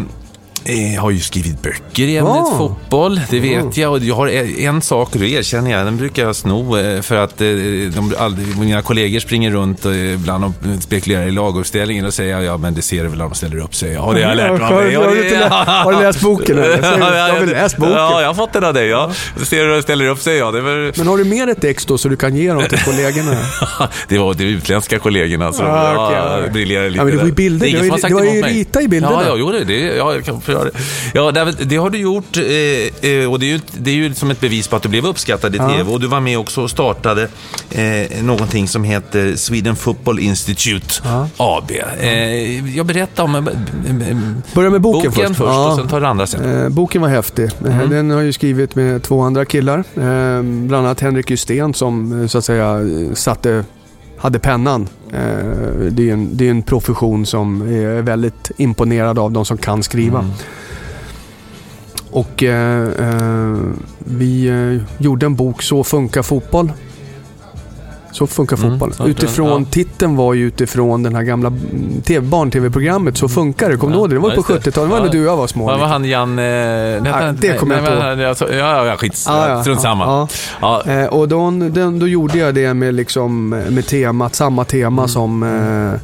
jag 0.64 1.02
har 1.02 1.10
ju 1.10 1.20
skrivit 1.20 1.62
böcker 1.62 2.02
i 2.02 2.16
ämnet 2.16 2.32
Ja. 2.36 2.54
fotboll, 2.58 3.20
det 3.30 3.40
vet 3.40 3.76
jag. 3.76 3.92
Och 3.92 3.98
jag 3.98 4.14
har 4.14 4.28
en 4.60 4.82
sak, 4.82 5.14
och 5.14 5.20
det 5.20 5.28
erkänner 5.28 5.70
jag, 5.70 5.86
den 5.86 5.96
brukar 5.96 6.22
jag 6.22 6.36
sno 6.36 6.78
eh, 6.78 7.00
för 7.02 7.16
att 7.16 7.40
eh, 7.40 7.46
de, 7.94 8.14
aldrig, 8.18 8.58
mina 8.58 8.82
kollegor 8.82 9.20
springer 9.20 9.50
runt 9.50 9.84
och 9.84 9.94
ibland 9.94 10.44
och 10.44 10.52
spekulerar 10.82 11.26
i 11.26 11.30
laguppställningen 11.30 12.04
och 12.06 12.14
säger 12.14 12.40
ja 12.40 12.56
men 12.56 12.74
det 12.74 12.82
ser 12.82 13.02
du 13.02 13.08
väl 13.08 13.18
när 13.18 13.24
de 13.24 13.34
ställer 13.34 13.58
upp 13.58 13.74
sig. 13.74 13.92
Ja, 13.92 14.12
det 14.14 14.22
har 14.22 14.28
jag 14.30 14.36
lärt 14.36 14.50
mig 14.52 14.62
av 14.62 14.72
Har 14.72 15.14
dig. 15.14 15.22
du- 15.30 15.36
lä- 15.38 15.48
har 15.84 15.92
du 15.92 15.98
läst 15.98 16.20
boken, 16.20 16.58
eller? 16.58 16.82
Jag 16.82 17.32
har 17.34 17.40
väl 17.40 17.48
läst 17.48 17.76
boken. 17.76 17.92
Ja, 17.94 18.20
jag 18.20 18.28
har 18.28 18.34
fått 18.34 18.52
den 18.52 18.64
av 18.64 18.74
dig. 18.74 18.86
Ja. 18.88 19.10
Det 19.38 19.44
ser 19.46 19.60
du 19.60 19.66
när 19.68 19.74
de 19.76 19.82
ställer 19.82 20.06
upp 20.08 20.18
sig. 20.20 20.36
Ja. 20.36 20.50
Var, 20.50 20.98
Men 20.98 21.06
har 21.08 21.18
du 21.18 21.24
med 21.24 21.48
ett 21.48 21.64
ex 21.64 21.86
då 21.86 21.98
så 21.98 22.08
du 22.08 22.16
kan 22.16 22.36
ge 22.36 22.52
dem 22.52 22.62
till 22.68 22.78
kollegorna? 22.78 23.36
det 24.08 24.18
var 24.18 24.34
de 24.34 24.44
utländska 24.44 24.98
kollegorna 24.98 25.52
som 25.52 25.66
Ah, 25.66 25.92
ja, 25.94 26.06
okej, 26.06 26.42
ja. 26.46 26.52
briljerade 26.52 26.88
lite. 26.88 26.98
Ja, 27.00 27.04
men 27.04 27.12
det 27.12 27.18
var 27.18 27.26
ju 27.26 27.32
bilder. 27.32 27.66
Det 27.66 27.72
Det 27.72 27.90
var 27.90 28.08
det 28.08 28.14
var 28.14 28.24
ju 28.24 28.42
rita 28.42 28.82
i 28.82 28.88
bilderna. 28.88 29.22
Ja, 29.22 29.28
ja, 29.28 29.34
jo, 29.38 29.52
det, 29.52 29.64
det, 29.64 30.00
ja, 30.52 30.66
jag 31.14 31.34
det. 31.34 31.40
Ja, 31.40 31.64
det, 31.64 31.76
har 31.76 31.90
du 31.90 31.98
gjort 31.98 32.36
eh, 32.36 33.10
eh, 33.10 33.30
och 33.32 33.38
det 33.40 33.46
är, 33.46 33.52
ju, 33.52 33.60
det 33.78 33.90
är 33.90 33.94
ju 33.94 34.14
som 34.14 34.30
ett 34.30 34.40
bevis 34.40 34.68
på 34.68 34.76
att 34.76 34.82
du 34.82 34.88
blev 34.88 35.06
uppskattad 35.06 35.54
i 35.54 35.58
Ja. 35.58 35.68
TV. 35.68 35.92
Och 35.92 36.00
du 36.00 36.06
var 36.06 36.20
med 36.20 36.38
också 36.38 36.62
och 36.62 36.70
startade 36.70 37.28
eh, 37.70 38.22
någonting 38.22 38.68
som 38.68 38.84
heter 38.84 39.36
Sweden 39.36 39.76
Football 39.76 40.18
Institute 40.18 40.94
Ja. 41.04 41.28
AB. 41.36 41.70
Eh, 42.00 42.76
jag 42.76 42.86
berättar 42.86 43.22
om... 43.22 43.48
Börja 44.54 44.70
med 44.70 44.80
boken, 44.80 45.10
Boken 45.10 45.28
först. 45.28 45.38
först 45.38 45.48
Ja. 45.48 45.70
och 45.70 45.76
sen 45.78 45.88
tar 45.88 46.00
det 46.00 46.08
andra 46.08 46.26
sen. 46.26 46.62
Eh, 46.62 46.68
boken 46.68 47.02
var 47.02 47.08
häftig. 47.08 47.50
Mm. 47.66 47.90
Den 47.90 48.10
har 48.10 48.22
jag 48.22 48.34
skrivit 48.34 48.74
med 48.74 49.02
två 49.02 49.20
andra 49.22 49.44
killar. 49.44 49.78
Eh, 49.78 50.42
bland 50.42 50.74
annat 50.86 51.00
Henrik 51.00 51.30
Justén 51.30 51.74
som 51.74 52.28
så 52.28 52.38
att 52.38 52.44
säga 52.44 52.78
satte, 53.14 53.64
hade 54.22 54.38
pennan. 54.38 54.88
Eh, 55.12 55.90
det 55.90 56.08
är 56.08 56.12
en, 56.12 56.36
det 56.36 56.46
är 56.46 56.50
en 56.50 56.62
profession 56.62 57.26
som 57.26 57.62
är 57.62 58.02
väldigt 58.02 58.50
imponerad 58.56 59.18
av 59.18 59.32
de 59.32 59.44
som 59.44 59.58
kan 59.58 59.82
skriva. 59.82 60.18
Mm. 60.18 60.30
Och 62.10 62.42
eh, 62.42 62.88
eh, 62.88 63.56
vi 63.98 64.46
eh, 64.46 65.02
gjorde 65.02 65.26
en 65.26 65.34
bok, 65.34 65.62
Så 65.62 65.84
funkar 65.84 66.22
fotboll. 66.22 66.72
Så 68.12 68.26
funkar 68.26 68.56
Mm, 68.56 68.70
fotboll. 68.70 68.94
så- 68.94 69.06
Utifrån, 69.06 69.62
ja. 69.62 69.66
titeln 69.70 70.16
var 70.16 70.34
ju 70.34 70.46
utifrån 70.46 71.02
den 71.02 71.14
här 71.14 71.22
gamla 71.22 71.48
mm, 71.48 72.02
TV, 72.04 72.26
barn-tv-programmet 72.26 73.16
Så 73.18 73.28
funkar 73.28 73.70
det. 73.70 73.76
Kommer 73.76 73.92
du 73.92 73.96
Ja, 73.96 74.00
ihåg 74.00 74.10
det? 74.10 74.14
Det 74.16 74.20
var 74.20 74.30
ja, 74.30 74.34
på 74.34 74.52
just 74.52 74.64
det. 74.64 74.70
70-talet. 74.70 74.88
Det 74.90 74.92
var 74.92 74.98
Ja. 74.98 75.04
när 75.04 75.12
du 75.12 75.20
och 75.20 75.32
jag 75.32 75.36
var 75.36 75.46
små. 75.46 75.66
Vad 75.66 75.80
var 75.80 75.86
han 75.86 76.04
Jan... 76.04 76.38
Eh, 76.38 76.44
nej, 76.44 77.12
Ah, 77.12 77.32
det 77.32 77.58
kommer 77.58 77.74
jag 77.74 78.12
inte 78.14 78.28
alltså, 78.28 78.52
Ja, 78.54 78.86
ja, 78.86 78.96
skits. 78.96 79.26
Ah, 79.28 79.48
ja, 79.48 79.60
Strunt 79.62 79.78
ja, 79.78 79.82
samma. 79.82 80.04
ja. 80.04 80.28
Ja. 80.86 80.92
Eh, 80.92 81.06
och 81.06 81.28
då, 81.28 81.50
då 82.00 82.08
gjorde 82.08 82.38
jag 82.38 82.54
det 82.54 82.74
med, 82.74 82.94
liksom, 82.94 83.48
med 83.48 83.86
temat, 83.86 84.34
samma 84.34 84.64
tema 84.64 85.08
som, 85.08 85.42
eh, 85.42 85.92
eh, 85.94 86.00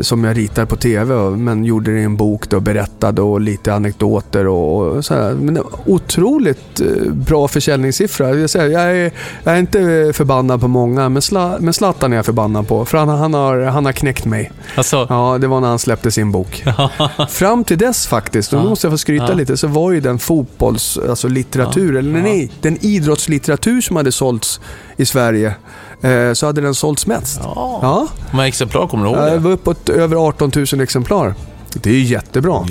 som 0.00 0.24
jag 0.24 0.36
ritar 0.36 0.64
på 0.64 0.76
TV. 0.76 1.14
och- 1.14 1.38
Men 1.38 1.64
gjorde 1.64 1.92
det 1.92 2.00
i 2.00 2.04
en 2.04 2.16
bok 2.16 2.48
då, 2.50 2.60
berättade 2.60 3.22
och 3.22 3.40
lite 3.40 3.74
anekdoter 3.74 4.46
och, 4.46 4.82
och 4.86 5.04
så 5.04 5.14
här. 5.14 5.34
Men 5.34 5.58
otroligt 5.86 6.80
eh, 6.80 7.12
bra 7.12 7.48
försäljningssiffra. 7.48 8.34
Jag, 8.34 8.50
säger, 8.50 8.70
jag, 8.70 8.96
är, 8.96 9.12
jag 9.44 9.54
är 9.54 9.58
inte 9.58 9.78
förbannad 10.14 10.60
på 10.60 10.68
många, 10.68 11.08
men, 11.08 11.22
Sla, 11.22 11.56
men 11.60 11.74
Zlatan 11.74 12.12
är 12.12 12.16
jag 12.16 12.24
förbannad 12.26 12.68
på. 12.68 12.84
För 12.84 12.98
han, 12.98 13.08
han, 13.08 13.34
har, 13.34 13.60
han 13.60 13.84
har 13.84 13.92
knäckt 13.92 14.24
mig. 14.24 14.50
Alltså, 14.76 15.06
Ja, 15.08 15.38
det 15.40 15.46
var 15.46 15.60
när 15.60 15.68
han 15.68 15.78
släppte 15.78 16.10
sin 16.10 16.32
bok. 16.32 16.64
Fram 17.28 17.64
till 17.64 17.78
dess 17.78 18.06
faktiskt, 18.06 18.52
och 18.52 18.58
nu 18.58 18.64
Ja. 18.64 18.68
måste 18.70 18.86
jag 18.86 18.92
få 18.92 18.98
skryta 18.98 19.26
Ja. 19.28 19.34
lite, 19.34 19.56
så 19.56 19.66
var 19.66 19.92
ju 19.92 20.00
den 20.00 20.18
fotbolls, 20.18 20.98
alltså 21.08 21.28
litteratur, 21.28 21.96
eller 21.96 22.16
Ja. 22.18 22.22
nej, 22.22 22.50
den 22.60 22.78
idrottslitteratur 22.80 23.80
som 23.80 23.96
hade 23.96 24.12
sålts 24.12 24.60
i 24.98 25.04
Sverige, 25.06 25.54
eh, 26.00 26.32
så 26.32 26.46
hade 26.46 26.60
den 26.60 26.74
sålts 26.74 27.06
mest. 27.06 27.40
ja. 27.42 27.78
Ja, 27.82 28.06
många 28.30 28.46
exemplar 28.48 28.86
kommer 28.86 29.04
du 29.04 29.10
ihåg? 29.10 29.32
det 29.32 29.38
var 29.38 29.50
uppåt 29.50 29.88
över 29.88 30.16
18 30.28 30.52
000 30.72 30.80
exemplar. 30.80 31.34
Det 31.74 31.90
är 31.90 31.94
ju 31.94 32.02
jättebra. 32.04 32.64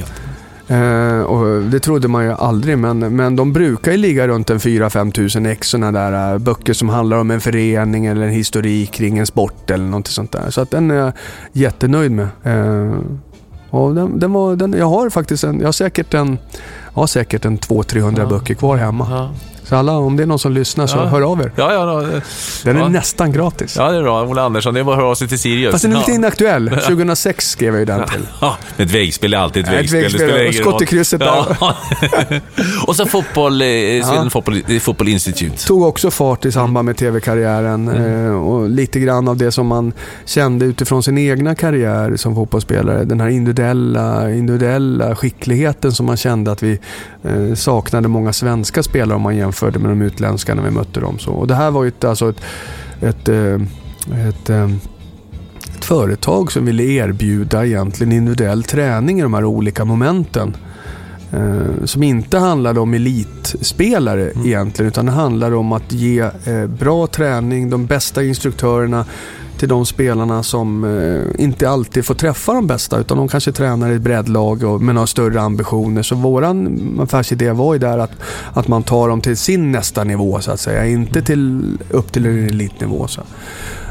Eh, 0.69 1.19
och 1.21 1.61
det 1.61 1.79
trodde 1.79 2.07
man 2.07 2.23
ju 2.25 2.31
aldrig, 2.33 2.77
men, 2.77 2.99
men 3.15 3.35
de 3.35 3.53
brukar 3.53 3.91
ju 3.91 3.97
ligga 3.97 4.27
runt 4.27 4.49
en 4.49 4.57
4-5 4.59 5.11
tusen 5.11 5.45
ex 5.45 5.69
sådana 5.69 5.91
där 5.91 6.33
eh, 6.33 6.37
böcker 6.37 6.73
som 6.73 6.89
handlar 6.89 7.17
om 7.17 7.31
en 7.31 7.41
förening 7.41 8.05
eller 8.05 8.21
en 8.25 8.33
historik 8.33 8.91
kring 8.91 9.17
en 9.17 9.27
sport 9.27 9.69
eller 9.71 9.85
något 9.85 10.07
sånt 10.07 10.31
där. 10.31 10.49
Så 10.49 10.61
att 10.61 10.71
den 10.71 10.91
är 10.91 10.95
jag 10.95 11.11
jättenöjd 11.53 12.11
med. 12.11 12.27
Och 13.69 13.95
den, 13.95 14.19
den 14.19 14.33
var, 14.33 14.55
den, 14.55 14.73
jag 14.73 14.89
har 14.89 15.09
faktiskt 15.09 15.43
en, 15.43 15.59
jag 15.59 15.67
har 15.67 15.71
säkert 15.71 16.13
en, 16.13 16.37
jag 16.93 17.01
har 17.01 17.07
säkert 17.07 17.45
en 17.45 17.57
200-300 17.59 18.15
Ja. 18.17 18.25
böcker 18.25 18.53
kvar 18.53 18.77
hemma. 18.77 19.07
Ja. 19.09 19.29
Så 19.69 19.75
alla, 19.75 19.91
om 19.97 20.15
det 20.17 20.23
är 20.23 20.27
någon 20.27 20.39
som 20.39 20.51
lyssnar 20.51 20.87
så 20.87 20.97
Ja. 20.97 21.05
hör 21.05 21.21
av 21.31 21.41
er. 21.41 21.51
Ja, 21.55 21.73
ja, 21.73 22.01
ja. 22.13 22.21
Den 22.63 22.75
är 22.77 22.81
Ja. 22.81 22.87
nästan 22.89 23.31
gratis. 23.31 23.75
ja, 23.77 23.91
det 23.91 23.97
är 23.97 24.01
bra. 24.03 24.23
Ola 24.23 24.41
Andersson, 24.43 24.73
det 24.73 24.79
är 24.79 24.83
bara 24.83 24.95
att 24.95 25.01
höra 25.01 25.11
av 25.11 25.15
sig 25.15 25.27
till 25.27 25.39
Sirius. 25.39 25.71
Fast 25.71 25.83
den 25.83 25.93
är 25.93 25.97
lite 25.97 26.11
inaktuell. 26.11 26.69
2006 26.87 27.49
skrev 27.49 27.73
jag 27.73 27.79
ju 27.79 27.85
den 27.85 28.07
till. 28.07 28.27
Ja, 28.41 28.57
men 28.77 28.87
ett 28.87 28.93
väggspel 28.93 29.33
är 29.33 29.37
alltid 29.37 29.63
ett 29.65 29.73
Ja, 29.73 29.79
ett 29.79 29.91
väggspel. 29.93 30.31
väggspel. 30.31 30.63
Skott 30.63 30.81
i 30.81 30.85
krysset 30.85 31.21
Ja. 31.25 31.47
och 32.87 32.95
så 32.95 33.05
fotboll, 33.05 33.61
eh, 33.61 33.67
Sweden 33.67 34.29
Football, 34.29 34.63
eh, 34.67 34.79
Football 34.79 35.07
Institute. 35.07 35.65
tog 35.67 35.81
också 35.83 36.11
fart 36.11 36.45
i 36.45 36.51
samband 36.51 36.85
med 36.85 36.97
tv-karriären 36.97 37.87
eh, 38.25 38.31
och 38.31 38.69
lite 38.69 38.99
grann 38.99 39.27
av 39.27 39.37
det 39.37 39.51
som 39.51 39.67
man 39.67 39.93
kände 40.25 40.65
utifrån 40.65 41.03
sin 41.03 41.17
egna 41.17 41.55
karriär 41.55 42.15
som 42.15 42.35
fotbollsspelare. 42.35 43.03
Den 43.03 43.19
här 43.21 43.27
individuella, 43.27 44.31
individuella 44.31 45.15
skickligheten 45.15 45.91
som 45.91 46.05
man 46.05 46.17
kände 46.17 46.51
att 46.51 46.63
vi 46.63 46.79
saknade 47.55 48.07
många 48.07 48.33
svenska 48.33 48.83
spelare 48.83 49.15
om 49.15 49.21
man 49.21 49.35
jämförde 49.57 49.79
med 49.79 49.91
de 49.91 50.01
utländska 50.01 50.55
när 50.55 50.63
vi 50.63 50.71
mötte 50.71 50.99
dem. 50.99 51.19
Så, 51.19 51.31
och 51.31 51.47
det 51.47 51.55
här 51.55 51.71
var 51.71 51.83
ju 51.83 51.87
ett, 51.87 52.03
alltså 52.03 52.29
ett, 52.29 52.41
ett, 53.01 53.29
eh, 53.29 53.55
ett, 54.27 54.49
eh, 54.49 54.71
ett 55.75 55.85
företag 55.85 56.51
som 56.51 56.65
ville 56.65 56.83
erbjuda 56.83 57.65
egentligen 57.65 58.13
individuell 58.13 58.63
träning 58.63 59.19
i 59.19 59.21
de 59.21 59.33
här 59.33 59.45
olika 59.45 59.85
momenten. 59.85 60.57
Eh, 61.31 61.85
som 61.85 62.03
inte 62.03 62.37
handlade 62.37 62.79
om 62.79 62.93
elitspelare 62.93 64.31
egentligen, 64.45 64.87
utan 64.87 65.05
det 65.05 65.11
handlade 65.11 65.55
om 65.55 65.71
att 65.71 65.91
ge 65.91 66.19
eh, 66.45 66.67
bra 66.67 67.07
träning, 67.07 67.69
de 67.69 67.85
bästa 67.85 68.23
instruktörerna 68.23 69.05
till 69.57 69.69
de 69.69 69.85
spelarna 69.85 70.43
som 70.43 70.83
eh, 70.83 71.43
inte 71.43 71.69
alltid 71.69 72.05
får 72.05 72.15
träffa 72.15 72.53
de 72.53 72.67
bästa, 72.67 72.99
utan 72.99 73.17
de 73.17 73.27
kanske 73.27 73.51
tränar 73.51 73.91
i 73.91 73.95
ett 73.95 74.01
breddlag 74.01 74.63
och, 74.63 74.81
men 74.81 74.97
har 74.97 75.05
större 75.05 75.41
ambitioner. 75.41 76.01
Så 76.03 76.15
våran 76.15 76.99
affärsidé 77.03 77.51
var 77.51 77.73
ju 77.73 77.79
där 77.79 77.97
att, 77.97 78.11
att 78.53 78.67
man 78.67 78.83
tar 78.83 79.09
dem 79.09 79.21
till 79.21 79.37
sin 79.37 79.71
nästa 79.71 80.03
nivå, 80.03 80.39
så 80.39 80.51
att 80.51 80.59
säga. 80.59 80.87
Inte 80.87 81.21
till, 81.21 81.77
upp 81.89 82.11
till 82.11 82.25
en 82.25 82.47
elitnivå. 82.47 83.07
Så. 83.07 83.21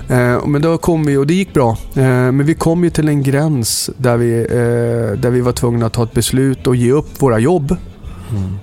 Eh, 0.08 0.46
men 0.46 0.62
då 0.62 0.78
kom 0.78 1.04
vi, 1.04 1.16
och 1.16 1.26
det 1.26 1.34
gick 1.34 1.54
bra, 1.54 1.70
eh, 1.94 2.02
men 2.04 2.46
vi 2.46 2.54
kom 2.54 2.84
ju 2.84 2.90
till 2.90 3.08
en 3.08 3.22
gräns 3.22 3.90
där 3.96 4.16
vi, 4.16 4.40
eh, 4.40 5.20
där 5.20 5.30
vi 5.30 5.40
var 5.40 5.52
tvungna 5.52 5.86
att 5.86 5.92
ta 5.92 6.02
ett 6.02 6.12
beslut 6.12 6.66
och 6.66 6.76
ge 6.76 6.92
upp 6.92 7.22
våra 7.22 7.38
jobb. 7.38 7.76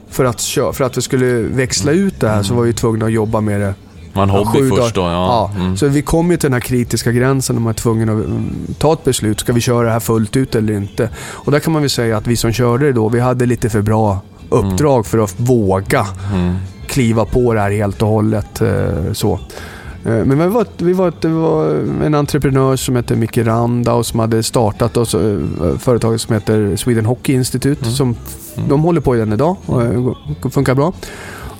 För, 0.09 0.25
att, 0.25 0.41
för 0.41 0.81
att 0.81 0.97
vi 0.97 1.01
skulle 1.01 1.25
växla 1.41 1.91
ut 1.91 2.19
det 2.19 2.29
här 2.29 2.43
så 2.43 2.53
var 2.53 2.63
vi 2.63 2.73
tvungna 2.73 3.05
att 3.05 3.11
jobba 3.11 3.41
med 3.41 3.61
det 3.61 3.73
Man 4.13 4.29
Ja, 4.29 4.35
hobby 4.43 4.69
först 4.69 4.95
då, 4.95 5.01
dagar. 5.01 5.13
ja. 5.13 5.51
Mm. 5.55 5.77
Så 5.77 5.87
vi 5.87 6.01
kom 6.01 6.31
ju 6.31 6.37
till 6.37 6.45
den 6.45 6.53
här 6.53 6.59
kritiska 6.59 7.11
gränsen 7.11 7.55
och 7.55 7.61
man 7.61 7.65
var 7.69 7.73
tvungen 7.73 8.09
att 8.09 8.25
mm, 8.25 8.49
ta 8.77 8.93
ett 8.93 9.03
beslut. 9.03 9.39
Ska 9.39 9.53
vi 9.53 9.61
köra 9.61 9.85
det 9.85 9.91
här 9.91 9.99
fullt 9.99 10.35
ut 10.35 10.55
eller 10.55 10.73
inte? 10.73 11.09
Och 11.17 11.51
där 11.51 11.59
kan 11.59 11.73
man 11.73 11.81
väl 11.81 11.89
säga 11.89 12.17
att 12.17 12.27
vi 12.27 12.35
som 12.37 12.51
körde 12.51 12.85
det 12.85 12.93
då, 12.93 13.09
vi 13.09 13.19
hade 13.19 13.45
lite 13.45 13.69
för 13.69 13.81
bra 13.81 14.19
uppdrag 14.49 15.05
för 15.05 15.17
att 15.17 15.33
våga 15.39 16.05
Mm. 16.33 16.55
kliva 16.87 17.25
på 17.25 17.53
det 17.53 17.59
här 17.59 17.71
helt 17.71 18.01
och 18.01 18.07
hållet. 18.07 18.61
eh, 18.61 19.13
Så. 19.13 19.33
Eh, 20.05 20.11
Men 20.25 20.39
vi 20.39 20.47
var, 20.47 20.65
vi 20.77 20.93
var, 20.93 21.13
det 21.21 21.27
var 21.27 21.65
en 22.05 22.15
entreprenör 22.15 22.75
som 22.75 22.95
hette 22.95 23.15
Micke 23.15 23.37
Randa 23.37 23.93
och 23.93 24.05
som 24.05 24.19
hade 24.19 24.43
startat 24.43 25.07
så, 25.09 25.19
eh, 25.19 25.77
företaget 25.79 26.21
som 26.21 26.33
heter 26.33 26.75
Sweden 26.75 27.05
Hockey 27.05 27.33
Institute. 27.33 27.85
Som, 27.91 28.15
de 28.69 28.81
håller 28.83 29.01
på 29.01 29.15
i 29.15 29.19
den 29.19 29.33
idag 29.33 29.55
och 30.41 30.53
funkar 30.53 30.75
bra. 30.75 30.93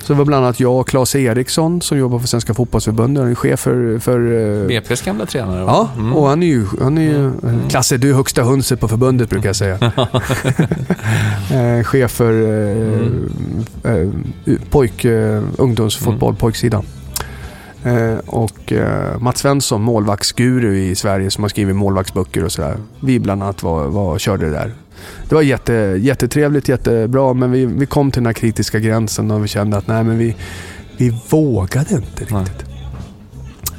Så 0.04 0.12
det 0.12 0.16
var 0.18 0.24
bland 0.24 0.44
annat 0.44 0.60
jag 0.60 0.80
och 0.80 0.88
Claes 0.88 1.14
Eriksson 1.16 1.80
som 1.80 1.98
jobbar 1.98 2.18
för 2.18 2.26
Svenska 2.28 2.54
Fotbollsförbundet. 2.54 3.22
Han 3.22 3.30
är 3.30 3.34
chef 3.34 3.60
för... 3.60 3.98
för 3.98 4.18
eh, 4.20 4.66
BP's 4.68 5.04
gamla 5.04 5.26
tränare. 5.26 5.60
Ja, 5.60 5.88
Mm. 5.98 6.12
och 6.14 6.28
han 6.28 6.42
är 6.42 6.46
ju... 6.46 6.66
Han 6.80 6.98
är 6.98 7.02
ju 7.02 7.30
Klasse, 7.68 7.96
du 7.96 8.10
är 8.10 8.14
högsta 8.14 8.42
hönset 8.42 8.80
på 8.80 8.88
förbundet 8.88 9.30
brukar 9.30 9.48
jag 9.48 9.56
säga. 9.56 9.74
eh, 11.52 11.84
chef 11.84 12.10
för 12.10 12.32
eh, 13.84 13.92
eh, 13.92 14.08
pojk, 14.70 15.04
eh, 15.04 15.42
ungdomsfotboll, 15.58 16.28
Mm. 16.30 16.38
pojksidan. 16.38 16.84
Eh, 17.84 18.18
och 18.26 18.72
eh, 18.72 19.18
Mats 19.20 19.38
Svensson, 19.40 19.82
målvaktsguru 19.82 20.78
i 20.78 20.94
Sverige 20.94 21.30
som 21.30 21.44
har 21.44 21.48
skrivit 21.48 21.76
målvaktsböcker 21.76 22.44
och 22.44 22.52
sådär. 22.52 22.76
Vi 23.00 23.18
bland 23.20 23.42
annat 23.42 23.62
var, 23.62 23.86
var, 23.86 24.18
körde 24.18 24.44
det 24.46 24.52
där. 24.52 24.72
Det 25.28 25.34
var 25.34 25.42
jätte, 25.42 25.72
jättetrevligt, 26.00 26.68
jättebra, 26.68 27.34
men 27.34 27.50
vi, 27.50 27.66
vi 27.66 27.86
kom 27.86 28.10
till 28.10 28.20
den 28.20 28.26
här 28.26 28.32
kritiska 28.32 28.78
gränsen 28.78 29.30
och 29.30 29.44
vi 29.44 29.48
kände 29.48 29.76
att 29.76 29.86
nej, 29.86 30.04
men 30.04 30.18
vi, 30.18 30.36
vi 30.96 31.18
vågade 31.30 31.94
inte 31.94 32.20
riktigt. 32.20 32.30
Nej. 32.30 32.74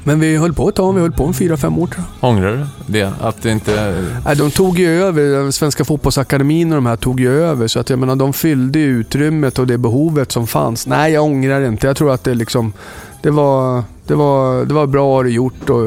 Men 0.08 0.20
vi 0.20 0.38
höll 0.38 0.54
på 0.54 0.70
ett 0.70 0.76
tag, 0.76 0.94
vi 0.94 1.02
höll 1.02 1.12
på 1.12 1.26
en 1.26 1.34
fyra, 1.34 1.58
fem 1.58 1.80
år 1.80 1.88
tror 1.88 2.06
jag. 2.22 2.30
Ångrar 2.30 2.68
du 2.88 2.94
det? 2.94 3.14
Att 3.22 3.42
det 3.42 3.52
inte... 3.52 4.04
Nej, 4.26 4.36
de 4.36 4.52
tog 4.52 4.80
ju 4.80 5.04
över, 5.04 5.52
Svenska 5.52 5.86
fotbollsakademin 5.86 6.72
och 6.72 6.76
de 6.76 6.86
här 6.86 6.96
tog 6.96 7.20
ju 7.20 7.42
över. 7.44 7.68
Så 7.68 7.80
att 7.80 7.90
jag 7.90 8.00
menar, 8.00 8.16
de 8.16 8.34
fyllde 8.34 8.80
utrymmet 8.80 9.60
och 9.60 9.68
det 9.68 9.78
behovet 9.78 10.32
som 10.32 10.48
fanns. 10.48 10.88
Nej, 10.88 11.14
jag 11.14 11.24
ångrar 11.24 11.62
inte. 11.62 11.88
Jag 11.88 11.98
tror 11.98 12.14
att 12.14 12.24
det 12.24 12.34
liksom, 12.34 12.74
det 13.22 13.32
var, 13.32 13.84
det 14.08 14.16
var, 14.16 14.66
det 14.66 14.74
var 14.74 14.88
bra 14.88 15.24
det 15.24 15.30
gjort 15.30 15.70
och 15.70 15.86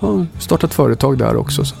ja, 0.00 0.26
startat 0.38 0.74
företag 0.74 1.18
där 1.18 1.36
också. 1.36 1.64
Så. 1.64 1.76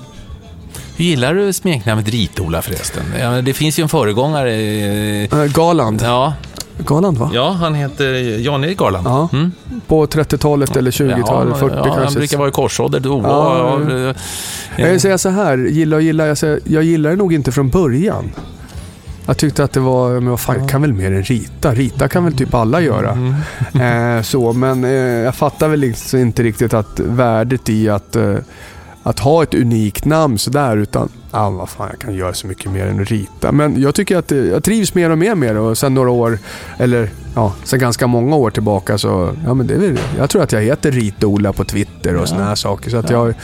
Gillar 0.96 1.34
du 1.34 1.52
smeknamnet 1.52 2.08
Rit-Ola 2.08 2.62
förresten? 2.62 3.02
Ja, 3.20 3.42
det 3.42 3.52
finns 3.52 3.78
ju 3.78 3.82
en 3.82 3.88
föregångare. 3.88 4.52
eh, 4.54 5.22
Eh, 5.40 5.44
Garland. 5.54 6.02
Ja, 6.04 6.34
Garland 6.78 7.18
va? 7.18 7.30
ja 7.34 7.50
han 7.50 7.74
heter 7.74 8.38
Jan-Erik 8.38 8.78
Garland. 8.78 9.06
Ja. 9.06 9.28
Mm. 9.32 9.52
På 9.86 10.06
30-talet 10.06 10.76
eller 10.76 10.90
20-talet, 10.90 11.56
40 11.58 11.74
ja, 11.76 11.82
Han 11.84 11.94
kanske. 12.02 12.18
brukar 12.18 12.38
vara 12.38 12.48
i 12.48 12.52
korsålder. 12.52 13.06
Ola, 13.08 13.28
Ja, 13.28 13.80
ja, 13.88 13.98
ja. 13.98 14.14
Jag 14.76 14.90
vill 14.90 15.00
säga 15.00 15.18
så 15.18 15.28
här, 15.28 15.58
gilla 15.58 15.96
och 15.96 16.02
gilla. 16.02 16.26
Jag, 16.26 16.38
säger, 16.38 16.60
jag 16.64 16.82
gillar 16.82 17.10
det 17.10 17.16
nog 17.16 17.32
inte 17.34 17.52
från 17.52 17.68
början. 17.70 18.30
Jag 19.26 19.36
tyckte 19.36 19.64
att 19.64 19.72
det 19.72 19.80
var, 19.80 20.10
men 20.10 20.30
vad 20.30 20.40
fan, 20.40 20.56
jag 20.58 20.68
kan 20.68 20.82
väl 20.82 20.92
mer 20.92 21.12
än 21.12 21.22
rita. 21.22 21.74
Rita 21.74 22.08
kan 22.08 22.24
väl 22.24 22.32
typ 22.36 22.54
alla 22.54 22.80
göra. 22.80 23.10
Mm. 23.72 24.16
Eh, 24.18 24.22
så, 24.22 24.52
men 24.52 24.84
eh, 24.84 24.90
jag 24.90 25.34
fattar 25.34 25.68
väl 25.68 25.80
liksom 25.80 26.18
inte 26.20 26.42
riktigt 26.42 26.74
att 26.74 27.00
värdet 27.00 27.68
i 27.68 27.88
att, 27.88 28.16
eh, 28.16 28.34
att 29.02 29.18
ha 29.18 29.42
ett 29.42 29.54
unikt 29.54 30.04
namn 30.04 30.38
sådär. 30.38 30.76
Utan, 30.76 31.08
ah, 31.30 31.50
vad 31.50 31.68
fan, 31.68 31.88
jag 31.90 32.00
kan 32.00 32.14
göra 32.14 32.34
så 32.34 32.46
mycket 32.46 32.70
mer 32.70 32.86
än 32.86 33.02
att 33.02 33.10
rita. 33.10 33.52
Men 33.52 33.80
jag 33.80 33.94
tycker 33.94 34.16
att 34.16 34.32
eh, 34.32 34.38
jag 34.38 34.64
trivs 34.64 34.94
mer 34.94 35.10
och 35.10 35.18
mer 35.18 35.34
med 35.34 35.54
det. 35.54 35.60
Och 35.60 35.78
sen 35.78 35.94
några 35.94 36.10
år, 36.10 36.38
eller 36.78 37.10
ja, 37.34 37.54
sen 37.64 37.78
ganska 37.78 38.06
många 38.06 38.36
år 38.36 38.50
tillbaka 38.50 38.98
så, 38.98 39.34
ja 39.44 39.54
men 39.54 39.66
det 39.66 39.74
är 39.74 39.78
väl, 39.78 39.98
jag 40.18 40.30
tror 40.30 40.42
att 40.42 40.52
jag 40.52 40.62
heter 40.62 40.92
Rita-Ola 40.92 41.52
på 41.52 41.64
Twitter 41.64 42.16
och 42.16 42.28
sådana 42.28 42.46
här 42.46 42.54
saker. 42.54 42.90
Så 42.90 42.96
att 42.96 43.10
jag, 43.10 43.34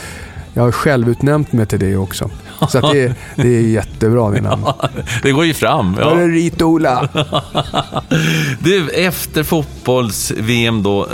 jag 0.53 0.63
har 0.63 0.71
självutnämnt 0.71 1.51
mig 1.51 1.65
till 1.65 1.79
det 1.79 1.97
också. 1.97 2.29
Så 2.69 2.77
att 2.77 2.91
det, 2.93 3.15
det 3.35 3.47
är 3.57 3.61
jättebra 3.61 4.29
det 4.31 4.41
namnet. 4.41 4.75
det 5.23 5.31
går 5.31 5.45
ju 5.45 5.53
fram. 5.53 5.97
Ja. 5.99 6.11
Ja. 6.15 6.21
är 6.21 6.27
Rita-Ola. 6.27 7.09
Du, 8.59 8.89
efter 8.89 9.43
fotbolls-VM 9.43 10.83
då 10.83 11.07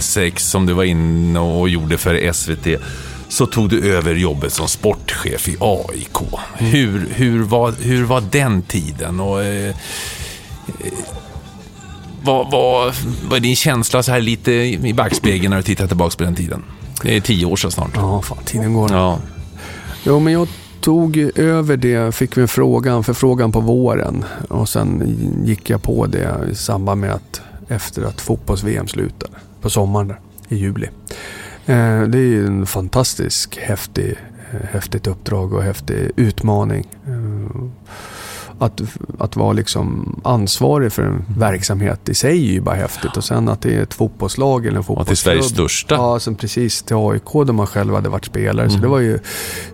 06 0.00 0.50
som 0.50 0.66
du 0.66 0.72
var 0.72 0.84
inne 0.84 1.40
och 1.40 1.68
gjorde 1.68 1.98
för 1.98 2.32
SVT 2.32 2.82
så 3.28 3.46
tog 3.46 3.68
du 3.68 3.94
över 3.94 4.14
jobbet 4.14 4.52
som 4.52 4.68
sportchef 4.68 5.48
i 5.48 5.56
AIK. 5.60 6.16
Hur, 6.54 7.08
hur, 7.14 7.42
var, 7.42 7.74
hur 7.80 8.04
var 8.04 8.20
den 8.20 8.62
tiden? 8.62 9.20
Och, 9.20 9.42
eh, 9.42 9.68
eh, 9.68 10.92
vad, 12.22 12.50
vad, 12.50 12.94
vad 13.28 13.36
är 13.36 13.40
din 13.40 13.56
känsla 13.56 14.02
så 14.02 14.12
här 14.12 14.20
lite 14.20 14.52
i 14.52 14.94
backspegeln 14.94 15.50
när 15.50 15.56
du 15.56 15.62
tittar 15.62 15.86
tillbaka 15.86 16.16
på 16.16 16.24
den 16.24 16.34
tiden? 16.34 16.64
Det 17.02 17.16
är 17.16 17.20
tio 17.20 17.46
år 17.46 17.56
sedan 17.56 17.70
snart. 17.70 17.90
Ja, 17.94 18.22
fan 18.22 18.38
tiden 18.44 18.74
går. 18.74 18.92
Ja. 18.92 19.18
Jo, 20.04 20.20
men 20.20 20.32
jag 20.32 20.48
tog 20.80 21.16
över 21.34 21.76
det, 21.76 22.14
fick 22.14 22.36
vi 22.36 22.42
en 22.42 22.48
frågan, 22.48 23.04
förfrågan 23.04 23.52
på 23.52 23.60
våren 23.60 24.24
och 24.48 24.68
sen 24.68 25.16
gick 25.44 25.70
jag 25.70 25.82
på 25.82 26.06
det 26.06 26.48
i 26.52 26.54
samband 26.54 27.00
med 27.00 27.12
att 27.12 27.40
efter 27.68 28.02
att 28.02 28.20
fotbolls-VM 28.20 28.88
slutade 28.88 29.32
på 29.60 29.70
sommaren 29.70 30.08
där, 30.08 30.20
i 30.48 30.56
juli. 30.56 30.88
Eh, 31.66 32.02
det 32.02 32.18
är 32.18 32.22
ju 32.28 32.46
en 32.46 32.66
fantastisk 32.66 33.58
häftig, 33.58 34.16
eh, 34.52 34.66
häftigt 34.70 35.06
uppdrag 35.06 35.52
och 35.52 35.62
häftig 35.62 36.10
utmaning. 36.16 36.86
Eh, 37.06 37.62
att, 38.58 38.80
att 39.18 39.36
vara 39.36 39.52
liksom 39.52 40.20
ansvarig 40.24 40.92
för 40.92 41.02
en 41.02 41.24
verksamhet 41.38 42.08
i 42.08 42.14
sig 42.14 42.30
är 42.48 42.52
ju 42.52 42.60
bara 42.60 42.74
häftigt 42.74 43.16
och 43.16 43.24
sen 43.24 43.48
att 43.48 43.60
det 43.60 43.74
är 43.74 43.82
ett 43.82 43.94
fotbollslag 43.94 44.66
eller 44.66 44.78
en 44.78 44.84
Och 44.86 45.06
till 45.06 45.16
Sveriges 45.16 45.48
fotbollsklubb. 45.48 45.70
största. 45.70 45.94
Ja, 45.94 46.20
sen 46.20 46.34
precis 46.34 46.82
till 46.82 46.96
AIK 46.96 47.32
där 47.46 47.52
man 47.52 47.66
själv 47.66 47.94
hade 47.94 48.08
varit 48.08 48.24
spelare. 48.24 48.68
Så 48.68 48.74
Mm. 48.76 48.82
det 48.82 48.88
var 48.88 48.98
ju 49.00 49.18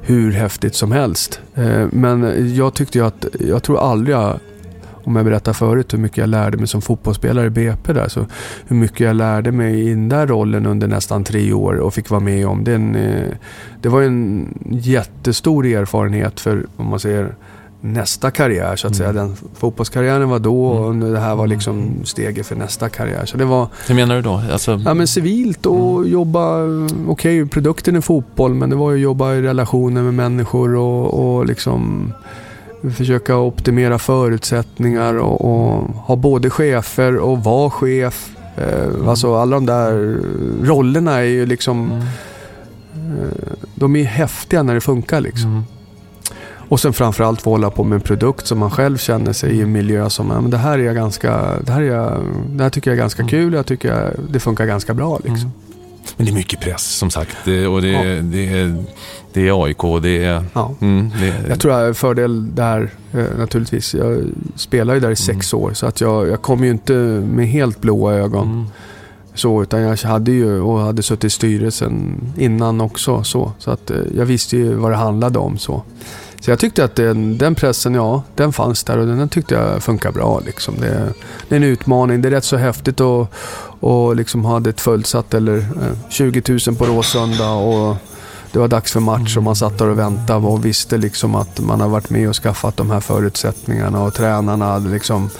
hur 0.00 0.32
häftigt 0.32 0.74
som 0.74 0.92
helst. 0.92 1.40
Men 1.90 2.50
jag 2.56 2.74
tyckte 2.74 2.98
ju 2.98 3.06
att, 3.06 3.26
jag 3.40 3.62
tror 3.62 3.78
aldrig 3.80 4.16
jag, 4.16 4.38
om 5.04 5.16
jag 5.16 5.24
berättar 5.24 5.52
förut 5.52 5.92
hur 5.92 5.98
mycket 5.98 6.18
jag 6.18 6.28
lärde 6.28 6.56
mig 6.56 6.66
som 6.66 6.82
fotbollsspelare 6.82 7.46
i 7.46 7.50
BP 7.50 7.92
där, 7.92 8.08
så 8.08 8.26
hur 8.66 8.76
mycket 8.76 9.00
jag 9.00 9.16
lärde 9.16 9.52
mig 9.52 9.80
i 9.80 9.90
den 9.90 10.08
där 10.08 10.26
rollen 10.26 10.66
under 10.66 10.88
nästan 10.88 11.24
tre 11.24 11.52
år 11.52 11.74
och 11.74 11.94
fick 11.94 12.10
vara 12.10 12.20
med 12.20 12.46
om. 12.46 12.64
Den, 12.64 12.96
eh, 12.96 13.28
det 13.80 13.88
var 13.88 14.02
en 14.02 14.48
jättestor 14.70 15.66
erfarenhet 15.66 16.40
för, 16.40 16.66
om 16.76 16.86
man 16.86 17.00
säger, 17.00 17.34
nästa 17.82 18.30
karriär 18.30 18.76
så 18.76 18.86
att 18.86 18.96
säga. 18.96 19.12
Den 19.12 19.36
fotbollskarriären 19.54 20.28
var 20.28 20.38
då 20.38 20.66
och 20.66 20.94
det 20.94 21.20
här 21.20 21.34
var 21.34 21.46
liksom 21.46 21.90
steget 22.04 22.46
för 22.46 22.56
nästa 22.56 22.88
karriär. 22.88 23.26
Så 23.26 23.36
det 23.36 23.44
var, 23.44 23.68
Hur 23.88 23.94
menar 23.94 24.16
du 24.16 24.22
då? 24.22 24.42
Alltså, 24.52 24.80
Ja 24.84 24.94
men 24.94 25.06
civilt 25.06 25.66
och 25.66 26.08
jobba, 26.08 26.62
okej 27.08 27.46
produkten 27.46 27.96
är 27.96 28.00
fotboll 28.00 28.54
men 28.54 28.70
det 28.70 28.76
var 28.76 28.90
ju 28.90 28.96
att 28.96 29.02
jobba 29.02 29.34
i 29.34 29.42
relationer 29.42 30.02
med 30.02 30.14
människor 30.14 30.74
och, 30.74 31.36
och 31.36 31.46
liksom 31.46 32.12
försöka 32.96 33.36
optimera 33.36 33.98
förutsättningar 33.98 35.14
och, 35.14 35.40
och 35.44 35.82
ha 35.94 36.16
både 36.16 36.50
chefer 36.50 37.16
och 37.16 37.44
vara 37.44 37.70
chef. 37.70 38.30
Eh, 38.56 39.08
alltså 39.08 39.34
alla 39.34 39.56
de 39.56 39.66
där 39.66 40.16
rollerna 40.62 41.12
är 41.18 41.22
ju 41.22 41.46
liksom, 41.46 41.92
eh, 42.94 43.52
de 43.74 43.96
är 43.96 44.04
häftiga 44.04 44.62
när 44.62 44.74
det 44.74 44.80
funkar 44.80 45.20
liksom. 45.20 45.50
Mm. 45.50 45.62
Och 46.68 46.80
sen 46.80 46.92
framförallt 46.92 47.42
få 47.42 47.50
hålla 47.50 47.70
på 47.70 47.84
med 47.84 47.96
en 47.96 48.00
produkt 48.00 48.46
som 48.46 48.58
man 48.58 48.70
själv 48.70 48.96
känner 48.98 49.32
sig 49.32 49.50
i 49.52 49.60
en 49.62 49.72
miljö 49.72 50.10
som, 50.10 50.30
ja, 50.30 50.40
men 50.40 50.50
det 50.50 50.56
här 50.58 50.78
är 50.78 50.82
jag 50.82 50.94
ganska, 50.94 51.40
det 51.64 51.72
här, 51.72 51.80
är 51.82 51.86
jag, 51.86 52.20
det 52.48 52.62
här 52.62 52.70
tycker 52.70 52.90
jag 52.90 52.96
är 52.96 53.00
ganska 53.02 53.24
kul, 53.28 53.52
jag 53.52 53.66
tycker 53.66 53.88
jag, 53.88 54.10
det 54.30 54.40
funkar 54.40 54.66
ganska 54.66 54.94
bra 54.94 55.18
liksom. 55.24 55.52
Men 56.16 56.26
det 56.26 56.32
är 56.32 56.34
mycket 56.34 56.60
press 56.60 56.82
som 56.82 57.10
sagt. 57.10 57.36
Och 57.46 57.82
det, 57.82 57.94
är- 57.94 58.22
det, 58.22 58.48
är, 58.60 58.84
det 59.32 59.48
är 59.48 59.64
AIK, 59.64 60.02
det 60.02 60.24
är... 60.24 60.44
Ja. 60.52 60.74
Mm, 60.80 61.10
det 61.20 61.28
är 61.28 61.48
Jag 61.48 61.60
tror 61.60 61.74
jag 61.74 61.88
är 61.88 61.92
fördel 61.92 62.54
där 62.54 62.90
eh, 63.12 63.24
naturligtvis. 63.38 63.94
Jag 63.94 64.22
spelar 64.56 64.94
ju 64.94 65.00
där 65.00 65.10
i 65.10 65.16
sex 65.16 65.54
år 65.54 65.72
så 65.74 65.86
att 65.86 66.00
jag, 66.00 66.28
jag 66.28 66.42
kom 66.42 66.64
ju 66.64 66.70
inte 66.70 66.92
med 67.32 67.48
helt 67.48 67.80
blåa 67.80 68.14
ögon. 68.14 68.52
Mm. 68.52 68.66
Så, 69.34 69.62
utan 69.62 69.80
jag 69.80 69.96
hade 69.96 70.32
ju 70.32 70.60
och 70.60 70.80
hade 70.80 71.02
suttit 71.02 71.24
i 71.24 71.30
styrelsen 71.30 72.20
innan 72.36 72.80
också. 72.80 73.24
Så, 73.24 73.52
så 73.58 73.70
att 73.70 73.90
eh, 73.90 73.96
jag 74.16 74.24
visste 74.24 74.56
ju 74.56 74.74
vad 74.74 74.90
det 74.90 74.96
handlade 74.96 75.38
om. 75.38 75.58
Så, 75.58 75.82
så 76.40 76.50
jag 76.50 76.58
tyckte 76.58 76.84
att 76.84 76.94
den, 76.94 77.38
den 77.38 77.54
pressen, 77.54 77.94
ja, 77.94 78.22
den 78.34 78.52
fanns 78.52 78.84
där 78.84 78.98
och 78.98 79.06
den 79.06 79.28
tyckte 79.28 79.54
jag 79.54 79.82
funkar 79.82 80.12
bra. 80.12 80.40
Liksom. 80.46 80.74
Det, 80.80 81.12
det 81.48 81.54
är 81.54 81.56
en 81.56 81.64
utmaning. 81.64 82.22
Det 82.22 82.28
är 82.28 82.30
rätt 82.30 82.44
så 82.44 82.56
häftigt 82.56 83.00
att 83.00 83.28
och 83.82 84.16
liksom 84.16 84.44
hade 84.44 84.70
ett 84.70 84.80
fullsatt 84.80 85.34
eller 85.34 85.56
eh, 85.58 86.08
20 86.08 86.42
000 86.66 86.76
på 86.76 86.84
Råsunda 86.84 87.50
och 87.50 87.96
det 88.52 88.58
var 88.58 88.68
dags 88.68 88.92
för 88.92 89.00
match 89.00 89.36
och 89.36 89.42
man 89.42 89.56
satt 89.56 89.78
där 89.78 89.86
och 89.88 89.98
väntade 89.98 90.46
och 90.46 90.64
visste 90.64 90.96
liksom 90.98 91.34
att 91.34 91.60
man 91.60 91.80
har 91.80 91.88
varit 91.88 92.10
med 92.10 92.28
och 92.28 92.36
skaffat 92.36 92.76
de 92.76 92.90
här 92.90 93.00
förutsättningarna 93.00 94.02
och 94.02 94.14
tränarna 94.14 94.64
hade 94.66 94.90
liksom 94.90 95.30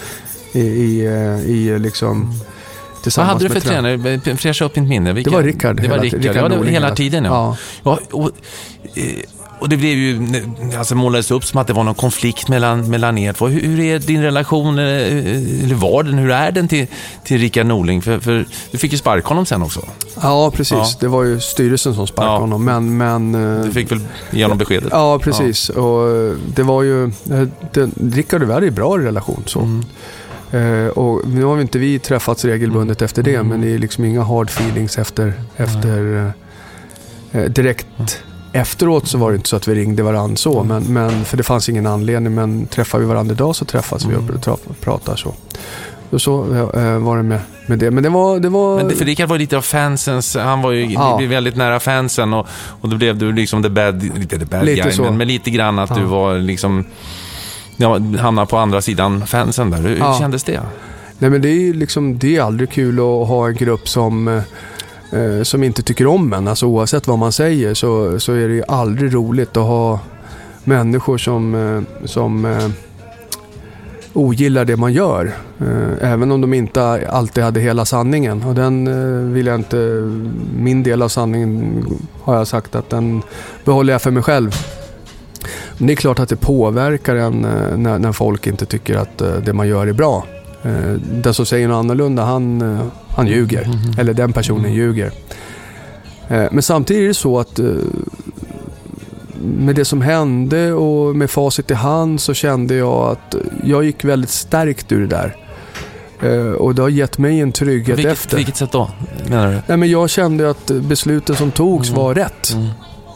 i, 0.53 0.59
i, 0.61 1.05
eh, 1.05 1.39
i 1.49 1.79
liksom 1.79 2.29
Vad 2.93 3.03
tillsammans 3.03 3.33
hade 3.33 3.45
du 3.53 3.59
för 3.61 3.67
tränare? 3.69 4.35
Fräscha 4.37 4.65
upp 4.65 4.75
mitt 4.75 4.89
minne. 4.89 5.13
Vilka- 5.13 5.29
Det 5.29 5.35
var 5.35 5.43
Rickard. 5.43 5.75
Det 5.75 5.87
var 5.87 5.89
hela- 5.89 6.03
Rickard, 6.03 6.35
ja, 6.35 6.49
det, 6.49 6.55
Norling 6.55 6.73
hela 6.73 6.95
tiden 6.95 7.23
ja. 7.25 7.57
ja 7.83 7.99
och, 8.11 8.31
eh, 8.95 9.03
och 9.63 9.69
det 9.69 9.77
blev 9.77 9.97
ju, 9.97 10.27
alltså 10.77 10.95
målades 10.95 11.31
upp 11.31 11.45
som 11.45 11.59
att 11.59 11.67
det 11.67 11.73
var 11.73 11.83
någon 11.83 11.95
konflikt 11.95 12.47
mellan, 12.47 12.89
mellan 12.89 13.17
er 13.17 13.33
två. 13.33 13.47
Hur, 13.47 13.61
hur 13.61 13.79
är 13.79 13.99
din 13.99 14.21
relation, 14.21 14.79
eh, 14.79 14.85
eller 14.85 15.75
var 15.75 16.03
den, 16.03 16.13
hur 16.13 16.31
är 16.31 16.51
den 16.51 16.67
till, 16.67 16.87
till 17.23 17.37
Rickard 17.41 17.65
Norling? 17.65 18.01
För, 18.01 18.19
för 18.19 18.45
du 18.71 18.77
fick 18.77 18.91
ju 18.91 18.97
sparka 18.97 19.27
honom 19.27 19.45
sen 19.45 19.61
också. 19.61 19.81
Ja, 20.21 20.51
precis. 20.51 20.71
Ja. 20.77 20.87
Det 20.99 21.07
var 21.07 21.23
ju 21.23 21.39
styrelsen 21.39 21.95
som 21.95 22.07
sparkade 22.07 22.33
Ja. 22.35 22.39
honom. 22.39 22.65
Men, 22.65 22.97
men, 22.97 23.35
eh, 23.59 23.65
Du 23.65 23.71
fick 23.71 23.91
väl 23.91 23.99
ge 24.31 24.43
honom 24.43 24.57
beskedet? 24.57 24.89
Ja, 24.91 25.19
precis. 25.19 25.69
Och 25.69 26.09
eh, 26.11 26.33
det 26.55 26.63
var 26.63 26.83
ju... 26.83 27.03
eh, 27.05 27.47
Det, 27.73 27.89
Rickard 28.13 28.43
och 28.43 28.49
vi 28.49 28.53
hade 28.53 28.65
ju 28.65 28.71
bra 28.71 28.97
relation 28.97 29.43
så. 29.45 29.59
Mm. 29.59 29.83
Eh, 30.51 30.87
och 30.87 31.27
nu 31.27 31.43
har 31.43 31.55
vi 31.55 31.61
inte 31.61 31.79
vi 31.79 31.99
träffats 31.99 32.45
regelbundet 32.45 33.01
Mm. 33.01 33.05
efter 33.05 33.23
det, 33.23 33.43
men 33.43 33.61
det 33.61 33.73
är 33.73 33.77
liksom 33.77 34.05
inga 34.05 34.23
hard 34.23 34.49
feelings 34.49 34.97
efter, 34.97 35.33
efter 35.57 36.15
eh, 37.31 37.41
eh, 37.41 37.49
direkt 37.49 37.87
efteråt 38.53 39.07
så 39.07 39.17
var 39.17 39.31
det 39.31 39.35
inte 39.35 39.49
så 39.49 39.55
att 39.55 39.67
vi 39.67 39.75
ringde 39.75 40.03
varandra 40.03 40.35
så, 40.35 40.63
men, 40.63 40.83
men, 40.83 41.25
för 41.25 41.37
det 41.37 41.43
fanns 41.43 41.69
ingen 41.69 41.87
anledning. 41.87 42.33
Men 42.35 42.65
träffar 42.67 42.99
vi 42.99 43.05
varandra 43.05 43.33
idag 43.33 43.55
så 43.55 43.65
träffas 43.65 44.05
vi 44.05 44.15
och 44.15 44.19
Mm. 44.19 44.39
pratar 44.81 45.15
så. 45.15 45.33
Och 46.09 46.21
så 46.21 46.41
eh, 46.75 46.97
var 46.97 47.17
det 47.17 47.23
med, 47.23 47.39
med 47.67 47.79
det. 47.79 47.91
Men 47.91 48.03
det 48.03 48.09
var... 48.09 48.39
Det 48.39 48.49
var 48.49 48.77
Men 48.77 48.87
det, 48.87 48.95
för 48.95 49.05
Rickard 49.05 49.29
var 49.29 49.37
lite 49.37 49.57
av 49.57 49.61
fansens, 49.61 50.35
han 50.35 50.61
var 50.61 50.71
ju, 50.71 50.85
Ja. 50.93 51.17
väldigt 51.29 51.55
nära 51.55 51.79
fansen 51.79 52.33
och, 52.33 52.47
och 52.81 52.89
då 52.89 52.97
blev 52.97 53.17
du 53.17 53.31
liksom 53.33 53.63
the 53.63 53.69
bad, 53.69 54.03
lite 54.19 54.39
the 54.39 54.45
bad 54.45 54.65
Lite 54.65 54.81
guy, 54.89 54.99
men, 55.01 55.17
men 55.17 55.27
lite 55.27 55.49
grann 55.49 55.79
att 55.79 55.95
du 55.95 56.01
Ja. 56.01 56.07
var 56.07 56.37
liksom, 56.37 56.85
ja, 57.77 57.99
hamnade 58.19 58.47
på 58.47 58.57
andra 58.57 58.81
sidan 58.81 59.27
fansen 59.27 59.69
där. 59.71 59.77
Hur, 59.77 59.89
hur 59.89 59.97
Ja. 59.97 60.17
kändes 60.19 60.43
det? 60.43 60.59
Nej 61.19 61.29
men 61.29 61.41
det 61.41 61.49
är 61.49 61.59
ju 61.61 61.73
liksom, 61.73 62.17
det 62.17 62.37
är 62.37 62.41
aldrig 62.41 62.71
kul 62.71 62.99
att 62.99 63.27
ha 63.27 63.47
en 63.47 63.55
grupp 63.55 63.89
som, 63.89 64.41
eh, 65.13 65.43
som 65.43 65.63
inte 65.63 65.81
tycker 65.81 66.07
om 66.07 66.33
en. 66.33 66.47
Alltså 66.47 66.65
oavsett 66.65 67.07
vad 67.07 67.19
man 67.19 67.31
säger 67.31 67.73
så, 67.73 68.19
så 68.19 68.33
är 68.33 68.47
det 68.47 68.53
ju 68.53 68.63
aldrig 68.67 69.13
roligt 69.13 69.57
att 69.57 69.63
ha 69.63 69.99
människor 70.63 71.17
som, 71.17 71.55
eh, 71.55 72.05
som 72.07 72.45
eh, 72.45 72.69
ogillar 74.13 74.65
det 74.65 74.77
man 74.77 74.93
gör. 74.93 75.33
Eh, 75.59 76.11
även 76.11 76.31
om 76.31 76.41
de 76.41 76.53
inte 76.53 77.09
alltid 77.09 77.43
hade 77.43 77.59
hela 77.59 77.85
sanningen. 77.85 78.43
Och 78.43 78.55
den 78.55 78.87
eh, 78.87 79.33
vill 79.33 79.45
jag 79.45 79.55
inte, 79.55 79.77
min 80.57 80.83
del 80.83 81.01
av 81.01 81.09
sanningen 81.09 81.85
har 82.21 82.35
jag 82.35 82.47
sagt 82.47 82.75
att 82.75 82.89
den 82.89 83.21
behåller 83.65 83.93
jag 83.93 84.01
för 84.01 84.11
mig 84.11 84.23
själv. 84.23 84.51
Men 85.77 85.87
det 85.87 85.93
är 85.93 85.95
klart 85.95 86.19
att 86.19 86.29
det 86.29 86.35
påverkar 86.35 87.15
en 87.15 87.45
eh, 87.45 87.77
när, 87.77 87.99
när 87.99 88.11
folk 88.11 88.47
inte 88.47 88.65
tycker 88.65 88.97
att 88.97 89.21
eh, 89.21 89.35
det 89.45 89.53
man 89.53 89.67
gör 89.67 89.87
är 89.87 89.93
bra. 89.93 90.25
Eh, 90.63 90.91
den 91.11 91.33
som 91.33 91.45
säger 91.45 91.67
något 91.67 91.75
annorlunda, 91.79 92.23
han, 92.23 92.61
eh, 92.61 92.85
han 93.15 93.27
ljuger. 93.27 93.69
Eller 93.97 94.13
den 94.13 94.33
personen 94.33 94.73
ljuger. 94.73 95.11
Eh, 96.27 96.45
Men 96.51 96.61
samtidigt 96.63 97.03
är 97.03 97.07
det 97.07 97.13
så 97.13 97.39
att 97.39 97.59
eh, 97.59 97.65
med 99.45 99.75
det 99.75 99.85
som 99.85 100.01
hände 100.01 100.73
och 100.73 101.15
med 101.15 101.29
facit 101.29 101.71
i 101.71 101.73
hand 101.73 102.21
så 102.21 102.33
kände 102.33 102.75
jag 102.75 103.11
att 103.11 103.35
jag 103.63 103.83
gick 103.83 104.03
väldigt 104.05 104.29
stärkt 104.29 104.91
ur 104.91 105.01
det 105.01 105.07
där. 105.07 105.35
Eh, 106.21 106.51
och 106.51 106.75
det 106.75 106.81
har 106.81 106.89
gett 106.89 107.17
mig 107.17 107.39
en 107.39 107.51
trygghet 107.51 107.97
vilket, 107.97 108.13
efter. 108.13 108.37
Vilket 108.37 108.57
sätt 108.57 108.71
då, 108.71 108.91
menar 109.29 109.47
du? 109.51 109.61
Nej, 109.67 109.77
men 109.77 109.89
jag 109.89 110.09
kände 110.09 110.49
att 110.49 110.71
besluten 110.81 111.35
som 111.35 111.51
togs 111.51 111.89
Mm. 111.89 112.01
var 112.01 112.13
rätt. 112.15 112.53
Mm. 112.53 112.67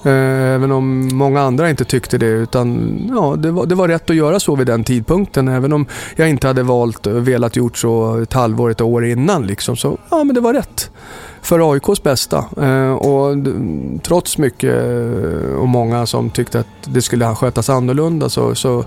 Eh, 0.07 0.47
Även 0.57 0.71
om 0.71 1.09
många 1.13 1.41
andra 1.41 1.69
inte 1.69 1.85
tyckte 1.85 2.17
det. 2.17 2.25
Utan 2.25 2.99
ja, 3.15 3.35
det, 3.37 3.51
var, 3.51 3.65
det 3.65 3.75
var 3.75 3.87
rätt 3.87 4.09
att 4.09 4.15
göra 4.15 4.39
så 4.39 4.55
vid 4.55 4.67
den 4.67 4.83
tidpunkten. 4.83 5.47
Även 5.47 5.73
om 5.73 5.85
jag 6.15 6.29
inte 6.29 6.47
hade 6.47 6.63
valt 6.63 7.07
velat 7.07 7.55
gjort 7.55 7.77
så 7.77 8.17
ett 8.21 8.33
halvår, 8.33 8.71
ett 8.71 8.81
år 8.81 9.05
innan. 9.05 9.47
Liksom. 9.47 9.77
Så 9.77 9.97
ja, 10.09 10.23
men 10.23 10.35
det 10.35 10.41
var 10.41 10.53
rätt. 10.53 10.91
För 11.41 11.73
AIKs 11.73 12.03
bästa. 12.03 12.45
Eh, 12.61 12.91
och 12.91 13.35
trots 14.03 14.37
mycket 14.37 14.75
eh, 14.75 15.59
och 15.59 15.67
många 15.67 16.05
som 16.05 16.29
tyckte 16.29 16.59
att 16.59 16.67
det 16.85 17.01
skulle 17.01 17.35
skötas 17.35 17.69
annorlunda 17.69 18.29
så, 18.29 18.55
så, 18.55 18.83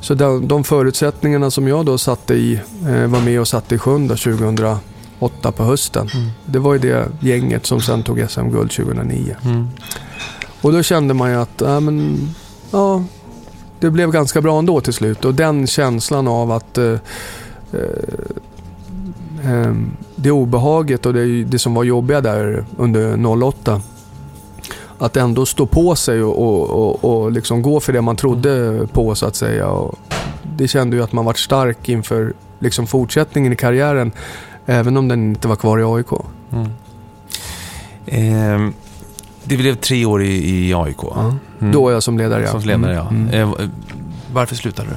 så 0.00 0.14
de, 0.14 0.48
de 0.48 0.64
förutsättningarna 0.64 1.50
som 1.50 1.68
jag 1.68 1.86
då 1.86 1.98
satte 1.98 2.34
i, 2.34 2.60
eh, 2.88 3.06
var 3.06 3.20
med 3.20 3.40
och 3.40 3.48
satte 3.48 3.74
i 3.74 3.78
sjön 3.78 4.08
då 4.08 4.16
2008 4.16 5.52
på 5.56 5.64
hösten. 5.64 6.08
Mm. 6.14 6.28
Det 6.46 6.58
var 6.58 6.72
ju 6.72 6.78
det 6.78 7.08
gänget 7.20 7.66
som 7.66 7.80
sen 7.80 8.02
tog 8.02 8.26
SM-guld 8.28 8.70
2009. 8.70 9.36
Mm. 9.44 9.68
Och 10.62 10.72
då 10.72 10.82
kände 10.82 11.14
man 11.14 11.30
ju 11.30 11.36
att, 11.36 11.60
ja 11.60 11.80
men, 11.80 12.28
ja, 12.70 13.04
det 13.80 13.90
blev 13.90 14.10
ganska 14.10 14.40
bra 14.40 14.58
ändå 14.58 14.80
till 14.80 14.92
slut. 14.92 15.24
Och 15.24 15.34
den 15.34 15.66
känslan 15.66 16.28
av 16.28 16.52
att 16.52 16.78
eh, 16.78 16.94
eh, 17.72 19.52
eh, 19.52 19.74
det 20.16 20.30
obehaget 20.30 21.06
och 21.06 21.14
det, 21.14 21.44
det 21.44 21.58
som 21.58 21.74
var 21.74 21.84
jobbiga 21.84 22.20
där 22.20 22.64
under 22.76 23.26
08. 23.42 23.80
Att 24.98 25.16
ändå 25.16 25.46
stå 25.46 25.66
på 25.66 25.96
sig 25.96 26.22
och, 26.22 26.42
och, 26.42 26.70
och, 26.70 27.22
och 27.22 27.32
liksom 27.32 27.62
gå 27.62 27.80
för 27.80 27.92
det 27.92 28.00
man 28.00 28.16
trodde 28.16 28.80
på 28.92 29.14
så 29.14 29.26
att 29.26 29.36
säga. 29.36 29.66
Och 29.66 29.98
det 30.56 30.68
kände 30.68 30.96
ju 30.96 31.02
att 31.02 31.12
man 31.12 31.24
vart 31.24 31.38
stark 31.38 31.88
inför 31.88 32.32
liksom 32.58 32.86
fortsättningen 32.86 33.52
i 33.52 33.56
karriären. 33.56 34.12
Även 34.66 34.96
om 34.96 35.08
den 35.08 35.22
inte 35.22 35.48
var 35.48 35.56
kvar 35.56 35.78
i 35.78 35.84
AIK. 35.84 36.12
Mm. 36.52 36.70
Eh, 38.06 38.72
det 39.48 39.56
blev 39.56 39.74
tre 39.74 40.04
år 40.04 40.22
i, 40.22 40.68
i 40.68 40.74
AIK. 40.74 41.02
Mm. 41.60 41.72
Då 41.72 41.88
är 41.88 41.92
jag 41.92 42.02
som 42.02 42.18
ledare 42.18 42.42
ja. 42.42 42.48
Som 42.48 42.60
ledare, 42.60 42.94
ja. 42.94 43.08
Mm. 43.10 43.28
Mm. 43.28 43.40
Eh, 43.40 43.68
varför 44.32 44.54
slutade 44.54 44.88
du? 44.88 44.96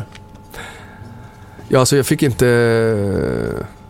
Ja, 1.67 1.79
alltså 1.79 1.95
jag 1.95 2.05
fick 2.05 2.23
inte... 2.23 2.45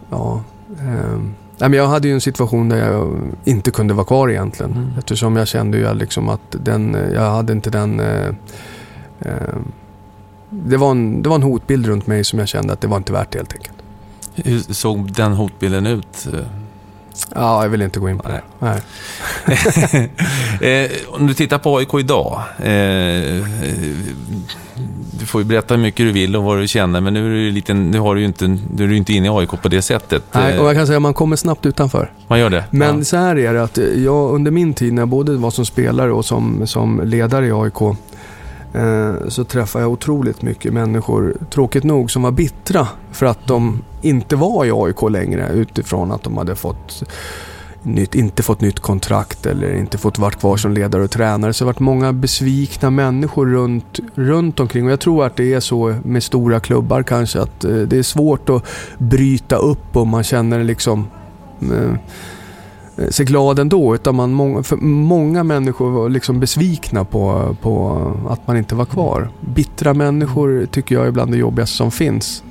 Ja, 0.09 0.43
ehm, 0.79 1.33
nej, 1.57 1.69
men 1.69 1.73
jag 1.73 1.87
hade 1.87 2.07
ju 2.07 2.13
en 2.13 2.21
situation 2.21 2.69
där 2.69 2.91
jag 2.91 3.21
inte 3.43 3.71
kunde 3.71 3.93
vara 3.93 4.05
kvar 4.05 4.29
egentligen. 4.29 4.71
Mm. 4.71 4.89
Eftersom 4.97 5.35
jag 5.35 5.47
kände 5.47 5.77
ju 5.77 5.93
liksom 5.93 6.29
att 6.29 6.41
den, 6.51 6.97
jag 7.13 7.31
hade 7.31 7.53
inte 7.53 7.69
den... 7.69 7.99
Eh, 7.99 8.27
eh, 9.19 9.55
det, 10.49 10.77
var 10.77 10.91
en, 10.91 11.21
det 11.21 11.29
var 11.29 11.35
en 11.35 11.43
hotbild 11.43 11.85
runt 11.85 12.07
mig 12.07 12.23
som 12.23 12.39
jag 12.39 12.47
kände 12.47 12.73
att 12.73 12.81
det 12.81 12.87
var 12.87 12.97
inte 12.97 13.13
värt 13.13 13.31
det 13.31 13.39
helt 13.39 13.53
enkelt. 13.53 13.77
Hur 14.35 14.59
såg 14.59 15.13
den 15.13 15.33
hotbilden 15.33 15.87
ut? 15.87 16.27
Ja, 17.35 17.63
jag 17.63 17.69
vill 17.69 17.81
inte 17.81 17.99
gå 17.99 18.09
in 18.09 18.19
på 18.19 18.29
det. 18.29 18.41
Nej. 18.59 18.81
eh, 20.85 20.91
om 21.07 21.27
du 21.27 21.33
tittar 21.33 21.57
på 21.57 21.77
AIK 21.77 21.93
idag. 21.99 22.41
Eh, 22.59 23.45
du 25.19 25.25
får 25.25 25.41
ju 25.41 25.45
berätta 25.45 25.73
hur 25.73 25.81
mycket 25.81 26.05
du 26.05 26.11
vill 26.11 26.35
och 26.35 26.43
vad 26.43 26.57
du 26.59 26.67
känner, 26.67 27.01
men 27.01 27.13
nu 27.13 27.25
är 27.25 27.29
du, 27.29 27.41
ju 27.41 27.51
lite, 27.51 27.73
nu 27.73 27.99
har 27.99 28.15
du 28.15 28.23
inte, 28.23 28.47
nu 28.47 28.83
är 28.83 28.87
du 28.87 28.97
inte 28.97 29.13
inne 29.13 29.27
i 29.27 29.29
AIK 29.29 29.49
på 29.61 29.67
det 29.69 29.81
sättet. 29.81 30.23
Nej, 30.31 30.53
Eh, 30.55 30.61
och 30.61 30.67
jag 30.67 30.75
kan 30.75 30.87
säga 30.87 30.97
att 30.97 31.01
man 31.01 31.13
kommer 31.13 31.35
snabbt 31.35 31.65
utanför. 31.65 32.11
man 32.27 32.39
gör 32.39 32.49
det? 32.49 32.63
Men 32.71 32.97
Ja. 32.97 33.03
så 33.03 33.17
här 33.17 33.37
är 33.37 33.53
det 33.53 33.63
att 33.63 33.77
jag 33.95 34.31
under 34.35 34.51
min 34.51 34.73
tid 34.73 34.93
när 34.93 35.01
jag 35.01 35.09
både 35.09 35.31
var 35.37 35.51
som 35.51 35.65
spelare 35.65 36.11
och 36.11 36.25
som, 36.25 36.67
som 36.67 37.01
ledare 37.03 37.47
i 37.47 37.51
AIK 37.51 37.97
Eh, 38.73 39.27
så 39.27 39.43
träffade 39.43 39.83
jag 39.83 39.91
otroligt 39.91 40.41
mycket 40.41 40.73
människor, 40.73 41.37
tråkigt 41.49 41.83
nog, 41.83 42.11
som 42.11 42.21
var 42.21 42.31
bittra 42.31 42.87
för 43.11 43.25
att 43.25 43.47
de 43.47 43.81
inte 44.01 44.35
var 44.35 44.65
i 44.65 44.71
AIK 44.73 45.09
längre 45.09 45.49
utifrån 45.53 46.11
att 46.11 46.23
de 46.23 46.37
hade 46.37 46.55
fått 46.55 47.03
nytt, 47.83 48.15
inte 48.15 48.43
fått 48.43 48.61
nytt 48.61 48.79
kontrakt 48.79 49.45
eller 49.45 49.75
inte 49.75 49.97
fått 49.97 50.19
vara 50.19 50.31
kvar 50.31 50.57
som 50.57 50.73
ledare 50.73 51.03
och 51.03 51.11
tränare. 51.11 51.53
Så 51.53 51.63
det 51.63 51.67
har 51.67 51.73
varit 51.73 51.79
många 51.79 52.13
besvikna 52.13 52.89
människor 52.89 53.45
runt, 53.45 53.99
runt 54.15 54.59
omkring. 54.59 54.85
Och 54.85 54.91
jag 54.91 54.99
tror 54.99 55.25
att 55.25 55.35
det 55.35 55.53
är 55.53 55.59
så 55.59 55.95
med 56.03 56.23
stora 56.23 56.59
klubbar 56.59 57.03
kanske 57.03 57.41
att 57.41 57.63
eh, 57.63 57.75
det 57.75 57.97
är 57.97 58.03
svårt 58.03 58.49
att 58.49 58.65
bryta 58.97 59.55
upp 59.55 59.95
och 59.95 60.07
man 60.07 60.23
känner 60.23 60.63
liksom 60.63 61.07
eh, 61.61 61.95
Eh, 62.97 63.07
sig 63.07 63.25
glad 63.25 63.59
ändå. 63.59 63.95
Utan 63.95 64.15
man, 64.15 64.33
många, 64.33 64.63
för 64.63 64.75
många 64.77 65.43
människor 65.43 65.91
var 65.91 66.09
liksom 66.09 66.39
besvikna 66.39 67.05
på, 67.05 67.55
på 67.61 68.01
att 68.29 68.47
man 68.47 68.57
inte 68.57 68.75
var 68.75 68.85
kvar. 68.85 69.29
Bittra 69.39 69.93
människor 69.93 70.65
tycker 70.71 70.95
jag 70.95 71.07
är 71.07 71.11
bland 71.11 71.31
det 71.31 71.37
jobbigaste 71.37 71.77
som 71.77 71.91
finns. 71.91 72.43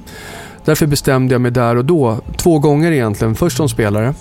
Därför 0.65 0.87
bestämde 0.87 1.35
jag 1.35 1.41
mig 1.41 1.51
där 1.51 1.77
och 1.77 1.85
då, 1.85 2.19
två 2.37 2.59
gånger 2.59 2.93
egentligen. 2.93 3.35
Först 3.35 3.57
som 3.57 3.69
spelare. 3.69 4.15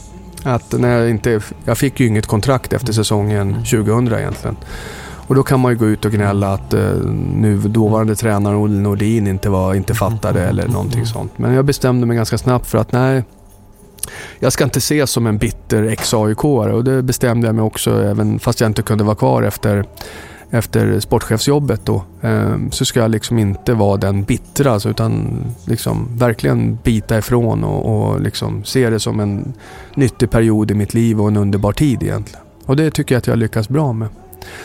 Att 0.44 0.80
när 0.80 0.98
jag 0.98 1.10
inte, 1.10 1.42
jag 1.66 1.78
fick 1.78 2.00
ju 2.00 2.08
inget 2.08 2.28
kontrakt 2.28 2.74
efter 2.74 2.94
säsongen 2.94 3.54
2000 3.54 4.14
egentligen. 4.14 4.56
Och 5.30 5.36
då 5.36 5.44
kan 5.44 5.60
man 5.60 5.72
ju 5.72 5.78
gå 5.78 5.86
ut 5.86 6.06
och 6.06 6.12
gnälla 6.12 6.54
att 6.54 6.74
eh, 6.74 6.82
nu 7.36 7.58
dåvarande 7.58 8.16
tränaren 8.16 8.58
Olle 8.58 8.80
Nordin 8.80 9.28
inte, 9.28 9.50
var, 9.50 9.74
inte 9.74 9.94
fattade 9.94 10.42
eller 10.42 10.68
någonting 10.68 11.06
sånt. 11.06 11.32
Men 11.38 11.54
jag 11.54 11.66
bestämde 11.66 12.08
mig 12.08 12.18
ganska 12.18 12.38
snabbt 12.38 12.68
för 12.68 12.78
att 12.78 12.92
nej, 12.92 13.24
jag 14.40 14.54
ska 14.54 14.64
inte 14.64 14.78
ses 14.78 15.12
som 15.12 15.28
en 15.28 15.38
bitter 15.38 15.84
ex-aik 15.84 16.44
och 16.44 16.84
det 16.84 17.04
bestämde 17.04 17.48
jag 17.48 17.56
mig 17.56 17.64
också 17.64 18.04
även 18.04 18.40
fast 18.40 18.62
jag 18.62 18.70
inte 18.70 18.82
kunde 18.82 19.04
vara 19.04 19.16
kvar 19.16 19.44
efter, 19.44 19.86
efter 20.50 21.00
sportchefsjobbet 21.00 21.86
då. 21.86 22.04
Ehm, 22.22 22.72
så 22.72 22.86
ska 22.86 23.00
jag 23.00 23.12
liksom 23.12 23.40
inte 23.40 23.74
vara 23.74 23.98
den 23.98 24.24
bittra 24.24 24.72
alltså, 24.72 24.90
utan 24.90 25.42
liksom 25.66 26.08
verkligen 26.18 26.78
bita 26.84 27.18
ifrån 27.18 27.64
och, 27.64 28.10
och 28.10 28.22
liksom 28.22 28.64
se 28.64 28.90
det 28.90 29.00
som 29.00 29.20
en 29.20 29.54
nyttig 29.96 30.30
period 30.30 30.72
i 30.72 30.74
mitt 30.74 30.94
liv 30.94 31.22
och 31.22 31.28
en 31.28 31.38
underbar 31.38 31.72
tid 31.72 32.04
egentligen. 32.04 32.46
Och 32.66 32.76
det 32.76 32.92
tycker 32.92 33.16
jag 33.16 33.20
att 33.20 33.28
jag 33.28 33.38
lyckas 33.38 33.70
bra 33.70 33.94
med. 33.94 34.08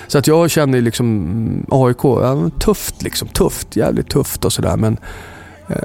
Så 0.06 0.18
att 0.18 0.26
jag 0.26 0.50
känner 0.50 0.80
liksom 0.80 1.66
AIK, 1.70 2.04
ja, 2.04 2.50
tufft 2.60 3.02
liksom, 3.02 3.28
tufft, 3.28 3.76
jävligt 3.76 4.08
tufft 4.08 4.44
och 4.44 4.52
sådär 4.52 4.76
men 4.76 4.96
eh, 5.68 5.76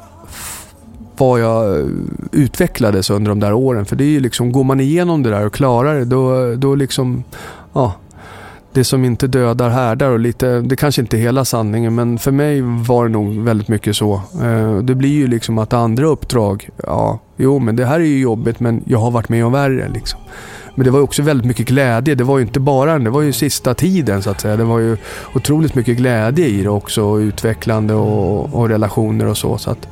vad 1.20 1.40
jag 1.40 1.80
eh, 1.80 1.86
utvecklades 2.32 3.10
under 3.10 3.30
de 3.30 3.40
där 3.40 3.54
åren. 3.54 3.86
För 3.86 3.96
det 3.96 4.04
är 4.04 4.10
ju 4.10 4.20
liksom, 4.20 4.52
går 4.52 4.64
man 4.64 4.80
igenom 4.80 5.24
det 5.24 5.30
där 5.30 5.46
och 5.46 5.54
klarar 5.54 5.96
det 5.96 6.06
då, 6.06 6.56
då 6.56 6.76
liksom, 6.76 7.24
ja. 7.74 7.94
Det 8.74 8.84
som 8.84 9.06
inte 9.06 9.28
dödar 9.28 9.70
härdar 9.70 10.10
och 10.10 10.20
lite, 10.20 10.62
det 10.62 10.76
kanske 10.76 11.02
inte 11.02 11.18
är 11.18 11.22
hela 11.22 11.46
sanningen 11.46 11.96
men 11.96 12.20
för 12.20 12.32
mig 12.32 12.62
var 12.62 13.06
det 13.06 13.12
nog 13.12 13.40
väldigt 13.44 13.68
mycket 13.68 13.96
så. 13.96 14.22
Eh, 14.44 14.78
det 14.78 14.96
blir 14.96 15.10
ju 15.10 15.28
liksom 15.28 15.58
att 15.58 15.74
andra 15.74 16.08
uppdrag, 16.08 16.70
ja, 16.84 17.20
jo 17.38 17.60
men 17.60 17.76
det 17.76 17.86
här 17.86 18.00
är 18.00 18.06
ju 18.06 18.20
jobbigt 18.20 18.60
men 18.60 18.84
jag 18.86 19.00
har 19.00 19.12
varit 19.12 19.30
med 19.30 19.46
om 19.46 19.52
värre 19.52 19.90
liksom. 19.94 20.20
Men 20.76 20.86
det 20.86 20.92
var 20.92 21.00
ju 21.00 21.04
också 21.04 21.22
väldigt 21.22 21.46
mycket 21.46 21.68
glädje. 21.68 22.16
Det 22.16 22.24
var 22.24 22.38
ju 22.38 22.46
inte 22.46 22.60
bara 22.60 23.00
det 23.00 23.10
var 23.10 23.22
ju 23.22 23.34
sista 23.34 23.74
tiden 23.74 24.24
så 24.24 24.30
att 24.30 24.42
säga. 24.42 24.58
Det 24.58 24.64
var 24.64 24.80
ju 24.80 24.98
otroligt 25.36 25.76
mycket 25.76 25.98
glädje 25.98 26.48
i 26.48 26.64
det 26.64 26.70
också. 26.70 27.04
Och 27.04 27.18
utvecklande 27.18 27.94
och, 27.94 28.54
och 28.54 28.70
relationer 28.70 29.26
och 29.26 29.38
så. 29.38 29.58
så 29.58 29.72
att 29.72 29.88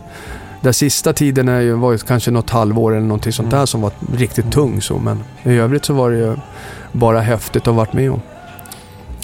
den 0.62 0.74
sista 0.74 1.14
tiden 1.14 1.48
är 1.48 1.62
ju, 1.62 1.74
var 1.74 1.92
ju 1.92 1.98
kanske 1.98 2.32
något 2.32 2.50
halvår 2.50 2.92
eller 2.92 3.08
någonting 3.08 3.34
sånt 3.34 3.52
där 3.52 3.66
som 3.66 3.82
var 3.82 3.92
riktigt 4.14 4.52
tung 4.52 4.82
så. 4.82 5.00
Men 5.00 5.24
i 5.44 5.58
övrigt 5.58 5.86
så 5.86 5.94
var 5.94 6.12
det 6.12 6.18
ju 6.18 6.36
bara 6.92 7.20
häftigt 7.20 7.62
att 7.62 7.66
ha 7.66 7.74
varit 7.74 7.94
med 7.94 8.12
om. 8.12 8.22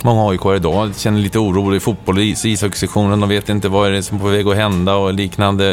Många 0.05 0.29
aik 0.31 0.41
idag 0.55 0.91
känner 0.97 1.19
lite 1.19 1.39
oro 1.39 1.75
i 1.75 1.79
fotboll 1.79 2.19
is- 2.19 2.45
ishockeysektionen. 2.45 3.19
De 3.19 3.29
vet 3.29 3.49
inte 3.49 3.69
vad 3.69 3.87
är 3.87 3.91
det 3.91 4.03
som 4.03 4.17
är 4.17 4.21
på 4.21 4.27
väg 4.27 4.47
att 4.47 4.55
hända 4.55 4.95
och 4.95 5.13
liknande. 5.13 5.65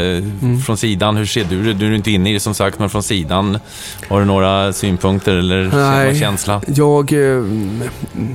Mm. 0.43 0.61
Från 0.61 0.77
sidan, 0.77 1.17
hur 1.17 1.27
ser 1.27 1.45
du 1.45 1.63
det? 1.65 1.73
Du 1.73 1.87
är 1.87 1.93
inte 1.93 2.11
inne 2.11 2.31
i 2.31 2.33
det 2.33 2.41
som 2.41 2.55
sagt, 2.55 2.79
men 2.79 2.91
från 2.91 3.03
sidan. 3.03 3.59
Har 4.09 4.19
du 4.21 4.25
några 4.27 4.73
synpunkter 4.73 5.35
eller 5.35 5.71
Nej. 5.75 6.19
känsla? 6.21 6.61
Jag, 6.67 7.13
eh, 7.13 7.43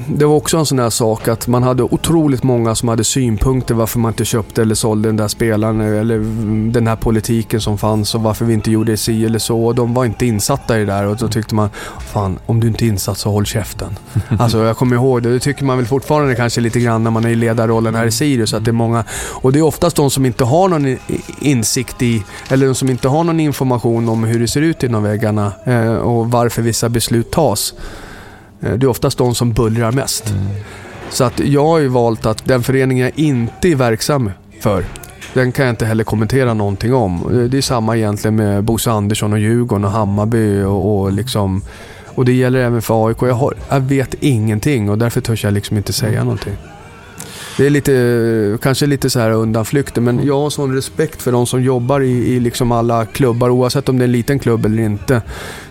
det 0.07 0.25
var 0.25 0.35
också 0.35 0.57
en 0.57 0.65
sån 0.65 0.77
där 0.77 0.89
sak 0.89 1.27
att 1.27 1.47
man 1.47 1.63
hade 1.63 1.83
otroligt 1.83 2.43
många 2.43 2.75
som 2.75 2.89
hade 2.89 3.03
synpunkter 3.03 3.75
varför 3.75 3.99
man 3.99 4.11
inte 4.11 4.25
köpte 4.25 4.61
eller 4.61 4.75
sålde 4.75 5.09
den 5.09 5.17
där 5.17 5.27
spelaren 5.27 5.81
eller 5.81 6.19
den 6.71 6.87
här 6.87 6.95
politiken 6.95 7.61
som 7.61 7.77
fanns 7.77 8.15
och 8.15 8.21
varför 8.21 8.45
vi 8.45 8.53
inte 8.53 8.71
gjorde 8.71 8.97
si 8.97 9.25
eller 9.25 9.39
så. 9.39 9.65
Och 9.65 9.75
de 9.75 9.93
var 9.93 10.05
inte 10.05 10.25
insatta 10.25 10.77
i 10.77 10.79
det 10.79 10.85
där 10.85 11.05
och 11.05 11.17
då 11.17 11.27
tyckte 11.27 11.55
man, 11.55 11.69
fan 11.99 12.39
om 12.45 12.59
du 12.59 12.67
inte 12.67 12.85
är 12.85 12.87
insatt 12.87 13.17
så 13.17 13.31
håll 13.31 13.45
käften. 13.45 13.97
alltså 14.39 14.63
jag 14.63 14.77
kommer 14.77 14.95
ihåg 14.95 15.23
det, 15.23 15.33
det 15.33 15.39
tycker 15.39 15.65
man 15.65 15.77
väl 15.77 15.84
fortfarande 15.85 16.35
kanske 16.35 16.61
lite 16.61 16.79
grann 16.79 17.03
när 17.03 17.11
man 17.11 17.25
är 17.25 17.29
i 17.29 17.35
ledarrollen 17.35 17.95
här 17.95 18.05
i 18.05 18.11
Sirius. 18.11 18.53
Att 18.53 18.65
det 18.65 18.71
är 18.71 18.73
många, 18.73 19.03
och 19.31 19.51
det 19.51 19.59
är 19.59 19.63
oftast 19.63 19.95
de 19.95 20.09
som 20.11 20.25
inte 20.25 20.43
har 20.43 20.67
någon 20.69 20.97
insikt 21.39 22.01
i, 22.01 22.23
eller 22.49 22.65
de 22.65 22.75
som 22.75 22.89
inte 22.89 23.07
har 23.07 23.23
någon 23.23 23.39
information 23.39 24.09
om 24.09 24.23
hur 24.23 24.39
det 24.39 24.47
ser 24.47 24.61
ut 24.61 24.83
inom 24.83 25.03
väggarna 25.03 25.51
eh, 25.63 25.95
och 25.95 26.31
varför 26.31 26.61
vissa 26.61 26.89
beslut 26.89 27.31
tas. 27.31 27.73
Eh, 28.61 28.71
Det 28.73 28.85
är 28.85 28.89
oftast 28.89 29.17
de 29.17 29.35
som 29.35 29.53
bullrar 29.53 29.91
mest. 29.91 30.33
Så 31.09 31.23
att 31.23 31.39
jag 31.39 31.65
har 31.65 31.79
ju 31.79 31.87
valt 31.87 32.25
att 32.25 32.45
den 32.45 32.63
förening 32.63 32.99
jag 32.99 33.11
inte 33.15 33.69
är 33.69 33.75
verksam 33.75 34.31
för, 34.61 34.85
den 35.33 35.51
kan 35.51 35.65
jag 35.65 35.73
inte 35.73 35.85
heller 35.85 36.03
kommentera 36.03 36.53
någonting 36.53 36.93
om. 36.93 37.21
Eh, 37.31 37.49
det 37.49 37.57
är 37.57 37.61
samma 37.61 37.97
egentligen 37.97 38.35
med 38.35 38.63
Bosse 38.63 38.91
Andersson 38.91 39.33
och 39.33 39.39
Djurgården 39.39 39.85
och 39.85 39.91
Hammarby 39.91 40.63
och, 40.63 40.99
och 41.01 41.11
liksom... 41.11 41.61
Och 42.15 42.25
det 42.25 42.33
gäller 42.33 42.59
även 42.59 42.81
för 42.81 43.07
AIK. 43.07 43.17
Jag, 43.21 43.33
har, 43.33 43.53
jag 43.69 43.79
vet 43.79 44.13
ingenting 44.19 44.89
och 44.89 44.97
därför 44.97 45.21
törs 45.21 45.43
jag 45.43 45.53
liksom 45.53 45.77
inte 45.77 45.93
säga 45.93 46.23
någonting. 46.23 46.57
Det 47.57 47.65
är 47.65 47.69
lite, 47.69 48.57
kanske 48.61 48.85
lite 48.85 49.09
så 49.09 49.19
här 49.19 49.31
undanflykter, 49.31 50.01
men 50.01 50.25
jag 50.25 50.39
har 50.39 50.49
sån 50.49 50.75
respekt 50.75 51.21
för 51.21 51.31
de 51.31 51.45
som 51.47 51.63
jobbar 51.63 52.01
i, 52.01 52.11
i 52.11 52.39
liksom 52.39 52.71
alla 52.71 53.05
klubbar, 53.05 53.49
oavsett 53.49 53.89
om 53.89 53.97
det 53.97 54.03
är 54.03 54.05
en 54.05 54.11
liten 54.11 54.39
klubb 54.39 54.65
eller 54.65 54.83
inte. 54.83 55.21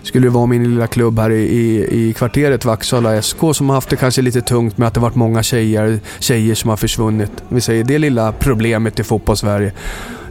Skulle 0.03 0.27
det 0.27 0.31
vara 0.31 0.45
min 0.45 0.63
lilla 0.63 0.87
klubb 0.87 1.19
här 1.19 1.29
i, 1.29 1.41
i, 1.41 1.87
i 2.09 2.13
kvarteret, 2.13 2.65
Vaxhalla 2.65 3.21
SK, 3.21 3.37
som 3.53 3.69
har 3.69 3.75
haft 3.75 3.89
det 3.89 3.95
kanske 3.95 4.21
lite 4.21 4.41
tungt 4.41 4.77
med 4.77 4.87
att 4.87 4.93
det 4.93 4.99
varit 4.99 5.15
många 5.15 5.43
tjejer, 5.43 5.99
tjejer 6.19 6.55
som 6.55 6.69
har 6.69 6.77
försvunnit. 6.77 7.31
Vi 7.49 7.61
säger 7.61 7.83
det 7.83 7.97
lilla 7.97 8.31
problemet 8.31 8.99
i 8.99 9.03
fotbollssverige. 9.03 9.71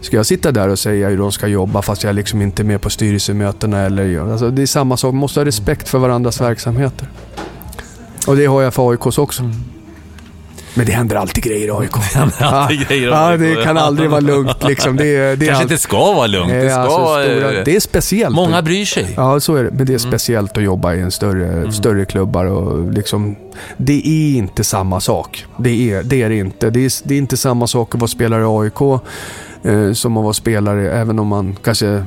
Ska 0.05 0.17
jag 0.17 0.27
sitta 0.27 0.53
där 0.53 0.69
och 0.69 0.79
säga 0.79 1.09
hur 1.09 1.19
de 1.19 1.33
ska 1.33 1.47
jobba 1.47 1.83
fast 1.83 2.05
jag 2.05 2.15
liksom 2.15 2.43
inte 2.43 2.63
är 2.63 2.65
med 2.65 2.81
på 2.81 2.91
styrelsemötena? 2.91 3.81
Eller, 3.81 4.33
alltså 4.33 4.51
det 4.51 4.63
är 4.63 4.67
samma 4.67 4.97
sak, 4.97 5.13
man 5.13 5.21
måste 5.21 5.41
ha 5.41 5.45
respekt 5.45 5.89
för 5.89 5.99
varandras 5.99 6.41
verksamheter. 6.41 7.09
Och 8.27 8.37
det 8.37 8.47
har 8.47 8.63
jag 8.63 8.75
för 8.75 8.91
AIKs 8.91 9.19
också. 9.19 9.43
Mm. 9.43 9.55
Men 10.75 10.87
det 10.87 10.93
händer 10.93 11.17
alltid 11.17 11.45
grejer 11.45 11.67
i 11.67 11.71
AIK. 11.71 11.93
Det 12.13 12.19
händer 12.19 12.43
alltid 12.43 12.81
ja, 12.81 12.87
grejer 12.89 13.09
ja, 13.09 13.37
det 13.37 13.65
kan 13.65 13.77
aldrig 13.77 14.11
vara 14.11 14.21
lugnt 14.21 14.65
liksom. 14.69 14.97
Det, 14.97 15.37
det 15.37 15.47
kanske 15.47 15.55
allt- 15.55 15.63
inte 15.63 15.83
ska 15.83 16.13
vara 16.13 16.27
lugnt. 16.27 16.53
Det 16.53 16.71
ska 16.71 16.81
alltså, 16.81 16.99
stora, 16.99 17.65
det 17.65 17.77
är 17.77 17.81
speciellt. 17.81 18.35
Många 18.35 18.63
bryr 18.63 18.85
sig. 18.85 19.15
Ja, 19.17 19.41
så 19.41 19.55
är 19.55 19.65
det. 19.65 19.71
Men 19.71 19.87
det 19.87 19.95
är 19.95 19.99
speciellt 19.99 20.57
att 20.57 20.63
jobba 20.63 20.95
i 20.95 21.01
en 21.01 21.11
större, 21.11 21.73
större 21.73 22.05
klubbar 22.05 22.45
och 22.45 22.93
liksom... 22.93 23.37
Det 23.77 24.07
är 24.07 24.39
inte 24.39 24.65
samma 24.65 25.01
sak. 25.01 25.47
Det 25.59 25.93
är 25.93 26.03
det, 26.03 26.23
är 26.23 26.29
det 26.29 26.37
inte. 26.37 26.71
Det 26.71 26.85
är, 26.85 27.09
det 27.09 27.15
är 27.15 27.19
inte 27.19 27.37
samma 27.37 27.67
sak 27.67 27.95
att 27.95 28.01
vara 28.01 28.09
spelare 28.09 28.43
i 28.43 28.47
AIK 28.47 29.03
eh, 29.65 29.93
som 29.93 30.17
att 30.17 30.23
vara 30.23 30.33
spelare, 30.33 30.91
även 30.91 31.19
om 31.19 31.27
man 31.27 31.57
kanske... 31.63 32.05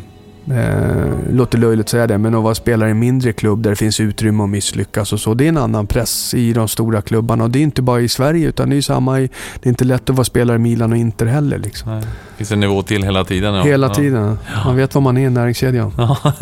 Eh, 0.51 1.31
låter 1.31 1.57
löjligt 1.57 1.89
säga 1.89 2.07
det, 2.07 2.17
men 2.17 2.35
att 2.35 2.43
vara 2.43 2.55
spelare 2.55 2.89
i 2.89 2.91
en 2.91 2.99
mindre 2.99 3.33
klubb 3.33 3.63
där 3.63 3.69
det 3.69 3.75
finns 3.75 3.99
utrymme 3.99 4.43
att 4.43 4.49
misslyckas 4.49 5.13
och 5.13 5.19
så. 5.19 5.33
Det 5.33 5.45
är 5.45 5.49
en 5.49 5.57
annan 5.57 5.87
press 5.87 6.33
i 6.33 6.53
de 6.53 6.67
stora 6.67 7.01
klubbarna. 7.01 7.43
Och 7.43 7.51
det 7.51 7.59
är 7.59 7.63
inte 7.63 7.81
bara 7.81 8.01
i 8.01 8.09
Sverige, 8.09 8.47
utan 8.47 8.69
det 8.69 8.77
är 8.77 8.81
samma 8.81 9.19
i... 9.19 9.29
Det 9.59 9.67
är 9.67 9.69
inte 9.69 9.85
lätt 9.85 10.09
att 10.09 10.15
vara 10.15 10.25
spelare 10.25 10.55
i 10.55 10.59
Milan 10.59 10.91
och 10.91 10.97
Inter 10.97 11.25
heller. 11.25 11.57
Liksom. 11.57 11.91
Nej. 11.91 12.03
Finns 12.37 12.51
en 12.51 12.59
nivå 12.59 12.83
till 12.83 13.03
hela 13.03 13.23
tiden. 13.23 13.53
Ja. 13.53 13.63
Hela 13.63 13.87
ja. 13.87 13.93
tiden. 13.93 14.37
Man 14.65 14.75
vet 14.75 14.95
vad 14.95 15.03
man 15.03 15.17
är 15.17 15.27
i 15.27 15.29
näringskedjan. 15.29 15.91
Ja. 15.97 16.17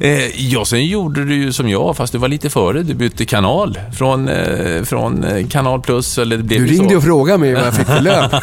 eh, 0.00 0.40
ja, 0.40 0.64
sen 0.64 0.84
gjorde 0.86 1.24
du 1.24 1.34
ju 1.34 1.52
som 1.52 1.68
jag, 1.68 1.96
fast 1.96 2.12
du 2.12 2.18
var 2.18 2.28
lite 2.28 2.50
före. 2.50 2.82
Du 2.82 2.94
bytte 2.94 3.24
kanal 3.24 3.78
från, 3.98 4.28
eh, 4.28 4.82
från 4.82 5.24
eh, 5.24 5.46
Kanal 5.46 5.80
Plus, 5.80 6.18
eller 6.18 6.36
det 6.36 6.42
blev 6.42 6.60
Du 6.60 6.66
ringde 6.66 6.90
så. 6.90 6.96
och 6.96 7.02
frågade 7.02 7.38
mig 7.38 7.54
vad 7.54 7.66
jag 7.66 7.74
fick 7.74 7.86
för 7.86 8.00
lön. 8.00 8.30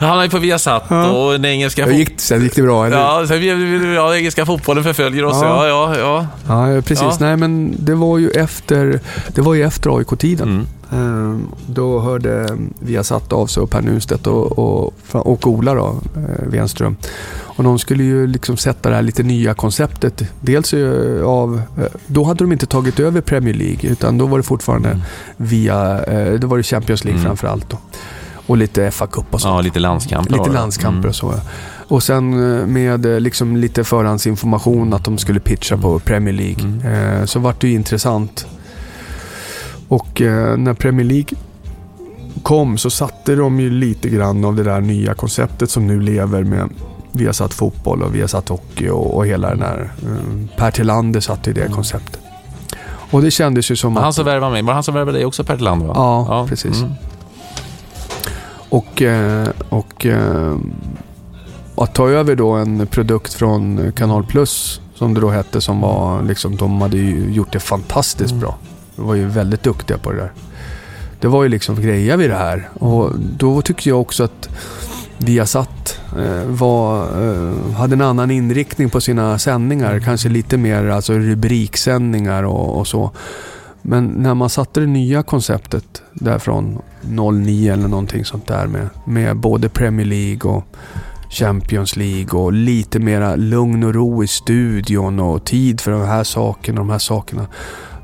Han 0.00 0.08
hamnade 0.08 0.28
på 0.30 0.38
Viasat 0.38 0.90
och 0.90 1.32
den 1.32 1.44
engelska, 1.44 1.84
fot- 1.86 1.94
gick, 1.94 2.20
sen 2.20 2.42
gick 2.42 2.54
det 2.56 2.62
bra, 2.62 2.86
eller 2.86 2.96
ja, 2.96 3.24
sen, 3.28 3.46
ja, 3.94 4.08
den 4.08 4.16
engelska 4.18 4.46
fotbollen 4.46 4.84
förföljer 4.84 5.24
oss. 5.24 5.36
Ja. 5.42 5.66
Ja, 5.66 5.96
ja, 5.98 6.26
ja. 6.48 6.66
Ja, 6.74 6.82
precis. 6.82 7.00
Ja. 7.02 7.16
Nej, 7.20 7.36
men 7.36 7.74
det 7.78 7.94
var 7.94 8.18
ju 8.18 8.30
efter, 8.30 9.00
det 9.34 9.40
var 9.40 9.54
ju 9.54 9.62
efter 9.64 9.98
AIK-tiden. 9.98 10.48
Mm. 10.48 10.66
Ehm, 10.90 11.48
Då 11.66 12.00
hörde 12.00 12.58
Viasat 12.80 13.32
av 13.32 13.46
sig 13.46 13.62
och 13.62 13.70
Per 13.70 13.82
Nunstedt 13.82 14.26
och, 14.26 14.58
och, 14.58 14.94
och 15.12 15.46
Ola 15.46 15.74
då, 15.74 16.00
eh, 16.16 16.46
Wenström. 16.48 16.96
Och 17.40 17.64
de 17.64 17.78
skulle 17.78 18.04
ju 18.04 18.26
liksom 18.26 18.56
sätta 18.56 18.88
det 18.88 18.94
här 18.94 19.02
lite 19.02 19.22
nya 19.22 19.54
konceptet. 19.54 20.22
Dels 20.40 20.74
eh, 20.74 21.24
av, 21.24 21.62
eh, 21.78 21.84
då 22.06 22.24
hade 22.24 22.44
de 22.44 22.52
inte 22.52 22.66
tagit 22.66 23.00
över 23.00 23.20
Premier 23.20 23.54
League 23.54 23.90
utan 23.90 24.18
då 24.18 24.26
var 24.26 24.36
det 24.38 24.42
fortfarande 24.44 25.00
via, 25.36 26.04
eh, 26.04 26.34
då 26.34 26.46
var 26.46 26.56
det 26.56 26.62
Champions 26.62 27.04
League 27.04 27.20
Mm. 27.20 27.26
framför 27.26 27.46
allt 27.48 27.70
då. 27.70 27.76
Och 28.46 28.56
lite 28.56 28.90
FA 28.90 29.06
Cup 29.06 29.24
och 29.30 29.40
så. 29.40 29.48
ja, 29.48 29.60
lite 29.60 29.78
landskamper 29.78 30.32
Lite 30.32 30.50
landskamper 30.50 30.98
Mm. 30.98 31.08
och 31.08 31.14
så. 31.14 31.32
ja. 31.36 31.40
Och 31.88 32.02
sen 32.02 32.30
med 32.72 33.22
liksom 33.22 33.56
lite 33.56 33.84
förhandsinformation 33.84 34.92
att 34.94 35.04
de 35.04 35.18
skulle 35.18 35.40
pitcha 35.40 35.76
på 35.76 35.98
Premier 35.98 36.34
League. 36.34 36.64
Mm. 36.64 37.26
Så 37.26 37.38
vart 37.38 37.60
det 37.60 37.68
ju 37.68 37.74
intressant. 37.74 38.46
Och 39.88 40.20
eh, 40.20 40.56
när 40.56 40.74
Premier 40.74 41.06
League 41.06 41.38
kom 42.42 42.78
så 42.78 42.90
satte 42.90 43.34
de 43.34 43.60
ju 43.60 43.70
lite 43.70 44.08
grann 44.08 44.44
av 44.44 44.56
det 44.56 44.62
där 44.62 44.80
nya 44.80 45.14
konceptet 45.14 45.70
som 45.70 45.86
nu 45.86 46.00
lever 46.00 46.44
med 46.44 46.68
Viasat 47.12 47.54
fotboll 47.54 48.02
och 48.02 48.14
Viasat 48.14 48.48
hockey 48.48 48.88
och, 48.88 49.16
och 49.16 49.26
hela 49.26 49.48
den 49.50 49.62
här... 49.62 49.90
eh, 50.02 50.56
Per 50.56 50.70
Tillander 50.70 51.20
satte 51.20 51.50
ju 51.50 51.54
det 51.54 51.68
konceptet. 51.68 52.20
Och 53.10 53.22
det 53.22 53.30
kändes 53.30 53.70
ju 53.70 53.76
som 53.76 53.96
han 53.96 54.04
att... 54.04 54.14
som 54.14 54.24
värvade 54.24 54.52
mig? 54.52 54.62
Var 54.62 54.74
han 54.74 54.82
som 54.82 54.94
värvade 54.94 55.18
dig 55.18 55.26
också, 55.26 55.44
Per 55.44 55.56
Tillander? 55.56 55.86
va? 55.86 55.92
Ja, 56.28 56.46
precis. 56.48 56.78
Mm. 56.80 56.92
Och, 58.70 59.02
eh, 59.02 59.48
och 59.68 60.06
att 61.76 61.94
ta 61.94 62.08
över 62.08 62.34
då 62.36 62.50
en 62.52 62.86
produkt 62.86 63.34
från 63.34 63.92
Kanal 63.96 64.24
Plus, 64.26 64.80
som 64.94 65.14
det 65.14 65.20
då 65.20 65.30
hette, 65.30 65.60
som 65.60 65.80
var 65.80 66.22
liksom, 66.22 66.56
de 66.56 66.80
hade 66.80 66.96
ju 66.96 67.30
gjort 67.32 67.52
det 67.52 67.60
fantastiskt 67.60 68.30
Mm. 68.30 68.40
bra. 68.40 68.56
Var 68.98 69.14
ju 69.14 69.26
väldigt 69.26 69.62
duktiga 69.62 69.98
på 69.98 70.12
det 70.12 70.18
där. 70.18 70.32
Det 71.20 71.28
var 71.28 71.42
ju 71.42 71.48
liksom, 71.48 71.82
grejer 71.82 72.16
vi 72.16 72.28
det 72.28 72.34
här? 72.34 72.68
Och 72.74 73.12
då 73.18 73.62
tycker 73.62 73.90
jag 73.90 74.00
också 74.00 74.24
att 74.24 74.48
Viasat 75.18 76.00
eh, 76.18 76.44
var, 76.46 77.02
eh, 77.02 77.72
hade 77.72 77.94
en 77.94 78.00
annan 78.00 78.30
inriktning 78.30 78.90
på 78.90 79.00
sina 79.00 79.38
sändningar. 79.38 80.00
Kanske 80.00 80.28
lite 80.28 80.56
mer 80.56 80.88
alltså 80.88 81.12
rubriksändningar 81.12 82.42
och, 82.42 82.78
och 82.78 82.86
så. 82.86 83.10
Men 83.82 84.06
när 84.06 84.34
man 84.34 84.50
satte 84.50 84.80
det 84.80 84.86
nya 84.86 85.22
konceptet 85.22 86.02
därifrån 86.12 86.78
09 87.42 87.72
eller 87.72 87.88
någonting 87.88 88.24
sånt 88.24 88.46
där 88.46 88.66
med, 88.66 88.88
med 89.04 89.36
både 89.36 89.68
Premier 89.68 90.06
League 90.06 90.50
och 90.50 90.64
Champions 91.30 91.96
League 91.96 92.40
och 92.40 92.52
lite 92.52 92.98
mera 92.98 93.36
lugn 93.36 93.84
och 93.84 93.94
ro 93.94 94.24
i 94.24 94.26
studion 94.26 95.20
och 95.20 95.44
tid 95.44 95.80
för 95.80 95.90
de 95.90 96.00
här 96.00 96.24
sakerna 96.24 96.80
och 96.80 96.86
de 96.86 96.92
här 96.92 96.98
sakerna. 96.98 97.46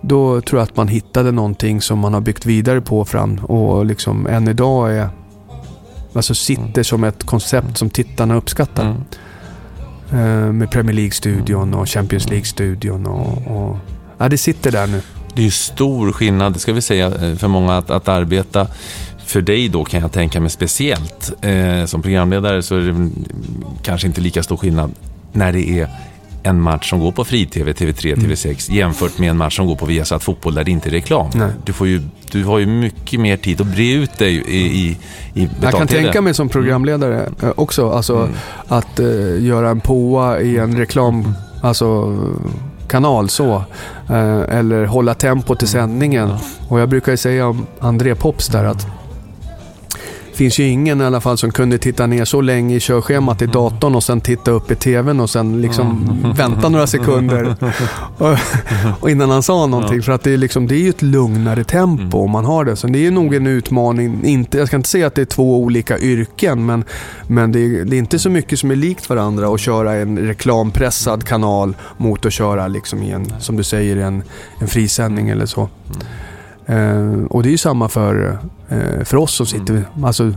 Då 0.07 0.41
tror 0.41 0.61
jag 0.61 0.69
att 0.69 0.77
man 0.77 0.89
hittade 0.89 1.33
någonting 1.33 1.81
som 1.81 1.99
man 1.99 2.15
har 2.15 2.21
byggt 2.21 2.47
vidare 2.47 2.81
på 2.81 3.05
fram 3.05 3.39
och 3.39 3.87
liksom 3.87 4.27
än 4.27 4.49
idag 4.49 4.93
är 4.93 5.09
Alltså 6.15 6.35
sitter 6.35 6.83
som 6.83 7.05
ett 7.05 7.25
koncept 7.25 7.79
som 7.79 7.91
tittarna 7.91 8.35
uppskattar. 8.35 8.83
Mm. 8.83 10.47
Eh, 10.47 10.53
med 10.53 10.71
Premier 10.71 10.95
League-studion 10.95 11.75
och 11.75 11.89
Champions 11.89 12.29
League-studion 12.29 13.07
och, 13.07 13.57
och... 13.57 13.77
Ja, 14.19 14.29
det 14.29 14.39
sitter 14.39 14.73
där 14.73 14.87
nu. 14.87 15.01
Det 15.35 15.41
är 15.41 15.45
ju 15.45 15.51
stor 15.51 16.13
skillnad, 16.13 16.61
ska 16.61 16.73
vi 16.73 16.83
säga, 16.83 17.07
eh, 17.07 17.37
för 17.37 17.49
många 17.49 17.77
att, 17.77 17.91
att 17.91 18.09
arbeta. 18.09 18.67
För 19.27 19.41
dig 19.41 19.69
då 19.69 19.85
kan 19.85 20.01
jag 20.01 20.13
tänka 20.13 20.41
mig 20.41 20.51
speciellt. 20.51 21.33
Eh, 21.41 21.85
som 21.85 22.03
programledare 22.03 22.63
så 22.63 22.77
är 22.77 22.81
det 22.81 22.91
mm, 22.91 23.13
kanske 23.83 24.07
inte 24.07 24.21
lika 24.21 24.43
stor 24.43 24.57
skillnad 24.57 24.93
när 25.33 25.53
det 25.53 25.81
är 25.81 25.89
en 26.45 26.61
match 26.61 26.91
som 26.91 27.01
går 27.01 27.13
på 27.13 27.25
fri-tv, 27.25 27.73
TV3, 27.73 28.15
TV6 28.15 28.73
jämfört 28.73 29.19
med 29.19 29.31
en 29.31 29.37
match 29.37 29.57
som 29.57 29.67
går 29.67 29.77
på 29.77 29.87
Viasat 29.87 30.23
Fotboll 30.23 30.55
där 30.55 30.65
det 30.65 30.71
inte 30.71 30.89
är 30.89 30.91
reklam. 30.91 31.31
Nej. 31.35 31.51
Du, 31.65 31.73
får 31.73 31.87
ju, 31.87 32.03
du 32.31 32.45
har 32.45 32.59
ju 32.59 32.67
mycket 32.67 33.21
mer 33.21 33.37
tid 33.37 33.61
att 33.61 33.67
bre 33.67 33.93
ut 33.93 34.19
dig 34.19 34.35
i, 34.35 34.61
i, 34.61 34.99
i 35.35 35.49
Jag 35.63 35.73
kan 35.73 35.87
tänka 35.87 36.21
mig 36.21 36.35
som 36.35 36.49
programledare 36.49 37.29
eh, 37.43 37.53
också, 37.57 37.91
alltså 37.91 38.29
att 38.69 39.01
eh, 39.01 39.45
göra 39.45 39.71
en 39.71 39.81
påa 39.81 40.41
i 40.41 40.59
en 40.59 40.77
reklam, 40.77 41.35
alltså 41.63 42.19
kanal 42.89 43.29
så. 43.29 43.65
Eh, 44.09 44.59
eller 44.59 44.85
hålla 44.85 45.15
tempot 45.15 45.63
i 45.63 45.67
sändningen. 45.67 46.31
Och 46.69 46.81
jag 46.81 46.89
brukar 46.89 47.13
ju 47.13 47.17
säga 47.17 47.47
om 47.47 47.67
André 47.81 48.15
Pops 48.15 48.49
där 48.49 48.65
att 48.65 48.87
finns 50.37 50.59
ju 50.59 50.65
ingen 50.69 51.01
i 51.01 51.05
alla 51.05 51.21
fall 51.21 51.39
som 51.39 51.51
kunde 51.51 51.79
titta 51.79 52.07
ner 52.07 52.25
så 52.25 52.41
länge 52.41 52.77
i 52.77 52.81
körschemat 52.81 53.43
i 53.43 53.47
datorn 53.47 53.95
och 53.95 54.03
sen 54.03 54.21
titta 54.21 54.51
upp 54.51 54.71
i 54.71 54.75
tvn 54.75 55.21
och 55.21 55.31
sen 55.31 55.61
liksom 55.61 56.07
vänta 56.37 56.69
några 56.69 56.87
sekunder. 56.87 57.57
Och, 58.19 58.37
och 59.01 59.11
innan 59.11 59.31
han 59.31 59.43
sa 59.43 59.67
någonting. 59.67 60.03
För 60.03 60.13
att 60.13 60.23
det 60.23 60.31
är, 60.31 60.37
liksom, 60.37 60.67
det 60.67 60.75
är 60.75 60.79
ju 60.79 60.89
ett 60.89 61.03
lugnare 61.03 61.65
tempo 61.65 62.19
om 62.19 62.31
man 62.31 62.45
har 62.45 62.65
det. 62.65 62.77
Så 62.77 62.87
det 62.87 63.07
är 63.07 63.11
nog 63.11 63.35
en 63.35 63.47
utmaning. 63.47 64.25
Inte, 64.25 64.59
jag 64.59 64.69
ska 64.69 64.77
inte 64.77 64.89
säga 64.89 65.07
att 65.07 65.15
det 65.15 65.21
är 65.21 65.27
två 65.27 65.63
olika 65.63 65.99
yrken 65.99 66.67
men, 66.67 66.85
men 67.27 67.53
det, 67.53 67.59
är, 67.61 67.85
det 67.85 67.97
är 67.97 67.99
inte 67.99 68.19
så 68.19 68.31
mycket 68.31 68.59
som 68.59 68.71
är 68.71 68.77
likt 68.77 69.09
varandra 69.09 69.55
att 69.55 69.61
köra 69.61 69.95
en 69.95 70.19
reklampressad 70.19 71.25
kanal 71.25 71.77
mot 71.97 72.27
att 72.27 72.33
köra 72.33 72.69
liksom 72.69 73.03
i 73.03 73.11
en, 73.11 73.33
som 73.41 73.57
du 73.57 73.63
säger, 73.63 73.97
en, 73.97 74.23
en 74.61 74.69
frisändning 74.69 75.29
eller 75.29 75.47
så. 75.47 75.69
Eh, 76.67 77.25
och 77.31 77.43
det 77.43 77.49
är 77.49 77.51
ju 77.51 77.59
samma 77.59 77.89
för, 77.89 78.39
eh, 78.69 79.05
för 79.05 79.17
oss 79.17 79.35
som 79.35 79.47
sitter. 79.47 79.85
Alltså, 80.05 80.33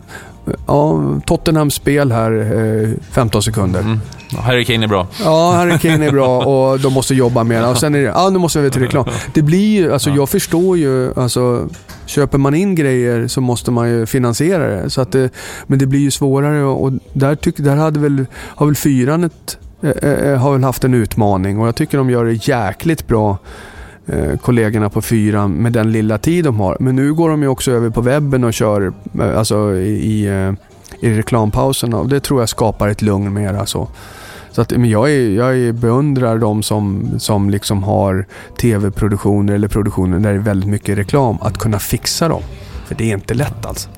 ja, 0.67 1.01
Tottenhams 1.25 1.73
spel 1.73 2.11
här, 2.11 2.31
eh, 2.31 2.89
15 3.11 3.43
sekunder. 3.43 3.79
Mm. 3.79 3.99
Harry 4.35 4.65
Kane 4.65 4.85
är 4.85 4.87
bra. 4.87 5.07
Ja, 5.23 5.51
Harry 5.51 5.77
Kane 5.79 6.05
är 6.05 6.11
bra 6.11 6.45
och 6.45 6.79
de 6.79 6.93
måste 6.93 7.15
jobba 7.15 7.43
mer. 7.43 7.69
Och 7.69 7.77
sen 7.77 7.95
är 7.95 7.99
det, 7.99 8.05
ja 8.05 8.29
nu 8.29 8.39
måste 8.39 8.59
vi 8.59 8.71
till 8.71 8.81
reklam. 8.81 9.05
Det 9.33 9.41
blir 9.41 9.79
ju, 9.79 9.93
alltså 9.93 10.09
jag 10.09 10.29
förstår 10.29 10.77
ju, 10.77 11.13
alltså 11.19 11.69
köper 12.05 12.37
man 12.37 12.55
in 12.55 12.75
grejer 12.75 13.27
så 13.27 13.41
måste 13.41 13.71
man 13.71 13.89
ju 13.89 14.05
finansiera 14.05 14.67
det. 14.67 14.89
Så 14.89 15.01
att 15.01 15.11
det 15.11 15.29
men 15.67 15.79
det 15.79 15.85
blir 15.85 15.99
ju 15.99 16.11
svårare 16.11 16.63
och, 16.63 16.83
och 16.83 16.91
där, 17.13 17.35
tyck, 17.35 17.57
där 17.57 17.75
hade 17.75 17.99
väl, 17.99 18.25
har 18.33 18.65
väl 18.65 18.75
fyran 18.75 19.23
ett, 19.23 19.57
eh, 19.81 20.09
eh, 20.09 20.37
har 20.37 20.51
väl 20.53 20.63
haft 20.63 20.83
en 20.83 20.93
utmaning 20.93 21.59
och 21.59 21.67
jag 21.67 21.75
tycker 21.75 21.97
de 21.97 22.09
gör 22.09 22.25
det 22.25 22.47
jäkligt 22.47 23.07
bra 23.07 23.37
eh, 24.07 24.37
kollegorna 24.37 24.89
på 24.89 25.01
fyran 25.01 25.51
med 25.51 25.73
den 25.73 25.91
lilla 25.91 26.17
tid 26.17 26.43
de 26.43 26.59
har. 26.59 26.77
Men 26.79 26.95
nu 26.95 27.13
går 27.13 27.29
de 27.29 27.41
ju 27.41 27.47
också 27.47 27.71
över 27.71 27.89
på 27.89 28.01
webben 28.01 28.43
och 28.43 28.53
kör 28.53 28.93
eh, 29.19 29.37
alltså 29.37 29.75
i, 29.75 29.89
i, 29.89 30.27
eh, 30.27 30.53
i 30.99 31.17
reklampauserna 31.17 31.97
och 31.97 32.09
det 32.09 32.19
tror 32.19 32.41
jag 32.41 32.49
skapar 32.49 32.87
ett 32.87 33.01
lugn 33.01 33.33
mera 33.33 33.65
så. 33.65 33.87
Så 34.51 34.61
att, 34.61 34.71
men 34.71 34.89
jag, 34.89 35.11
är, 35.11 35.29
jag 35.29 35.57
är 35.57 35.71
beundrar 35.71 36.37
de 36.37 36.63
som, 36.63 37.09
som 37.17 37.49
liksom 37.49 37.83
har 37.83 38.25
tv-produktioner 38.61 39.53
eller 39.53 39.67
produktioner 39.67 40.19
där 40.19 40.33
det 40.33 40.39
är 40.39 40.43
väldigt 40.43 40.69
mycket 40.69 40.97
reklam, 40.97 41.37
att 41.41 41.57
kunna 41.57 41.79
fixa 41.79 42.27
dem. 42.27 42.41
För 42.85 42.95
det 42.95 43.11
är 43.11 43.13
inte 43.13 43.33
lätt 43.33 43.65
alltså. 43.65 43.89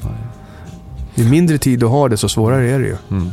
Ju 1.16 1.30
mindre 1.30 1.58
tid 1.58 1.80
du 1.80 1.86
har, 1.86 2.10
desto 2.10 2.30
svårare 2.30 2.70
är 2.70 2.80
det 2.80 2.86
ju. 2.86 2.96
Mm. 3.12 3.32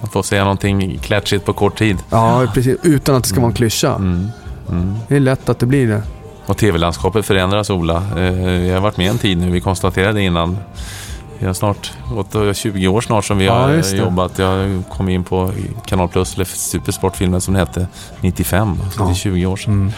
Man 0.00 0.10
får 0.10 0.22
säga 0.22 0.42
någonting 0.42 0.98
klatschigt 0.98 1.44
på 1.44 1.52
kort 1.52 1.78
tid. 1.78 1.96
Ja, 2.10 2.46
precis. 2.54 2.76
Utan 2.82 3.14
att 3.14 3.22
det 3.22 3.28
ska 3.28 3.40
vara 3.40 3.50
en 3.50 3.54
klyscha. 3.54 3.94
Mm. 3.94 4.28
Mm. 4.70 4.96
Det 5.08 5.16
är 5.16 5.20
lätt 5.20 5.48
att 5.48 5.58
det 5.58 5.66
blir 5.66 5.86
det. 5.88 6.02
Och 6.46 6.56
tv-landskapet 6.56 7.26
förändras, 7.26 7.70
Ola. 7.70 8.02
Eh, 8.16 8.66
Jag 8.66 8.74
har 8.74 8.80
varit 8.80 8.96
med 8.96 9.10
en 9.10 9.18
tid 9.18 9.38
nu, 9.38 9.50
vi 9.50 9.60
konstaterade 9.60 10.22
innan. 10.22 10.58
Vi 11.40 11.46
har 11.46 11.54
snart 11.54 11.92
gått 12.14 12.34
eh, 12.34 12.52
20 12.52 12.88
år 12.88 13.00
snart 13.00 13.24
som 13.24 13.38
vi 13.38 13.44
Ja, 13.44 13.52
har 13.54 13.68
det. 13.72 13.96
jobbat. 13.96 14.38
Jag 14.38 14.82
kom 14.90 15.08
in 15.08 15.24
på 15.24 15.52
Kanal 15.86 16.08
Plus, 16.08 16.34
eller 16.34 16.44
Supersportfilmen 16.44 17.40
som 17.40 17.54
den 17.54 17.66
hette, 17.66 17.86
95. 18.20 18.78
Så 18.96 19.04
det 19.04 19.10
är 19.10 19.14
20 19.14 19.46
år 19.46 19.56
sedan. 19.56 19.92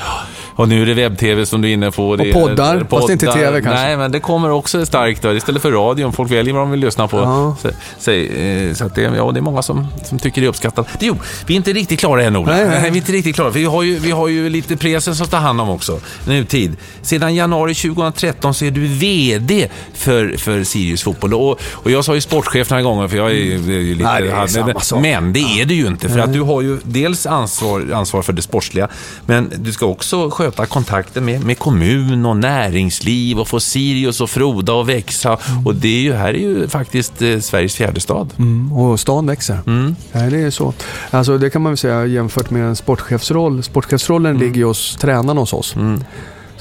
Och 0.56 0.68
nu 0.68 0.82
är 0.82 0.86
det 0.86 0.94
webb-tv 0.94 1.46
som 1.46 1.62
du 1.62 1.68
är 1.68 1.72
inne 1.72 1.90
på. 1.90 2.16
Det 2.16 2.28
är- 2.28 2.32
poddar, 2.32 2.86
fast 2.90 3.10
inte 3.10 3.26
TV 3.26 3.60
kanske. 3.62 3.82
Nej, 3.82 3.96
men 3.96 4.12
det 4.12 4.20
kommer 4.20 4.50
också 4.50 4.86
starkt. 4.86 5.22
Då. 5.22 5.32
Istället 5.34 5.62
för 5.62 5.72
radion, 5.72 6.12
folk 6.12 6.30
väljer 6.30 6.54
vad 6.54 6.62
de 6.62 6.70
vill 6.70 6.80
lyssna 6.80 7.08
på. 7.08 7.16
Ja. 7.16 7.56
Så, 7.62 7.70
så, 7.98 8.10
eh, 8.10 8.74
så 8.74 8.84
att 8.86 8.94
det, 8.94 9.02
ja, 9.02 9.30
det 9.32 9.40
är 9.40 9.42
många 9.42 9.62
som, 9.62 9.86
som 10.04 10.18
tycker 10.18 10.40
det 10.40 10.46
är 10.46 10.48
uppskattat. 10.48 10.86
Jo, 11.00 11.16
vi 11.46 11.54
är 11.54 11.56
inte 11.56 11.72
riktigt 11.72 12.00
klara 12.00 12.22
än, 12.22 12.36
Ola. 12.36 12.52
Nej, 12.52 12.66
nej. 12.68 12.80
vi 12.82 12.88
är 12.88 12.96
inte 12.96 13.12
riktigt 13.12 13.34
klara. 13.34 13.52
För 13.52 13.58
vi 13.58 13.64
har 13.64 13.82
ju, 13.82 13.98
vi 13.98 14.10
har 14.10 14.28
ju 14.28 14.48
lite 14.48 14.76
presen 14.76 15.14
som 15.16 15.26
tar 15.26 15.38
hand 15.38 15.60
om 15.60 15.68
också, 15.70 16.00
nutid. 16.26 16.76
Sedan 17.02 17.34
januari 17.34 17.74
2013 17.74 18.54
så 18.54 18.64
är 18.64 18.70
du 18.70 18.86
VD 18.86 19.68
för, 19.94 20.36
för 20.38 20.64
Sirius 20.64 21.02
Fotboll. 21.02 21.31
Och, 21.36 21.60
och 21.72 21.90
jag 21.90 22.04
sa 22.04 22.14
ju 22.14 22.20
sportchef 22.20 22.70
några 22.70 22.82
gånger, 22.82 23.08
för 23.08 23.16
jag 23.16 23.30
är, 23.30 23.34
ju- 23.34 23.94
lite... 23.94 24.04
Nej, 24.10 24.22
det 24.22 24.30
är 24.30 24.46
samma 24.46 24.80
sak. 24.80 25.02
Men 25.02 25.32
det 25.32 25.40
är 25.40 25.64
det 25.64 25.74
ju 25.74 25.86
inte, 25.86 26.08
för 26.08 26.18
att 26.18 26.32
du 26.32 26.40
har 26.40 26.60
ju 26.62 26.78
dels 26.82 27.26
ansvar, 27.26 27.90
ansvar 27.94 28.22
för 28.22 28.32
det 28.32 28.42
sportsliga, 28.42 28.88
men 29.26 29.52
du 29.56 29.72
ska 29.72 29.86
också 29.86 30.30
sköta 30.30 30.66
kontakten 30.66 31.24
med, 31.24 31.44
med 31.44 31.58
kommun 31.58 32.26
och 32.26 32.36
näringsliv 32.36 33.38
och 33.38 33.48
få 33.48 33.60
Sirius 33.60 34.20
och 34.20 34.30
froda 34.30 34.72
och 34.72 34.88
växa. 34.88 35.38
Och 35.64 35.74
det 35.74 35.88
är 35.88 36.00
ju, 36.00 36.12
här 36.12 36.28
är 36.34 36.38
ju 36.38 36.68
faktiskt 36.68 37.22
eh, 37.22 37.38
Sveriges 37.38 37.74
fjärde 37.76 38.00
stad. 38.00 38.30
Mm, 38.38 38.72
och 38.72 39.00
stan 39.00 39.26
växer. 39.26 39.58
Mm. 39.66 39.96
Ja, 40.12 40.20
det 40.20 40.38
är 40.38 40.50
så. 40.50 40.72
Alltså, 41.10 41.38
det 41.38 41.50
kan 41.50 41.62
man 41.62 41.72
väl 41.72 41.76
säga 41.76 42.06
jämfört 42.06 42.50
med 42.50 42.62
en 42.64 42.76
sportchefsroll. 42.76 43.62
Sportchefsrollen 43.62 44.38
ligger 44.38 44.56
ju 44.56 44.64
hos 44.64 44.96
tränarna 44.96 45.40
hos 45.40 45.52
oss. 45.52 45.76
Mm. 45.76 46.04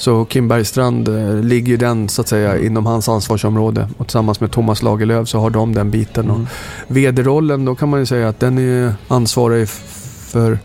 Så 0.01 0.25
Kim 0.25 0.47
Bergstrand 0.47 1.07
eh, 1.07 1.35
ligger 1.35 1.67
ju 1.67 1.77
den 1.77 2.09
så 2.09 2.21
att 2.21 2.27
säga 2.27 2.59
inom 2.59 2.85
hans 2.85 3.09
ansvarsområde. 3.09 3.89
Och 3.97 4.07
tillsammans 4.07 4.39
med 4.39 4.51
Thomas 4.51 4.83
Lagerlöf 4.83 5.27
så 5.27 5.39
har 5.39 5.49
de 5.49 5.73
den 5.73 5.91
biten. 5.91 6.25
Mm. 6.25 6.41
Och 6.41 6.47
VD-rollen, 6.87 7.65
då 7.65 7.75
kan 7.75 7.89
man 7.89 7.99
ju 7.99 8.05
säga 8.05 8.29
att 8.29 8.39
den 8.39 8.57
är 8.57 8.93
ansvarig 9.07 9.69
för 9.69 10.59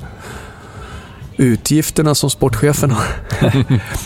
utgifterna 1.37 2.15
som 2.15 2.31
sportchefen 2.31 2.91
har. 2.91 3.05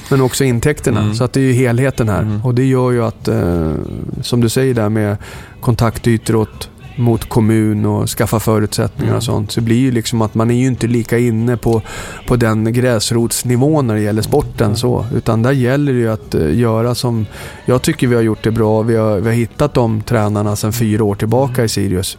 Men 0.11 0.21
också 0.21 0.45
intäkterna. 0.45 1.01
Mm. 1.01 1.15
Så 1.15 1.25
att 1.25 1.33
det 1.33 1.41
är 1.41 1.45
ju 1.45 1.53
helheten 1.53 2.09
här. 2.09 2.23
Mm. 2.23 2.45
Och 2.45 2.55
det 2.55 2.65
gör 2.65 2.91
ju 2.91 3.05
att, 3.05 3.29
eh, 3.29 3.75
som 4.23 4.41
du 4.41 4.49
säger 4.49 4.75
där 4.75 4.89
med 4.89 5.17
kontaktytor 5.61 6.37
åt 6.37 6.71
mot 7.01 7.29
kommun 7.29 7.87
och 7.87 8.09
skaffa 8.09 8.41
förutsättningar 8.41 9.11
Mm. 9.11 9.17
och 9.17 9.23
sånt. 9.23 9.53
Så 9.53 9.61
det 9.61 9.65
blir 9.65 9.77
ju 9.79 9.91
liksom 9.91 10.23
att 10.23 10.35
man 10.35 10.51
är 10.51 10.55
ju 10.55 10.67
inte 10.67 10.87
lika 10.87 11.19
inne 11.19 11.57
på, 11.57 11.83
på 12.27 12.37
den 12.37 12.73
gräsrotsnivån 12.73 13.87
när 13.87 13.95
det 13.95 14.01
gäller 14.01 14.23
sporten 14.23 14.77
så. 14.77 15.07
Utan 15.15 15.43
där 15.43 15.53
gäller 15.53 15.93
det 15.93 15.99
ju 15.99 16.11
att 16.13 16.35
eh, 16.35 16.55
göra 16.59 16.95
som, 16.95 17.27
jag 17.65 17.83
tycker 17.83 18.07
vi 18.07 18.15
har 18.15 18.23
gjort 18.23 18.43
det 18.45 18.51
bra. 18.51 18.83
Vi 18.83 18.97
har, 18.97 19.17
vi 19.21 19.29
har 19.29 19.35
hittat 19.37 19.75
de 19.75 20.01
tränarna 20.01 20.57
sedan 20.57 20.73
fyra 20.73 21.05
år 21.05 21.15
tillbaka 21.15 21.65
i 21.65 21.69
Sirius. 21.69 22.19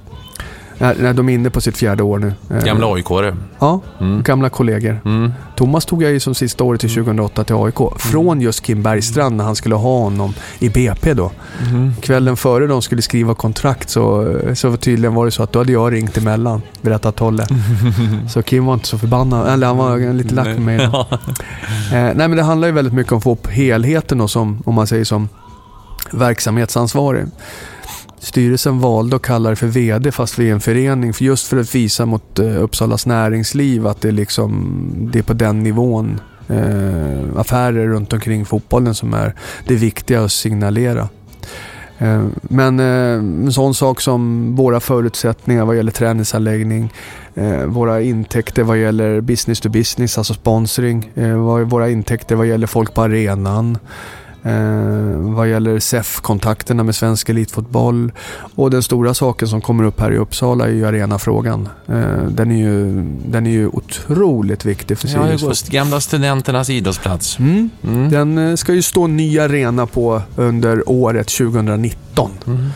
Nej, 0.82 0.96
nej, 1.00 1.14
de 1.14 1.30
är 1.30 1.34
inne 1.34 1.50
på 1.50 1.62
sitt 1.62 1.78
fjärde 1.78 2.04
år 2.04 2.20
nu. 2.20 2.34
Eh, 2.50 2.64
Gamla 2.66 2.88
AIK-are. 2.88 3.36
Ja, 3.60 3.82
Mm. 4.00 4.24
gamla 4.24 4.50
kollegor. 4.50 5.00
Mm. 5.06 5.34
Thomas 5.56 5.86
tog 5.86 6.04
jag 6.04 6.12
ju 6.12 6.20
som 6.20 6.36
sista 6.36 6.64
året 6.64 6.82
till 6.82 6.90
2008 6.90 7.44
till 7.44 7.56
AIK. 7.56 7.76
Från 8.00 8.42
just 8.42 8.62
Kim 8.64 8.84
Bergstrand 8.84 9.36
när 9.36 9.44
han 9.44 9.56
skulle 9.56 9.76
ha 9.76 10.00
honom 10.00 10.34
i 10.60 10.70
BP 10.70 11.14
då. 11.14 11.32
Mm. 11.70 11.94
Kvällen 12.02 12.38
före 12.38 12.68
de 12.68 12.82
skulle 12.82 13.02
skriva 13.02 13.34
kontrakt 13.36 13.90
så, 13.90 14.36
så 14.54 14.78
tydligen 14.78 15.14
var 15.16 15.26
det 15.26 15.32
så 15.32 15.44
att 15.44 15.52
då 15.52 15.60
hade 15.60 15.72
jag 15.72 15.94
ringt 15.94 16.18
emellan, 16.18 16.62
berättat 16.82 17.16
Tolle. 17.16 17.48
Så 18.30 18.42
Kim 18.42 18.66
var 18.66 18.74
inte 18.74 18.88
så 18.88 18.98
förbannad, 18.98 19.48
eller 19.54 19.68
han 19.68 19.78
var 19.78 20.14
lite 20.14 20.36
lack 20.36 20.48
med 20.48 20.62
mig. 20.62 20.80
Eh, 21.94 21.98
nej 22.16 22.16
men 22.16 22.36
det 22.36 22.44
handlar 22.44 22.68
ju 22.68 22.74
väldigt 22.74 22.94
mycket 22.94 23.12
om 23.12 23.18
att 23.18 23.24
få 23.24 23.32
upp 23.32 23.48
helheten 23.48 24.18
då 24.18 24.28
som, 24.28 24.62
om 24.66 24.76
man 24.76 24.88
säger 24.88 25.04
som 25.06 25.30
verksamhetsansvarig. 26.12 27.26
Styrelsen 28.22 28.80
valde 28.80 29.16
att 29.16 29.22
kalla 29.22 29.50
det 29.50 29.56
för 29.56 29.68
VD 29.68 30.12
fast 30.12 30.40
vi 30.40 30.50
är 30.50 30.54
en 30.54 30.60
förening 30.60 31.14
för 31.14 31.26
just 31.26 31.48
för 31.48 31.58
att 31.58 31.76
visa 31.76 32.06
mot 32.06 32.40
eh, 32.40 32.64
Uppsalas 32.64 33.06
näringsliv 33.06 33.88
att 33.88 34.02
det, 34.02 34.08
är 34.08 34.12
liksom, 34.12 34.84
det 35.14 35.20
är 35.20 35.24
på 35.24 35.34
den 35.34 35.64
nivån 35.64 36.20
eh, 36.48 37.40
affärer 37.40 37.88
runt 37.88 38.14
omkring 38.14 38.46
fotbollen 38.46 38.96
som 38.96 39.14
är 39.14 39.36
det 39.68 39.76
viktiga 39.76 40.24
att 40.24 40.32
signalera. 40.32 41.10
Eh, 41.98 42.26
men 42.42 42.80
eh, 42.80 43.46
en 43.46 43.54
sån 43.54 43.74
sak 43.74 44.02
som 44.02 44.56
våra 44.56 44.80
förutsättningar 44.80 45.66
vad 45.66 45.76
gäller 45.76 45.92
träningsanläggning, 45.92 46.94
eh, 47.36 47.66
våra 47.66 48.02
intäkter 48.02 48.64
vad 48.64 48.78
gäller 48.78 49.22
business 49.22 49.60
to 49.60 49.70
business, 49.70 50.18
alltså 50.18 50.34
sponsring, 50.34 51.12
eh, 51.16 51.64
våra 51.64 51.90
intäkter 51.90 52.36
vad 52.36 52.48
gäller 52.48 52.68
folk 52.68 52.94
på 52.94 53.02
arenan, 53.02 53.78
Eh, 54.44 55.18
vad 55.18 55.50
gäller 55.50 55.80
SEF-kontakterna 55.80 56.84
med 56.84 56.96
svensk 56.96 57.30
elitfotboll. 57.30 58.12
Och 58.56 58.72
den 58.72 58.84
stora 58.84 59.14
saken 59.14 59.48
som 59.48 59.62
kommer 59.62 59.84
upp 59.84 60.00
här 60.00 60.12
i 60.12 60.18
Uppsala 60.18 60.66
är 60.66 60.72
ju 60.72 60.86
arenafrågan. 60.86 61.70
Eh, 61.88 62.24
den, 62.30 62.52
är 62.52 62.58
ju, 62.58 62.86
den 63.26 63.48
är 63.48 63.52
ju 63.52 63.68
otroligt 63.68 64.66
viktig 64.66 64.98
för 64.98 65.08
Ja, 65.08 65.24
Sirius. 65.26 65.42
just 65.42 65.70
gamla 65.70 66.00
studenternas 66.02 66.70
idrottsplats. 66.70 67.40
mm. 67.40 67.70
Mm. 67.84 68.10
Den 68.12 68.38
eh, 68.38 68.56
ska 68.56 68.74
ju 68.74 68.82
stå 68.82 69.08
ny 69.08 69.40
arena 69.40 69.86
på 69.86 70.22
under 70.36 70.90
året 70.90 71.28
2019. 71.28 72.32
Mm. 72.48 72.70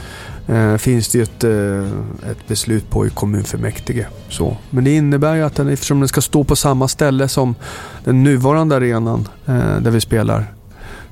Eh, 0.47 0.77
finns 0.77 1.07
det 1.09 1.17
ju 1.17 1.23
ett, 1.23 1.43
eh, 1.43 2.31
ett 2.31 2.47
beslut 2.47 2.89
på 2.89 3.07
i 3.07 3.09
kommunfullmäktige. 3.09 4.05
Så. 4.29 4.57
Men 4.69 4.83
det 4.83 4.95
innebär 4.95 5.35
ju 5.35 5.41
att 5.41 5.55
den, 5.55 5.69
eftersom 5.69 5.99
den 5.99 6.07
ska 6.07 6.21
stå 6.21 6.43
på 6.43 6.55
samma 6.55 6.87
ställe 6.87 7.27
som 7.27 7.55
den 8.03 8.23
nuvarande 8.23 8.75
arenan 8.75 9.27
eh, 9.45 9.77
där 9.81 9.91
vi 9.91 10.01
spelar 10.01 10.45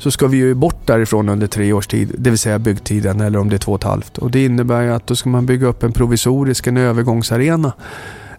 så 0.03 0.11
ska 0.11 0.27
vi 0.27 0.37
ju 0.37 0.53
bort 0.53 0.87
därifrån 0.87 1.29
under 1.29 1.47
tre 1.47 1.73
års 1.73 1.87
tid, 1.87 2.15
det 2.17 2.29
vill 2.29 2.39
säga 2.39 2.59
byggtiden 2.59 3.21
eller 3.21 3.39
om 3.39 3.49
det 3.49 3.55
är 3.55 3.57
två 3.57 3.71
och 3.71 3.79
ett 3.79 3.83
halvt. 3.83 4.17
Och 4.17 4.31
det 4.31 4.45
innebär 4.45 4.81
ju 4.81 4.93
att 4.93 5.07
då 5.07 5.15
ska 5.15 5.29
man 5.29 5.45
bygga 5.45 5.67
upp 5.67 5.83
en 5.83 5.91
provisorisk, 5.91 6.67
en 6.67 6.77
övergångsarena 6.77 7.71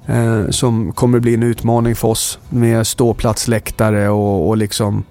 eh, 0.06 0.48
som 0.50 0.92
kommer 0.92 1.20
bli 1.20 1.34
en 1.34 1.42
utmaning 1.42 1.94
för 1.94 2.08
oss 2.08 2.38
med 2.48 2.86
ståplatsläktare 2.86 4.08
och, 4.08 4.48
och 4.48 4.56
liksom 4.56 5.04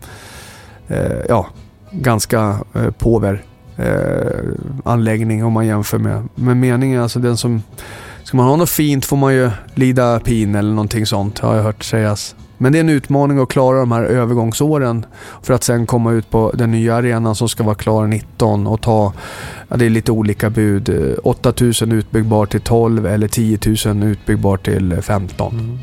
eh, 0.87 1.19
ja, 1.29 1.47
ganska 1.91 2.59
eh, 2.73 2.91
påver 2.91 3.43
eh, 3.77 4.49
anläggning 4.85 5.45
om 5.45 5.53
man 5.53 5.67
jämför 5.67 5.97
med. 5.97 6.27
Men 6.35 6.59
meningen 6.59 6.99
är 6.99 7.03
alltså 7.03 7.19
den 7.19 7.37
som 7.37 7.63
Ska 8.23 8.37
man 8.37 8.45
ha 8.45 8.55
något 8.55 8.69
fint 8.69 9.05
får 9.05 9.17
man 9.17 9.33
ju 9.33 9.51
lida 9.75 10.19
pin 10.19 10.55
eller 10.55 10.69
någonting 10.69 11.05
sånt 11.05 11.39
har 11.39 11.55
jag 11.55 11.63
hört 11.63 11.83
sägas. 11.83 12.35
Men 12.57 12.71
det 12.71 12.77
är 12.77 12.79
en 12.79 12.89
utmaning 12.89 13.39
att 13.39 13.49
klara 13.49 13.79
de 13.79 13.91
här 13.91 14.03
övergångsåren 14.03 15.05
för 15.41 15.53
att 15.53 15.63
sen 15.63 15.85
komma 15.85 16.11
ut 16.11 16.29
på 16.29 16.51
den 16.53 16.71
nya 16.71 16.95
arenan 16.95 17.35
som 17.35 17.49
ska 17.49 17.63
vara 17.63 17.75
klar 17.75 18.07
19 18.07 18.67
och 18.67 18.81
ta, 18.81 19.13
ja 19.69 19.77
det 19.77 19.85
är 19.85 19.89
lite 19.89 20.11
olika 20.11 20.49
bud, 20.49 20.89
eh, 20.89 21.15
8000 21.23 21.91
utbyggbar 21.91 22.45
till 22.45 22.61
12 22.61 23.07
eller 23.07 23.27
10 23.27 23.59
000 23.85 24.03
utbyggbar 24.03 24.57
till 24.57 25.01
15. 25.01 25.79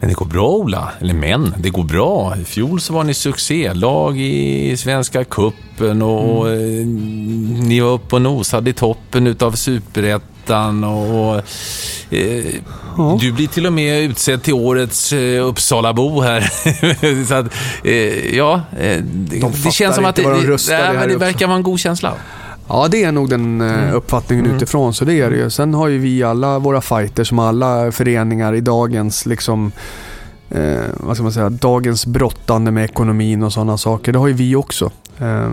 Men 0.00 0.08
det 0.08 0.14
går 0.14 0.26
bra, 0.26 0.50
Ola. 0.50 0.92
Eller 1.00 1.14
men, 1.14 1.54
det 1.58 1.70
går 1.70 1.84
bra. 1.84 2.36
I 2.36 2.44
fjol 2.44 2.80
så 2.80 2.92
var 2.92 3.04
ni 3.04 3.14
succélag 3.14 4.18
i 4.20 4.76
Svenska 4.76 5.24
Cupen 5.24 6.02
och 6.02 6.50
eh, 6.50 6.86
ni 7.66 7.80
var 7.80 7.90
uppe 7.90 8.14
och 8.14 8.22
nosade 8.22 8.70
i 8.70 8.72
toppen 8.72 9.26
utav 9.26 9.52
Superettan 9.52 10.28
och 10.84 11.42
eh, 12.10 12.54
Ja. 12.98 13.18
du 13.20 13.32
blir 13.32 13.46
till 13.46 13.66
och 13.66 13.72
med 13.72 14.02
utsedd 14.02 14.42
till 14.42 14.54
årets 14.54 15.12
eh, 15.12 15.46
Uppsalabo 15.46 16.20
här. 16.20 16.40
så 17.26 17.34
att, 17.34 17.46
eh, 17.84 18.36
ja, 18.36 18.54
eh, 18.78 19.02
det, 19.02 19.40
De 19.40 19.52
det 19.64 19.72
känns 19.72 19.94
som 19.94 20.04
att 20.04 20.16
det, 20.16 20.22
de 20.22 20.58
nej, 20.68 20.94
men 20.94 21.08
det 21.08 21.16
verkar 21.16 21.46
vara 21.46 21.56
en 21.56 21.62
god 21.62 21.78
känsla. 21.80 22.12
Ja, 22.68 22.88
det 22.90 23.04
är 23.04 23.12
nog 23.12 23.30
den 23.30 23.60
eh, 23.60 23.94
uppfattningen 23.96 24.46
utifrån. 24.46 24.94
Så 24.94 25.04
det 25.04 25.14
är 25.20 25.30
det 25.30 25.36
ju. 25.36 25.50
Sen 25.50 25.74
har 25.74 25.88
ju 25.88 25.98
vi 25.98 26.22
alla 26.22 26.58
våra 26.58 26.80
fighter 26.80 27.24
som 27.24 27.38
alla 27.38 27.92
föreningar 27.92 28.54
i 28.54 28.60
dagens 28.60 29.26
liksom 29.26 29.72
eh, 30.50 30.80
vad 30.96 31.16
ska 31.16 31.22
man 31.22 31.32
säga, 31.32 31.50
dagens 31.50 32.06
brottande 32.06 32.70
med 32.70 32.84
ekonomin 32.84 33.42
och 33.42 33.52
sådana 33.52 33.78
saker. 33.78 34.12
Det 34.12 34.18
har 34.18 34.28
ju 34.28 34.34
vi 34.34 34.56
också. 34.56 34.90
Eh, 35.18 35.50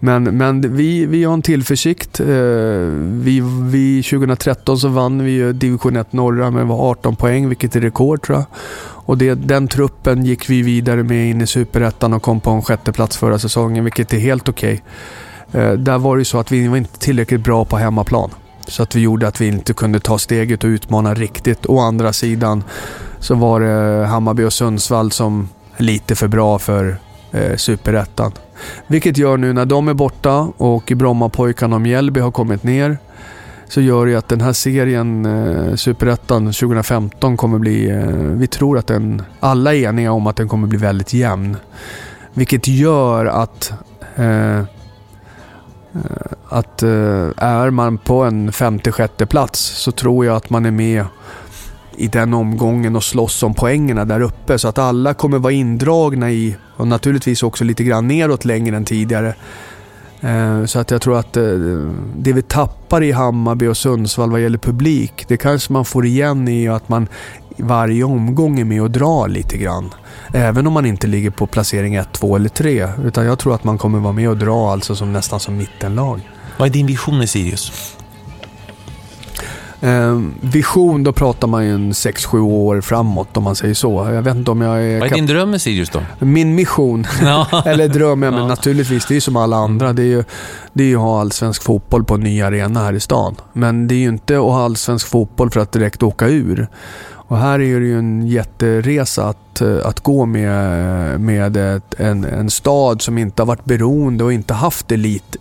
men 0.00 0.22
men 0.22 0.76
vi, 0.76 1.06
vi 1.06 1.24
har 1.24 1.34
en 1.34 1.42
tillförsikt. 1.42 2.20
Eh, 2.20 2.26
vi, 2.26 3.42
vi, 3.62 4.02
2013 4.02 4.78
så 4.78 4.88
vann 4.88 5.24
vi 5.24 5.30
ju 5.30 5.52
division 5.52 5.96
1 5.96 6.12
norra 6.12 6.50
med 6.50 6.70
18 6.70 7.16
poäng, 7.16 7.48
vilket 7.48 7.76
är 7.76 7.80
rekord 7.80 8.22
tror 8.22 8.38
jag. 8.38 8.44
Och 8.78 9.18
det, 9.18 9.34
den 9.34 9.68
truppen 9.68 10.24
gick 10.24 10.50
vi 10.50 10.62
vidare 10.62 11.02
med 11.02 11.30
in 11.30 11.40
i 11.40 11.46
superettan 11.46 12.12
och 12.12 12.22
kom 12.22 12.40
på 12.40 12.50
en 12.50 12.62
sjätte 12.62 12.92
plats 12.92 13.16
förra 13.16 13.38
säsongen, 13.38 13.84
vilket 13.84 14.12
är 14.12 14.18
helt 14.18 14.48
okej. 14.48 14.82
Okay. 15.48 15.76
där 15.76 15.98
var 15.98 16.16
det 16.16 16.20
ju 16.20 16.24
så 16.24 16.38
att 16.38 16.52
vi 16.52 16.68
var 16.68 16.76
inte 16.76 16.98
tillräckligt 16.98 17.44
bra 17.44 17.64
på 17.64 17.76
hemmaplan. 17.76 18.30
Så 18.68 18.82
att 18.82 18.94
vi 18.94 19.00
gjorde 19.00 19.28
att 19.28 19.40
vi 19.40 19.46
inte 19.46 19.72
kunde 19.72 20.00
ta 20.00 20.18
steget 20.18 20.64
och 20.64 20.68
utmana 20.68 21.14
riktigt. 21.14 21.66
Å 21.66 21.78
andra 21.78 22.12
sidan 22.12 22.64
så 23.20 23.34
var 23.34 23.60
det 23.60 24.06
Hammarby 24.06 24.44
och 24.44 24.52
Sundsvall 24.52 25.10
som 25.10 25.48
är 25.76 25.82
lite 25.82 26.14
för 26.14 26.28
bra 26.28 26.58
för 26.58 26.98
eh, 27.32 27.56
superettan. 27.56 28.32
Vilket 28.86 29.18
gör 29.18 29.36
nu 29.36 29.52
när 29.52 29.66
de 29.66 29.88
är 29.88 29.94
borta 29.94 30.52
och 30.56 30.92
Brommapojkarna 30.96 31.76
och 31.76 31.82
Mjällby 31.82 32.20
har 32.20 32.30
kommit 32.30 32.62
ner 32.62 32.98
så 33.68 33.80
gör 33.80 34.06
det 34.06 34.14
att 34.14 34.28
den 34.28 34.40
här 34.40 34.52
serien, 34.52 35.26
eh, 35.26 35.74
Superettan 35.74 36.52
2015, 36.52 37.36
kommer 37.36 37.58
bli... 37.58 37.90
Eh, 37.90 38.06
vi 38.16 38.46
tror 38.46 38.78
att 38.78 38.86
den... 38.86 39.22
Alla 39.40 39.74
är 39.74 39.88
eniga 39.88 40.12
om 40.12 40.26
att 40.26 40.36
den 40.36 40.48
kommer 40.48 40.68
bli 40.68 40.78
väldigt 40.78 41.12
jämn. 41.12 41.56
Vilket 42.34 42.68
gör 42.68 43.26
att... 43.26 43.72
Eh, 44.16 44.58
eh 44.58 44.64
att 46.48 46.82
eh, 46.82 47.28
är 47.36 47.70
man 47.70 47.98
på 47.98 48.24
en 48.24 48.52
femte, 48.52 48.92
sjätte 48.92 49.26
plats 49.26 49.60
så 49.60 49.92
tror 49.92 50.26
jag 50.26 50.36
att 50.36 50.50
man 50.50 50.66
är 50.66 50.70
med 50.70 51.04
i 51.96 52.06
den 52.06 52.34
omgången 52.34 52.96
och 52.96 53.04
slåss 53.04 53.42
om 53.42 53.54
poängerna 53.54 54.04
där 54.04 54.20
uppe. 54.20 54.58
Så 54.58 54.68
att 54.68 54.78
alla 54.78 55.14
kommer 55.14 55.38
vara 55.38 55.52
indragna 55.52 56.30
i, 56.30 56.56
och 56.76 56.88
naturligtvis 56.88 57.42
också 57.42 57.64
lite 57.64 57.84
grann 57.84 58.08
neråt 58.08 58.44
längre 58.44 58.76
än 58.76 58.84
tidigare. 58.84 59.34
Eh, 60.20 60.64
så 60.64 60.78
att 60.78 60.90
jag 60.90 61.02
tror 61.02 61.18
att 61.18 61.36
eh, 61.36 61.42
det 62.16 62.32
vi 62.32 62.42
tappar 62.42 63.02
i 63.02 63.12
Hammarby 63.12 63.66
och 63.66 63.76
Sundsvall 63.76 64.30
vad 64.30 64.40
gäller 64.40 64.58
publik, 64.58 65.24
det 65.28 65.36
kanske 65.36 65.72
man 65.72 65.84
får 65.84 66.06
igen 66.06 66.48
i 66.48 66.68
att 66.68 66.88
man 66.88 67.08
varje 67.58 68.04
omgång 68.04 68.60
är 68.60 68.64
med 68.64 68.82
och 68.82 68.90
drar 68.90 69.28
lite 69.28 69.56
grann. 69.56 69.94
Även 70.32 70.66
om 70.66 70.72
man 70.72 70.86
inte 70.86 71.06
ligger 71.06 71.30
på 71.30 71.46
placering 71.46 71.94
1, 71.94 72.12
2 72.12 72.36
eller 72.36 72.48
3. 72.48 72.88
Utan 73.04 73.26
jag 73.26 73.38
tror 73.38 73.54
att 73.54 73.64
man 73.64 73.78
kommer 73.78 73.98
vara 73.98 74.12
med 74.12 74.28
och 74.28 74.36
dra 74.36 74.72
alltså 74.72 74.96
som 74.96 75.12
nästan 75.12 75.40
som 75.40 75.56
mittenlag. 75.56 76.30
Vad 76.58 76.68
är 76.68 76.72
din 76.72 76.86
vision 76.86 77.22
i 77.22 77.26
Sirius? 77.26 77.96
Eh, 79.80 80.20
vision, 80.40 81.04
då 81.04 81.12
pratar 81.12 81.48
man 81.48 81.64
ju 81.64 81.74
en 81.74 81.92
6-7 81.92 82.38
år 82.40 82.80
framåt 82.80 83.36
om 83.36 83.42
man 83.44 83.56
säger 83.56 83.74
så. 83.74 84.10
Jag 84.14 84.22
vet 84.22 84.36
inte 84.36 84.50
om 84.50 84.60
jag 84.60 84.84
är... 84.84 85.00
Vad 85.00 85.10
är 85.10 85.14
din 85.14 85.26
dröm 85.26 85.50
med 85.50 85.62
Sirius 85.62 85.90
då? 85.90 86.00
Min 86.18 86.54
mission, 86.54 87.06
Ja. 87.22 87.62
eller 87.66 87.88
dröm, 87.88 88.22
ja, 88.22 88.30
men 88.30 88.40
Ja. 88.40 88.46
naturligtvis, 88.46 89.06
det 89.06 89.12
är 89.12 89.16
ju 89.16 89.20
som 89.20 89.36
alla 89.36 89.56
andra. 89.56 89.92
Det 89.92 90.02
är 90.02 90.06
ju, 90.06 90.24
det 90.72 90.82
är 90.84 90.88
ju 90.88 90.96
att 90.96 91.02
ha 91.02 91.20
allsvensk 91.20 91.62
fotboll 91.62 92.04
på 92.04 92.14
en 92.14 92.20
ny 92.20 92.42
arena 92.42 92.80
här 92.84 92.92
i 92.92 93.00
stan. 93.00 93.34
Men 93.52 93.88
det 93.88 93.94
är 93.94 93.98
ju 93.98 94.08
inte 94.08 94.34
att 94.36 94.42
ha 94.42 94.64
allsvensk 94.64 95.08
fotboll 95.08 95.50
för 95.50 95.60
att 95.60 95.72
direkt 95.72 96.02
åka 96.02 96.28
ur. 96.28 96.68
Och 97.28 97.38
här 97.38 97.60
är 97.60 97.80
det 97.80 97.86
ju 97.86 97.98
en 97.98 98.26
jätteresa 98.26 99.24
att, 99.28 99.60
eh, 99.60 99.76
att 99.84 100.00
gå 100.00 100.26
med, 100.26 101.20
med 101.20 101.56
ett, 101.56 101.94
en, 102.00 102.24
en 102.24 102.50
stad 102.50 103.02
som 103.02 103.18
inte 103.18 103.42
har 103.42 103.46
varit 103.46 103.64
beroende 103.64 104.24
och 104.24 104.32
inte 104.32 104.54
haft 104.54 104.92
elit, 104.92 105.36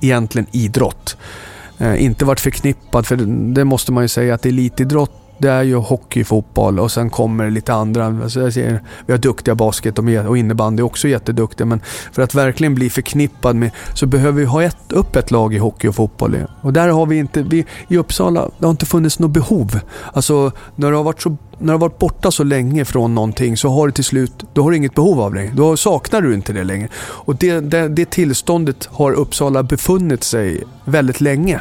egentligen 0.00 0.46
idrott. 0.52 1.16
Eh, 1.80 2.04
inte 2.04 2.24
varit 2.24 2.40
förknippad, 2.40 3.06
för 3.06 3.16
det 3.54 3.64
måste 3.64 3.92
man 3.92 4.04
ju 4.04 4.08
säga 4.08 4.34
att 4.34 4.46
elitidrott 4.46 5.19
det 5.40 5.50
är 5.50 5.62
ju 5.62 5.74
hockey, 5.74 6.24
fotboll 6.24 6.78
och 6.78 6.92
sen 6.92 7.10
kommer 7.10 7.44
det 7.44 7.50
lite 7.50 7.74
andra. 7.74 8.06
Alltså 8.06 8.40
jag 8.40 8.52
ser, 8.52 8.82
vi 9.06 9.12
har 9.12 9.18
duktiga 9.18 9.54
basket 9.54 9.98
och, 9.98 10.38
innebandy 10.38 10.82
också 10.82 11.08
jätteduktiga. 11.08 11.66
Men 11.66 11.80
för 12.12 12.22
att 12.22 12.34
verkligen 12.34 12.74
bli 12.74 12.90
förknippad 12.90 13.56
med 13.56 13.70
så 13.94 14.06
behöver 14.06 14.38
vi 14.38 14.44
ha 14.44 14.62
ett, 14.62 14.92
upp 14.92 15.16
ett 15.16 15.30
lag 15.30 15.54
i 15.54 15.58
hockey 15.58 15.88
och 15.88 15.94
fotboll. 15.94 16.36
Och 16.62 16.72
där 16.72 16.88
har 16.88 17.06
vi 17.06 17.16
inte, 17.16 17.42
vi, 17.42 17.66
i 17.88 17.96
Uppsala, 17.96 18.50
det 18.58 18.66
har 18.66 18.70
inte 18.70 18.86
funnits 18.86 19.18
något 19.18 19.30
behov. 19.30 19.80
Alltså 20.12 20.52
när 20.76 20.90
du 20.90 20.96
har 20.96 21.04
varit 21.04 21.22
så 21.22 21.36
när 21.58 21.66
du 21.66 21.72
har 21.72 21.78
varit 21.78 21.98
borta 21.98 22.30
så 22.30 22.44
länge 22.44 22.84
från 22.84 23.14
någonting 23.14 23.56
så 23.56 23.68
har 23.68 23.86
du 23.86 23.92
till 23.92 24.04
slut, 24.04 24.44
då 24.52 24.62
har 24.62 24.70
du 24.70 24.76
inget 24.76 24.94
behov 24.94 25.20
av 25.20 25.34
det. 25.34 25.50
Då 25.54 25.76
saknar 25.76 26.20
du 26.20 26.34
inte 26.34 26.52
det 26.52 26.64
längre. 26.64 26.88
Och 26.96 27.36
det, 27.36 27.60
det, 27.60 27.88
det 27.88 28.10
tillståndet 28.10 28.88
har 28.92 29.12
Uppsala 29.12 29.62
befunnit 29.62 30.24
sig 30.24 30.64
väldigt 30.84 31.20
länge. 31.20 31.60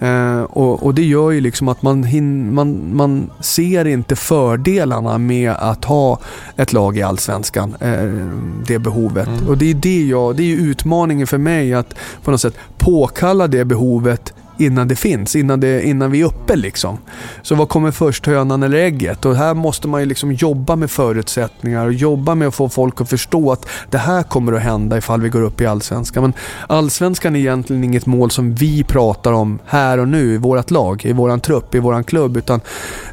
Eh, 0.00 0.42
och, 0.42 0.82
och 0.82 0.94
det 0.94 1.04
gör 1.04 1.30
ju 1.30 1.40
liksom 1.40 1.68
att 1.68 1.82
man, 1.82 2.04
hin, 2.04 2.54
man, 2.54 2.96
man 2.96 3.30
ser 3.40 3.84
inte 3.84 4.16
fördelarna 4.16 5.18
med 5.18 5.50
att 5.50 5.84
ha 5.84 6.18
ett 6.56 6.72
lag 6.72 6.96
i 6.96 7.02
Allsvenskan. 7.02 7.76
Eh, 7.80 8.28
det 8.66 8.78
behovet. 8.78 9.28
Och 9.48 9.58
det 9.58 9.70
är, 9.70 9.74
det, 9.74 10.04
jag, 10.04 10.36
det 10.36 10.52
är 10.52 10.56
utmaningen 10.56 11.26
för 11.26 11.38
mig 11.38 11.74
att 11.74 11.94
på 12.24 12.30
något 12.30 12.40
sätt 12.40 12.54
påkalla 12.78 13.46
det 13.46 13.64
behovet 13.64 14.34
innan 14.58 14.88
det 14.88 14.96
finns, 14.96 15.36
innan, 15.36 15.60
det, 15.60 15.82
innan 15.82 16.10
vi 16.10 16.20
är 16.20 16.24
uppe 16.24 16.56
liksom. 16.56 16.98
Så 17.42 17.54
vad 17.54 17.68
kommer 17.68 17.90
först, 17.90 18.26
hönan 18.26 18.62
eller 18.62 18.78
ägget? 18.78 19.24
Och 19.24 19.36
här 19.36 19.54
måste 19.54 19.88
man 19.88 20.00
ju 20.00 20.06
liksom 20.06 20.32
jobba 20.32 20.76
med 20.76 20.90
förutsättningar 20.90 21.86
och 21.86 21.92
jobba 21.92 22.34
med 22.34 22.48
att 22.48 22.54
få 22.54 22.68
folk 22.68 23.00
att 23.00 23.10
förstå 23.10 23.52
att 23.52 23.66
det 23.90 23.98
här 23.98 24.22
kommer 24.22 24.52
att 24.52 24.62
hända 24.62 24.98
ifall 24.98 25.20
vi 25.20 25.28
går 25.28 25.42
upp 25.42 25.60
i 25.60 25.66
Allsvenskan. 25.66 26.22
Men 26.22 26.32
Allsvenskan 26.66 27.36
är 27.36 27.40
egentligen 27.40 27.84
inget 27.84 28.06
mål 28.06 28.30
som 28.30 28.54
vi 28.54 28.84
pratar 28.84 29.32
om 29.32 29.58
här 29.66 29.98
och 29.98 30.08
nu 30.08 30.34
i 30.34 30.36
vårt 30.36 30.70
lag, 30.70 31.04
i 31.04 31.12
våran 31.12 31.40
trupp, 31.40 31.74
i 31.74 31.78
våran 31.78 32.04
klubb. 32.04 32.36
Utan 32.36 32.60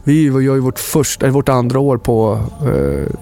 vi 0.04 0.24
gör 0.24 0.40
ju 0.40 0.60
vårt, 0.60 0.80
första, 0.80 1.28
vårt 1.28 1.50
andra 1.50 1.80
år 1.80 1.98
på 1.98 2.40
eh, 2.62 3.16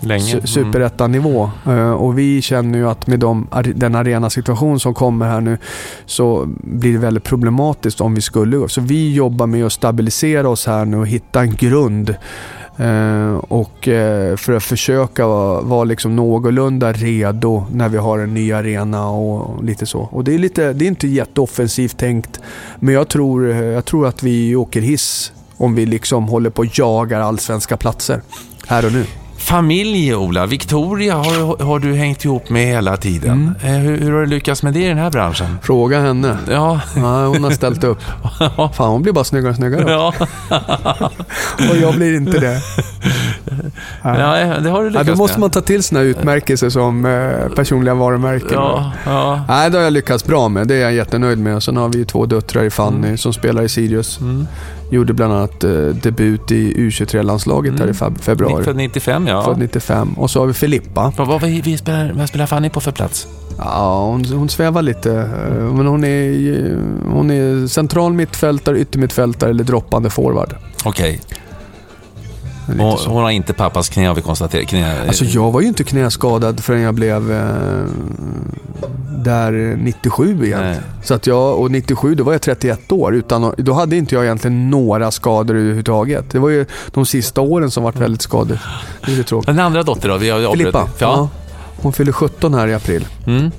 Länge. 0.00 0.46
superettanivå. 0.46 1.50
Eh, 1.66 1.90
och 1.90 2.18
vi 2.18 2.42
känner 2.42 2.78
ju 2.78 2.88
att 2.88 3.06
med 3.06 3.20
de, 3.20 3.48
den 3.74 3.94
arenasituation 3.94 4.80
som 4.80 4.94
kommer 4.94 5.26
här 5.28 5.40
nu 5.40 5.58
så 6.06 6.48
blir 6.62 6.92
det 6.92 6.98
väldigt 6.98 7.24
problematiskt 7.24 8.00
om 8.00 8.14
vi 8.14 8.20
skulle 8.20 8.56
gå. 8.56 8.68
Så 8.68 8.80
vi 8.80 9.14
jobbar 9.14 9.46
med 9.46 9.66
att 9.66 9.72
stabilisera 9.72 10.48
oss 10.48 10.66
här 10.66 10.84
nu 10.84 10.96
och 10.96 11.06
hitta 11.06 11.40
en 11.40 11.54
grund. 11.54 12.14
Eh, 12.78 13.36
och 13.36 13.88
eh, 13.88 14.36
för 14.36 14.52
att 14.52 14.62
försöka 14.62 15.26
vara, 15.26 15.60
vara 15.60 15.84
liksom 15.84 16.16
någorlunda 16.16 16.92
redo 16.92 17.66
när 17.72 17.88
vi 17.88 17.98
har 17.98 18.18
en 18.18 18.34
ny 18.34 18.52
arena 18.52 19.08
och 19.08 19.64
lite 19.64 19.86
så. 19.86 20.00
Och 20.00 20.24
det 20.24 20.34
är, 20.34 20.38
lite, 20.38 20.72
det 20.72 20.84
är 20.84 20.88
inte 20.88 21.08
jätteoffensivt 21.08 21.98
tänkt. 21.98 22.40
Men 22.78 22.94
jag 22.94 23.08
tror, 23.08 23.46
jag 23.46 23.84
tror 23.84 24.06
att 24.06 24.22
vi 24.22 24.56
åker 24.56 24.80
hiss 24.80 25.32
om 25.56 25.74
vi 25.74 25.86
liksom 25.86 26.28
håller 26.28 26.50
på 26.50 26.62
och 26.62 26.78
jagar 26.78 27.20
allsvenska 27.20 27.76
platser 27.76 28.20
här 28.66 28.86
och 28.86 28.92
nu. 28.92 29.04
Familj, 29.38 30.14
Ola. 30.14 30.46
Victoria 30.46 31.14
har, 31.14 31.64
har 31.64 31.78
du 31.78 31.94
hängt 31.94 32.24
ihop 32.24 32.50
med 32.50 32.66
hela 32.66 32.96
tiden. 32.96 33.54
Eh, 33.62 33.70
Hur, 33.70 33.98
hur 33.98 34.12
har 34.12 34.20
du 34.20 34.26
lyckats 34.26 34.62
med 34.62 34.74
det 34.74 34.84
i 34.84 34.88
den 34.88 34.98
här 34.98 35.10
branschen? 35.10 35.58
Fråga 35.62 36.00
henne. 36.00 36.36
Ja, 36.50 36.80
Ja, 36.96 37.26
hon 37.26 37.44
har 37.44 37.50
ställt 37.50 37.84
upp. 37.84 37.98
Fan, 38.74 38.90
hon 38.90 39.02
blir 39.02 39.12
bara 39.12 39.24
snyggare 39.24 39.50
och 39.50 39.56
snyggare. 39.56 39.90
ja. 39.90 40.12
Och 41.70 41.76
jag 41.76 41.94
blir 41.94 42.16
inte 42.16 42.38
det. 42.40 42.60
ja 44.02 44.10
det 44.60 44.70
har 44.70 44.80
du 44.80 44.86
Ja, 44.86 44.90
lyckats 44.90 45.06
då 45.08 45.14
måste 45.16 45.34
med. 45.36 45.40
man 45.40 45.50
ta 45.50 45.60
till 45.60 45.82
sina 45.82 46.00
utmärkelser 46.00 46.70
som 46.70 47.06
eh, 47.06 47.48
personliga 47.54 47.94
varumärken. 47.94 48.48
Ja, 48.52 48.92
ja. 49.06 49.40
Nej, 49.48 49.70
det 49.70 49.76
har 49.78 49.84
jag 49.84 49.92
lyckats 49.92 50.24
bra 50.24 50.48
med. 50.48 50.68
Det 50.68 50.74
är 50.74 50.80
jag 50.80 50.92
jättenöjd 50.94 51.38
med. 51.38 51.62
Sen 51.62 51.76
har 51.76 51.88
vi 51.88 52.04
två 52.04 52.26
döttrar 52.26 52.64
i 52.64 52.70
Fanny 52.70 52.96
Mm. 52.96 53.18
som 53.18 53.32
spelar 53.32 53.62
i 53.62 53.68
Sirius. 53.68 54.18
Gjorde 54.90 55.12
bland 55.12 55.32
annat 55.32 55.64
eh, 55.64 55.70
debut 55.80 56.50
i 56.52 56.74
U23-landslaget 56.74 57.78
här 57.78 57.86
i 57.88 57.92
feb- 57.92 58.18
februari. 58.20 58.64
Född 58.64 58.76
95, 58.76 59.26
ja. 59.26 59.42
Född 59.44 59.58
95. 59.58 60.12
Och 60.12 60.30
så 60.30 60.40
har 60.40 60.46
vi 60.46 60.52
Filippa. 60.52 61.12
Vad, 61.16 61.26
vad, 61.28 61.42
vi 61.42 61.76
spelar, 61.78 62.12
vad 62.12 62.28
spelar 62.28 62.46
Fanny 62.46 62.70
på 62.70 62.80
för 62.80 62.92
plats? 62.92 63.26
Ja, 63.58 64.06
hon, 64.10 64.24
hon 64.24 64.48
svävar 64.48 64.82
lite. 64.82 65.30
Men 65.74 65.86
hon 65.86 66.04
är, 66.04 66.78
hon 67.08 67.30
är 67.30 67.66
central 67.66 68.12
mittfältare, 68.12 68.78
yttermittfältare 68.80 69.50
eller 69.50 69.64
droppande 69.64 70.10
forward. 70.10 70.54
Okej. 70.84 71.10
Lite 71.12 71.34
Så. 72.66 73.10
Hon 73.10 73.22
har 73.22 73.30
inte 73.30 73.52
pappas 73.52 73.88
knä 73.88 74.06
har 74.08 74.14
vi 74.14 74.22
konstaterat. 74.22 74.68
Knä, 74.68 75.06
Alltså 75.06 75.24
jag 75.24 75.52
var 75.52 75.60
ju 75.60 75.66
inte 75.68 75.84
knäskadad 75.84 76.60
förrän 76.60 76.80
jag 76.80 76.94
blev 76.94 77.32
eh, 77.32 77.84
där 79.24 79.76
97 79.76 80.44
igen. 80.44 80.60
Nej. 80.60 80.78
Så 81.04 81.14
att 81.14 81.26
jag, 81.26 81.60
och 81.60 81.70
97 81.70 82.14
då 82.14 82.24
var 82.24 82.32
jag 82.32 82.42
31 82.42 82.92
år. 82.92 83.14
Utan, 83.14 83.54
då 83.56 83.72
hade 83.72 83.96
inte 83.96 84.14
jag 84.14 84.24
egentligen 84.24 84.70
några 84.70 85.10
skador 85.10 85.54
överhuvudtaget. 85.56 86.30
Det 86.30 86.38
var 86.38 86.48
ju 86.48 86.66
de 86.90 87.06
sista 87.06 87.40
åren 87.40 87.70
som 87.70 87.82
varit 87.84 87.96
väldigt 87.96 88.22
skadade. 88.22 88.60
Det 89.06 89.18
är 89.18 89.22
tråkigt. 89.22 89.46
Den 89.46 89.60
andra 89.60 89.82
dotter 89.82 90.08
då? 90.08 90.16
Vi 90.16 90.30
har 90.30 90.52
Filippa. 90.52 90.88
Ja. 90.98 91.28
Hon 91.82 91.92
fyller 91.92 92.12
17 92.12 92.54
här 92.54 92.68
i 92.68 92.74
april. 92.74 93.06
Mm. 93.26 93.50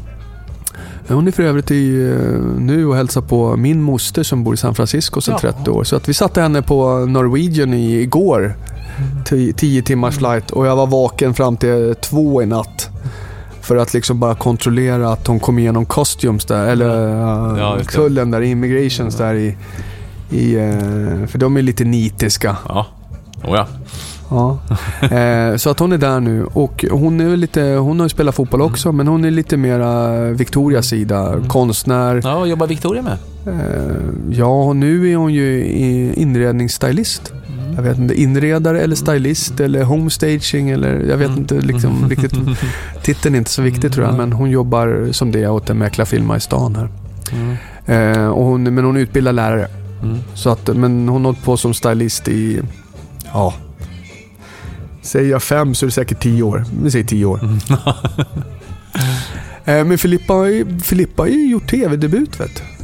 Hon 1.07 1.27
är 1.27 1.31
för 1.31 1.43
övrigt 1.43 1.71
i, 1.71 2.09
eh, 2.11 2.39
nu 2.59 2.85
och 2.85 2.95
hälsar 2.95 3.21
på 3.21 3.55
min 3.55 3.81
moster 3.81 4.23
som 4.23 4.43
bor 4.43 4.53
i 4.53 4.57
San 4.57 4.75
Francisco 4.75 5.21
sedan 5.21 5.39
Ja. 5.43 5.51
30 5.53 5.71
år. 5.71 5.83
Så 5.83 5.95
att 5.95 6.09
vi 6.09 6.13
satte 6.13 6.41
henne 6.41 6.61
på 6.61 7.05
Norwegian 7.05 7.73
i, 7.73 8.01
igår. 8.01 8.55
10 9.55 9.81
timmars 9.81 10.17
flight 10.17 10.51
och 10.51 10.67
jag 10.67 10.75
var 10.75 10.87
vaken 10.87 11.33
fram 11.33 11.57
till 11.57 11.95
två 12.01 12.41
i 12.41 12.45
natt. 12.45 12.89
För 13.61 13.75
att 13.77 13.93
liksom 13.93 14.19
bara 14.19 14.35
kontrollera 14.35 15.09
att 15.11 15.27
hon 15.27 15.39
kom 15.39 15.59
igenom 15.59 15.85
costumes 15.85 16.45
där, 16.45 16.67
eller 16.67 17.07
Ja, 17.59 17.75
det. 17.77 17.83
tullen 17.83 18.31
där, 18.31 18.41
immigrations 18.41 19.15
där 19.15 19.33
i... 19.33 19.57
i 20.29 20.55
eh, 20.55 21.27
för 21.27 21.37
de 21.37 21.57
är 21.57 21.61
lite 21.61 21.83
nitiska. 21.83 22.57
Ja. 22.69 22.85
Oh, 23.43 23.55
ja. 23.55 23.67
Ja. 24.29 24.59
Eh, 25.17 25.55
så 25.55 25.69
att 25.69 25.79
hon 25.79 25.91
är 25.91 25.97
där 25.97 26.19
nu 26.19 26.45
och 26.45 26.85
hon 26.91 27.19
är 27.19 27.37
lite, 27.37 27.61
hon 27.61 27.99
har 27.99 28.05
ju 28.05 28.09
spelat 28.09 28.35
fotboll 28.35 28.61
också 28.61 28.91
men 28.91 29.07
hon 29.07 29.25
är 29.25 29.31
lite 29.31 29.57
mera 29.57 30.19
Victorias 30.31 30.87
sida. 30.87 31.35
Konstnär. 31.47 32.21
ja, 32.23 32.39
vad 32.39 32.47
jobbar 32.47 32.67
Victoria 32.67 33.01
med? 33.01 33.17
Eh, 33.45 33.95
ja, 34.31 34.73
nu 34.73 35.11
är 35.11 35.15
hon 35.15 35.33
ju 35.33 35.63
inredningsstylist. 36.15 37.33
Jag 37.77 37.83
vet 37.83 37.97
inte, 37.97 38.21
inredare 38.21 38.81
eller 38.81 38.95
stylist 38.95 39.59
eller 39.59 39.83
homestaging 39.83 40.69
eller 40.69 40.99
jag 41.09 41.17
vet 41.17 41.37
inte 41.37 41.55
liksom 41.61 42.09
riktigt. 42.09 42.33
Titeln 43.03 43.35
är 43.35 43.39
inte 43.39 43.51
så 43.51 43.61
viktig 43.61 43.91
tror 43.93 44.05
jag 44.05 44.15
men 44.17 44.33
hon 44.33 44.49
jobbar 44.51 45.07
som 45.11 45.31
det 45.31 45.47
åt 45.47 45.69
en 45.69 45.77
mäklarfirma 45.77 46.37
i 46.37 46.39
stan 46.39 46.75
här. 46.75 46.89
Eh, 47.85 48.27
och 48.27 48.45
hon, 48.45 48.63
men 48.63 48.85
hon 48.85 48.95
är 48.97 49.01
utbildad 49.01 49.35
lärare. 49.35 49.67
Mm. 50.03 50.17
Så 50.33 50.49
att, 50.49 50.67
men 50.67 51.07
hon 51.09 51.25
har 51.25 51.31
hållit 51.31 51.43
på 51.43 51.57
som 51.57 51.73
stylist 51.73 52.27
i, 52.27 52.61
ja, 53.33 53.53
säger 55.01 55.31
jag 55.31 55.43
fem 55.43 55.75
så 55.75 55.85
är 55.85 55.87
det 55.87 55.91
säkert 55.91 56.19
tio 56.21 56.43
år. 56.43 56.65
Vi 56.83 56.91
säger 56.91 57.05
tio 57.05 57.25
år. 57.25 57.39
Eh, 59.65 59.85
Men 59.85 59.97
Filippa, 59.97 60.33
har 60.33 60.45
ju- 60.45 60.79
Filippa 60.79 61.21
har 61.23 61.27
ju 61.27 61.49
gjort 61.49 61.69
tv-debut 61.69 62.39
vet 62.39 62.55
du. 62.55 62.76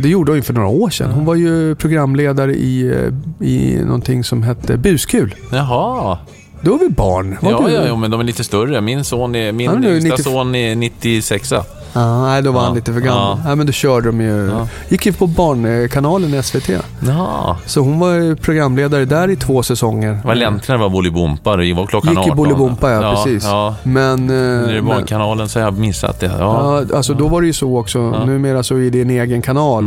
Det 0.00 0.08
gjorde 0.08 0.32
hon 0.32 0.42
för 0.42 0.54
några 0.54 0.68
år 0.68 0.90
sedan. 0.90 1.10
Hon 1.10 1.24
var 1.24 1.34
ju 1.34 1.74
programledare 1.74 2.54
i, 2.54 2.88
eh, 2.88 3.46
i 3.48 3.84
någonting 3.84 4.24
som 4.24 4.42
hette 4.42 4.76
Buskul. 4.76 5.34
Jaha. 5.52 6.18
Då 6.62 6.70
var 6.70 6.78
vi 6.78 6.88
barn. 6.88 7.36
Var 7.40 7.50
Ja, 7.50 7.62
du? 7.66 7.72
ja, 7.72 7.86
ja, 7.86 7.96
men 7.96 8.10
de 8.10 8.20
är 8.20 8.24
lite 8.24 8.44
större. 8.44 8.80
Min 8.80 9.04
son 9.04 9.34
är, 9.34 9.52
min 9.52 9.70
är 9.70 9.88
ju 9.88 9.94
yngsta 9.94 10.10
90 10.10 10.22
son 10.24 10.54
är 10.54 10.74
96 10.74 11.52
Ja, 11.92 12.22
nej, 12.22 12.42
då 12.42 12.52
var 12.52 12.60
Ja. 12.60 12.66
han 12.66 12.74
lite 12.74 12.92
för 12.92 13.00
gammal. 13.00 13.38
Ja. 13.38 13.44
Nej, 13.46 13.56
men 13.56 13.66
då 13.66 13.72
körde 13.72 14.06
de 14.08 14.20
ju. 14.20 14.46
Ja. 14.50 14.68
Gick 14.88 15.06
ju 15.06 15.12
på 15.12 15.26
Barnkanalen 15.26 16.34
i 16.34 16.42
SVT. 16.42 16.68
Ja. 17.06 17.56
Så 17.66 17.80
hon 17.80 17.98
var 17.98 18.12
ju 18.12 18.36
programledare 18.36 19.04
där 19.04 19.30
i 19.30 19.36
två 19.36 19.62
säsonger. 19.62 20.12
Det 20.12 20.26
var 20.28 20.34
läntligt 20.34 20.68
när 20.68 20.76
det 20.76 20.82
var 20.82 20.88
Bolibompa. 20.88 21.56
Det 21.56 21.72
var 21.72 21.86
klockan 21.86 22.10
Gick 22.10 22.18
i 22.18 22.30
18. 22.30 22.36
Bolibompa, 22.36 22.90
ja, 22.90 23.10
precis. 23.24 23.44
Ja. 23.44 23.74
Men... 23.82 24.22
eh, 24.24 24.26
det 24.28 24.72
är 24.72 24.74
men- 24.74 24.86
Barnkanalen 24.86 25.48
så 25.48 25.58
har 25.58 25.64
jag 25.64 25.78
missat 25.78 26.20
det. 26.20 26.26
Ja. 26.38 26.82
Ja, 26.88 26.96
alltså 26.96 27.14
då 27.14 27.28
var 27.28 27.40
det 27.40 27.46
ju 27.46 27.52
så 27.52 27.78
också. 27.78 27.98
Ja. 27.98 28.24
Numera 28.24 28.62
så 28.62 28.76
är 28.76 28.90
det 28.90 29.00
en 29.00 29.10
egen 29.10 29.42
kanal. 29.42 29.84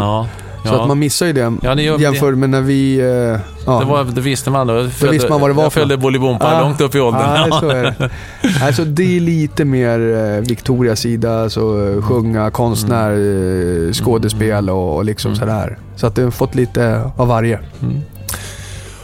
Så 0.64 0.76
att 0.82 0.88
man 0.88 1.00
missar 1.00 1.26
ju 1.26 1.34
det. 1.34 1.54
Ja, 1.62 1.76
det 1.76 1.84
gör- 1.84 2.00
jämför 2.00 2.32
med 2.32 2.50
när 2.50 2.62
vi... 2.62 3.00
eh, 3.00 3.06
ja. 3.06 3.80
Det, 3.80 3.86
var, 3.86 4.04
det 4.04 4.22
visste 4.22 4.50
man 4.50 4.68
då. 4.68 4.74
Följde, 4.90 5.14
visste 5.14 5.30
man 5.30 5.42
vad 5.42 5.50
det 5.50 5.54
var 5.54 5.64
Jag 5.64 5.74
följde. 5.74 5.98
Bolibompa 5.98 6.46
Ah. 6.48 6.62
långt 6.62 6.82
upp 6.82 6.96
i 6.96 7.00
åldern. 7.00 7.22
Ja, 7.50 7.60
så 7.60 7.70
är 7.70 7.84
det. 7.84 8.10
Alltså 8.66 8.86
det 8.86 9.18
är 9.18 9.20
lite 9.20 9.66
mer 9.66 10.00
eh, 10.00 10.42
Victorias 10.50 11.00
sida, 11.00 11.44
alltså 11.44 11.62
Mm. 11.62 12.02
sjunga, 12.02 12.52
konstnär, 12.52 13.12
eh, 13.12 13.92
skådespel 13.94 14.70
och, 14.70 14.96
och 14.96 15.06
liksom 15.06 15.30
Mm. 15.32 15.40
sådär. 15.40 15.78
Så 15.96 16.08
att 16.08 16.16
det 16.16 16.24
har 16.24 16.32
fått 16.32 16.56
lite 16.56 17.02
av 17.18 17.28
varje. 17.28 17.60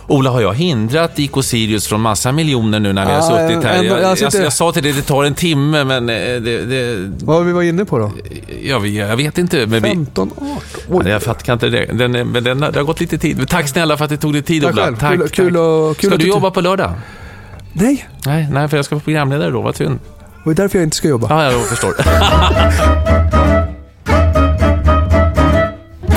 Ola, 0.10 0.30
har 0.30 0.41
jag 0.41 0.53
hindrat 0.53 1.19
IK 1.19 1.31
Sirius 1.44 1.88
från 1.88 2.02
massa 2.02 2.31
miljoner 2.31 2.80
nu 2.80 2.94
när 2.94 3.06
vi 3.06 3.11
har 3.11 3.18
Ja, 3.18 3.49
suttit 3.49 3.64
här? 3.64 3.76
Jag, 3.84 4.02
jag 4.02 4.18
jag, 4.19 4.34
jag, 4.44 4.53
sa 4.53 4.72
till 4.72 4.84
dig, 4.84 4.91
det 4.94 5.02
tar 5.02 5.23
en 5.23 5.34
timme, 5.36 5.84
men 5.84 6.10
eh, 6.10 6.15
det... 6.15 6.65
det 6.65 7.10
Vad 7.23 7.38
var 7.38 7.44
vi 7.44 7.52
var 7.52 7.61
inne 7.64 7.86
på 7.86 7.98
då? 7.99 8.11
jag, 8.64 8.88
jag 8.88 9.18
vet 9.18 9.38
inte. 9.38 9.57
Men 9.68 9.84
vi, 9.84 9.90
15, 9.90 10.31
18? 10.38 10.48
Ja, 10.90 10.95
Oj. 11.06 11.10
jag 11.10 11.23
fattar 11.23 11.41
kan 11.45 11.53
inte 11.53 11.69
det. 11.69 11.86
Den, 11.86 12.11
men 12.11 12.44
den, 12.44 12.60
det 12.60 12.76
har 12.76 12.84
gått 12.84 12.99
lite 12.99 13.18
tid. 13.18 13.38
Men 13.38 13.45
tack 13.48 13.68
snälla 13.68 13.98
för 13.98 14.03
att 14.06 14.10
det 14.11 14.18
tog 14.18 14.34
dig 14.34 14.41
tid, 14.41 14.64
Tack 14.64 14.73
Ola. 14.73 14.84
själv. 14.84 14.98
Tack, 14.98 15.11
Kul- 15.11 15.22
tack. 15.22 15.31
kul 15.36 15.57
och- 15.57 15.98
kul 15.98 16.10
Ska 16.10 16.18
du- 16.18 16.27
jobba 16.27 16.52
på 16.52 16.61
lördag? 16.61 16.91
Nej, 17.73 18.07
Nej, 18.26 18.48
nej, 18.52 18.68
för 18.68 18.77
jag 18.77 18.86
ska 18.86 18.95
vara 18.95 19.03
programledare 19.03 19.52
då. 19.52 19.61
Vad 19.61 19.76
synd. 19.76 19.99
det 20.45 20.52
är 20.52 20.56
därför 20.56 20.77
jag 20.80 20.84
inte 20.86 20.95
ska 20.98 21.07
jobba. 21.07 21.27
Ja, 21.30 21.52
jag 21.52 21.65
förstår. 21.68 21.94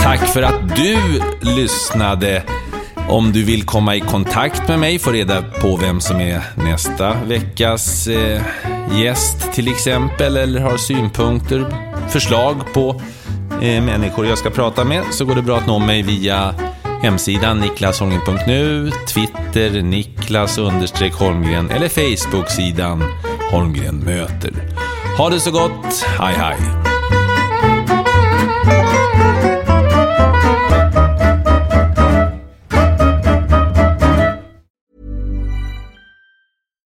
Tack 0.03 0.27
för 0.33 0.43
att 0.43 0.77
du 0.77 0.97
lyssnade. 1.41 2.43
Om 3.09 3.33
du 3.33 3.45
vill 3.45 3.65
komma 3.65 3.97
i 3.97 4.01
kontakt 4.01 4.69
med 4.69 4.79
mig, 4.79 4.99
få 4.99 5.11
reda 5.11 5.43
på 5.43 5.77
vem 5.77 6.01
som 6.01 6.21
är 6.21 6.43
nästa 6.57 7.15
veckas 7.15 8.07
eh, 8.07 8.43
gäst 8.93 9.53
till 9.53 9.69
exempel, 9.69 10.37
eller 10.37 10.61
har 10.61 10.77
synpunkter, 10.77 11.67
förslag 12.09 12.57
på 12.73 13.01
eh, 13.63 13.83
människor 13.83 14.27
jag 14.27 14.39
ska 14.39 14.51
prata 14.51 14.85
med, 14.85 15.03
så 15.11 15.25
går 15.25 15.35
det 15.35 15.43
bra 15.43 15.57
att 15.59 15.67
nå 15.67 15.79
mig 15.79 16.03
via 16.03 16.55
hemsidan 17.03 17.61
niklasholmgren.nu, 17.61 18.91
Twitter 19.09 19.83
niklas 19.83 20.59
holmgren 21.19 21.71
eller 21.71 21.89
Facebook-sidan 21.89 23.05
Holmgren 23.51 23.99
möter. 23.99 24.53
Ha 25.19 25.31
det 25.31 25.41
så 25.41 25.51
gott, 25.51 26.05
hej 26.19 26.35
hej! 26.35 26.82